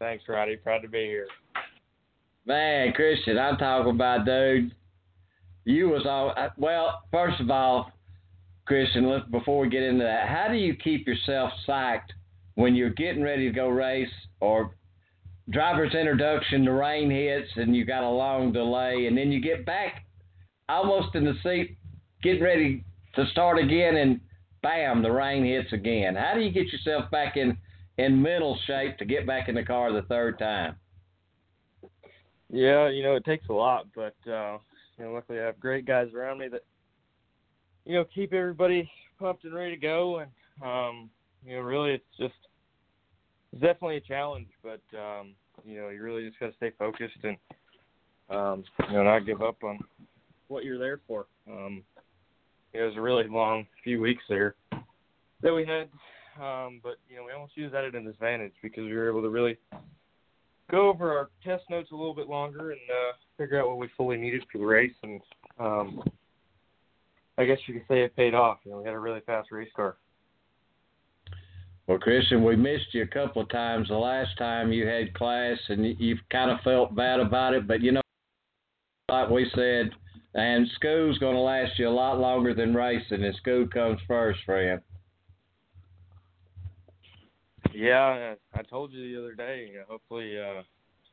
Thanks, 0.00 0.24
Rowdy. 0.26 0.56
Proud 0.56 0.80
to 0.80 0.88
be 0.88 1.04
here. 1.04 1.26
Man, 2.46 2.92
Christian, 2.94 3.38
I'm 3.38 3.58
talking 3.58 3.92
about, 3.92 4.24
dude. 4.24 4.74
You 5.66 5.90
was 5.90 6.06
all 6.06 6.34
well. 6.56 7.02
First 7.12 7.38
of 7.38 7.50
all, 7.50 7.92
Christian, 8.64 9.08
let's, 9.08 9.28
before 9.30 9.60
we 9.60 9.68
get 9.68 9.82
into 9.82 10.02
that, 10.02 10.26
how 10.26 10.48
do 10.48 10.56
you 10.56 10.74
keep 10.74 11.06
yourself 11.06 11.52
psyched 11.68 12.08
when 12.54 12.74
you're 12.74 12.90
getting 12.90 13.22
ready 13.22 13.46
to 13.46 13.54
go 13.54 13.68
race 13.68 14.08
or 14.40 14.74
driver's 15.50 15.94
introduction, 15.94 16.64
the 16.64 16.72
rain 16.72 17.10
hits 17.10 17.50
and 17.56 17.76
you 17.76 17.84
got 17.84 18.02
a 18.02 18.08
long 18.08 18.52
delay, 18.52 19.06
and 19.06 19.16
then 19.16 19.30
you 19.30 19.40
get 19.40 19.66
back 19.66 20.06
almost 20.68 21.14
in 21.14 21.24
the 21.24 21.34
seat, 21.42 21.76
getting 22.22 22.42
ready 22.42 22.84
to 23.16 23.26
start 23.26 23.58
again, 23.58 23.96
and 23.96 24.20
bam, 24.62 25.02
the 25.02 25.10
rain 25.10 25.44
hits 25.44 25.72
again. 25.72 26.14
How 26.14 26.32
do 26.34 26.40
you 26.40 26.50
get 26.50 26.72
yourself 26.72 27.10
back 27.10 27.36
in 27.36 27.58
in 28.04 28.20
mental 28.20 28.58
shape 28.66 28.96
to 28.98 29.04
get 29.04 29.26
back 29.26 29.48
in 29.48 29.54
the 29.54 29.62
car 29.62 29.92
the 29.92 30.02
third 30.02 30.38
time? 30.38 30.76
Yeah, 32.48 32.88
you 32.88 33.02
know, 33.02 33.14
it 33.14 33.24
takes 33.24 33.48
a 33.48 33.52
lot, 33.52 33.86
but 33.94 34.14
uh, 34.26 34.58
you 34.98 35.04
know, 35.04 35.12
luckily 35.12 35.38
I 35.38 35.44
have 35.44 35.60
great 35.60 35.86
guys 35.86 36.08
around 36.14 36.38
me 36.38 36.48
that 36.48 36.64
you 37.84 37.94
know 37.94 38.04
keep 38.12 38.32
everybody 38.32 38.90
pumped 39.18 39.44
and 39.44 39.54
ready 39.54 39.74
to 39.74 39.80
go. 39.80 40.18
And 40.18 40.30
um, 40.62 41.10
you 41.46 41.56
know, 41.56 41.62
really, 41.62 41.92
it's 41.92 42.04
just 42.18 42.34
it's 43.52 43.62
definitely 43.62 43.98
a 43.98 44.00
challenge, 44.00 44.48
but 44.62 44.80
um, 44.98 45.34
you 45.64 45.80
know, 45.80 45.90
you 45.90 46.02
really 46.02 46.26
just 46.26 46.40
got 46.40 46.48
to 46.48 46.56
stay 46.56 46.72
focused 46.78 47.18
and 47.22 47.36
um, 48.30 48.64
you 48.88 48.94
know, 48.94 49.04
not 49.04 49.26
give 49.26 49.42
up 49.42 49.62
on 49.62 49.78
what 50.48 50.64
you're 50.64 50.78
there 50.78 51.00
for. 51.06 51.26
Um, 51.48 51.82
it 52.72 52.82
was 52.82 52.94
a 52.96 53.00
really 53.00 53.28
long 53.28 53.66
few 53.84 54.00
weeks 54.00 54.22
there 54.28 54.54
that 55.42 55.54
we 55.54 55.66
had, 55.66 55.88
um, 56.40 56.80
but 56.82 56.96
you 57.08 57.16
know, 57.16 57.24
we 57.24 57.32
almost 57.32 57.56
used 57.56 57.74
that 57.74 57.84
at 57.84 57.94
an 57.94 58.06
advantage 58.06 58.52
because 58.62 58.84
we 58.84 58.94
were 58.94 59.08
able 59.08 59.22
to 59.22 59.28
really 59.28 59.56
go 60.70 60.88
over 60.88 61.16
our 61.16 61.30
test 61.44 61.64
notes 61.68 61.90
a 61.92 61.96
little 61.96 62.14
bit 62.14 62.28
longer 62.28 62.70
and 62.70 62.80
uh, 62.90 63.12
figure 63.36 63.60
out 63.60 63.68
what 63.68 63.78
we 63.78 63.88
fully 63.96 64.16
needed 64.16 64.42
for 64.50 64.58
the 64.58 64.64
race. 64.64 64.94
And 65.02 65.20
um, 65.58 66.02
I 67.36 67.44
guess 67.44 67.58
you 67.66 67.74
could 67.74 67.84
say 67.88 68.02
it 68.02 68.16
paid 68.16 68.34
off. 68.34 68.58
You 68.64 68.72
know, 68.72 68.78
we 68.78 68.84
had 68.84 68.94
a 68.94 68.98
really 68.98 69.20
fast 69.26 69.50
race 69.50 69.70
car. 69.74 69.96
Well, 71.86 71.98
Christian, 71.98 72.44
we 72.44 72.54
missed 72.54 72.92
you 72.94 73.02
a 73.02 73.06
couple 73.06 73.42
of 73.42 73.48
times. 73.48 73.88
The 73.88 73.94
last 73.94 74.38
time 74.38 74.72
you 74.72 74.86
had 74.86 75.12
class, 75.14 75.58
and 75.68 75.84
you- 75.84 75.96
you've 75.98 76.28
kind 76.30 76.50
of 76.50 76.60
felt 76.60 76.94
bad 76.94 77.18
about 77.18 77.52
it, 77.54 77.66
but 77.66 77.80
you 77.80 77.92
know, 77.92 78.00
like 79.08 79.28
we 79.28 79.50
said, 79.50 79.90
and 80.34 80.68
school's 80.76 81.18
going 81.18 81.34
to 81.34 81.40
last 81.40 81.76
you 81.80 81.88
a 81.88 81.90
lot 81.90 82.20
longer 82.20 82.54
than 82.54 82.74
racing, 82.74 83.24
and 83.24 83.34
school 83.34 83.66
comes 83.66 84.00
first, 84.02 84.38
friend. 84.44 84.80
Yeah, 87.80 88.34
I 88.52 88.62
told 88.62 88.92
you 88.92 89.10
the 89.10 89.18
other 89.18 89.34
day. 89.34 89.72
Hopefully, 89.88 90.38
uh, 90.38 90.62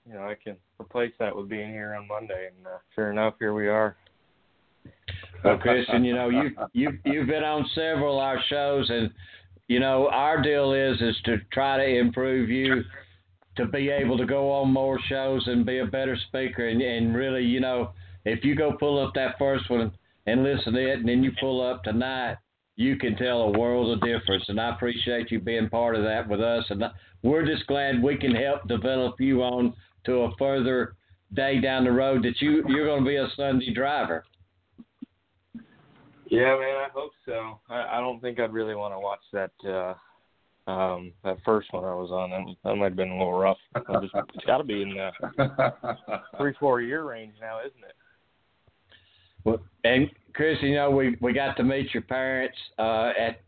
you 0.06 0.14
know 0.14 0.24
I 0.24 0.36
can 0.36 0.58
replace 0.82 1.14
that 1.18 1.34
with 1.34 1.48
being 1.48 1.70
here 1.70 1.96
on 1.96 2.10
Monday, 2.10 2.50
and 2.54 2.68
uh, 2.68 2.80
sure 2.94 3.10
enough, 3.10 3.36
here 3.40 3.54
we 3.54 3.70
are. 3.70 3.96
Well, 5.46 5.58
Christian, 5.60 6.04
you 6.04 6.14
know 6.14 6.28
you 6.28 6.52
you 6.74 7.00
you've 7.06 7.28
been 7.28 7.46
on 7.46 7.66
several 7.74 8.20
of 8.20 8.24
our 8.24 8.44
shows, 8.50 8.90
and 8.90 9.10
you 9.70 9.80
know 9.80 10.10
our 10.10 10.42
deal 10.42 10.74
is 10.74 11.02
is 11.02 11.16
to 11.24 11.38
try 11.54 11.78
to 11.78 11.86
improve 11.86 12.50
you 12.50 12.84
to 13.56 13.66
be 13.66 13.90
able 13.90 14.18
to 14.18 14.26
go 14.26 14.52
on 14.52 14.70
more 14.72 15.00
shows 15.08 15.48
and 15.48 15.66
be 15.66 15.80
a 15.80 15.86
better 15.86 16.18
speaker, 16.28 16.68
and 16.68 16.82
and 16.82 17.16
really, 17.16 17.44
you 17.44 17.62
know, 17.62 17.92
if 18.26 18.44
you 18.44 18.56
go 18.56 18.74
pull 18.74 19.02
up 19.02 19.14
that 19.16 19.38
first 19.40 19.70
one 19.70 19.94
and 20.26 20.44
listen 20.44 20.74
to 20.74 20.92
it, 20.92 21.00
and 21.00 21.08
then 21.08 21.24
you 21.24 21.32
pull 21.40 21.66
up 21.66 21.84
tonight, 21.84 22.36
you 22.78 22.96
can 22.96 23.16
tell 23.18 23.42
a 23.42 23.58
world 23.58 23.92
of 23.92 24.08
difference. 24.08 24.46
And 24.48 24.62
I 24.62 24.74
appreciate 24.74 25.32
you 25.32 25.40
being 25.40 25.68
part 25.68 25.96
of 25.96 26.04
that 26.04 26.30
with 26.30 26.40
us, 26.40 26.64
and 26.70 26.84
we're 27.24 27.46
just 27.46 27.68
glad 27.68 28.02
we 28.02 28.16
can 28.16 28.34
help 28.34 28.68
develop 28.68 29.20
you 29.20 29.44
on 29.44 29.74
to 30.06 30.22
a 30.22 30.36
further 30.38 30.96
day 31.34 31.60
down 31.60 31.84
the 31.84 31.92
road 31.92 32.24
that 32.24 32.40
you 32.40 32.64
you're 32.70 32.86
going 32.86 33.04
to 33.04 33.10
be 33.10 33.18
a 33.18 33.28
Sunday 33.36 33.74
driver. 33.74 34.24
Yeah, 36.30 36.58
man, 36.58 36.76
I 36.76 36.88
hope 36.94 37.12
so. 37.26 37.60
I, 37.70 37.98
I 37.98 38.00
don't 38.00 38.22
think 38.22 38.40
I'd 38.40 38.54
really 38.54 38.76
want 38.76 38.94
to 38.94 39.00
watch 39.00 39.20
that 39.34 39.52
uh 39.68 39.94
um 40.70 41.14
that 41.24 41.38
first 41.44 41.74
one 41.74 41.84
I 41.84 41.96
was 41.96 42.12
on. 42.12 42.30
That, 42.30 42.56
that 42.64 42.76
might 42.76 42.90
have 42.90 42.96
been 42.96 43.10
a 43.10 43.18
little 43.18 43.38
rough. 43.38 43.58
Just, 43.76 44.14
it's 44.36 44.46
got 44.46 44.60
to 44.60 44.64
be 44.64 44.84
in 44.84 44.90
the 44.90 45.82
three 46.38 46.54
four 46.60 46.80
year 46.80 47.04
range 47.04 47.34
now, 47.42 47.60
isn't 47.60 47.84
it? 47.84 47.96
Well, 49.44 49.60
and 49.88 50.10
Chris, 50.34 50.58
you 50.62 50.76
know, 50.76 50.92
we 50.92 51.18
we 51.22 51.34
got 51.34 51.58
to 51.58 51.64
meet 51.64 51.94
your 51.94 52.04
parents 52.04 52.58
uh, 52.78 53.12
at 53.20 53.42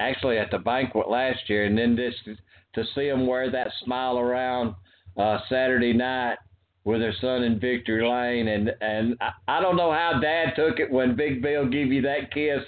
actually 0.00 0.38
at 0.38 0.50
the 0.50 0.58
banquet 0.58 1.08
last 1.08 1.38
year, 1.48 1.64
and 1.64 1.76
then 1.76 1.96
just 1.96 2.38
to 2.74 2.84
see 2.94 3.08
them 3.08 3.26
wear 3.26 3.50
that 3.50 3.68
smile 3.84 4.18
around 4.18 4.74
uh, 5.16 5.38
Saturday 5.48 5.92
night 5.92 6.36
with 6.84 7.00
their 7.00 7.14
son 7.20 7.42
in 7.42 7.60
Victory 7.60 8.08
Lane, 8.08 8.48
and 8.48 8.72
and 8.80 9.16
I, 9.20 9.58
I 9.58 9.60
don't 9.60 9.76
know 9.76 9.92
how 9.92 10.18
Dad 10.20 10.54
took 10.56 10.78
it 10.78 10.90
when 10.90 11.16
Big 11.16 11.42
Bill 11.42 11.68
give 11.68 11.88
you 11.88 12.02
that 12.02 12.32
kiss, 12.32 12.62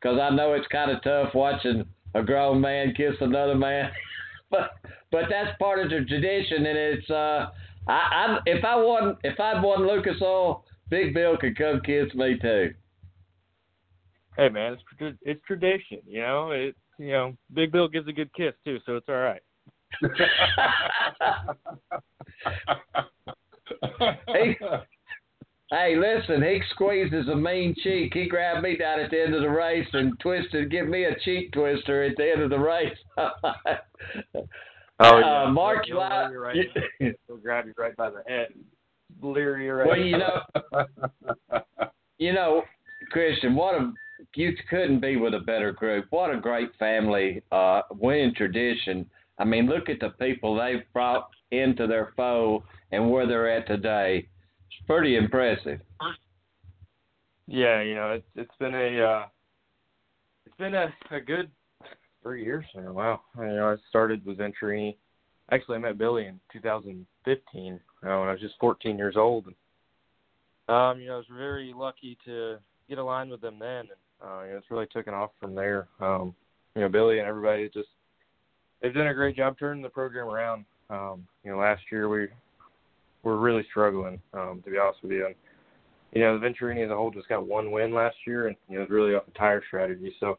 because 0.00 0.18
I 0.20 0.30
know 0.30 0.54
it's 0.54 0.66
kind 0.68 0.90
of 0.90 1.02
tough 1.02 1.34
watching 1.34 1.84
a 2.14 2.22
grown 2.22 2.60
man 2.60 2.94
kiss 2.94 3.14
another 3.20 3.54
man, 3.54 3.90
but 4.50 4.72
but 5.12 5.24
that's 5.30 5.56
part 5.58 5.78
of 5.78 5.90
the 5.90 6.04
tradition, 6.06 6.66
and 6.66 6.78
it's 6.78 7.10
uh 7.10 7.46
I, 7.86 7.92
I 7.92 8.38
if 8.46 8.64
I 8.64 8.76
won 8.76 9.16
if 9.22 9.38
I'd 9.38 9.62
won 9.62 9.86
Lucas 9.86 10.20
Oil 10.20 10.64
Big 10.90 11.14
Bill 11.14 11.36
could 11.36 11.56
come 11.56 11.80
kiss 11.80 12.12
me 12.14 12.38
too. 12.40 12.74
Hey 14.36 14.48
man, 14.48 14.76
it's 15.00 15.16
it's 15.22 15.40
tradition, 15.46 16.00
you 16.06 16.20
know. 16.22 16.50
It 16.50 16.76
you 16.98 17.12
know, 17.12 17.36
Big 17.52 17.72
Bill 17.72 17.88
gives 17.88 18.08
a 18.08 18.12
good 18.12 18.32
kiss 18.34 18.54
too, 18.64 18.78
so 18.84 18.96
it's 18.96 19.08
all 19.08 19.16
right. 19.16 19.42
he, 24.28 24.56
hey, 25.70 25.96
listen, 25.96 26.42
he 26.42 26.60
squeezes 26.70 27.28
a 27.28 27.36
mean 27.36 27.74
cheek. 27.82 28.12
He 28.12 28.28
grabbed 28.28 28.62
me 28.62 28.76
down 28.76 29.00
at 29.00 29.10
the 29.10 29.22
end 29.22 29.34
of 29.34 29.42
the 29.42 29.48
race 29.48 29.86
and 29.92 30.18
twisted, 30.20 30.70
give 30.70 30.88
me 30.88 31.04
a 31.04 31.18
cheek 31.20 31.52
twister 31.52 32.02
at 32.04 32.16
the 32.16 32.30
end 32.30 32.42
of 32.42 32.50
the 32.50 32.58
race. 32.58 32.96
oh 33.16 33.28
yeah, 35.00 35.44
uh, 35.44 35.50
Mark, 35.50 35.86
he'll, 35.86 36.00
he'll, 36.00 36.30
you 36.30 36.38
right, 36.40 36.56
he'll 36.98 37.36
grab 37.38 37.66
you 37.66 37.74
right 37.76 37.96
by 37.96 38.10
the 38.10 38.22
head 38.26 38.48
leery 39.24 39.68
right 39.68 39.86
Well, 39.86 39.98
you 39.98 40.18
know, 40.18 40.42
you 42.18 42.32
know, 42.32 42.62
Christian, 43.10 43.54
what 43.54 43.74
a 43.74 43.92
you 44.36 44.52
couldn't 44.68 45.00
be 45.00 45.16
with 45.16 45.34
a 45.34 45.40
better 45.40 45.72
group. 45.72 46.06
What 46.10 46.34
a 46.34 46.38
great 46.38 46.70
family, 46.78 47.42
uh, 47.52 47.82
winning 47.90 48.34
tradition. 48.34 49.08
I 49.38 49.44
mean, 49.44 49.66
look 49.66 49.88
at 49.88 50.00
the 50.00 50.10
people 50.10 50.56
they've 50.56 50.82
brought 50.92 51.28
into 51.50 51.86
their 51.86 52.12
fold 52.16 52.64
and 52.92 53.10
where 53.10 53.26
they're 53.26 53.50
at 53.50 53.66
today. 53.66 54.28
It's 54.66 54.86
pretty 54.86 55.16
impressive. 55.16 55.80
Yeah, 57.46 57.82
you 57.82 57.94
know, 57.94 58.12
it's 58.12 58.26
it's 58.36 58.56
been 58.58 58.74
a 58.74 59.04
uh, 59.04 59.26
it's 60.46 60.56
been 60.56 60.74
a, 60.74 60.92
a 61.10 61.20
good 61.20 61.50
three 62.22 62.42
years 62.42 62.64
now. 62.74 62.92
Wow, 62.92 63.20
you 63.38 63.44
know, 63.44 63.72
I 63.72 63.76
started 63.88 64.24
with 64.24 64.38
Venturini. 64.38 64.96
Actually, 65.50 65.76
I 65.76 65.80
met 65.80 65.98
Billy 65.98 66.26
in 66.26 66.40
2015 66.52 67.64
you 67.64 67.80
know, 68.02 68.20
when 68.20 68.28
I 68.28 68.32
was 68.32 68.40
just 68.40 68.54
14 68.60 68.96
years 68.96 69.14
old. 69.16 69.46
And, 69.46 69.54
um, 70.68 71.00
you 71.00 71.08
know, 71.08 71.14
I 71.14 71.18
was 71.18 71.26
very 71.36 71.72
lucky 71.76 72.16
to 72.24 72.56
get 72.88 72.98
aligned 72.98 73.30
with 73.30 73.40
them 73.40 73.58
then, 73.58 73.80
and 73.80 73.90
uh, 74.22 74.42
you 74.44 74.52
know, 74.52 74.58
it's 74.58 74.70
really 74.70 74.86
taken 74.86 75.12
off 75.12 75.30
from 75.40 75.54
there. 75.54 75.88
Um, 76.00 76.34
you 76.74 76.82
know, 76.82 76.88
Billy 76.88 77.18
and 77.18 77.28
everybody 77.28 77.68
just 77.68 77.88
they've 78.80 78.94
done 78.94 79.06
a 79.06 79.14
great 79.14 79.36
job 79.36 79.56
turning 79.58 79.82
the 79.82 79.88
program 79.88 80.28
around. 80.28 80.64
Um, 80.90 81.26
you 81.42 81.50
know, 81.50 81.58
last 81.58 81.82
year 81.90 82.08
we 82.08 82.28
were 83.22 83.38
really 83.38 83.64
struggling, 83.70 84.20
um, 84.32 84.62
to 84.64 84.70
be 84.70 84.78
honest 84.78 85.02
with 85.02 85.12
you. 85.12 85.26
And, 85.26 85.34
you 86.12 86.22
know, 86.22 86.38
the 86.38 86.46
Venturini 86.46 86.84
as 86.84 86.90
a 86.90 86.94
whole 86.94 87.10
just 87.10 87.28
got 87.28 87.46
one 87.46 87.70
win 87.70 87.92
last 87.92 88.16
year, 88.26 88.46
and 88.48 88.56
you 88.68 88.76
know, 88.76 88.82
it 88.82 88.90
was 88.90 88.94
really 88.94 89.14
off 89.14 89.26
the 89.26 89.32
tire 89.32 89.62
strategy. 89.66 90.14
So 90.20 90.38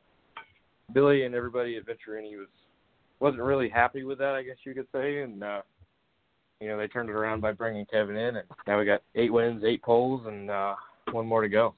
Billy 0.93 1.23
and 1.23 1.35
everybody 1.35 1.77
at 1.77 1.85
Venturini 1.85 2.37
was 2.37 2.47
wasn't 3.19 3.43
really 3.43 3.69
happy 3.69 4.03
with 4.03 4.17
that, 4.19 4.35
I 4.35 4.43
guess 4.43 4.57
you 4.65 4.73
could 4.73 4.87
say, 4.93 5.21
and 5.21 5.43
uh, 5.43 5.61
you 6.59 6.67
know, 6.67 6.77
they 6.77 6.87
turned 6.87 7.09
it 7.09 7.15
around 7.15 7.41
by 7.41 7.51
bringing 7.51 7.85
Kevin 7.85 8.15
in, 8.15 8.37
and 8.37 8.47
now 8.67 8.79
we 8.79 8.85
got 8.85 9.01
eight 9.15 9.31
wins, 9.31 9.63
eight 9.65 9.81
poles, 9.81 10.25
and 10.25 10.49
uh, 10.49 10.75
one 11.11 11.27
more 11.27 11.41
to 11.41 11.49
go. 11.49 11.75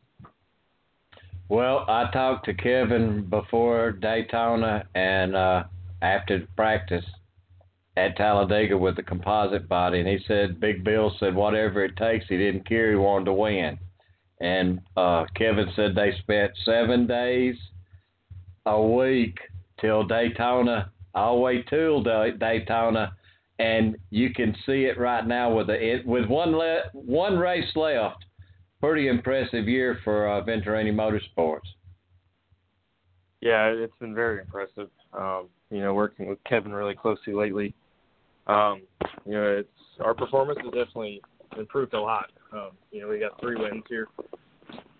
Well, 1.50 1.86
I 1.88 2.10
talked 2.12 2.46
to 2.46 2.54
Kevin 2.54 3.26
before 3.30 3.94
Daytona 3.94 4.86
and 4.96 5.36
uh, 5.36 5.64
after 6.02 6.46
practice 6.56 7.06
at 7.96 8.18
Talladega 8.18 8.78
with 8.78 8.96
the 8.96 9.04
composite 9.04 9.68
body, 9.68 10.00
and 10.00 10.08
he 10.08 10.20
said 10.28 10.60
Big 10.60 10.84
Bill 10.84 11.16
said 11.20 11.34
whatever 11.34 11.84
it 11.84 11.96
takes. 11.98 12.26
He 12.28 12.38
didn't 12.38 12.68
care. 12.68 12.92
He 12.92 12.96
wanted 12.96 13.26
to 13.26 13.34
win. 13.34 13.80
And 14.40 14.82
uh, 14.96 15.26
Kevin 15.36 15.68
said 15.76 15.96
they 15.96 16.14
spent 16.20 16.52
seven 16.64 17.08
days 17.08 17.56
a 18.68 18.80
week 18.80 19.38
till 19.82 20.04
Daytona, 20.04 20.92
all 21.18 21.36
the 21.36 21.42
way 21.42 21.62
to 21.64 22.32
Daytona, 22.40 23.14
and 23.60 23.98
you 24.10 24.34
can 24.34 24.56
see 24.66 24.86
it 24.86 25.00
right 25.00 25.26
now 25.26 25.54
with 25.54 25.68
the 25.68 26.02
with 26.06 26.26
one 26.28 26.56
le- 26.56 26.90
one 26.94 27.38
race 27.38 27.76
left. 27.76 28.24
Pretty 28.80 29.08
impressive 29.08 29.68
year 29.68 30.00
for 30.04 30.28
uh, 30.28 30.44
Venturini 30.44 30.94
Motorsports. 30.94 31.62
Yeah, 33.42 33.66
it's 33.68 33.98
been 34.00 34.14
very 34.14 34.42
impressive. 34.42 34.90
Um, 35.18 35.48
you 35.72 35.82
know, 35.82 35.96
working 35.96 36.28
with 36.28 36.38
Kevin 36.44 36.72
really 36.72 36.94
closely 36.94 37.34
lately. 37.34 37.74
Um, 38.46 38.84
you 39.26 39.34
know, 39.34 39.58
it's 39.58 39.70
our 40.00 40.14
performance 40.14 40.60
has 40.64 40.72
definitely 40.72 41.22
improved 41.58 41.96
a 41.96 42.00
lot. 42.00 42.32
Um, 42.54 42.72
you 42.92 43.02
know, 43.02 43.08
we 43.08 43.20
got 43.20 43.40
three 43.42 43.56
wins 43.56 43.84
here 43.90 44.08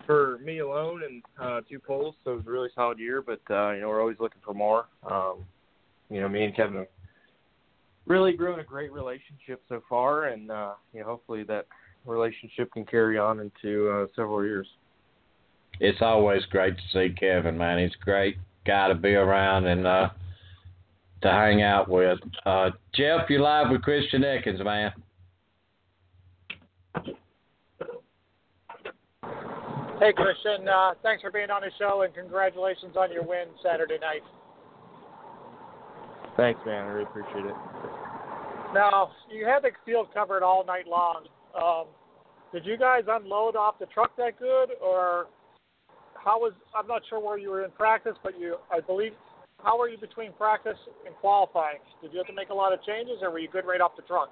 for 0.06 0.38
me 0.38 0.58
alone 0.58 1.02
and 1.08 1.22
uh, 1.40 1.60
two 1.68 1.78
poles, 1.78 2.16
so 2.24 2.32
it 2.32 2.36
was 2.36 2.46
a 2.46 2.50
really 2.50 2.70
solid 2.74 2.98
year. 2.98 3.22
But 3.22 3.40
uh, 3.50 3.72
you 3.72 3.82
know, 3.82 3.88
we're 3.88 4.00
always 4.00 4.18
looking 4.18 4.40
for 4.44 4.54
more. 4.54 4.86
Um, 5.08 5.44
you 6.10 6.20
know, 6.20 6.28
me 6.28 6.44
and 6.44 6.54
Kevin 6.54 6.76
have 6.76 6.86
really 8.06 8.32
grown 8.32 8.60
a 8.60 8.64
great 8.64 8.92
relationship 8.92 9.62
so 9.68 9.82
far, 9.88 10.26
and 10.26 10.50
uh, 10.50 10.72
you 10.92 11.00
know, 11.00 11.06
hopefully 11.06 11.42
that 11.44 11.66
relationship 12.06 12.72
can 12.72 12.84
carry 12.84 13.18
on 13.18 13.40
into 13.40 13.88
uh, 13.90 14.06
several 14.16 14.44
years. 14.44 14.66
It's 15.80 15.98
always 16.00 16.44
great 16.46 16.74
to 16.76 16.82
see 16.92 17.14
Kevin, 17.14 17.56
man. 17.56 17.78
He's 17.78 17.94
a 18.00 18.04
great 18.04 18.36
guy 18.66 18.88
to 18.88 18.94
be 18.94 19.14
around 19.14 19.66
and 19.66 19.86
uh, 19.86 20.08
to 21.22 21.28
hang 21.28 21.62
out 21.62 21.88
with. 21.88 22.18
Uh, 22.44 22.70
Jeff, 22.94 23.28
you're 23.28 23.40
live 23.40 23.70
with 23.70 23.82
Christian 23.82 24.22
Eckes, 24.22 24.64
man. 24.64 24.92
Hey, 30.00 30.12
Christian. 30.12 30.68
Uh, 30.68 30.94
thanks 31.02 31.22
for 31.22 31.30
being 31.30 31.50
on 31.50 31.62
the 31.62 31.70
show, 31.78 32.02
and 32.02 32.14
congratulations 32.14 32.96
on 32.96 33.12
your 33.12 33.24
win 33.24 33.48
Saturday 33.62 33.98
night. 33.98 34.22
Thanks, 36.38 36.60
man. 36.64 36.84
I 36.84 36.86
really 36.86 37.02
appreciate 37.02 37.46
it. 37.46 37.54
Now, 38.72 39.10
you 39.28 39.44
had 39.44 39.64
the 39.64 39.70
field 39.84 40.06
covered 40.14 40.44
all 40.44 40.64
night 40.64 40.86
long. 40.86 41.26
Um, 41.60 41.86
did 42.52 42.64
you 42.64 42.78
guys 42.78 43.02
unload 43.08 43.56
off 43.56 43.80
the 43.80 43.86
truck 43.86 44.16
that 44.18 44.38
good, 44.38 44.70
or 44.80 45.26
how 46.14 46.38
was? 46.38 46.52
I'm 46.76 46.86
not 46.86 47.02
sure 47.10 47.18
where 47.18 47.38
you 47.38 47.50
were 47.50 47.64
in 47.64 47.72
practice, 47.72 48.14
but 48.22 48.38
you, 48.38 48.56
I 48.70 48.78
believe, 48.78 49.12
how 49.64 49.76
were 49.76 49.88
you 49.88 49.98
between 49.98 50.32
practice 50.32 50.78
and 51.04 51.14
qualifying? 51.16 51.78
Did 52.00 52.12
you 52.12 52.18
have 52.18 52.28
to 52.28 52.32
make 52.32 52.50
a 52.50 52.54
lot 52.54 52.72
of 52.72 52.78
changes, 52.84 53.16
or 53.20 53.32
were 53.32 53.40
you 53.40 53.48
good 53.48 53.66
right 53.66 53.80
off 53.80 53.96
the 53.96 54.02
truck? 54.02 54.30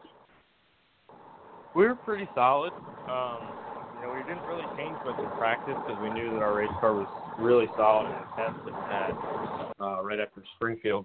We 1.74 1.86
were 1.86 1.96
pretty 1.96 2.28
solid. 2.36 2.72
Um, 3.10 3.50
you 3.96 4.06
know, 4.06 4.14
we 4.14 4.22
didn't 4.22 4.46
really 4.46 4.64
change 4.78 4.96
much 5.04 5.18
in 5.18 5.30
practice 5.36 5.74
because 5.84 6.00
we 6.00 6.10
knew 6.10 6.30
that 6.30 6.42
our 6.42 6.54
race 6.54 6.70
car 6.78 6.94
was 6.94 7.08
really 7.40 7.66
solid 7.76 8.06
in 8.06 8.12
the 8.12 8.28
test 8.38 8.56
that 8.64 8.70
we 8.70 8.82
had 8.86 9.10
uh, 9.80 10.02
right 10.04 10.20
after 10.20 10.44
Springfield. 10.54 11.04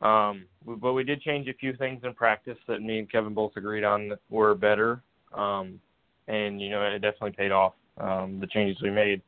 Um, 0.00 0.46
but 0.64 0.92
we 0.92 1.04
did 1.04 1.20
change 1.20 1.48
a 1.48 1.54
few 1.54 1.74
things 1.76 2.02
in 2.04 2.14
practice 2.14 2.56
that 2.68 2.80
me 2.80 2.98
and 2.98 3.10
Kevin 3.10 3.34
both 3.34 3.52
agreed 3.56 3.84
on 3.84 4.12
were 4.30 4.54
better. 4.54 5.02
Um, 5.34 5.80
and 6.28 6.60
you 6.60 6.70
know, 6.70 6.82
it 6.82 7.00
definitely 7.00 7.32
paid 7.32 7.52
off. 7.52 7.74
Um, 7.98 8.38
the 8.40 8.46
changes 8.46 8.80
we 8.80 8.90
made, 8.90 9.20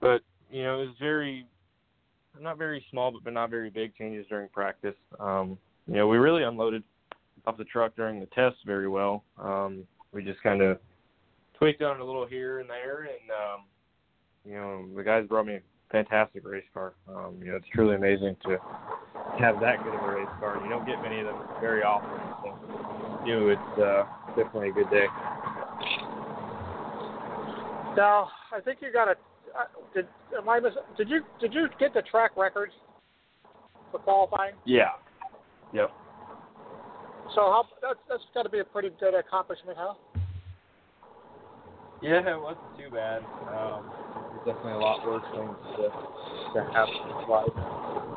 but 0.00 0.20
you 0.52 0.62
know, 0.62 0.80
it 0.80 0.86
was 0.86 0.94
very, 1.00 1.46
not 2.40 2.56
very 2.56 2.84
small, 2.90 3.12
but 3.24 3.32
not 3.32 3.50
very 3.50 3.70
big 3.70 3.94
changes 3.96 4.24
during 4.28 4.48
practice. 4.50 4.94
Um, 5.18 5.58
you 5.88 5.94
know, 5.94 6.06
we 6.06 6.18
really 6.18 6.44
unloaded 6.44 6.84
off 7.46 7.56
the 7.56 7.64
truck 7.64 7.96
during 7.96 8.20
the 8.20 8.26
test 8.26 8.56
very 8.64 8.88
well. 8.88 9.24
Um, 9.36 9.84
we 10.12 10.22
just 10.22 10.40
kind 10.42 10.62
of 10.62 10.78
tweaked 11.58 11.82
on 11.82 11.96
it 11.96 12.00
a 12.00 12.04
little 12.04 12.26
here 12.26 12.60
and 12.60 12.70
there, 12.70 13.00
and 13.00 13.30
um, 13.30 13.64
you 14.44 14.54
know 14.54 14.86
the 14.96 15.02
guys 15.02 15.26
brought 15.26 15.46
me 15.46 15.54
a 15.54 15.60
fantastic 15.90 16.46
race 16.46 16.64
car. 16.72 16.92
Um, 17.08 17.36
you 17.40 17.50
know 17.50 17.56
it's 17.56 17.66
truly 17.72 17.96
amazing 17.96 18.36
to 18.44 18.58
have 19.38 19.60
that 19.60 19.82
good 19.84 19.94
of 19.94 20.02
a 20.02 20.12
race 20.12 20.26
car. 20.40 20.60
You 20.62 20.68
don't 20.68 20.86
get 20.86 21.00
many 21.02 21.20
of 21.20 21.26
them 21.26 21.36
very 21.60 21.82
often. 21.82 22.10
So, 22.42 23.24
you 23.24 23.40
know 23.40 23.48
it's 23.48 23.78
uh, 23.78 24.04
definitely 24.36 24.70
a 24.70 24.72
good 24.72 24.90
day. 24.90 25.06
Now, 27.96 28.30
I 28.54 28.60
think 28.60 28.78
you 28.80 28.92
got 28.92 29.08
a. 29.08 29.12
Uh, 29.12 29.64
did 29.94 30.06
am 30.36 30.48
I 30.48 30.60
miss, 30.60 30.74
Did 30.96 31.08
you 31.08 31.20
did 31.40 31.54
you 31.54 31.68
get 31.80 31.94
the 31.94 32.02
track 32.02 32.32
records 32.36 32.72
for 33.90 33.98
qualifying? 33.98 34.54
Yeah. 34.64 34.90
Yep. 35.72 35.90
So 37.34 37.40
how 37.40 37.64
that's 37.82 37.98
that's 38.08 38.22
got 38.34 38.42
to 38.42 38.48
be 38.48 38.60
a 38.60 38.64
pretty 38.64 38.90
good 39.00 39.14
accomplishment, 39.14 39.76
huh? 39.78 39.94
Yeah, 42.00 42.20
it 42.20 42.40
wasn't 42.40 42.78
too 42.78 42.90
bad. 42.94 43.22
Um, 43.50 43.90
there's 44.30 44.54
definitely 44.54 44.72
a 44.72 44.78
lot 44.78 45.04
worse 45.04 45.24
things 45.34 45.56
to 45.76 45.90
to 46.54 46.72
happen 46.72 46.94
in 46.94 47.28
life. 47.28 48.07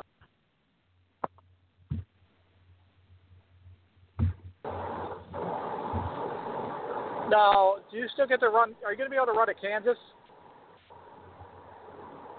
Now, 7.32 7.76
do 7.90 7.98
you 7.98 8.08
still 8.12 8.28
get 8.28 8.42
to 8.42 8.50
run? 8.50 8.76
Are 8.84 8.92
you 8.92 8.98
going 8.98 9.10
to 9.10 9.12
be 9.12 9.16
able 9.16 9.32
to 9.32 9.40
run 9.40 9.50
at 9.50 9.56
Kansas? 9.62 9.96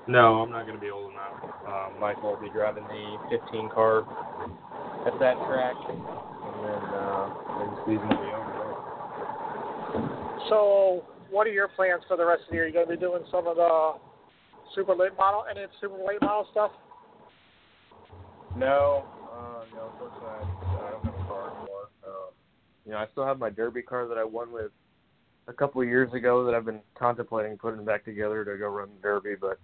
No, 0.06 0.42
I'm 0.42 0.50
not 0.50 0.66
going 0.66 0.76
to 0.76 0.80
be 0.80 0.90
old 0.90 1.12
enough. 1.12 1.32
Um, 1.66 1.98
Michael 1.98 2.34
will 2.34 2.40
be 2.40 2.50
driving 2.50 2.84
the 2.84 3.16
15 3.40 3.70
car 3.70 4.04
at 5.06 5.18
that 5.18 5.40
track, 5.48 5.74
and 5.88 5.96
then 6.60 6.82
uh, 6.92 7.32
then 7.56 7.68
the 7.72 7.80
season 7.86 8.04
will 8.04 8.20
be 8.20 8.32
over. 8.36 8.52
So, 10.50 11.04
what 11.30 11.46
are 11.46 11.52
your 11.52 11.68
plans 11.68 12.02
for 12.06 12.18
the 12.18 12.26
rest 12.26 12.42
of 12.44 12.50
the 12.50 12.56
year? 12.56 12.64
Are 12.64 12.66
You 12.66 12.74
going 12.74 12.86
to 12.88 12.92
be 12.92 13.00
doing 13.00 13.22
some 13.30 13.46
of 13.46 13.56
the 13.56 13.94
super 14.74 14.94
late 14.94 15.16
model, 15.16 15.44
any 15.50 15.62
of 15.62 15.70
the 15.70 15.76
super 15.80 15.96
late 16.04 16.20
model 16.20 16.46
stuff? 16.50 16.72
No, 18.56 19.06
uh, 19.32 19.64
no, 19.74 19.88
unfortunately, 19.92 20.28
I, 20.28 20.88
I 20.88 20.90
don't 20.90 21.04
have 21.06 21.14
a 21.14 21.24
car 21.24 21.48
anymore. 21.48 21.88
Uh, 22.04 22.30
you 22.84 22.92
know, 22.92 22.98
I 22.98 23.06
still 23.12 23.24
have 23.24 23.38
my 23.38 23.48
Derby 23.48 23.80
car 23.80 24.06
that 24.08 24.18
I 24.18 24.24
won 24.24 24.52
with 24.52 24.72
a 25.48 25.52
couple 25.52 25.80
of 25.80 25.88
years 25.88 26.12
ago 26.12 26.44
that 26.44 26.54
I've 26.54 26.64
been 26.64 26.80
contemplating 26.94 27.56
putting 27.58 27.84
back 27.84 28.04
together 28.04 28.44
to 28.44 28.56
go 28.56 28.68
run 28.68 28.88
the 28.96 29.02
Derby, 29.02 29.34
but 29.40 29.58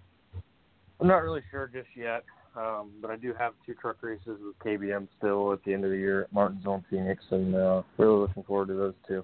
I'm 0.99 1.07
not 1.07 1.23
really 1.23 1.41
sure 1.51 1.69
just 1.71 1.89
yet. 1.95 2.23
Um, 2.55 2.91
but 3.01 3.11
I 3.11 3.15
do 3.15 3.33
have 3.37 3.53
two 3.65 3.75
truck 3.75 3.97
races 4.01 4.39
with 4.41 4.57
KBM 4.59 5.07
still 5.17 5.53
at 5.53 5.63
the 5.63 5.73
end 5.73 5.85
of 5.85 5.91
the 5.91 5.97
year 5.97 6.23
at 6.23 6.33
Martinsville 6.33 6.75
and 6.75 6.83
Phoenix, 6.89 7.23
and 7.31 7.55
uh, 7.55 7.83
really 7.97 8.19
looking 8.19 8.43
forward 8.43 8.69
to 8.69 8.73
those 8.73 8.93
two. 9.07 9.23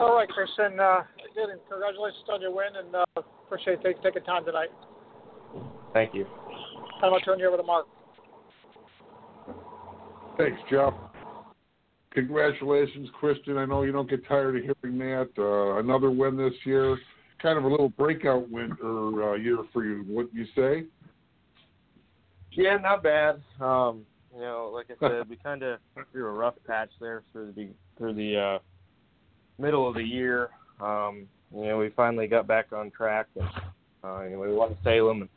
All 0.00 0.16
right, 0.16 0.28
Christian. 0.28 0.80
Uh, 0.80 1.02
again, 1.30 1.56
congratulations 1.68 2.24
on 2.32 2.40
your 2.40 2.52
win, 2.52 2.74
and 2.76 2.94
uh, 2.94 3.22
appreciate 3.46 3.78
you 3.78 3.84
taking, 3.84 4.02
taking 4.02 4.24
time 4.24 4.44
tonight. 4.44 4.70
Thank 5.92 6.14
you. 6.14 6.26
I'm 7.02 7.10
going 7.10 7.20
to 7.20 7.24
turn 7.24 7.38
you 7.38 7.46
over 7.46 7.58
to 7.58 7.62
Mark. 7.62 7.86
Thanks, 10.38 10.58
Jeff. 10.70 10.94
Congratulations, 12.14 13.08
Christian. 13.18 13.56
I 13.56 13.64
know 13.64 13.82
you 13.82 13.92
don't 13.92 14.08
get 14.08 14.26
tired 14.28 14.56
of 14.56 14.62
hearing 14.62 14.98
that. 14.98 15.30
Uh, 15.38 15.78
another 15.78 16.10
win 16.10 16.36
this 16.36 16.52
year. 16.64 16.98
Kind 17.40 17.58
of 17.58 17.64
a 17.64 17.68
little 17.68 17.88
breakout 17.88 18.50
win 18.50 18.76
or 18.82 19.32
uh, 19.32 19.36
year 19.36 19.58
for 19.72 19.84
you. 19.84 20.04
What 20.06 20.32
you 20.32 20.44
say? 20.54 20.84
Yeah, 22.52 22.76
not 22.76 23.02
bad. 23.02 23.40
Um, 23.60 24.04
you 24.34 24.42
know, 24.42 24.70
like 24.72 24.86
I 24.90 25.08
said, 25.08 25.28
we 25.28 25.36
kind 25.36 25.62
of 25.62 25.78
through 26.12 26.26
a 26.26 26.32
rough 26.32 26.54
patch 26.66 26.90
there 27.00 27.22
through 27.32 27.52
the 27.52 27.68
through 27.96 28.14
the 28.14 28.36
uh, 28.36 28.58
middle 29.58 29.88
of 29.88 29.94
the 29.94 30.02
year. 30.02 30.50
Um, 30.80 31.26
you 31.54 31.64
know, 31.64 31.78
we 31.78 31.90
finally 31.90 32.26
got 32.26 32.46
back 32.46 32.72
on 32.72 32.90
track, 32.90 33.26
and 33.36 33.48
uh, 34.04 34.38
we 34.38 34.52
won 34.52 34.76
Salem. 34.84 35.22
And 35.22 35.30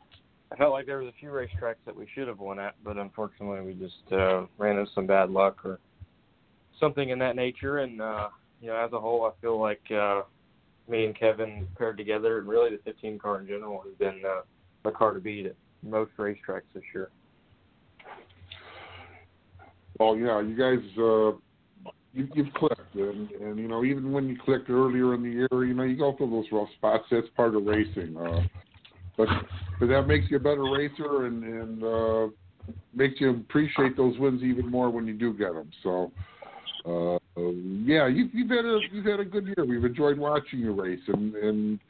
I 0.52 0.56
felt 0.56 0.72
like 0.72 0.86
there 0.86 0.98
was 0.98 1.08
a 1.08 1.20
few 1.20 1.30
racetracks 1.30 1.76
that 1.86 1.96
we 1.96 2.06
should 2.14 2.28
have 2.28 2.38
won 2.38 2.58
at, 2.58 2.74
but 2.84 2.96
unfortunately, 2.96 3.60
we 3.62 3.74
just 3.74 4.12
uh, 4.12 4.46
ran 4.58 4.78
into 4.78 4.90
some 4.94 5.06
bad 5.06 5.30
luck 5.30 5.64
or 5.64 5.78
something 6.80 7.10
in 7.10 7.18
that 7.18 7.36
nature. 7.36 7.78
And 7.78 8.00
uh, 8.00 8.28
you 8.60 8.68
know, 8.68 8.76
as 8.76 8.92
a 8.92 9.00
whole, 9.00 9.24
I 9.24 9.40
feel 9.40 9.60
like 9.60 9.82
uh, 9.90 10.22
me 10.88 11.04
and 11.04 11.18
Kevin 11.18 11.66
paired 11.76 11.96
together, 11.96 12.38
and 12.38 12.48
really 12.48 12.70
the 12.70 12.82
15 12.84 13.18
car 13.18 13.40
in 13.40 13.46
general 13.46 13.82
has 13.82 13.94
been 13.98 14.22
uh, 14.24 14.42
the 14.84 14.90
car 14.90 15.12
to 15.12 15.20
beat 15.20 15.46
at 15.46 15.54
most 15.82 16.12
racetracks 16.18 16.62
this 16.74 16.82
year. 16.94 17.10
Well, 19.98 20.16
yeah, 20.16 20.40
you 20.40 20.56
guys, 20.56 20.84
uh, 20.98 21.90
you, 22.12 22.28
you've 22.34 22.52
clicked, 22.54 22.94
and, 22.94 23.30
and 23.30 23.58
you 23.58 23.66
know, 23.66 23.84
even 23.84 24.12
when 24.12 24.28
you 24.28 24.36
clicked 24.44 24.68
earlier 24.68 25.14
in 25.14 25.22
the 25.22 25.30
year, 25.30 25.64
you 25.64 25.74
know, 25.74 25.84
you 25.84 25.96
go 25.96 26.14
through 26.16 26.30
those 26.30 26.46
rough 26.52 26.68
spots. 26.76 27.04
That's 27.10 27.26
part 27.34 27.54
of 27.54 27.64
racing. 27.64 28.16
Uh, 28.16 28.42
but 29.16 29.28
but 29.80 29.88
that 29.88 30.06
makes 30.06 30.26
you 30.30 30.36
a 30.36 30.40
better 30.40 30.64
racer, 30.64 31.26
and 31.26 31.42
and 31.42 31.82
uh, 31.82 32.28
makes 32.94 33.20
you 33.20 33.30
appreciate 33.30 33.96
those 33.96 34.18
wins 34.18 34.42
even 34.42 34.70
more 34.70 34.90
when 34.90 35.06
you 35.06 35.14
do 35.14 35.32
get 35.32 35.54
them. 35.54 35.70
So. 35.82 36.12
Uh, 36.16 36.20
yeah, 36.86 38.06
you, 38.08 38.28
you've 38.32 38.50
had 38.50 38.64
a 38.64 38.78
you've 38.92 39.06
had 39.06 39.20
a 39.20 39.24
good 39.24 39.46
year. 39.46 39.64
We've 39.66 39.84
enjoyed 39.84 40.18
watching 40.18 40.60
you 40.60 40.72
race, 40.72 41.00
and 41.08 41.34
and 41.34 41.80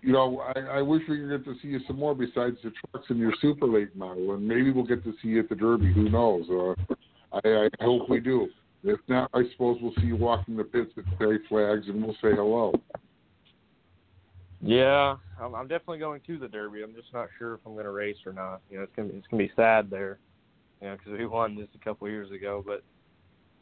you 0.00 0.12
know 0.12 0.40
I, 0.40 0.78
I 0.78 0.82
wish 0.82 1.02
we 1.08 1.18
could 1.18 1.30
get 1.30 1.44
to 1.44 1.54
see 1.60 1.68
you 1.68 1.80
some 1.86 1.98
more 1.98 2.14
besides 2.14 2.56
the 2.62 2.70
trucks 2.70 3.06
and 3.10 3.18
your 3.18 3.32
super 3.40 3.66
late 3.66 3.94
model, 3.96 4.34
and 4.34 4.46
maybe 4.46 4.70
we'll 4.70 4.86
get 4.86 5.04
to 5.04 5.12
see 5.22 5.28
you 5.28 5.40
at 5.40 5.48
the 5.48 5.54
Derby. 5.54 5.92
Who 5.92 6.08
knows? 6.08 6.44
Uh, 6.50 6.94
I, 7.32 7.68
I 7.80 7.84
hope 7.84 8.08
we 8.08 8.20
do. 8.20 8.48
If 8.84 8.98
not, 9.08 9.30
I 9.32 9.42
suppose 9.52 9.78
we'll 9.80 9.94
see 10.00 10.06
you 10.06 10.16
walking 10.16 10.56
the 10.56 10.64
pits 10.64 10.90
at 10.96 11.04
Clay 11.18 11.38
Flags, 11.48 11.86
and 11.88 12.02
we'll 12.02 12.14
say 12.14 12.34
hello. 12.34 12.72
Yeah, 14.60 15.16
I'm, 15.40 15.54
I'm 15.54 15.68
definitely 15.68 15.98
going 15.98 16.20
to 16.26 16.38
the 16.38 16.48
Derby. 16.48 16.82
I'm 16.82 16.94
just 16.94 17.12
not 17.12 17.28
sure 17.38 17.54
if 17.54 17.60
I'm 17.66 17.72
going 17.72 17.84
to 17.84 17.90
race 17.90 18.16
or 18.24 18.32
not. 18.32 18.60
You 18.70 18.78
know, 18.78 18.84
it's 18.84 18.92
gonna 18.96 19.10
it's 19.12 19.26
gonna 19.28 19.42
be 19.42 19.52
sad 19.56 19.90
there, 19.90 20.18
you 20.80 20.88
know, 20.88 20.96
because 20.96 21.18
we 21.18 21.26
won 21.26 21.56
just 21.56 21.74
a 21.74 21.84
couple 21.84 22.08
years 22.08 22.30
ago, 22.30 22.62
but 22.64 22.82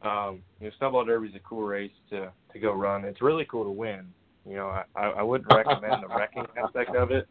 um, 0.02 0.42
you 0.60 0.66
know, 0.66 0.72
Snowball 0.78 1.04
Derby 1.04 1.28
is 1.28 1.34
a 1.34 1.40
cool 1.40 1.62
race 1.62 1.92
to 2.10 2.32
to 2.52 2.58
go 2.58 2.72
run. 2.72 3.04
It's 3.04 3.22
really 3.22 3.46
cool 3.50 3.64
to 3.64 3.70
win. 3.70 4.06
You 4.46 4.56
know, 4.56 4.82
I 4.96 5.00
I 5.00 5.22
wouldn't 5.22 5.52
recommend 5.52 6.02
the 6.02 6.08
wrecking 6.08 6.46
aspect 6.64 6.94
of 6.96 7.10
it 7.10 7.28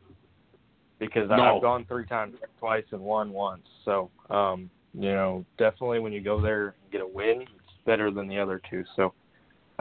because 0.99 1.29
No. 1.29 1.55
I've 1.55 1.61
gone 1.61 1.85
three 1.85 2.05
times 2.05 2.35
twice 2.59 2.83
and 2.91 3.01
won 3.01 3.31
once. 3.31 3.63
So, 3.85 4.11
um, 4.29 4.69
you 4.93 5.11
know, 5.11 5.45
definitely 5.57 5.99
when 5.99 6.13
you 6.13 6.21
go 6.21 6.41
there 6.41 6.67
and 6.67 6.91
get 6.91 7.01
a 7.01 7.07
win, 7.07 7.41
it's 7.41 7.85
better 7.85 8.11
than 8.11 8.27
the 8.27 8.37
other 8.37 8.61
two. 8.69 8.83
So, 8.95 9.13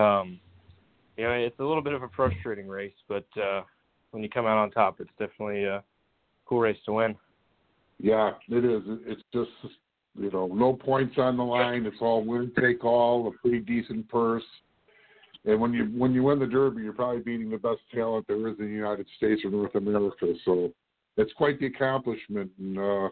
um, 0.02 0.38
you 1.16 1.24
know, 1.24 1.32
it's 1.32 1.58
a 1.58 1.64
little 1.64 1.82
bit 1.82 1.92
of 1.92 2.02
a 2.04 2.08
frustrating 2.14 2.68
race, 2.68 2.94
but 3.08 3.26
uh, 3.42 3.62
when 4.12 4.22
you 4.22 4.28
come 4.28 4.46
out 4.46 4.58
on 4.58 4.70
top, 4.70 5.00
it's 5.00 5.10
definitely 5.18 5.64
a 5.64 5.82
cool 6.46 6.60
race 6.60 6.78
to 6.86 6.92
win. 6.92 7.16
Yeah, 7.98 8.32
it 8.48 8.64
is. 8.64 8.82
It's 9.06 9.22
just 9.32 9.50
you 10.18 10.30
know 10.30 10.46
no 10.46 10.72
points 10.74 11.16
on 11.18 11.36
the 11.36 11.42
line. 11.42 11.86
It's 11.86 11.96
all 12.00 12.24
win 12.24 12.52
take 12.60 12.84
all. 12.84 13.28
A 13.28 13.30
pretty 13.42 13.60
decent 13.60 14.08
purse. 14.08 14.44
And 15.44 15.60
when 15.60 15.72
you 15.72 15.84
when 15.96 16.12
you 16.12 16.24
win 16.24 16.38
the 16.38 16.46
Derby, 16.46 16.82
you're 16.82 16.92
probably 16.92 17.22
beating 17.22 17.50
the 17.50 17.58
best 17.58 17.80
talent 17.94 18.26
there 18.26 18.48
is 18.48 18.58
in 18.58 18.66
the 18.66 18.70
United 18.70 19.06
States 19.16 19.42
or 19.44 19.50
North 19.50 19.74
America. 19.74 20.34
So 20.44 20.72
it's 21.16 21.32
quite 21.34 21.58
the 21.60 21.66
accomplishment. 21.66 22.50
And 22.58 22.78
uh, 22.78 23.08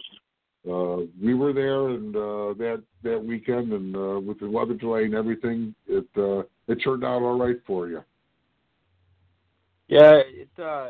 uh, 0.71 0.97
we 1.23 1.35
were 1.35 1.53
there 1.53 1.89
and 1.91 2.15
uh, 2.15 2.55
that 2.59 2.83
that 3.05 3.23
weekend, 3.23 3.73
and 3.73 3.97
uh, 3.97 4.21
with 4.21 4.41
the 4.41 4.51
weather 4.51 4.75
delay 4.75 5.05
and 5.05 5.15
everything, 5.15 5.75
it 5.87 6.07
uh, 6.17 6.43
it 6.69 6.77
turned 6.83 7.05
out 7.05 7.23
all 7.23 7.39
right 7.39 7.57
for 7.67 7.89
you. 7.89 8.03
Yeah, 9.89 10.21
it 10.27 10.49
uh 10.59 10.89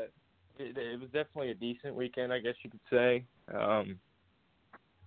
it, 0.58 0.76
it 0.76 1.00
was 1.00 1.10
definitely 1.10 1.50
a 1.50 1.54
decent 1.54 1.94
weekend, 1.94 2.32
I 2.32 2.38
guess 2.38 2.54
you 2.62 2.70
could 2.70 2.80
say. 2.90 3.24
Um 3.54 3.98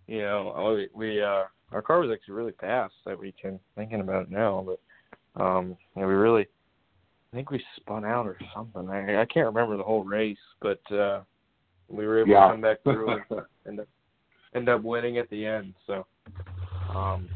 you 0.09 0.21
know, 0.23 0.75
we, 0.75 0.89
we 0.93 1.21
uh 1.21 1.43
our 1.71 1.83
car 1.83 1.99
was 1.99 2.09
actually 2.11 2.33
really 2.33 2.53
fast 2.59 2.93
that 3.05 3.19
weekend, 3.19 3.59
thinking 3.75 4.01
about 4.01 4.23
it 4.23 4.31
now, 4.31 4.65
but 4.65 5.41
um 5.41 5.77
you 5.95 6.01
know, 6.01 6.07
we 6.07 6.13
really 6.15 6.47
I 7.31 7.35
think 7.35 7.51
we 7.51 7.63
spun 7.75 8.03
out 8.03 8.25
or 8.25 8.37
something. 8.55 8.89
I 8.89 9.21
I 9.21 9.25
can't 9.25 9.45
remember 9.45 9.77
the 9.77 9.83
whole 9.83 10.03
race, 10.03 10.37
but 10.61 10.81
uh 10.91 11.21
we 11.87 12.07
were 12.07 12.19
able 12.19 12.31
Yeah. 12.31 12.47
to 12.47 12.53
come 12.53 12.61
back 12.61 12.81
through 12.83 13.11
and 13.11 13.23
end 13.67 13.79
up 13.81 13.87
end 14.55 14.67
up 14.69 14.81
winning 14.81 15.19
at 15.19 15.29
the 15.29 15.45
end. 15.45 15.75
So 15.85 16.07
um 16.95 17.29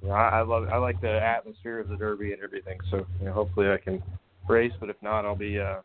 you 0.00 0.08
know, 0.08 0.14
I, 0.14 0.38
I 0.38 0.42
love 0.42 0.66
I 0.72 0.78
like 0.78 1.00
the 1.02 1.22
atmosphere 1.22 1.78
of 1.78 1.88
the 1.88 1.96
derby 1.96 2.32
and 2.32 2.42
everything, 2.42 2.78
so 2.90 3.06
you 3.20 3.26
know, 3.26 3.32
hopefully 3.32 3.68
I 3.70 3.76
can 3.76 4.02
race, 4.48 4.72
but 4.80 4.88
if 4.88 4.96
not 5.02 5.26
I'll 5.26 5.36
be 5.36 5.60
uh 5.60 5.80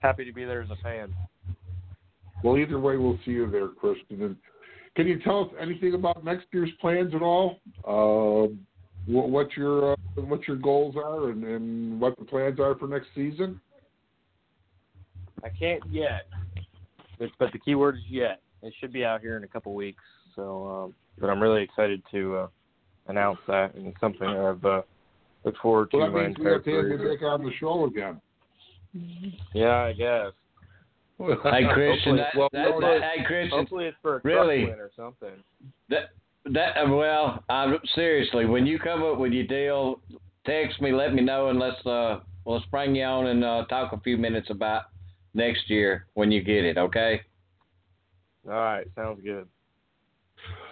happy 0.00 0.24
to 0.24 0.32
be 0.32 0.44
there 0.44 0.62
as 0.62 0.70
a 0.70 0.76
fan. 0.82 1.14
Well, 2.42 2.56
either 2.56 2.80
way, 2.80 2.96
we'll 2.96 3.18
see 3.24 3.32
you 3.32 3.50
there, 3.50 3.68
Christian. 3.68 4.36
Can 4.96 5.06
you 5.06 5.18
tell 5.20 5.44
us 5.44 5.50
anything 5.60 5.94
about 5.94 6.24
next 6.24 6.46
year's 6.52 6.70
plans 6.80 7.14
at 7.14 7.22
all? 7.22 7.58
Uh, 7.84 8.52
what, 9.06 9.30
what 9.30 9.56
your 9.56 9.92
uh, 9.92 9.96
what 10.16 10.46
your 10.46 10.56
goals 10.56 10.96
are 10.96 11.30
and, 11.30 11.44
and 11.44 12.00
what 12.00 12.18
the 12.18 12.24
plans 12.24 12.60
are 12.60 12.74
for 12.74 12.86
next 12.86 13.06
season? 13.14 13.60
I 15.42 15.48
can't 15.48 15.82
yet, 15.90 16.26
but, 17.18 17.30
but 17.38 17.52
the 17.52 17.58
key 17.58 17.74
word 17.74 17.96
is 17.96 18.02
yet. 18.10 18.42
It 18.62 18.74
should 18.78 18.92
be 18.92 19.04
out 19.04 19.20
here 19.20 19.36
in 19.36 19.44
a 19.44 19.48
couple 19.48 19.74
weeks. 19.74 20.02
So, 20.36 20.68
um, 20.68 20.94
but 21.18 21.30
I'm 21.30 21.40
really 21.40 21.62
excited 21.62 22.02
to 22.10 22.36
uh, 22.36 22.46
announce 23.08 23.38
that, 23.46 23.74
and 23.74 23.86
it's 23.86 24.00
something 24.00 24.28
I've 24.28 24.64
uh, 24.64 24.82
looked 25.44 25.58
forward 25.58 25.90
to 25.92 25.98
Well, 25.98 26.12
that 26.12 26.18
means 26.18 26.36
we 26.38 26.46
have 26.46 26.64
to 26.64 26.76
have 26.76 26.86
you 26.86 26.98
back 26.98 27.22
on 27.22 27.44
the 27.44 27.52
show 27.58 27.86
again. 27.86 28.20
Yeah, 29.54 29.84
I 29.84 29.92
guess. 29.92 30.32
Hey 31.20 31.64
Christian, 31.72 32.16
that, 32.16 32.28
well, 32.36 32.48
that, 32.52 32.68
that- 32.80 33.02
hey 33.02 33.24
Christian, 33.24 33.58
Hopefully 33.58 33.86
it's 33.86 33.96
for 34.00 34.16
a 34.16 34.20
really? 34.24 34.64
or 34.64 34.90
something. 34.96 35.42
That 35.88 36.10
that 36.46 36.76
uh, 36.78 36.88
well, 36.88 37.44
I 37.48 37.74
seriously, 37.94 38.46
when 38.46 38.66
you 38.66 38.78
come 38.78 39.02
up 39.02 39.18
with 39.18 39.32
your 39.32 39.46
deal, 39.46 40.00
text 40.46 40.80
me, 40.80 40.92
let 40.92 41.12
me 41.12 41.22
know, 41.22 41.48
and 41.48 41.58
let's 41.58 41.84
uh 41.84 42.20
let's 42.46 42.64
bring 42.66 42.94
you 42.94 43.04
on 43.04 43.26
and 43.26 43.44
uh, 43.44 43.64
talk 43.68 43.92
a 43.92 44.00
few 44.00 44.16
minutes 44.16 44.48
about 44.50 44.84
next 45.34 45.68
year 45.68 46.06
when 46.14 46.32
you 46.32 46.42
get 46.42 46.64
it. 46.64 46.78
Okay. 46.78 47.20
All 48.46 48.52
right, 48.52 48.86
sounds 48.96 49.20
good. 49.22 49.46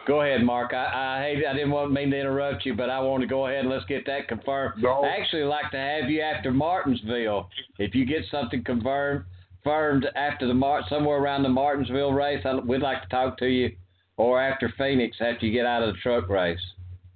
Go 0.06 0.22
ahead, 0.22 0.42
Mark. 0.42 0.72
I, 0.72 1.18
I 1.18 1.22
hate 1.22 1.44
I 1.46 1.52
didn't 1.52 1.70
want 1.70 1.92
mean 1.92 2.10
to 2.12 2.18
interrupt 2.18 2.64
you, 2.64 2.74
but 2.74 2.88
I 2.88 2.98
want 3.00 3.20
to 3.20 3.26
go 3.26 3.46
ahead 3.46 3.60
and 3.60 3.68
let's 3.68 3.84
get 3.84 4.06
that 4.06 4.26
confirmed. 4.26 4.82
No. 4.82 5.04
I 5.04 5.08
actually 5.08 5.42
like 5.42 5.70
to 5.72 5.76
have 5.76 6.08
you 6.08 6.22
after 6.22 6.50
Martinsville. 6.50 7.50
If 7.78 7.94
you 7.94 8.06
get 8.06 8.22
something 8.30 8.64
confirmed 8.64 9.26
confirmed 9.68 10.06
after 10.16 10.46
the 10.46 10.54
Mar- 10.54 10.82
somewhere 10.88 11.18
around 11.18 11.42
the 11.42 11.48
Martinsville 11.48 12.12
race, 12.12 12.44
I, 12.44 12.54
we'd 12.56 12.80
like 12.80 13.02
to 13.02 13.08
talk 13.08 13.38
to 13.38 13.46
you, 13.46 13.70
or 14.16 14.40
after 14.40 14.72
Phoenix 14.78 15.16
after 15.20 15.46
you 15.46 15.52
get 15.52 15.66
out 15.66 15.82
of 15.82 15.94
the 15.94 16.00
truck 16.00 16.28
race, 16.28 16.60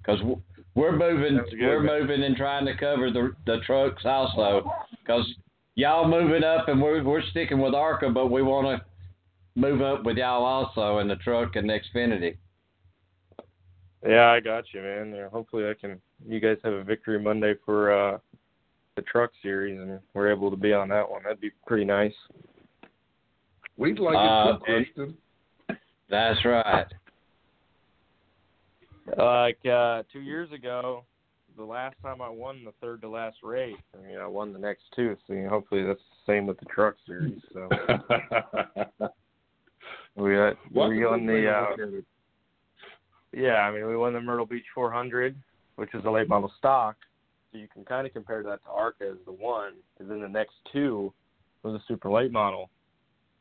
because 0.01 0.21
we're 0.75 0.97
moving 0.97 1.39
we're 1.59 1.83
moving 1.83 2.23
and 2.23 2.35
trying 2.35 2.65
to 2.65 2.75
cover 2.77 3.11
the 3.11 3.33
the 3.45 3.59
trucks 3.65 4.03
also, 4.05 4.71
because 5.01 5.27
y'all 5.75 6.07
moving 6.07 6.43
up 6.43 6.67
and 6.67 6.81
we're 6.81 7.03
we're 7.03 7.23
sticking 7.31 7.59
with 7.59 7.73
ARCA, 7.73 8.09
but 8.09 8.27
we 8.27 8.41
want 8.41 8.67
to 8.67 8.85
move 9.59 9.81
up 9.81 10.03
with 10.03 10.17
y'all 10.17 10.43
also 10.43 10.99
in 10.99 11.07
the 11.07 11.15
truck 11.17 11.55
and 11.55 11.69
the 11.69 11.79
Xfinity. 11.79 12.37
Yeah, 14.05 14.31
I 14.31 14.41
got 14.41 14.65
you, 14.73 14.81
man. 14.81 15.13
Yeah, 15.15 15.29
hopefully, 15.29 15.67
I 15.67 15.73
can. 15.73 16.01
You 16.27 16.39
guys 16.39 16.57
have 16.63 16.73
a 16.73 16.83
victory 16.83 17.19
Monday 17.19 17.53
for 17.65 17.91
uh, 17.91 18.17
the 18.95 19.01
truck 19.03 19.31
series, 19.41 19.79
and 19.79 19.99
we're 20.13 20.31
able 20.31 20.49
to 20.51 20.57
be 20.57 20.73
on 20.73 20.89
that 20.89 21.09
one. 21.09 21.23
That'd 21.23 21.41
be 21.41 21.51
pretty 21.65 21.85
nice. 21.85 22.13
We'd 23.77 23.99
like 23.99 24.15
Uh, 24.15 24.53
it 24.53 24.57
too, 24.59 24.63
Christian. 24.95 25.17
That's 26.09 26.43
right. 26.45 26.85
Like 29.17 29.65
uh, 29.65 30.03
two 30.13 30.21
years 30.21 30.51
ago, 30.51 31.03
the 31.57 31.63
last 31.63 31.95
time 32.01 32.21
I 32.21 32.29
won 32.29 32.63
the 32.63 32.71
third 32.81 33.01
to 33.01 33.09
last 33.09 33.37
race, 33.43 33.75
I 33.97 34.07
mean, 34.07 34.17
I 34.17 34.27
won 34.27 34.53
the 34.53 34.59
next 34.59 34.83
two. 34.95 35.17
So 35.27 35.33
you 35.33 35.43
know, 35.43 35.49
hopefully 35.49 35.83
that's 35.83 35.99
the 35.99 36.31
same 36.31 36.45
with 36.45 36.59
the 36.59 36.65
truck 36.65 36.95
series. 37.05 37.41
So 37.51 37.67
we 40.15 40.39
uh, 40.39 40.51
What's 40.71 40.89
we 40.91 40.99
the 40.99 41.05
won 41.09 41.25
the 41.25 41.51
uh, 41.51 41.69
look 41.71 41.79
at 41.79 41.93
it? 41.95 42.05
yeah, 43.33 43.55
I 43.67 43.71
mean 43.71 43.87
we 43.87 43.97
won 43.97 44.13
the 44.13 44.21
Myrtle 44.21 44.45
Beach 44.45 44.65
400, 44.73 45.35
which 45.75 45.93
is 45.93 46.05
a 46.05 46.09
late 46.11 46.29
model 46.29 46.51
stock. 46.59 46.95
So 47.53 47.59
you 47.59 47.67
can 47.71 47.85
kind 47.85 48.07
of 48.07 48.13
compare 48.13 48.41
that 48.41 48.63
to 48.63 48.69
ARCA 48.69 49.09
as 49.11 49.17
the 49.25 49.31
one, 49.31 49.73
and 49.99 50.09
then 50.09 50.21
the 50.21 50.27
next 50.27 50.55
two 50.71 51.13
was 51.61 51.75
a 51.75 51.83
super 51.87 52.09
late 52.09 52.31
model, 52.31 52.71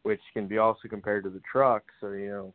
which 0.03 0.21
can 0.35 0.47
be 0.47 0.59
also 0.59 0.87
compared 0.89 1.25
to 1.25 1.31
the 1.31 1.41
truck. 1.51 1.83
So 1.99 2.11
you 2.11 2.29
know, 2.29 2.55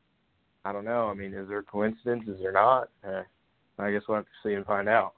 I 0.66 0.72
don't 0.72 0.86
know. 0.86 1.08
I 1.10 1.16
mean, 1.16 1.34
is 1.34 1.50
there 1.50 1.60
a 1.60 1.64
coincidence? 1.64 2.24
Is 2.28 2.40
there 2.40 2.52
not? 2.52 2.90
Eh, 3.04 3.24
I 3.80 3.92
guess 3.92 4.04
we'll 4.08 4.18
have 4.18 4.26
to 4.26 4.48
see 4.48 4.54
and 4.54 4.66
find 4.68 4.88
out. 4.88 5.14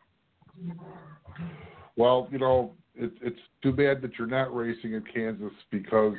Well, 1.98 2.30
you 2.32 2.40
know, 2.40 2.72
it, 2.96 3.12
it's 3.22 3.40
too 3.62 3.74
bad 3.74 4.02
that 4.02 4.12
you're 4.18 4.28
not 4.28 4.56
racing 4.56 4.94
in 4.94 5.04
Kansas 5.14 5.52
because 5.72 6.16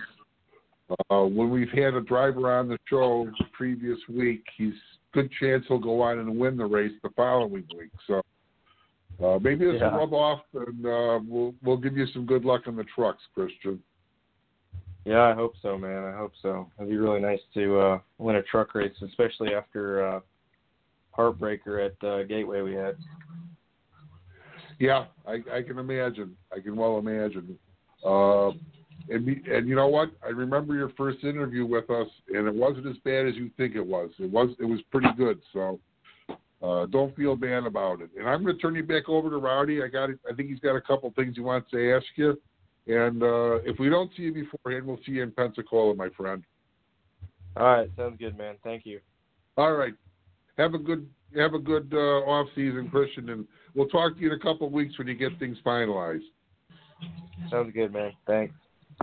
uh, 1.10 1.22
when 1.22 1.48
we've 1.48 1.70
had 1.70 1.94
a 1.94 2.00
driver 2.02 2.52
on 2.52 2.68
the 2.68 2.78
show 2.88 3.26
the 3.38 3.46
previous 3.52 3.98
week, 4.08 4.44
he's 4.58 4.74
good 5.12 5.30
chance 5.40 5.64
he'll 5.66 5.78
go 5.78 6.02
on 6.02 6.18
and 6.18 6.38
win 6.38 6.58
the 6.58 6.64
race 6.64 6.92
the 7.02 7.10
following 7.16 7.52
week. 7.52 7.90
So 8.06 8.20
uh, 9.22 9.38
maybe 9.40 9.66
this 9.66 9.80
Yeah. 9.80 9.92
will 9.92 9.98
rub 10.00 10.12
off, 10.12 10.40
and 10.54 10.86
uh, 10.86 11.20
we'll 11.26 11.54
we'll 11.62 11.76
give 11.76 11.96
you 11.96 12.06
some 12.08 12.26
good 12.26 12.44
luck 12.44 12.66
in 12.66 12.76
the 12.76 12.84
trucks, 12.84 13.22
Christian. 13.34 13.82
Yeah, 15.04 15.22
I 15.22 15.34
hope 15.34 15.54
so, 15.62 15.78
man. 15.78 16.04
I 16.04 16.16
hope 16.16 16.32
so. 16.42 16.70
It'd 16.78 16.90
be 16.90 16.96
really 16.96 17.20
nice 17.20 17.40
to 17.54 17.78
uh, 17.78 17.98
win 18.18 18.36
a 18.36 18.42
truck 18.42 18.74
race, 18.74 18.92
especially 19.02 19.54
after 19.54 20.06
uh, 20.06 20.20
heartbreaker 21.16 21.86
at 21.86 22.06
uh, 22.06 22.22
Gateway 22.24 22.60
we 22.60 22.74
had. 22.74 22.96
Yeah, 24.78 25.06
I, 25.26 25.38
I 25.52 25.62
can 25.62 25.78
imagine. 25.78 26.36
I 26.54 26.60
can 26.60 26.76
well 26.76 26.98
imagine. 26.98 27.58
Uh, 28.04 28.50
and 29.08 29.26
be, 29.26 29.42
and 29.50 29.68
you 29.68 29.74
know 29.74 29.88
what? 29.88 30.10
I 30.24 30.28
remember 30.28 30.74
your 30.74 30.90
first 30.96 31.24
interview 31.24 31.66
with 31.66 31.90
us, 31.90 32.06
and 32.28 32.46
it 32.46 32.54
wasn't 32.54 32.86
as 32.86 32.96
bad 33.04 33.26
as 33.26 33.34
you 33.34 33.50
think 33.56 33.74
it 33.74 33.86
was. 33.86 34.10
It 34.18 34.30
was 34.30 34.50
it 34.58 34.64
was 34.64 34.80
pretty 34.90 35.08
good. 35.16 35.40
So 35.52 35.80
uh, 36.62 36.86
don't 36.86 37.14
feel 37.16 37.36
bad 37.36 37.64
about 37.64 38.00
it. 38.00 38.10
And 38.18 38.28
I'm 38.28 38.42
going 38.42 38.54
to 38.54 38.60
turn 38.60 38.74
you 38.74 38.82
back 38.82 39.08
over 39.08 39.30
to 39.30 39.36
Rowdy. 39.38 39.82
I 39.82 39.88
got 39.88 40.10
I 40.10 40.34
think 40.34 40.50
he's 40.50 40.60
got 40.60 40.76
a 40.76 40.80
couple 40.80 41.12
things 41.16 41.36
he 41.36 41.40
wants 41.40 41.70
to 41.70 41.94
ask 41.94 42.06
you. 42.16 42.40
And 42.86 43.22
uh, 43.22 43.56
if 43.64 43.78
we 43.78 43.88
don't 43.88 44.10
see 44.16 44.24
you 44.24 44.32
beforehand, 44.32 44.86
we'll 44.86 44.98
see 45.06 45.12
you 45.12 45.22
in 45.22 45.32
Pensacola, 45.32 45.94
my 45.94 46.08
friend. 46.16 46.42
All 47.56 47.64
right, 47.64 47.90
sounds 47.96 48.16
good, 48.18 48.36
man. 48.38 48.56
Thank 48.62 48.86
you. 48.86 49.00
All 49.56 49.72
right. 49.72 49.94
Have 50.58 50.74
a 50.74 50.78
good 50.78 51.08
have 51.36 51.54
a 51.54 51.58
good 51.58 51.92
uh, 51.92 52.26
off 52.26 52.48
season, 52.54 52.88
Christian, 52.90 53.30
and 53.30 53.46
we'll 53.74 53.88
talk 53.88 54.14
to 54.14 54.20
you 54.20 54.32
in 54.32 54.38
a 54.38 54.42
couple 54.42 54.66
of 54.66 54.72
weeks 54.72 54.98
when 54.98 55.06
you 55.06 55.14
get 55.14 55.38
things 55.38 55.56
finalized. 55.64 56.22
Sounds 57.50 57.72
good, 57.72 57.92
man. 57.92 58.12
Thanks. 58.26 58.54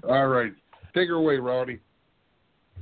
All 0.07 0.27
right. 0.27 0.51
Take 0.93 1.09
her 1.09 1.15
away, 1.15 1.37
Rowdy. 1.37 1.79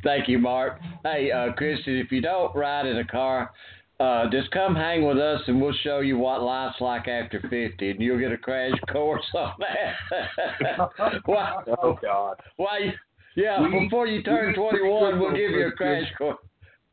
Thank 0.03 0.27
you, 0.27 0.39
Mark. 0.39 0.79
Hey, 1.03 1.31
uh, 1.31 1.53
Christian, 1.53 1.97
if 1.97 2.11
you 2.11 2.21
don't 2.21 2.55
ride 2.55 2.85
in 2.85 2.97
a 2.97 3.05
car, 3.05 3.51
uh, 3.99 4.29
just 4.29 4.51
come 4.51 4.75
hang 4.75 5.05
with 5.05 5.17
us 5.17 5.41
and 5.47 5.61
we'll 5.61 5.73
show 5.83 5.99
you 5.99 6.17
what 6.17 6.41
life's 6.41 6.81
like 6.81 7.07
after 7.07 7.39
50, 7.49 7.91
and 7.91 7.99
you'll 8.01 8.19
get 8.19 8.31
a 8.31 8.37
crash 8.37 8.73
course 8.91 9.25
on 9.33 9.53
that. 9.59 10.89
why, 11.25 11.63
Oh 11.81 11.97
God. 12.01 12.35
why 12.57 12.93
yeah, 13.35 13.61
We- 13.61 13.85
before 13.85 14.07
you 14.07 14.21
turn 14.23 14.47
we 14.49 14.53
21, 14.53 15.19
we'll 15.19 15.31
give 15.31 15.51
you 15.51 15.67
a 15.67 15.71
crash 15.71 16.11
course. 16.17 16.37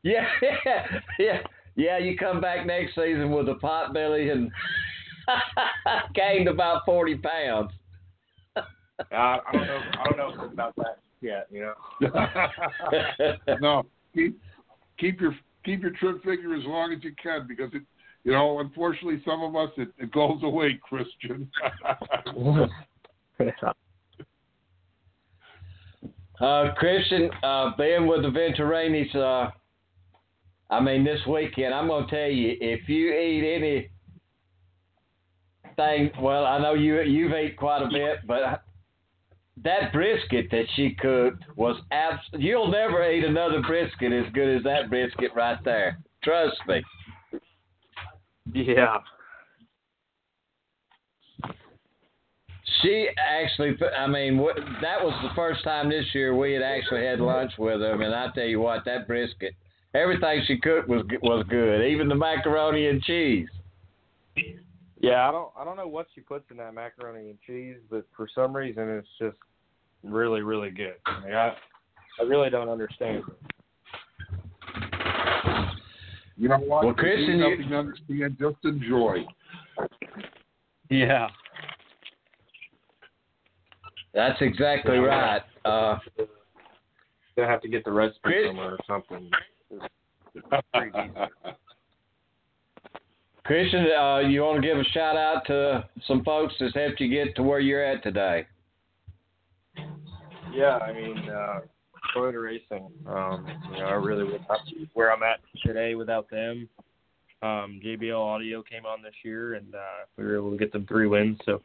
Yeah, 0.04 0.24
yeah, 1.20 1.38
yeah. 1.76 1.98
You 1.98 2.16
come 2.16 2.40
back 2.40 2.66
next 2.66 2.96
season 2.96 3.30
with 3.30 3.48
a 3.48 3.54
pot 3.54 3.94
belly 3.94 4.30
and 4.30 4.50
gained 6.16 6.48
about 6.48 6.84
40 6.84 7.18
pounds. 7.18 7.70
Uh, 8.56 8.62
I 9.12 9.38
don't 9.52 9.66
know. 9.68 9.80
I 10.00 10.04
don't 10.10 10.16
know 10.36 10.44
about 10.52 10.74
that 10.78 10.98
yet. 11.20 11.46
You 11.52 11.72
know. 12.00 13.56
no, 13.60 13.84
keep 14.12 14.36
keep 14.98 15.20
your 15.20 15.36
keep 15.64 15.82
your 15.82 15.93
trim 15.93 16.20
figure 16.24 16.55
as 16.55 16.64
long 16.64 16.93
as 16.93 17.02
you 17.02 17.12
can 17.22 17.47
because 17.47 17.70
it, 17.72 17.82
you 18.24 18.32
know, 18.32 18.60
unfortunately, 18.60 19.22
some 19.24 19.43
of 19.43 19.56
us 19.56 19.70
it, 19.76 19.89
it 19.98 20.12
goes 20.12 20.40
away, 20.43 20.78
Christian. 20.82 21.51
Uh, 26.40 26.74
Christian, 26.74 27.30
uh, 27.44 27.70
being 27.78 28.09
with 28.09 28.22
the 28.22 28.28
Venturinis, 28.28 29.14
uh, 29.14 29.51
I 30.70 30.80
mean, 30.80 31.05
this 31.05 31.20
weekend, 31.28 31.72
I'm 31.72 31.86
going 31.86 32.09
to 32.09 32.10
tell 32.10 32.28
you, 32.28 32.56
if 32.60 32.89
you 32.89 33.12
eat 33.12 33.89
anything, 35.76 36.10
well, 36.20 36.44
I 36.44 36.59
know 36.59 36.74
you, 36.74 37.01
you've 37.02 37.32
ate 37.32 37.56
quite 37.56 37.82
a 37.82 37.89
bit, 37.89 38.26
but 38.26 38.64
that 39.62 39.92
brisket 39.92 40.46
that 40.50 40.64
she 40.74 40.96
cooked 41.00 41.44
was 41.56 41.76
abs. 41.90 42.20
You'll 42.32 42.70
never 42.70 43.10
eat 43.10 43.24
another 43.24 43.60
brisket 43.62 44.12
as 44.12 44.32
good 44.32 44.56
as 44.56 44.62
that 44.64 44.88
brisket 44.88 45.30
right 45.34 45.58
there. 45.64 45.98
Trust 46.22 46.56
me. 46.66 46.82
Yeah. 48.52 48.98
She 52.80 53.08
actually, 53.18 53.76
I 53.96 54.06
mean, 54.06 54.38
that 54.80 55.02
was 55.02 55.14
the 55.22 55.34
first 55.36 55.62
time 55.62 55.88
this 55.88 56.06
year 56.14 56.34
we 56.34 56.52
had 56.52 56.62
actually 56.62 57.04
had 57.04 57.20
lunch 57.20 57.52
with 57.58 57.80
them, 57.80 58.00
and 58.00 58.14
I 58.14 58.28
tell 58.34 58.44
you 58.44 58.60
what, 58.60 58.84
that 58.86 59.06
brisket, 59.06 59.54
everything 59.94 60.42
she 60.46 60.58
cooked 60.58 60.88
was 60.88 61.04
was 61.22 61.44
good, 61.48 61.84
even 61.84 62.08
the 62.08 62.14
macaroni 62.14 62.88
and 62.88 63.00
cheese. 63.02 63.48
Yeah, 65.02 65.28
I 65.28 65.32
don't. 65.32 65.50
I 65.58 65.64
don't 65.64 65.76
know 65.76 65.88
what 65.88 66.06
she 66.14 66.20
puts 66.20 66.44
in 66.52 66.56
that 66.58 66.72
macaroni 66.74 67.28
and 67.30 67.38
cheese, 67.44 67.76
but 67.90 68.06
for 68.16 68.28
some 68.32 68.54
reason, 68.56 68.88
it's 68.88 69.08
just 69.18 69.36
really, 70.04 70.42
really 70.42 70.70
good. 70.70 70.94
I 71.06 71.24
mean, 71.24 71.34
I, 71.34 71.48
I 72.20 72.22
really 72.24 72.50
don't 72.50 72.68
understand. 72.68 73.24
you 76.36 76.48
know 76.48 76.58
what? 76.58 76.84
Well, 76.84 76.94
Christian, 76.94 77.40
There's 77.40 77.58
you- 77.58 77.64
nothing 77.66 77.70
to 77.70 77.78
understand. 77.78 78.36
Just 78.38 78.64
enjoy. 78.64 79.24
Yeah. 80.88 81.28
That's 84.14 84.40
exactly 84.40 84.98
right. 84.98 85.42
Uh, 85.64 85.98
Gonna 87.34 87.48
have 87.48 87.62
to 87.62 87.68
get 87.68 87.84
the 87.84 87.90
recipe 87.90 88.20
Chris- 88.22 88.46
somewhere 88.46 88.76
or 88.76 88.78
something. 88.86 89.30
Christian, 93.44 93.86
uh, 93.98 94.19
you 94.19 94.43
want 94.43 94.62
to 94.62 94.66
give 94.66 94.78
a 94.78 94.85
shout 94.85 95.16
out 95.16 95.44
to 95.47 95.85
some 96.06 96.23
folks 96.23 96.55
that's 96.60 96.74
helped 96.74 97.01
you 97.01 97.09
get 97.09 97.35
to 97.36 97.43
where 97.43 97.59
you're 97.59 97.85
at 97.85 98.02
today? 98.02 98.47
Yeah, 100.55 100.78
I 100.78 100.93
mean, 100.93 101.19
uh, 101.28 101.60
Toyota 102.14 102.43
Racing. 102.43 102.89
Um, 103.06 103.47
you 103.73 103.78
know, 103.78 103.86
I 103.86 103.94
really 103.94 104.24
would 104.24 104.44
not 104.48 104.60
be 104.66 104.89
where 104.94 105.12
I'm 105.12 105.23
at 105.23 105.40
today 105.64 105.94
without 105.94 106.31
them. 106.31 106.69
Um, 107.43 107.81
JBL 107.85 108.16
Audio 108.16 108.62
came 108.62 108.86
on 108.86 109.02
this 109.02 109.14
year, 109.24 109.55
and 109.55 109.74
uh, 109.74 110.05
we 110.16 110.24
were 110.24 110.36
able 110.36 110.52
to 110.52 110.56
get 110.56 110.73
them 110.73 110.86
three 110.86 111.09
wins. 111.09 111.39
So 111.44 111.60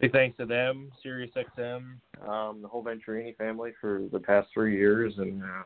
big 0.00 0.12
thanks 0.12 0.36
to 0.36 0.46
them, 0.46 0.92
Sirius 1.02 1.32
XM, 1.34 1.96
um, 2.28 2.62
the 2.62 2.68
whole 2.68 2.84
Venturini 2.84 3.36
family 3.36 3.72
for 3.80 4.02
the 4.12 4.20
past 4.20 4.48
three 4.54 4.76
years, 4.76 5.14
and 5.18 5.42
uh, 5.42 5.62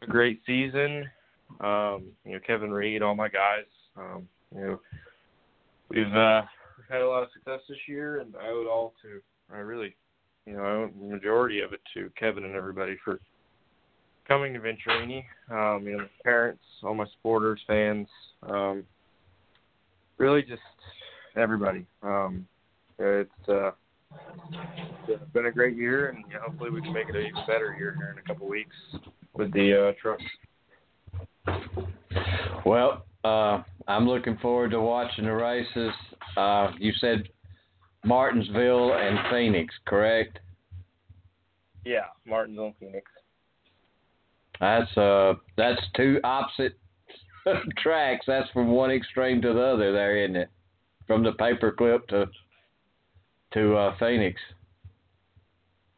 a 0.00 0.06
great 0.06 0.40
season. 0.46 1.04
Um, 1.60 2.04
you 2.24 2.32
know, 2.32 2.40
Kevin 2.46 2.70
Reed, 2.70 3.02
all 3.02 3.14
my 3.14 3.28
guys. 3.28 3.66
Um, 3.96 4.28
you 4.54 4.60
know, 4.60 4.80
we've 5.88 6.14
uh, 6.14 6.42
had 6.88 7.00
a 7.00 7.08
lot 7.08 7.22
of 7.22 7.28
success 7.32 7.60
this 7.68 7.78
year, 7.86 8.20
and 8.20 8.34
I 8.36 8.48
owe 8.48 8.62
it 8.62 8.68
all 8.68 8.94
to 9.02 9.20
I 9.52 9.58
really, 9.58 9.94
you 10.44 10.54
know, 10.54 10.62
I 10.62 10.70
owe 10.70 10.90
the 10.98 11.14
majority 11.14 11.60
of 11.60 11.72
it 11.72 11.80
to 11.94 12.10
Kevin 12.18 12.44
and 12.44 12.54
everybody 12.54 12.96
for 13.04 13.20
coming 14.26 14.52
to 14.54 14.60
Venturini. 14.60 15.24
Um, 15.50 15.86
you 15.86 15.98
know, 15.98 16.06
parents, 16.24 16.62
all 16.82 16.94
my 16.94 17.06
supporters, 17.16 17.60
fans, 17.66 18.08
um, 18.42 18.84
really 20.18 20.42
just 20.42 20.62
everybody. 21.36 21.86
Um, 22.02 22.46
it's 22.98 23.48
uh, 23.48 23.70
it's 25.08 25.32
been 25.32 25.46
a 25.46 25.52
great 25.52 25.76
year, 25.76 26.08
and 26.08 26.24
know, 26.34 26.40
hopefully 26.46 26.70
we 26.70 26.80
can 26.80 26.92
make 26.92 27.08
it 27.08 27.16
an 27.16 27.22
even 27.22 27.42
better 27.46 27.76
year 27.78 27.94
here 27.96 28.12
in 28.12 28.18
a 28.18 28.22
couple 28.22 28.48
weeks 28.48 28.74
with 29.34 29.52
the 29.52 29.88
uh, 29.88 29.92
truck. 30.00 30.18
Well, 32.64 33.04
uh, 33.26 33.62
I'm 33.88 34.06
looking 34.06 34.36
forward 34.38 34.70
to 34.72 34.80
watching 34.80 35.24
the 35.24 35.32
races. 35.32 35.92
Uh, 36.36 36.70
you 36.78 36.92
said 37.00 37.28
Martinsville 38.04 38.94
and 38.94 39.18
Phoenix, 39.30 39.74
correct? 39.86 40.38
Yeah, 41.84 42.06
Martinsville 42.26 42.66
and 42.66 42.74
Phoenix. 42.78 43.10
That's 44.60 44.96
uh, 44.96 45.34
that's 45.56 45.80
two 45.96 46.20
opposite 46.24 46.78
tracks. 47.78 48.24
That's 48.26 48.50
from 48.50 48.68
one 48.68 48.90
extreme 48.90 49.42
to 49.42 49.52
the 49.52 49.60
other, 49.60 49.92
there, 49.92 50.24
isn't 50.24 50.36
it? 50.36 50.48
From 51.06 51.22
the 51.22 51.32
paperclip 51.32 52.06
to 52.08 52.26
to 53.52 53.76
uh, 53.76 53.96
Phoenix. 53.98 54.40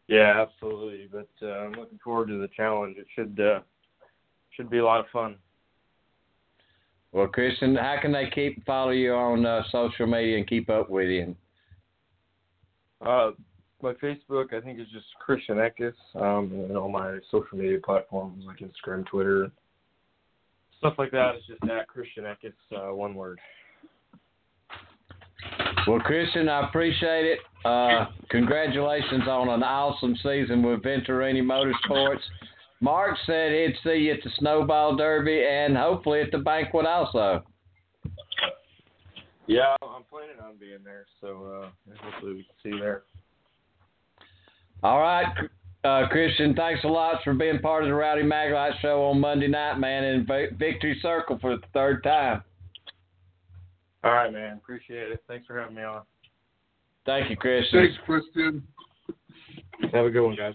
Yeah, 0.08 0.42
absolutely. 0.46 1.08
But 1.10 1.28
uh, 1.42 1.60
I'm 1.60 1.72
looking 1.72 1.98
forward 2.02 2.28
to 2.28 2.40
the 2.40 2.48
challenge. 2.56 2.96
It 2.98 3.06
should 3.14 3.38
uh, 3.40 3.60
should 4.50 4.70
be 4.70 4.78
a 4.78 4.84
lot 4.84 5.00
of 5.00 5.06
fun. 5.12 5.36
Well, 7.12 7.26
Christian, 7.26 7.74
how 7.74 7.96
can 8.00 8.12
they 8.12 8.30
keep 8.34 8.64
follow 8.66 8.90
you 8.90 9.14
on 9.14 9.46
uh, 9.46 9.62
social 9.70 10.06
media 10.06 10.36
and 10.36 10.46
keep 10.46 10.68
up 10.68 10.90
with 10.90 11.08
you? 11.08 11.34
Uh, 13.00 13.30
my 13.82 13.94
Facebook, 13.94 14.52
I 14.52 14.60
think, 14.60 14.80
is 14.80 14.88
just 14.92 15.06
Christian 15.20 15.56
Eckes, 15.56 15.94
um, 16.16 16.52
and 16.52 16.76
all 16.76 16.90
my 16.90 17.18
social 17.30 17.56
media 17.56 17.78
platforms 17.82 18.44
like 18.46 18.58
Instagram, 18.58 19.06
Twitter, 19.06 19.50
stuff 20.78 20.94
like 20.98 21.10
that 21.12 21.36
is 21.36 21.42
just 21.46 21.62
at 21.70 21.86
Christian 21.88 22.24
Eckes, 22.24 22.52
uh, 22.76 22.94
one 22.94 23.14
word. 23.14 23.38
Well, 25.86 26.00
Christian, 26.00 26.48
I 26.48 26.66
appreciate 26.68 27.24
it. 27.24 27.38
Uh, 27.64 28.06
congratulations 28.30 29.28
on 29.28 29.48
an 29.48 29.62
awesome 29.62 30.16
season 30.16 30.62
with 30.62 30.82
Venturini 30.82 31.42
Motorsports. 31.42 32.20
Mark 32.80 33.16
said 33.26 33.52
he'd 33.52 33.76
see 33.82 33.98
you 33.98 34.12
at 34.12 34.22
the 34.22 34.30
Snowball 34.38 34.96
Derby 34.96 35.44
and 35.44 35.76
hopefully 35.76 36.20
at 36.20 36.30
the 36.30 36.38
banquet 36.38 36.86
also. 36.86 37.44
Yeah, 39.46 39.74
I'm 39.82 40.04
planning 40.10 40.36
on 40.42 40.56
being 40.60 40.78
there, 40.84 41.06
so 41.20 41.62
uh, 41.62 41.94
hopefully 42.02 42.34
we 42.34 42.42
can 42.42 42.54
see 42.62 42.68
you 42.76 42.80
there. 42.80 43.02
All 44.82 45.00
right, 45.00 45.26
uh, 45.84 46.06
Christian, 46.08 46.54
thanks 46.54 46.84
a 46.84 46.88
lot 46.88 47.22
for 47.24 47.34
being 47.34 47.58
part 47.60 47.82
of 47.82 47.88
the 47.88 47.94
Rowdy 47.94 48.22
Maglite 48.22 48.78
show 48.80 49.04
on 49.06 49.20
Monday 49.20 49.48
night, 49.48 49.78
man, 49.78 50.04
in 50.04 50.26
Victory 50.58 50.98
Circle 51.00 51.38
for 51.40 51.56
the 51.56 51.62
third 51.72 52.04
time. 52.04 52.42
All 54.04 54.12
right, 54.12 54.32
man. 54.32 54.58
Appreciate 54.58 55.10
it. 55.10 55.22
Thanks 55.26 55.46
for 55.46 55.58
having 55.58 55.74
me 55.74 55.82
on. 55.82 56.02
Thank 57.06 57.30
you, 57.30 57.36
Christian. 57.36 57.80
Thanks, 57.80 57.96
Christian. 58.04 58.62
Have 59.92 60.06
a 60.06 60.10
good 60.10 60.24
one, 60.24 60.36
guys. 60.36 60.54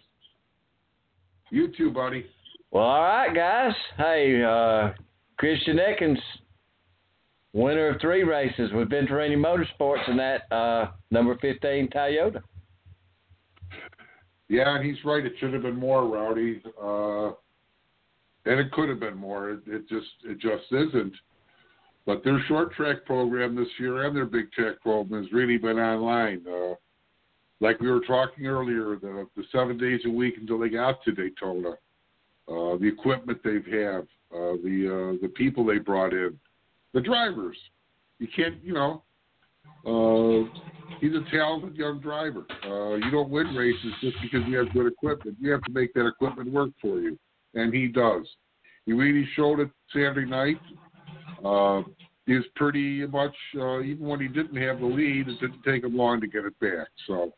You 1.53 1.71
too, 1.77 1.91
buddy. 1.91 2.25
Well, 2.71 2.83
all 2.83 3.03
right, 3.03 3.31
guys. 3.31 3.75
Hey, 3.95 4.41
uh, 4.43 4.89
Christian 5.37 5.77
Eckes, 5.77 6.17
winner 7.53 7.89
of 7.89 8.01
three 8.01 8.23
races 8.23 8.71
with 8.73 8.89
Venturini 8.89 9.37
Motorsports 9.37 10.09
in 10.09 10.17
that 10.17 10.51
uh, 10.51 10.87
number 11.11 11.37
15 11.37 11.89
Toyota. 11.89 12.41
Yeah, 14.49 14.75
and 14.75 14.83
he's 14.83 14.97
right. 15.05 15.23
It 15.23 15.33
should 15.39 15.53
have 15.53 15.61
been 15.61 15.77
more, 15.77 16.07
Rowdy. 16.07 16.59
Uh, 16.81 17.35
and 18.49 18.59
it 18.59 18.71
could 18.71 18.89
have 18.89 18.99
been 18.99 19.17
more. 19.17 19.51
It, 19.51 19.59
it 19.67 19.87
just 19.87 20.07
it 20.25 20.39
just 20.39 20.71
isn't. 20.71 21.13
But 22.07 22.23
their 22.23 22.43
short 22.47 22.73
track 22.73 23.05
program 23.05 23.55
this 23.55 23.67
year 23.79 24.07
and 24.07 24.15
their 24.15 24.25
big 24.25 24.51
track 24.53 24.81
program 24.81 25.21
has 25.21 25.31
really 25.31 25.57
been 25.57 25.77
online. 25.77 26.41
Uh, 26.51 26.73
like 27.63 27.79
we 27.79 27.89
were 27.89 28.01
talking 28.01 28.45
earlier, 28.45 28.97
the, 29.01 29.25
the 29.37 29.43
seven 29.51 29.77
days 29.77 30.01
a 30.05 30.09
week 30.09 30.35
until 30.37 30.59
they 30.59 30.67
got 30.67 31.01
to 31.05 31.13
Daytona, 31.13 31.69
uh, 32.49 32.77
the 32.77 32.87
equipment 32.87 33.39
they 33.41 33.53
have, 33.77 34.03
uh, 34.35 34.59
the 34.61 35.15
uh, 35.15 35.21
the 35.21 35.31
people 35.33 35.65
they 35.65 35.77
brought 35.77 36.11
in, 36.11 36.37
the 36.93 36.99
drivers. 36.99 37.57
You 38.19 38.27
can't, 38.35 38.61
you 38.61 38.73
know, 38.73 39.03
uh, 39.85 40.59
he's 40.99 41.13
a 41.13 41.23
talented 41.31 41.77
young 41.77 42.01
driver. 42.01 42.45
Uh, 42.65 42.95
you 42.95 43.09
don't 43.09 43.29
win 43.29 43.55
races 43.55 43.93
just 44.01 44.17
because 44.21 44.41
you 44.47 44.57
have 44.57 44.73
good 44.73 44.87
equipment. 44.87 45.37
You 45.39 45.51
have 45.51 45.61
to 45.63 45.71
make 45.71 45.93
that 45.93 46.05
equipment 46.05 46.51
work 46.51 46.71
for 46.81 46.99
you, 46.99 47.17
and 47.53 47.73
he 47.73 47.87
does. 47.87 48.27
He 48.85 48.91
really 48.91 49.25
showed 49.37 49.61
it 49.61 49.69
Saturday 49.93 50.29
night. 50.29 50.59
Uh, 51.45 51.83
pretty 52.55 53.05
much 53.07 53.35
uh, 53.55 53.81
even 53.81 54.05
when 54.05 54.19
he 54.19 54.27
didn't 54.27 54.55
have 54.55 54.79
the 54.79 54.85
lead, 54.85 55.29
it 55.29 55.39
didn't 55.39 55.63
take 55.63 55.83
him 55.83 55.95
long 55.95 56.19
to 56.19 56.27
get 56.27 56.43
it 56.43 56.59
back. 56.59 56.87
So 57.07 57.33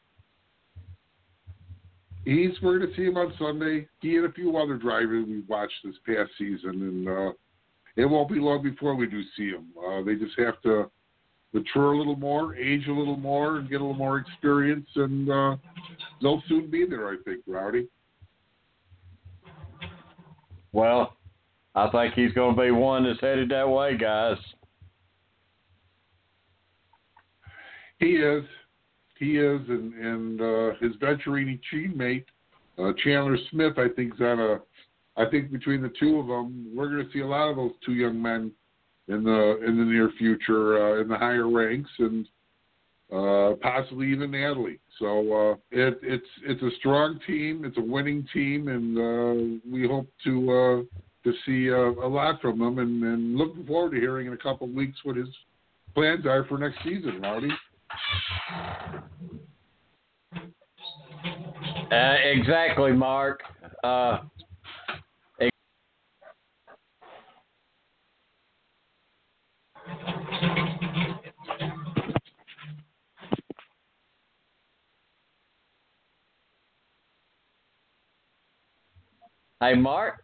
he's 2.26 2.52
we're 2.62 2.80
going 2.80 2.92
to 2.92 2.96
see 2.98 3.06
him 3.06 3.18
on 3.18 3.34
Sunday. 3.40 3.88
He 4.02 4.18
and 4.18 4.26
a 4.26 4.32
few 4.32 4.58
other 4.58 4.78
drivers 4.78 5.26
we 5.28 5.42
watched 5.48 5.74
this 5.84 5.96
past 6.06 6.32
season, 6.38 6.82
and 6.82 7.08
uh, 7.08 7.32
it 7.96 8.06
won't 8.06 8.30
be 8.30 8.40
long 8.40 8.62
before 8.62 8.96
we 8.96 9.08
do 9.08 9.22
see 9.38 9.50
him. 9.50 9.68
Uh, 9.78 10.04
they 10.04 10.16
just 10.16 10.38
have 10.38 10.62
to 10.64 10.90
mature 11.54 11.94
a 11.94 11.98
little 11.98 12.18
more, 12.18 12.56
age 12.56 12.88
a 12.88 12.92
little 12.92 13.16
more, 13.16 13.58
and 13.58 13.70
get 13.70 13.80
a 13.80 13.84
little 13.84 13.98
more 13.98 14.18
experience, 14.18 14.88
and 14.96 15.30
uh, 15.30 15.56
they'll 16.22 16.44
soon 16.50 16.70
be 16.70 16.86
there. 16.86 17.08
I 17.08 17.16
think, 17.24 17.42
Rowdy. 17.48 17.88
Well, 20.74 21.16
I 21.74 21.90
think 21.90 22.16
he's 22.16 22.34
going 22.34 22.56
to 22.56 22.62
be 22.62 22.72
one 22.72 23.06
that's 23.06 23.22
headed 23.22 23.50
that 23.50 23.70
way, 23.70 23.98
guys. 23.98 24.38
He 28.00 28.08
is. 28.08 28.44
He 29.18 29.38
is, 29.38 29.62
and 29.70 29.94
and 29.94 30.42
uh, 30.42 30.76
his 30.80 30.96
Venturini 30.98 31.60
teammate 31.74 32.26
uh, 32.78 32.92
Chandler 33.04 33.38
Smith, 33.52 33.74
I 33.78 33.88
think, 33.96 34.16
is 34.16 34.22
on 34.22 34.40
a. 34.40 34.60
I 35.18 35.30
think 35.30 35.52
between 35.52 35.82
the 35.82 35.94
two 35.98 36.20
of 36.20 36.28
them, 36.28 36.72
we're 36.76 36.90
going 36.90 37.06
to 37.06 37.12
see 37.14 37.22
a 37.22 37.28
lot 37.28 37.50
of 37.50 37.56
those 37.56 37.72
two 37.86 37.94
young 37.94 38.22
men 38.22 38.52
in 39.08 39.24
the 39.24 39.60
in 39.66 39.78
the 39.78 39.86
near 39.86 40.12
future 40.18 40.98
uh, 40.98 41.02
in 41.02 41.08
the 41.08 41.18
higher 41.18 41.50
ranks, 41.50 41.90
and 42.00 42.28
uh, 43.14 43.54
possibly 43.62 44.12
even 44.12 44.32
Natalie. 44.32 44.80
So 45.00 45.52
uh, 45.52 45.54
it, 45.72 46.00
it's 46.02 46.28
it's 46.44 46.62
a 46.62 46.78
strong 46.80 47.20
team, 47.26 47.64
it's 47.64 47.78
a 47.78 47.82
winning 47.82 48.28
team, 48.34 48.68
and 48.68 48.98
uh, 48.98 49.60
we 49.72 49.88
hope 49.88 50.10
to 50.26 50.52
uh, 50.52 50.98
to 51.24 51.34
see 51.46 51.72
uh, 51.72 52.06
a 52.06 52.10
lot 52.10 52.42
from 52.42 52.60
them, 52.60 52.80
and, 52.80 53.02
and 53.04 53.36
looking 53.38 53.66
forward 53.66 53.92
to 53.92 54.00
hearing 54.00 54.28
in 54.28 54.34
a 54.34 54.38
couple 54.38 54.68
of 54.68 54.74
weeks 54.74 54.98
what 55.04 55.16
his 55.16 55.30
plans 55.94 56.26
are 56.26 56.44
for 56.46 56.58
next 56.58 56.84
season, 56.84 57.22
Rowdy. 57.22 57.50
Uh, 61.92 62.16
exactly, 62.24 62.92
Mark. 62.92 63.42
Uh, 63.84 64.20
Hey, 79.62 79.74
Mark. 79.74 80.24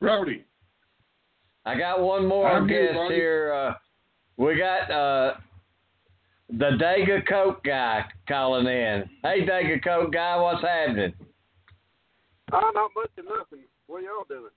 Rowdy. 0.00 0.44
I 1.64 1.76
got 1.78 2.00
one 2.00 2.26
more 2.26 2.46
I'm 2.46 2.66
guest 2.66 2.92
here, 2.92 3.10
here. 3.10 3.52
Uh, 3.52 3.74
we 4.36 4.56
got 4.56 4.90
uh, 4.90 5.34
the 6.58 6.76
Dega 6.78 7.26
Coke 7.26 7.64
guy 7.64 8.04
calling 8.28 8.66
in. 8.66 9.04
Hey, 9.22 9.46
Dega 9.46 9.82
Coke 9.82 10.12
guy, 10.12 10.36
what's 10.36 10.62
happening? 10.62 11.14
Oh, 12.52 12.70
not 12.74 12.90
much 12.94 13.10
of 13.18 13.24
nothing. 13.24 13.64
What 13.86 14.02
y'all 14.02 14.26
doing? 14.28 14.50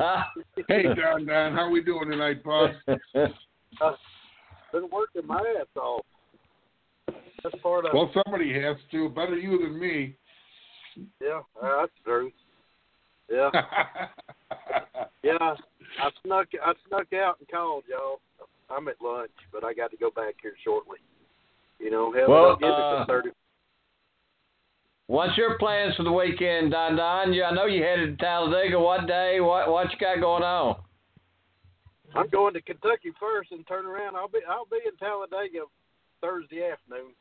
uh, 0.00 0.22
hey, 0.68 0.82
Don 0.82 1.26
Don, 1.26 1.54
how 1.54 1.70
we 1.70 1.82
doing 1.82 2.10
tonight, 2.10 2.42
bud? 2.42 2.74
uh, 2.90 3.92
been 4.72 4.88
working 4.90 5.26
my 5.26 5.38
ass 5.60 5.66
off. 5.76 6.04
That's 7.42 7.54
part 7.62 7.86
of 7.86 7.92
Well, 7.94 8.10
somebody 8.24 8.52
has 8.60 8.76
to. 8.90 9.08
Better 9.10 9.36
you 9.36 9.58
than 9.62 9.78
me. 9.78 10.16
Yeah, 11.20 11.40
uh, 11.62 11.82
that's 11.82 11.92
true. 12.04 12.32
Yeah. 13.30 13.50
yeah. 15.22 15.54
I 16.00 16.10
snuck 16.24 16.48
I 16.62 16.72
snuck 16.88 17.12
out 17.12 17.36
and 17.38 17.48
called 17.48 17.84
y'all. 17.88 18.18
I'm 18.70 18.88
at 18.88 18.96
lunch, 19.02 19.30
but 19.52 19.64
I 19.64 19.72
got 19.72 19.90
to 19.90 19.96
go 19.96 20.10
back 20.10 20.34
here 20.42 20.54
shortly. 20.64 20.98
You 21.78 21.90
know, 21.90 22.12
hell, 22.12 22.28
Well, 22.28 22.56
give 22.56 22.68
it 22.68 22.74
uh, 22.74 22.98
to 23.00 23.06
thirty. 23.06 23.30
What's 25.06 25.36
your 25.38 25.56
plans 25.58 25.96
for 25.96 26.02
the 26.02 26.12
weekend, 26.12 26.72
Don 26.72 26.96
Don? 26.96 27.32
You, 27.32 27.44
I 27.44 27.54
know 27.54 27.64
you 27.64 27.82
headed 27.82 28.18
to 28.18 28.24
Talladega. 28.24 28.78
What 28.78 29.06
day? 29.06 29.40
What 29.40 29.70
what 29.70 29.90
you 29.90 29.98
got 29.98 30.20
going 30.20 30.42
on? 30.42 30.76
I'm 32.14 32.28
going 32.28 32.54
to 32.54 32.60
Kentucky 32.60 33.12
first 33.18 33.52
and 33.52 33.66
turn 33.66 33.86
around. 33.86 34.16
I'll 34.16 34.28
be 34.28 34.40
I'll 34.48 34.66
be 34.66 34.78
in 34.86 34.96
Talladega 34.96 35.64
Thursday 36.20 36.70
afternoon. 36.70 37.12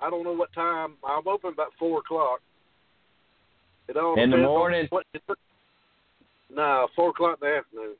I 0.00 0.10
don't 0.10 0.24
know 0.24 0.34
what 0.34 0.52
time. 0.52 0.94
I'm 1.04 1.26
open 1.26 1.52
about 1.52 1.72
four 1.78 2.00
o'clock. 2.00 2.40
It 3.88 3.96
all 3.96 4.20
In 4.20 4.30
the 4.30 4.36
morning? 4.38 4.86
What 4.90 5.06
no, 6.54 6.88
four 6.94 7.10
o'clock 7.10 7.38
in 7.42 7.48
the 7.48 7.56
afternoon. 7.56 7.94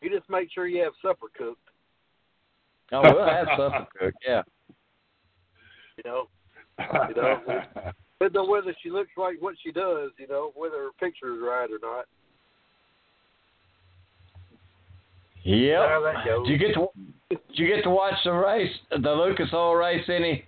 You 0.00 0.10
just 0.10 0.28
make 0.28 0.48
sure 0.52 0.66
you 0.66 0.82
have 0.82 0.92
supper 1.02 1.26
cooked. 1.36 1.67
Oh, 2.92 3.02
we'll 3.02 3.26
have 3.26 3.46
supper 3.56 3.86
cooked. 3.98 4.18
Yeah. 4.26 4.42
You 5.96 6.10
know, 6.10 6.28
you 6.78 7.14
know, 7.14 7.40
depends 8.18 8.36
on 8.36 8.50
whether 8.50 8.74
she 8.82 8.90
looks 8.90 9.10
like 9.16 9.36
what 9.40 9.56
she 9.62 9.72
does. 9.72 10.10
You 10.18 10.28
know, 10.28 10.52
whether 10.54 10.76
her 10.76 10.90
picture 10.98 11.34
is 11.34 11.40
right 11.42 11.68
or 11.70 11.78
not. 11.82 12.06
Yep. 15.44 15.88
How 15.88 16.02
that 16.02 16.24
goes. 16.24 16.46
Did 16.46 16.52
you 16.52 16.58
get 16.58 16.74
to 16.74 16.86
did 17.30 17.40
you 17.52 17.66
get 17.66 17.82
to 17.82 17.90
watch 17.90 18.14
the 18.24 18.32
race, 18.32 18.72
the 18.90 19.10
Lucas 19.10 19.48
Oil 19.52 19.74
race? 19.74 20.04
Any? 20.08 20.44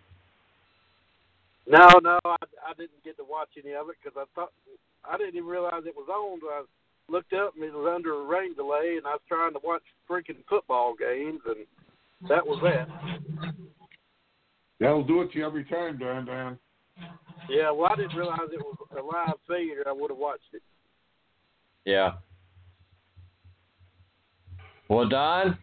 No, 1.67 1.87
no, 2.03 2.19
I, 2.25 2.37
I 2.67 2.73
didn't 2.77 3.05
get 3.05 3.17
to 3.19 3.25
watch 3.25 3.51
any 3.62 3.75
of 3.75 3.89
it 3.91 3.97
because 4.03 4.17
I 4.17 4.25
thought 4.35 4.51
I 5.05 5.17
didn't 5.17 5.37
even 5.37 5.49
realize 5.49 5.83
it 5.87 5.95
was 5.95 6.09
on. 6.09 6.41
I 6.51 6.62
looked 7.11 7.33
up 7.33 7.55
and 7.55 7.65
it 7.65 7.73
was 7.73 7.93
under 7.95 8.15
a 8.15 8.25
rain 8.25 8.55
delay, 8.55 8.97
and 8.97 9.07
I 9.07 9.12
was 9.12 9.21
trying 9.29 9.53
to 9.53 9.61
watch 9.62 9.83
freaking 10.09 10.43
football 10.49 10.95
games, 10.99 11.41
and 11.47 11.67
that 12.29 12.47
was 12.47 12.61
that. 12.63 12.89
That'll 14.79 15.05
do 15.05 15.23
it 15.23 15.33
to 15.33 15.39
you 15.39 15.47
every 15.47 15.65
time, 15.65 15.99
Don 15.99 16.25
Don. 16.25 16.59
Yeah, 17.49 17.71
well, 17.71 17.91
I 17.93 17.97
didn't 17.97 18.17
realize 18.17 18.39
it 18.53 18.61
was 18.61 18.77
a 18.99 19.03
live 19.03 19.37
feed, 19.49 19.75
or 19.79 19.89
I 19.89 19.93
would 19.93 20.11
have 20.11 20.19
watched 20.19 20.43
it. 20.53 20.63
Yeah. 21.85 22.13
Well, 24.89 25.09
Don, 25.09 25.57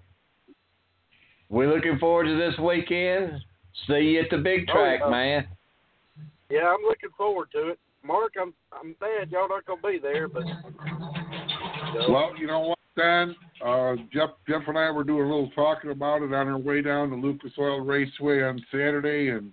we're 1.50 1.74
looking 1.74 1.98
forward 2.00 2.26
to 2.26 2.36
this 2.38 2.58
weekend. 2.60 3.32
See 3.88 3.94
you 3.94 4.22
at 4.22 4.30
the 4.32 4.38
big 4.38 4.68
Oh, 4.70 4.74
track, 4.74 5.00
yeah. 5.04 5.10
man. 5.10 5.48
Yeah, 6.50 6.68
I'm 6.74 6.84
looking 6.88 7.10
forward 7.18 7.50
to 7.54 7.70
it. 7.70 7.80
Mark, 8.04 8.34
I'm 8.42 8.54
I'm 8.72 8.96
mad 9.02 9.30
y'all 9.32 9.50
not 9.50 9.66
gonna 9.66 9.82
be 9.82 10.00
there, 10.02 10.28
but 10.28 10.46
you 10.46 12.00
know, 12.00 12.06
Well, 12.10 12.32
you 12.38 12.48
know 12.48 12.60
what, 12.60 12.80
Don? 12.96 13.36
Uh, 13.66 13.96
Jeff, 14.14 14.30
Jeff 14.48 14.62
and 14.68 14.78
I 14.78 14.92
were 14.92 15.04
doing 15.04 15.30
a 15.30 15.36
little 15.36 15.52
talking 15.52 15.92
about 15.92 16.22
it 16.22 16.34
on 16.34 16.48
our 16.48 16.58
way 16.58 16.82
down 16.82 17.10
to 17.10 17.16
Lucas 17.16 17.52
Oil 17.58 17.82
Raceway 17.82 18.44
on 18.44 18.64
Saturday, 18.72 19.30
and 19.30 19.52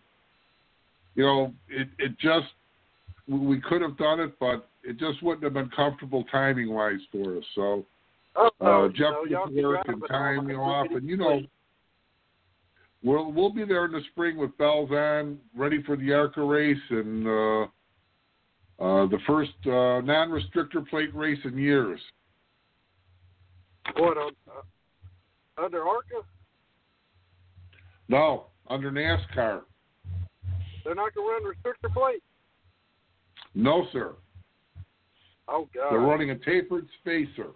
you 1.14 1.24
know, 1.24 1.54
it 1.68 1.88
it 1.98 2.18
just 2.18 2.48
we- 3.26 3.60
could 3.60 3.80
have 3.80 3.96
done 3.96 4.20
it, 4.20 4.38
but 4.38 4.68
it 4.82 4.98
just 4.98 5.22
wouldn't 5.22 5.44
have 5.44 5.54
been 5.54 5.70
comfortable 5.70 6.24
timing 6.30 6.70
wise 6.70 7.00
for 7.10 7.38
us. 7.38 7.44
So 7.54 7.86
oh, 8.36 8.50
uh, 8.60 8.84
you 8.86 8.92
Jeff 8.92 9.14
y'all 9.28 9.46
took 9.46 9.64
work 9.64 9.88
and 9.88 10.02
time 10.08 10.50
you 10.50 10.56
off, 10.56 10.88
and 10.90 11.08
you 11.08 11.16
know, 11.16 11.40
we'll 13.02 13.32
we'll 13.32 13.52
be 13.52 13.64
there 13.64 13.86
in 13.86 13.92
the 13.92 14.02
spring 14.12 14.36
with 14.36 14.56
bells 14.58 14.90
on, 14.90 15.38
ready 15.56 15.82
for 15.82 15.96
the 15.96 16.12
ARCA 16.12 16.42
race 16.42 16.76
and 16.90 17.26
uh, 17.26 17.62
uh, 18.80 19.06
the 19.06 19.18
first 19.26 19.52
uh, 19.66 20.00
non-restrictor 20.02 20.86
plate 20.88 21.14
race 21.14 21.38
in 21.44 21.56
years. 21.56 22.00
What 23.96 24.16
on 24.18 24.32
uh, 24.48 25.62
under 25.64 25.82
Arca? 25.86 26.26
No, 28.08 28.46
under 28.68 28.90
NASCAR. 28.90 29.62
They're 30.84 30.94
not 30.94 31.14
gonna 31.14 31.28
run 31.28 31.42
restrictor 31.42 31.92
plate. 31.92 32.22
No, 33.54 33.86
sir. 33.92 34.14
Oh 35.48 35.68
God. 35.74 35.90
They're 35.90 36.00
running 36.00 36.30
a 36.30 36.38
tapered 36.38 36.86
spacer. 37.00 37.48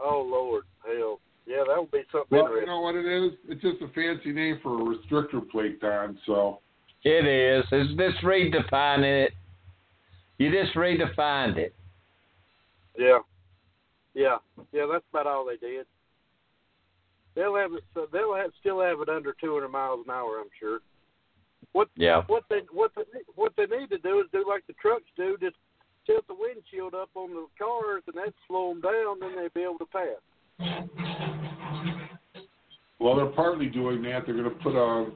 Oh 0.00 0.26
Lord, 0.28 0.64
hell, 0.84 1.20
yeah, 1.46 1.62
that 1.66 1.78
would 1.78 1.90
be 1.90 2.02
something 2.10 2.26
Well, 2.30 2.58
you 2.58 2.66
know 2.66 2.80
what 2.80 2.94
it 2.94 3.06
is? 3.06 3.32
It's 3.48 3.62
just 3.62 3.82
a 3.82 3.88
fancy 3.88 4.32
name 4.32 4.58
for 4.62 4.80
a 4.80 4.96
restrictor 4.96 5.48
plate, 5.48 5.80
Don. 5.80 6.18
So 6.26 6.60
It 7.04 7.26
is. 7.26 7.64
It's 7.70 7.96
just 7.96 8.24
redefining 8.24 9.26
it. 9.26 9.32
You 10.38 10.50
just 10.50 10.74
redefined 10.74 11.58
it. 11.58 11.74
Yeah, 12.98 13.18
yeah, 14.14 14.36
yeah. 14.72 14.86
That's 14.90 15.04
about 15.10 15.26
all 15.26 15.46
they 15.46 15.56
did. 15.56 15.86
They'll 17.34 17.56
have 17.56 17.72
it. 17.72 17.84
So 17.94 18.06
they'll 18.12 18.34
have, 18.34 18.50
still 18.60 18.80
have 18.80 19.00
it 19.00 19.08
under 19.08 19.34
200 19.40 19.68
miles 19.68 20.04
an 20.06 20.12
hour. 20.12 20.38
I'm 20.40 20.50
sure. 20.58 20.80
What 21.72 21.88
Yeah. 21.96 22.22
what 22.28 22.44
they 22.48 22.60
what 22.72 22.92
they 22.94 23.02
what 23.34 23.52
they 23.56 23.66
need 23.66 23.90
to 23.90 23.98
do 23.98 24.20
is 24.20 24.26
do 24.32 24.44
like 24.48 24.66
the 24.66 24.74
trucks 24.74 25.04
do, 25.16 25.36
just 25.40 25.56
tilt 26.06 26.26
the 26.28 26.34
windshield 26.34 26.94
up 26.94 27.10
on 27.14 27.30
the 27.30 27.46
cars, 27.58 28.02
and 28.06 28.16
that 28.16 28.32
slow 28.46 28.68
them 28.68 28.80
down. 28.80 29.18
Then 29.18 29.34
they'll 29.36 29.48
be 29.54 29.62
able 29.62 29.78
to 29.78 29.86
pass. 29.86 30.22
Well, 33.00 33.16
they're 33.16 33.26
partly 33.26 33.66
doing 33.66 34.02
that. 34.02 34.24
They're 34.24 34.36
going 34.36 34.44
to 34.44 34.62
put 34.62 34.74
a, 34.76 35.10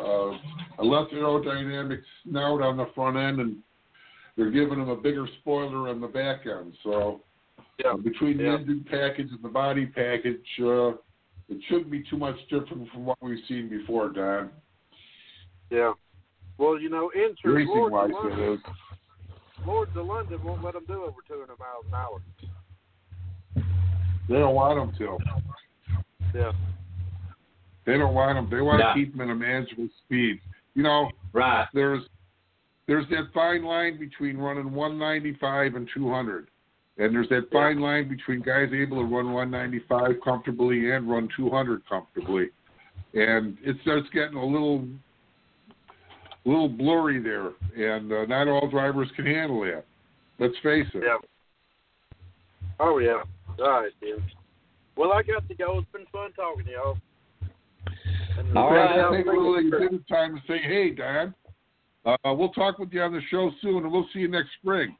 a, 0.00 0.38
a 0.78 0.84
less 0.84 1.10
aerodynamic 1.12 2.00
snout 2.24 2.62
on 2.62 2.76
the 2.76 2.86
front 2.94 3.16
end, 3.16 3.40
and 3.40 3.56
they're 4.36 4.50
giving 4.50 4.78
them 4.78 4.88
a 4.88 4.96
bigger 4.96 5.26
spoiler 5.40 5.88
on 5.88 6.00
the 6.00 6.06
back 6.06 6.46
end. 6.46 6.74
So 6.82 7.20
uh, 7.84 7.96
between 7.96 8.38
the 8.38 8.44
Yeah. 8.44 8.54
engine 8.54 8.84
package 8.84 9.30
and 9.30 9.42
the 9.42 9.48
body 9.48 9.86
package, 9.86 10.46
uh, 10.60 10.90
it 11.48 11.62
shouldn't 11.68 11.90
be 11.90 12.02
too 12.02 12.16
much 12.16 12.36
different 12.48 12.88
from 12.90 13.04
what 13.04 13.18
we've 13.20 13.44
seen 13.46 13.68
before, 13.68 14.08
Don. 14.10 14.50
Yeah. 15.70 15.92
Well, 16.58 16.80
you 16.80 16.88
know, 16.88 17.10
insurance 17.10 17.44
Racing 17.44 17.68
Lords 17.76 17.92
wise, 17.92 18.04
of 18.04 18.10
it 18.10 18.14
London, 18.38 18.52
is. 18.54 18.60
Lloyd's 19.66 19.96
of 19.96 20.06
London 20.06 20.42
won't 20.42 20.62
let 20.64 20.74
them 20.74 20.84
do 20.86 21.02
over 21.04 21.20
200 21.26 21.58
miles 21.58 21.84
an 21.88 21.94
hour. 21.94 22.22
They 24.28 24.34
don't 24.34 24.54
want 24.54 24.96
them 24.98 24.98
to. 24.98 26.38
Yeah. 26.38 26.52
They 27.84 27.98
don't 27.98 28.14
want 28.14 28.36
them. 28.36 28.48
They 28.50 28.62
want 28.62 28.80
No. 28.80 28.88
to 28.88 28.94
keep 28.94 29.12
them 29.12 29.20
at 29.20 29.30
a 29.30 29.34
manageable 29.34 29.88
speed. 30.04 30.40
You 30.74 30.82
know, 30.82 31.10
Right. 31.32 31.68
there's 31.72 32.08
there's 32.86 33.08
that 33.08 33.32
fine 33.34 33.64
line 33.64 33.98
between 33.98 34.38
running 34.38 34.72
195 34.72 35.74
and 35.74 35.88
200, 35.92 36.48
and 36.98 37.14
there's 37.14 37.28
that 37.28 37.50
fine 37.52 37.80
line 37.80 38.08
between 38.08 38.40
guys 38.40 38.70
able 38.72 38.96
to 38.98 39.04
run 39.04 39.32
195 39.32 40.16
comfortably 40.24 40.92
and 40.92 41.10
run 41.10 41.28
200 41.36 41.86
comfortably, 41.88 42.48
and 43.14 43.56
it 43.62 43.76
starts 43.82 44.08
getting 44.12 44.36
a 44.36 44.44
little 44.44 44.86
a 46.44 46.48
little 46.48 46.68
blurry 46.68 47.20
there, 47.22 47.50
and 47.76 48.12
uh, 48.12 48.24
not 48.26 48.48
all 48.48 48.68
drivers 48.68 49.08
can 49.16 49.26
handle 49.26 49.60
that. 49.62 49.84
Let's 50.38 50.54
face 50.62 50.86
it. 50.94 51.02
Yeah. 51.04 51.18
Oh 52.78 52.98
yeah. 52.98 53.22
All 53.58 53.82
right, 53.82 53.92
then. 54.00 54.22
Well, 54.96 55.12
I 55.12 55.22
got 55.22 55.46
to 55.48 55.54
go. 55.54 55.78
It's 55.78 55.88
been 55.92 56.06
fun 56.12 56.32
talking 56.32 56.64
to 56.66 56.70
y'all. 56.70 56.98
And 58.38 58.56
All 58.56 58.72
right. 58.72 59.00
I 59.00 59.10
think 59.10 59.26
it 59.26 59.94
is 59.94 60.00
time 60.08 60.36
to 60.36 60.42
say, 60.46 60.58
hey, 60.62 60.90
Dan, 60.90 61.34
uh, 62.04 62.16
we'll 62.24 62.50
talk 62.50 62.78
with 62.78 62.92
you 62.92 63.02
on 63.02 63.12
the 63.12 63.20
show 63.30 63.50
soon, 63.62 63.84
and 63.84 63.92
we'll 63.92 64.08
see 64.12 64.20
you 64.20 64.28
next 64.28 64.50
spring. 64.60 64.96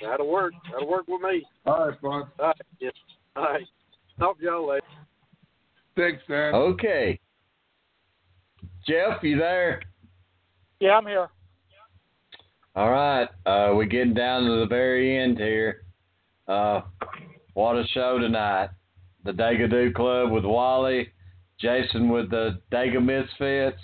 That'll 0.00 0.28
work. 0.28 0.52
That'll 0.72 0.88
work 0.88 1.06
with 1.08 1.22
me. 1.22 1.46
All 1.66 1.88
right, 1.88 2.00
bud. 2.00 2.08
All 2.08 2.26
right. 2.38 2.56
Yeah. 2.80 2.90
All 3.36 3.44
right. 3.44 3.66
Talk 4.18 4.38
to 4.38 4.44
y'all 4.44 4.68
later. 4.68 4.86
Thanks, 5.96 6.22
Dan. 6.28 6.54
Okay. 6.54 7.20
Jeff, 8.86 9.22
you 9.22 9.36
there? 9.36 9.82
Yeah, 10.80 10.96
I'm 10.96 11.06
here. 11.06 11.28
All 12.74 12.90
right. 12.90 13.28
Uh, 13.44 13.74
we're 13.74 13.84
getting 13.84 14.14
down 14.14 14.44
to 14.44 14.60
the 14.60 14.66
very 14.66 15.18
end 15.18 15.38
here. 15.38 15.82
Uh, 16.46 16.82
what 17.54 17.76
a 17.76 17.84
show 17.88 18.18
tonight. 18.18 18.70
The 19.24 19.32
Degadoo 19.32 19.92
Club 19.94 20.30
with 20.30 20.44
Wally, 20.44 21.08
Jason 21.60 22.08
with 22.08 22.30
the 22.30 22.60
Dega 22.72 23.04
Misfits, 23.04 23.82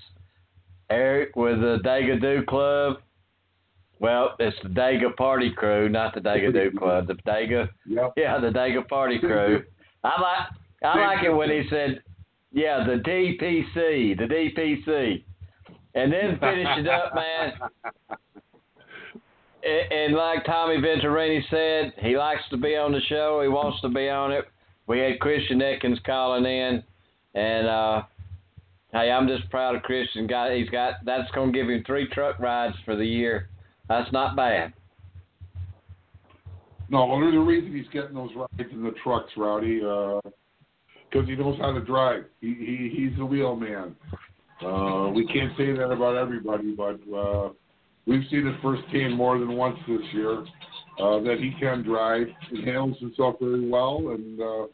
Eric 0.90 1.34
with 1.34 1.60
the 1.60 1.80
Dagadoo 1.84 2.46
Club. 2.46 2.98
Well, 4.00 4.34
it's 4.38 4.56
the 4.62 4.68
Dega 4.68 5.14
Party 5.16 5.50
Crew, 5.50 5.88
not 5.88 6.14
the 6.14 6.20
Degadoo 6.20 6.76
Club. 6.76 7.06
The 7.06 7.14
Dega, 7.26 7.68
Yep. 7.86 8.12
yeah, 8.16 8.38
the 8.38 8.48
Dega 8.50 8.86
Party 8.86 9.18
Crew. 9.18 9.62
I 10.02 10.20
like, 10.20 10.48
I 10.84 10.98
like 11.00 11.24
it 11.24 11.30
when 11.30 11.48
he 11.50 11.62
said, 11.70 12.02
yeah, 12.52 12.84
the 12.84 12.96
DPC, 13.02 14.16
the 14.18 14.24
DPC, 14.26 15.24
and 15.94 16.12
then 16.12 16.38
finish 16.38 16.68
it 16.78 16.88
up, 16.88 17.14
man. 17.14 17.52
And, 19.64 19.92
and 19.92 20.14
like 20.14 20.44
Tommy 20.44 20.76
Venturini 20.76 21.40
said, 21.48 21.94
he 22.04 22.18
likes 22.18 22.42
to 22.50 22.56
be 22.58 22.76
on 22.76 22.92
the 22.92 23.00
show. 23.08 23.40
He 23.42 23.48
wants 23.48 23.80
to 23.80 23.88
be 23.88 24.10
on 24.10 24.30
it. 24.30 24.44
We 24.86 24.98
had 24.98 25.18
Christian 25.20 25.60
Eckes 25.60 26.04
calling 26.04 26.44
in, 26.44 26.82
and 27.34 27.66
uh, 27.66 28.02
hey, 28.92 29.10
I'm 29.10 29.26
just 29.26 29.48
proud 29.50 29.74
of 29.74 29.82
Christian. 29.82 30.26
Got 30.26 30.52
he's 30.52 30.68
got 30.68 30.96
that's 31.06 31.30
going 31.30 31.50
to 31.50 31.58
give 31.58 31.70
him 31.70 31.82
three 31.86 32.06
truck 32.10 32.38
rides 32.38 32.76
for 32.84 32.94
the 32.94 33.06
year. 33.06 33.48
That's 33.88 34.10
not 34.12 34.36
bad. 34.36 34.72
No, 36.88 37.06
well, 37.06 37.20
there's 37.20 37.34
a 37.34 37.38
reason 37.38 37.74
he's 37.74 37.88
getting 37.92 38.14
those 38.14 38.30
rides 38.36 38.70
in 38.72 38.82
the 38.82 38.92
trucks, 39.02 39.32
Rowdy, 39.36 39.78
because 39.78 41.28
he 41.28 41.34
knows 41.34 41.58
how 41.58 41.72
to 41.72 41.80
drive. 41.80 42.24
He, 42.40 42.54
he 42.54 42.92
he's 42.94 43.18
the 43.18 43.24
wheel 43.24 43.56
man. 43.56 43.96
Uh, 44.64 45.10
we 45.10 45.26
can't 45.26 45.56
say 45.56 45.72
that 45.72 45.90
about 45.90 46.16
everybody, 46.16 46.74
but 46.74 47.00
uh, 47.14 47.50
we've 48.06 48.22
seen 48.30 48.46
it 48.46 48.54
firsthand 48.62 49.14
more 49.14 49.38
than 49.38 49.56
once 49.56 49.78
this 49.88 50.00
year 50.12 50.44
uh, 51.00 51.20
that 51.20 51.36
he 51.40 51.52
can 51.58 51.82
drive. 51.82 52.26
He 52.50 52.64
handles 52.64 52.98
himself 53.00 53.36
very 53.40 53.68
well, 53.68 54.10
and 54.10 54.40
uh, 54.40 54.66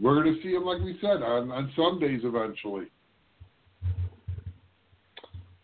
we're 0.00 0.22
going 0.22 0.34
to 0.34 0.42
see 0.42 0.54
him, 0.54 0.64
like 0.64 0.80
we 0.82 0.98
said, 1.00 1.22
on, 1.22 1.50
on 1.50 1.72
Sundays 1.76 2.20
eventually. 2.24 2.86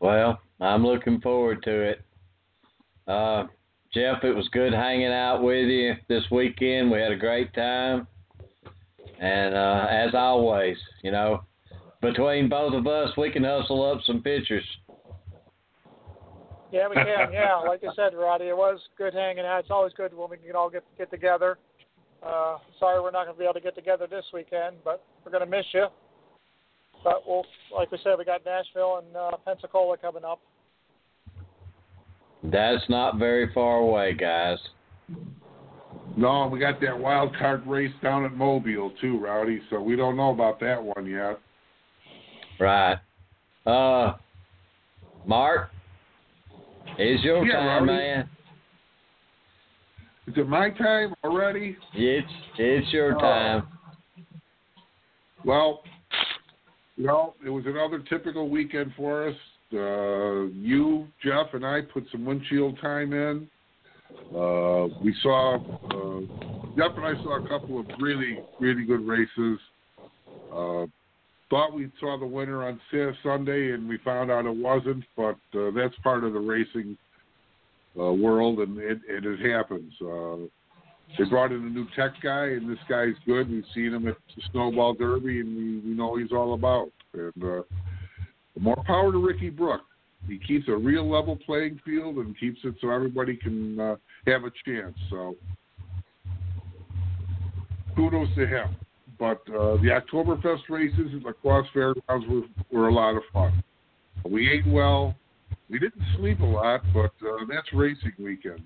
Well, 0.01 0.41
I'm 0.61 0.87
looking 0.87 1.21
forward 1.21 1.63
to 1.65 1.71
it. 1.71 2.03
Uh, 3.09 3.47
Jeff, 3.93 4.23
it 4.23 4.37
was 4.37 4.47
good 4.53 4.73
hanging 4.73 5.13
out 5.13 5.43
with 5.43 5.67
you 5.67 5.95
this 6.09 6.25
weekend. 6.31 6.91
We 6.91 7.01
had 7.01 7.11
a 7.11 7.17
great 7.17 7.53
time. 7.55 8.07
And 9.19 9.55
uh, 9.55 9.87
as 9.91 10.15
always, 10.15 10.77
you 11.03 11.11
know, 11.11 11.43
between 12.03 12.49
both 12.49 12.75
of 12.75 12.87
us, 12.87 13.11
we 13.17 13.31
can 13.31 13.43
hustle 13.45 13.91
up 13.91 14.01
some 14.05 14.23
pictures. 14.23 14.65
Yeah, 16.71 16.89
we 16.89 16.97
can. 16.97 17.07
Yeah, 17.33 17.57
like 17.57 17.83
I 17.83 17.95
said, 17.97 18.15
Rowdy, 18.15 18.49
it 18.49 18.57
was 18.57 18.79
good 18.97 19.15
hanging 19.15 19.45
out. 19.45 19.61
It's 19.61 19.71
always 19.71 19.93
good 19.95 20.15
when 20.15 20.31
we 20.31 20.37
can 20.37 20.55
all 20.55 20.71
get 20.71 20.85
get 20.99 21.11
together. 21.11 21.59
Uh, 22.23 22.59
sorry, 22.79 23.01
we're 23.01 23.11
not 23.11 23.25
going 23.25 23.35
to 23.35 23.39
be 23.39 23.45
able 23.45 23.55
to 23.55 23.61
get 23.61 23.75
together 23.75 24.07
this 24.09 24.25
weekend, 24.35 24.77
but 24.85 25.03
we're 25.25 25.33
going 25.33 25.45
to 25.45 25.57
miss 25.57 25.65
you. 25.73 25.87
But 27.05 27.23
we'll, 27.27 27.47
like 27.75 27.91
we 27.91 27.99
said, 28.03 28.19
we 28.19 28.25
got 28.25 28.45
Nashville 28.45 29.03
and 29.05 29.17
uh, 29.17 29.37
Pensacola 29.45 29.97
coming 29.97 30.25
up. 30.25 30.41
That's 32.43 32.85
not 32.89 33.17
very 33.19 33.53
far 33.53 33.79
away, 33.79 34.15
guys. 34.15 34.59
No, 36.17 36.49
we 36.49 36.59
got 36.59 36.81
that 36.81 36.99
wild 36.99 37.37
card 37.37 37.67
race 37.67 37.93
down 38.03 38.25
at 38.25 38.33
Mobile 38.35 38.93
too, 39.01 39.19
Rowdy. 39.19 39.61
So 39.71 39.81
we 39.81 39.97
don't 39.97 40.17
know 40.17 40.31
about 40.31 40.59
that 40.61 40.83
one 40.83 41.07
yet. 41.07 41.39
Right. 42.59 42.99
Uh, 43.67 44.15
Mark, 45.27 45.71
it's 46.99 47.23
your 47.23 47.45
Yeah, 47.45 47.55
time, 47.55 47.89
Rowdy. 47.89 47.93
man. 47.93 48.31
Is 50.27 50.35
it 50.37 50.49
my 50.49 50.71
time 50.71 51.15
already? 51.25 51.77
It's 51.95 52.33
it's 52.59 52.93
your 52.93 53.17
Oh. 53.17 53.21
time. 53.21 53.69
Well, 55.45 55.85
you 56.97 57.07
know, 57.07 57.35
it 57.45 57.49
was 57.51 57.65
another 57.67 58.01
typical 58.01 58.49
weekend 58.49 58.93
for 58.95 59.29
us. 59.29 59.37
Uh, 59.73 60.47
you, 60.55 61.07
Jeff, 61.23 61.53
and 61.53 61.65
I 61.65 61.81
put 61.83 62.05
some 62.11 62.25
windshield 62.25 62.79
time 62.81 63.13
in. 63.13 63.49
Uh, 64.35 64.89
we 65.03 65.15
saw, 65.23 65.57
uh, 65.57 66.21
Jeff 66.77 66.97
and 66.97 67.05
I 67.05 67.23
saw 67.23 67.45
a 67.45 67.49
couple 67.49 67.79
of 67.79 67.87
really, 68.01 68.39
really 68.61 68.85
good 68.85 69.07
races. 69.07 69.59
Uh, 70.53 70.87
thought 71.51 71.75
we 71.75 71.91
saw 72.01 72.19
the 72.19 72.27
winner 72.27 72.67
on 72.67 72.81
Sunday, 73.23 73.73
and 73.73 73.89
we 73.89 73.99
found 73.99 74.31
out 74.31 74.47
it 74.47 74.57
wasn't, 74.57 75.05
but 75.17 75.37
uh, 75.55 75.71
that's 75.75 75.95
part 76.03 76.25
of 76.25 76.33
the 76.33 76.41
racing 76.41 76.97
uh, 77.99 78.13
world, 78.13 78.61
and 78.61 78.79
it, 78.79 78.99
it, 79.09 79.25
it 79.25 79.51
happens. 79.51 79.93
Uh, 80.01 80.37
they 81.17 81.25
brought 81.25 81.53
in 81.53 81.59
a 81.59 81.71
new 81.71 81.87
tech 81.97 82.13
guy, 82.23 82.45
and 82.47 82.71
this 82.71 82.79
guy's 82.89 83.15
good. 83.27 83.51
We've 83.51 83.65
seen 83.75 83.95
him 83.95 84.09
at 84.09 84.17
the 84.37 84.43
Snowball 84.53 84.95
Derby, 84.95 85.41
and 85.41 85.57
we, 85.57 85.91
we 85.91 85.97
know 85.97 86.17
he's 86.17 86.33
all 86.33 86.55
about. 86.55 86.91
And 87.15 87.43
uh, 87.43 87.63
more 88.61 88.83
power 88.87 89.13
to 89.13 89.19
Ricky 89.19 89.51
Brook. 89.51 89.83
He 90.27 90.39
keeps 90.39 90.69
a 90.69 90.77
real 90.77 91.09
level 91.09 91.37
playing 91.47 91.81
field 91.85 92.17
and 92.17 92.39
keeps 92.39 92.59
it 92.65 92.75
so 92.81 92.91
everybody 92.91 93.37
can 93.37 93.79
uh, 93.79 93.97
have 94.27 94.45
a 94.45 94.51
chance. 94.65 94.97
So 95.11 95.37
kudos 97.95 98.29
to 98.37 98.47
him. 98.47 98.77
But 99.19 99.41
uh, 99.49 99.77
the 99.79 100.01
Oktoberfest 100.01 100.69
races 100.69 101.11
at 101.17 101.25
La 101.25 101.33
Crosse 101.33 101.67
Fairgrounds 101.75 102.27
were, 102.29 102.43
were 102.71 102.89
a 102.89 102.95
lot 102.95 103.17
of 103.17 103.23
fun. 103.33 103.63
We 104.29 104.51
ate 104.51 104.67
well. 104.67 105.15
We 105.69 105.79
didn't 105.79 106.03
sleep 106.17 106.41
a 106.41 106.45
lot, 106.45 106.83
but 106.95 107.13
uh, 107.27 107.45
that's 107.49 107.73
racing 107.73 108.13
weekend. 108.19 108.63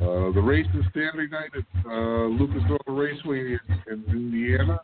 Uh, 0.00 0.32
the 0.32 0.42
race 0.42 0.66
is 0.74 0.84
Saturday 0.86 1.30
night 1.30 1.50
at 1.54 1.86
uh, 1.86 2.26
Lucas 2.26 2.62
Oil 2.70 2.96
Raceway 2.96 3.38
in, 3.38 3.60
in 3.90 4.04
Indiana. 4.08 4.80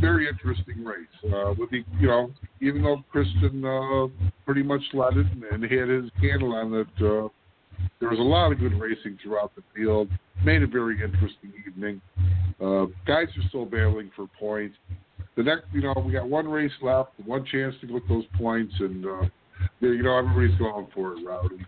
Very 0.00 0.28
interesting 0.28 0.84
race. 0.84 1.06
Uh, 1.24 1.54
with 1.58 1.70
the, 1.70 1.84
you 1.98 2.08
know, 2.08 2.30
even 2.60 2.82
though 2.82 3.04
Christian 3.10 3.64
uh, 3.64 4.06
pretty 4.46 4.62
much 4.62 4.82
led 4.92 5.16
it 5.16 5.26
and, 5.32 5.44
and 5.44 5.62
had 5.62 5.88
his 5.88 6.10
handle 6.20 6.54
on 6.54 6.72
it, 6.74 6.86
uh, 6.98 7.28
there 7.98 8.08
was 8.08 8.18
a 8.18 8.22
lot 8.22 8.52
of 8.52 8.58
good 8.58 8.78
racing 8.78 9.18
throughout 9.22 9.52
the 9.56 9.62
field. 9.74 10.08
Made 10.44 10.62
a 10.62 10.66
very 10.66 11.02
interesting 11.02 11.52
evening. 11.66 12.00
Uh, 12.60 12.86
guys 13.06 13.28
are 13.36 13.48
still 13.48 13.64
battling 13.64 14.10
for 14.16 14.26
points. 14.38 14.76
The 15.36 15.42
next, 15.42 15.64
you 15.72 15.82
know, 15.82 15.94
we 16.04 16.12
got 16.12 16.28
one 16.28 16.48
race 16.48 16.72
left, 16.82 17.12
one 17.24 17.44
chance 17.44 17.74
to 17.80 17.86
get 17.86 18.06
those 18.08 18.24
points, 18.36 18.74
and 18.80 19.04
uh, 19.04 19.22
you 19.80 20.02
know 20.02 20.18
everybody's 20.18 20.58
going 20.58 20.86
for 20.94 21.16
it, 21.16 21.24
Rowdy. 21.24 21.64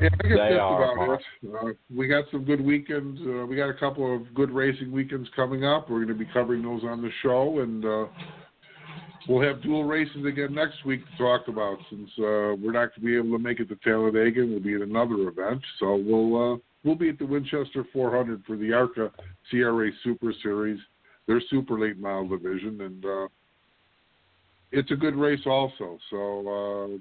Yeah, 0.00 0.08
I 0.24 0.28
guess 0.28 0.38
that's 0.38 0.54
about 0.54 1.20
it. 1.42 1.54
Uh, 1.54 1.72
we 1.94 2.06
got 2.06 2.24
some 2.30 2.44
good 2.44 2.60
weekends. 2.60 3.20
Uh, 3.20 3.46
we 3.46 3.56
got 3.56 3.68
a 3.68 3.74
couple 3.74 4.14
of 4.14 4.32
good 4.34 4.50
racing 4.50 4.92
weekends 4.92 5.28
coming 5.34 5.64
up. 5.64 5.90
We're 5.90 6.04
going 6.04 6.18
to 6.18 6.24
be 6.24 6.30
covering 6.32 6.62
those 6.62 6.82
on 6.84 7.02
the 7.02 7.10
show, 7.22 7.60
and 7.60 7.84
uh, 7.84 8.06
we'll 9.28 9.42
have 9.42 9.62
dual 9.62 9.84
races 9.84 10.24
again 10.24 10.54
next 10.54 10.84
week 10.84 11.00
to 11.04 11.18
talk 11.18 11.48
about. 11.48 11.78
Since 11.90 12.10
uh, 12.18 12.54
we're 12.62 12.72
not 12.72 12.90
going 12.90 13.00
to 13.00 13.00
be 13.00 13.16
able 13.16 13.36
to 13.36 13.42
make 13.42 13.58
it 13.60 13.68
to 13.70 13.76
Talladega, 13.76 14.46
we'll 14.46 14.60
be 14.60 14.74
at 14.74 14.82
another 14.82 15.28
event. 15.28 15.62
So 15.80 15.96
we'll 15.96 16.54
uh, 16.54 16.56
we'll 16.84 16.96
be 16.96 17.08
at 17.08 17.18
the 17.18 17.26
Winchester 17.26 17.84
400 17.92 18.44
for 18.46 18.56
the 18.56 18.72
ARCA 18.72 19.10
CRA 19.50 19.90
Super 20.04 20.32
Series, 20.42 20.78
their 21.26 21.40
super 21.50 21.78
late 21.78 21.98
model 21.98 22.28
division, 22.28 22.80
and 22.82 23.04
uh, 23.04 23.28
it's 24.70 24.92
a 24.92 24.96
good 24.96 25.16
race 25.16 25.44
also. 25.46 25.98
So. 26.10 27.00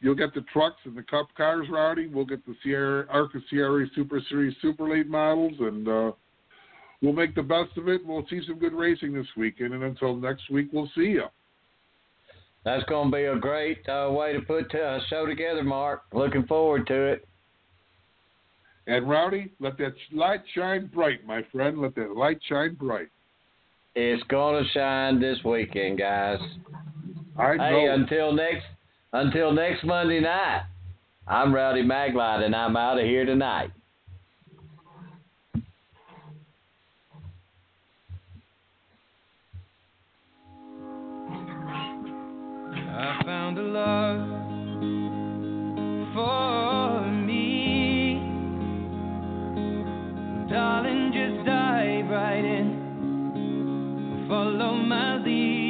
Uh, 0.00 0.04
You'll 0.04 0.14
get 0.14 0.34
the 0.34 0.44
trucks 0.52 0.80
and 0.84 0.96
the 0.96 1.02
cup 1.02 1.28
cars, 1.36 1.66
Rowdy. 1.70 2.06
We'll 2.08 2.24
get 2.24 2.44
the 2.46 2.54
Sierra 2.62 3.06
Arca 3.10 3.38
CRA 3.48 3.86
Super 3.94 4.20
Series 4.28 4.56
Super 4.62 4.88
Late 4.88 5.08
models, 5.08 5.54
and 5.60 5.88
uh, 5.88 6.12
we'll 7.02 7.12
make 7.12 7.34
the 7.34 7.42
best 7.42 7.76
of 7.76 7.88
it. 7.88 8.04
We'll 8.04 8.26
see 8.28 8.40
some 8.46 8.58
good 8.58 8.72
racing 8.72 9.12
this 9.12 9.26
weekend, 9.36 9.74
and 9.74 9.82
until 9.82 10.16
next 10.16 10.50
week, 10.50 10.68
we'll 10.72 10.90
see 10.94 11.10
you. 11.10 11.24
That's 12.64 12.84
going 12.84 13.10
to 13.10 13.16
be 13.16 13.24
a 13.24 13.36
great 13.36 13.88
uh, 13.88 14.08
way 14.10 14.34
to 14.34 14.40
put 14.40 14.72
a 14.74 15.00
show 15.08 15.24
together, 15.26 15.62
Mark. 15.62 16.02
Looking 16.12 16.46
forward 16.46 16.86
to 16.88 16.94
it. 16.94 17.26
And 18.86 19.08
Rowdy, 19.08 19.52
let 19.60 19.78
that 19.78 19.94
light 20.12 20.40
shine 20.54 20.86
bright, 20.92 21.24
my 21.26 21.42
friend. 21.52 21.80
Let 21.80 21.94
that 21.94 22.16
light 22.16 22.38
shine 22.48 22.74
bright. 22.74 23.08
It's 23.94 24.22
going 24.24 24.62
to 24.62 24.70
shine 24.70 25.20
this 25.20 25.38
weekend, 25.44 25.98
guys. 25.98 26.38
I 27.38 27.56
Hey, 27.56 27.86
until 27.86 28.32
next 28.32 28.66
until 29.12 29.52
next 29.52 29.84
Monday 29.84 30.20
night. 30.20 30.64
I'm 31.26 31.54
Rowdy 31.54 31.82
Maglite, 31.82 32.44
and 32.44 32.54
I'm 32.54 32.76
out 32.76 32.98
of 32.98 33.04
here 33.04 33.24
tonight. 33.24 33.70
I 42.92 43.22
found 43.24 43.58
a 43.58 43.62
love 43.62 44.20
for 46.14 47.10
me. 47.10 48.14
Darling, 50.50 51.12
just 51.12 51.46
dive 51.46 52.10
right 52.10 52.44
in. 52.44 54.26
Follow 54.28 54.74
my 54.74 55.16
lead. 55.18 55.69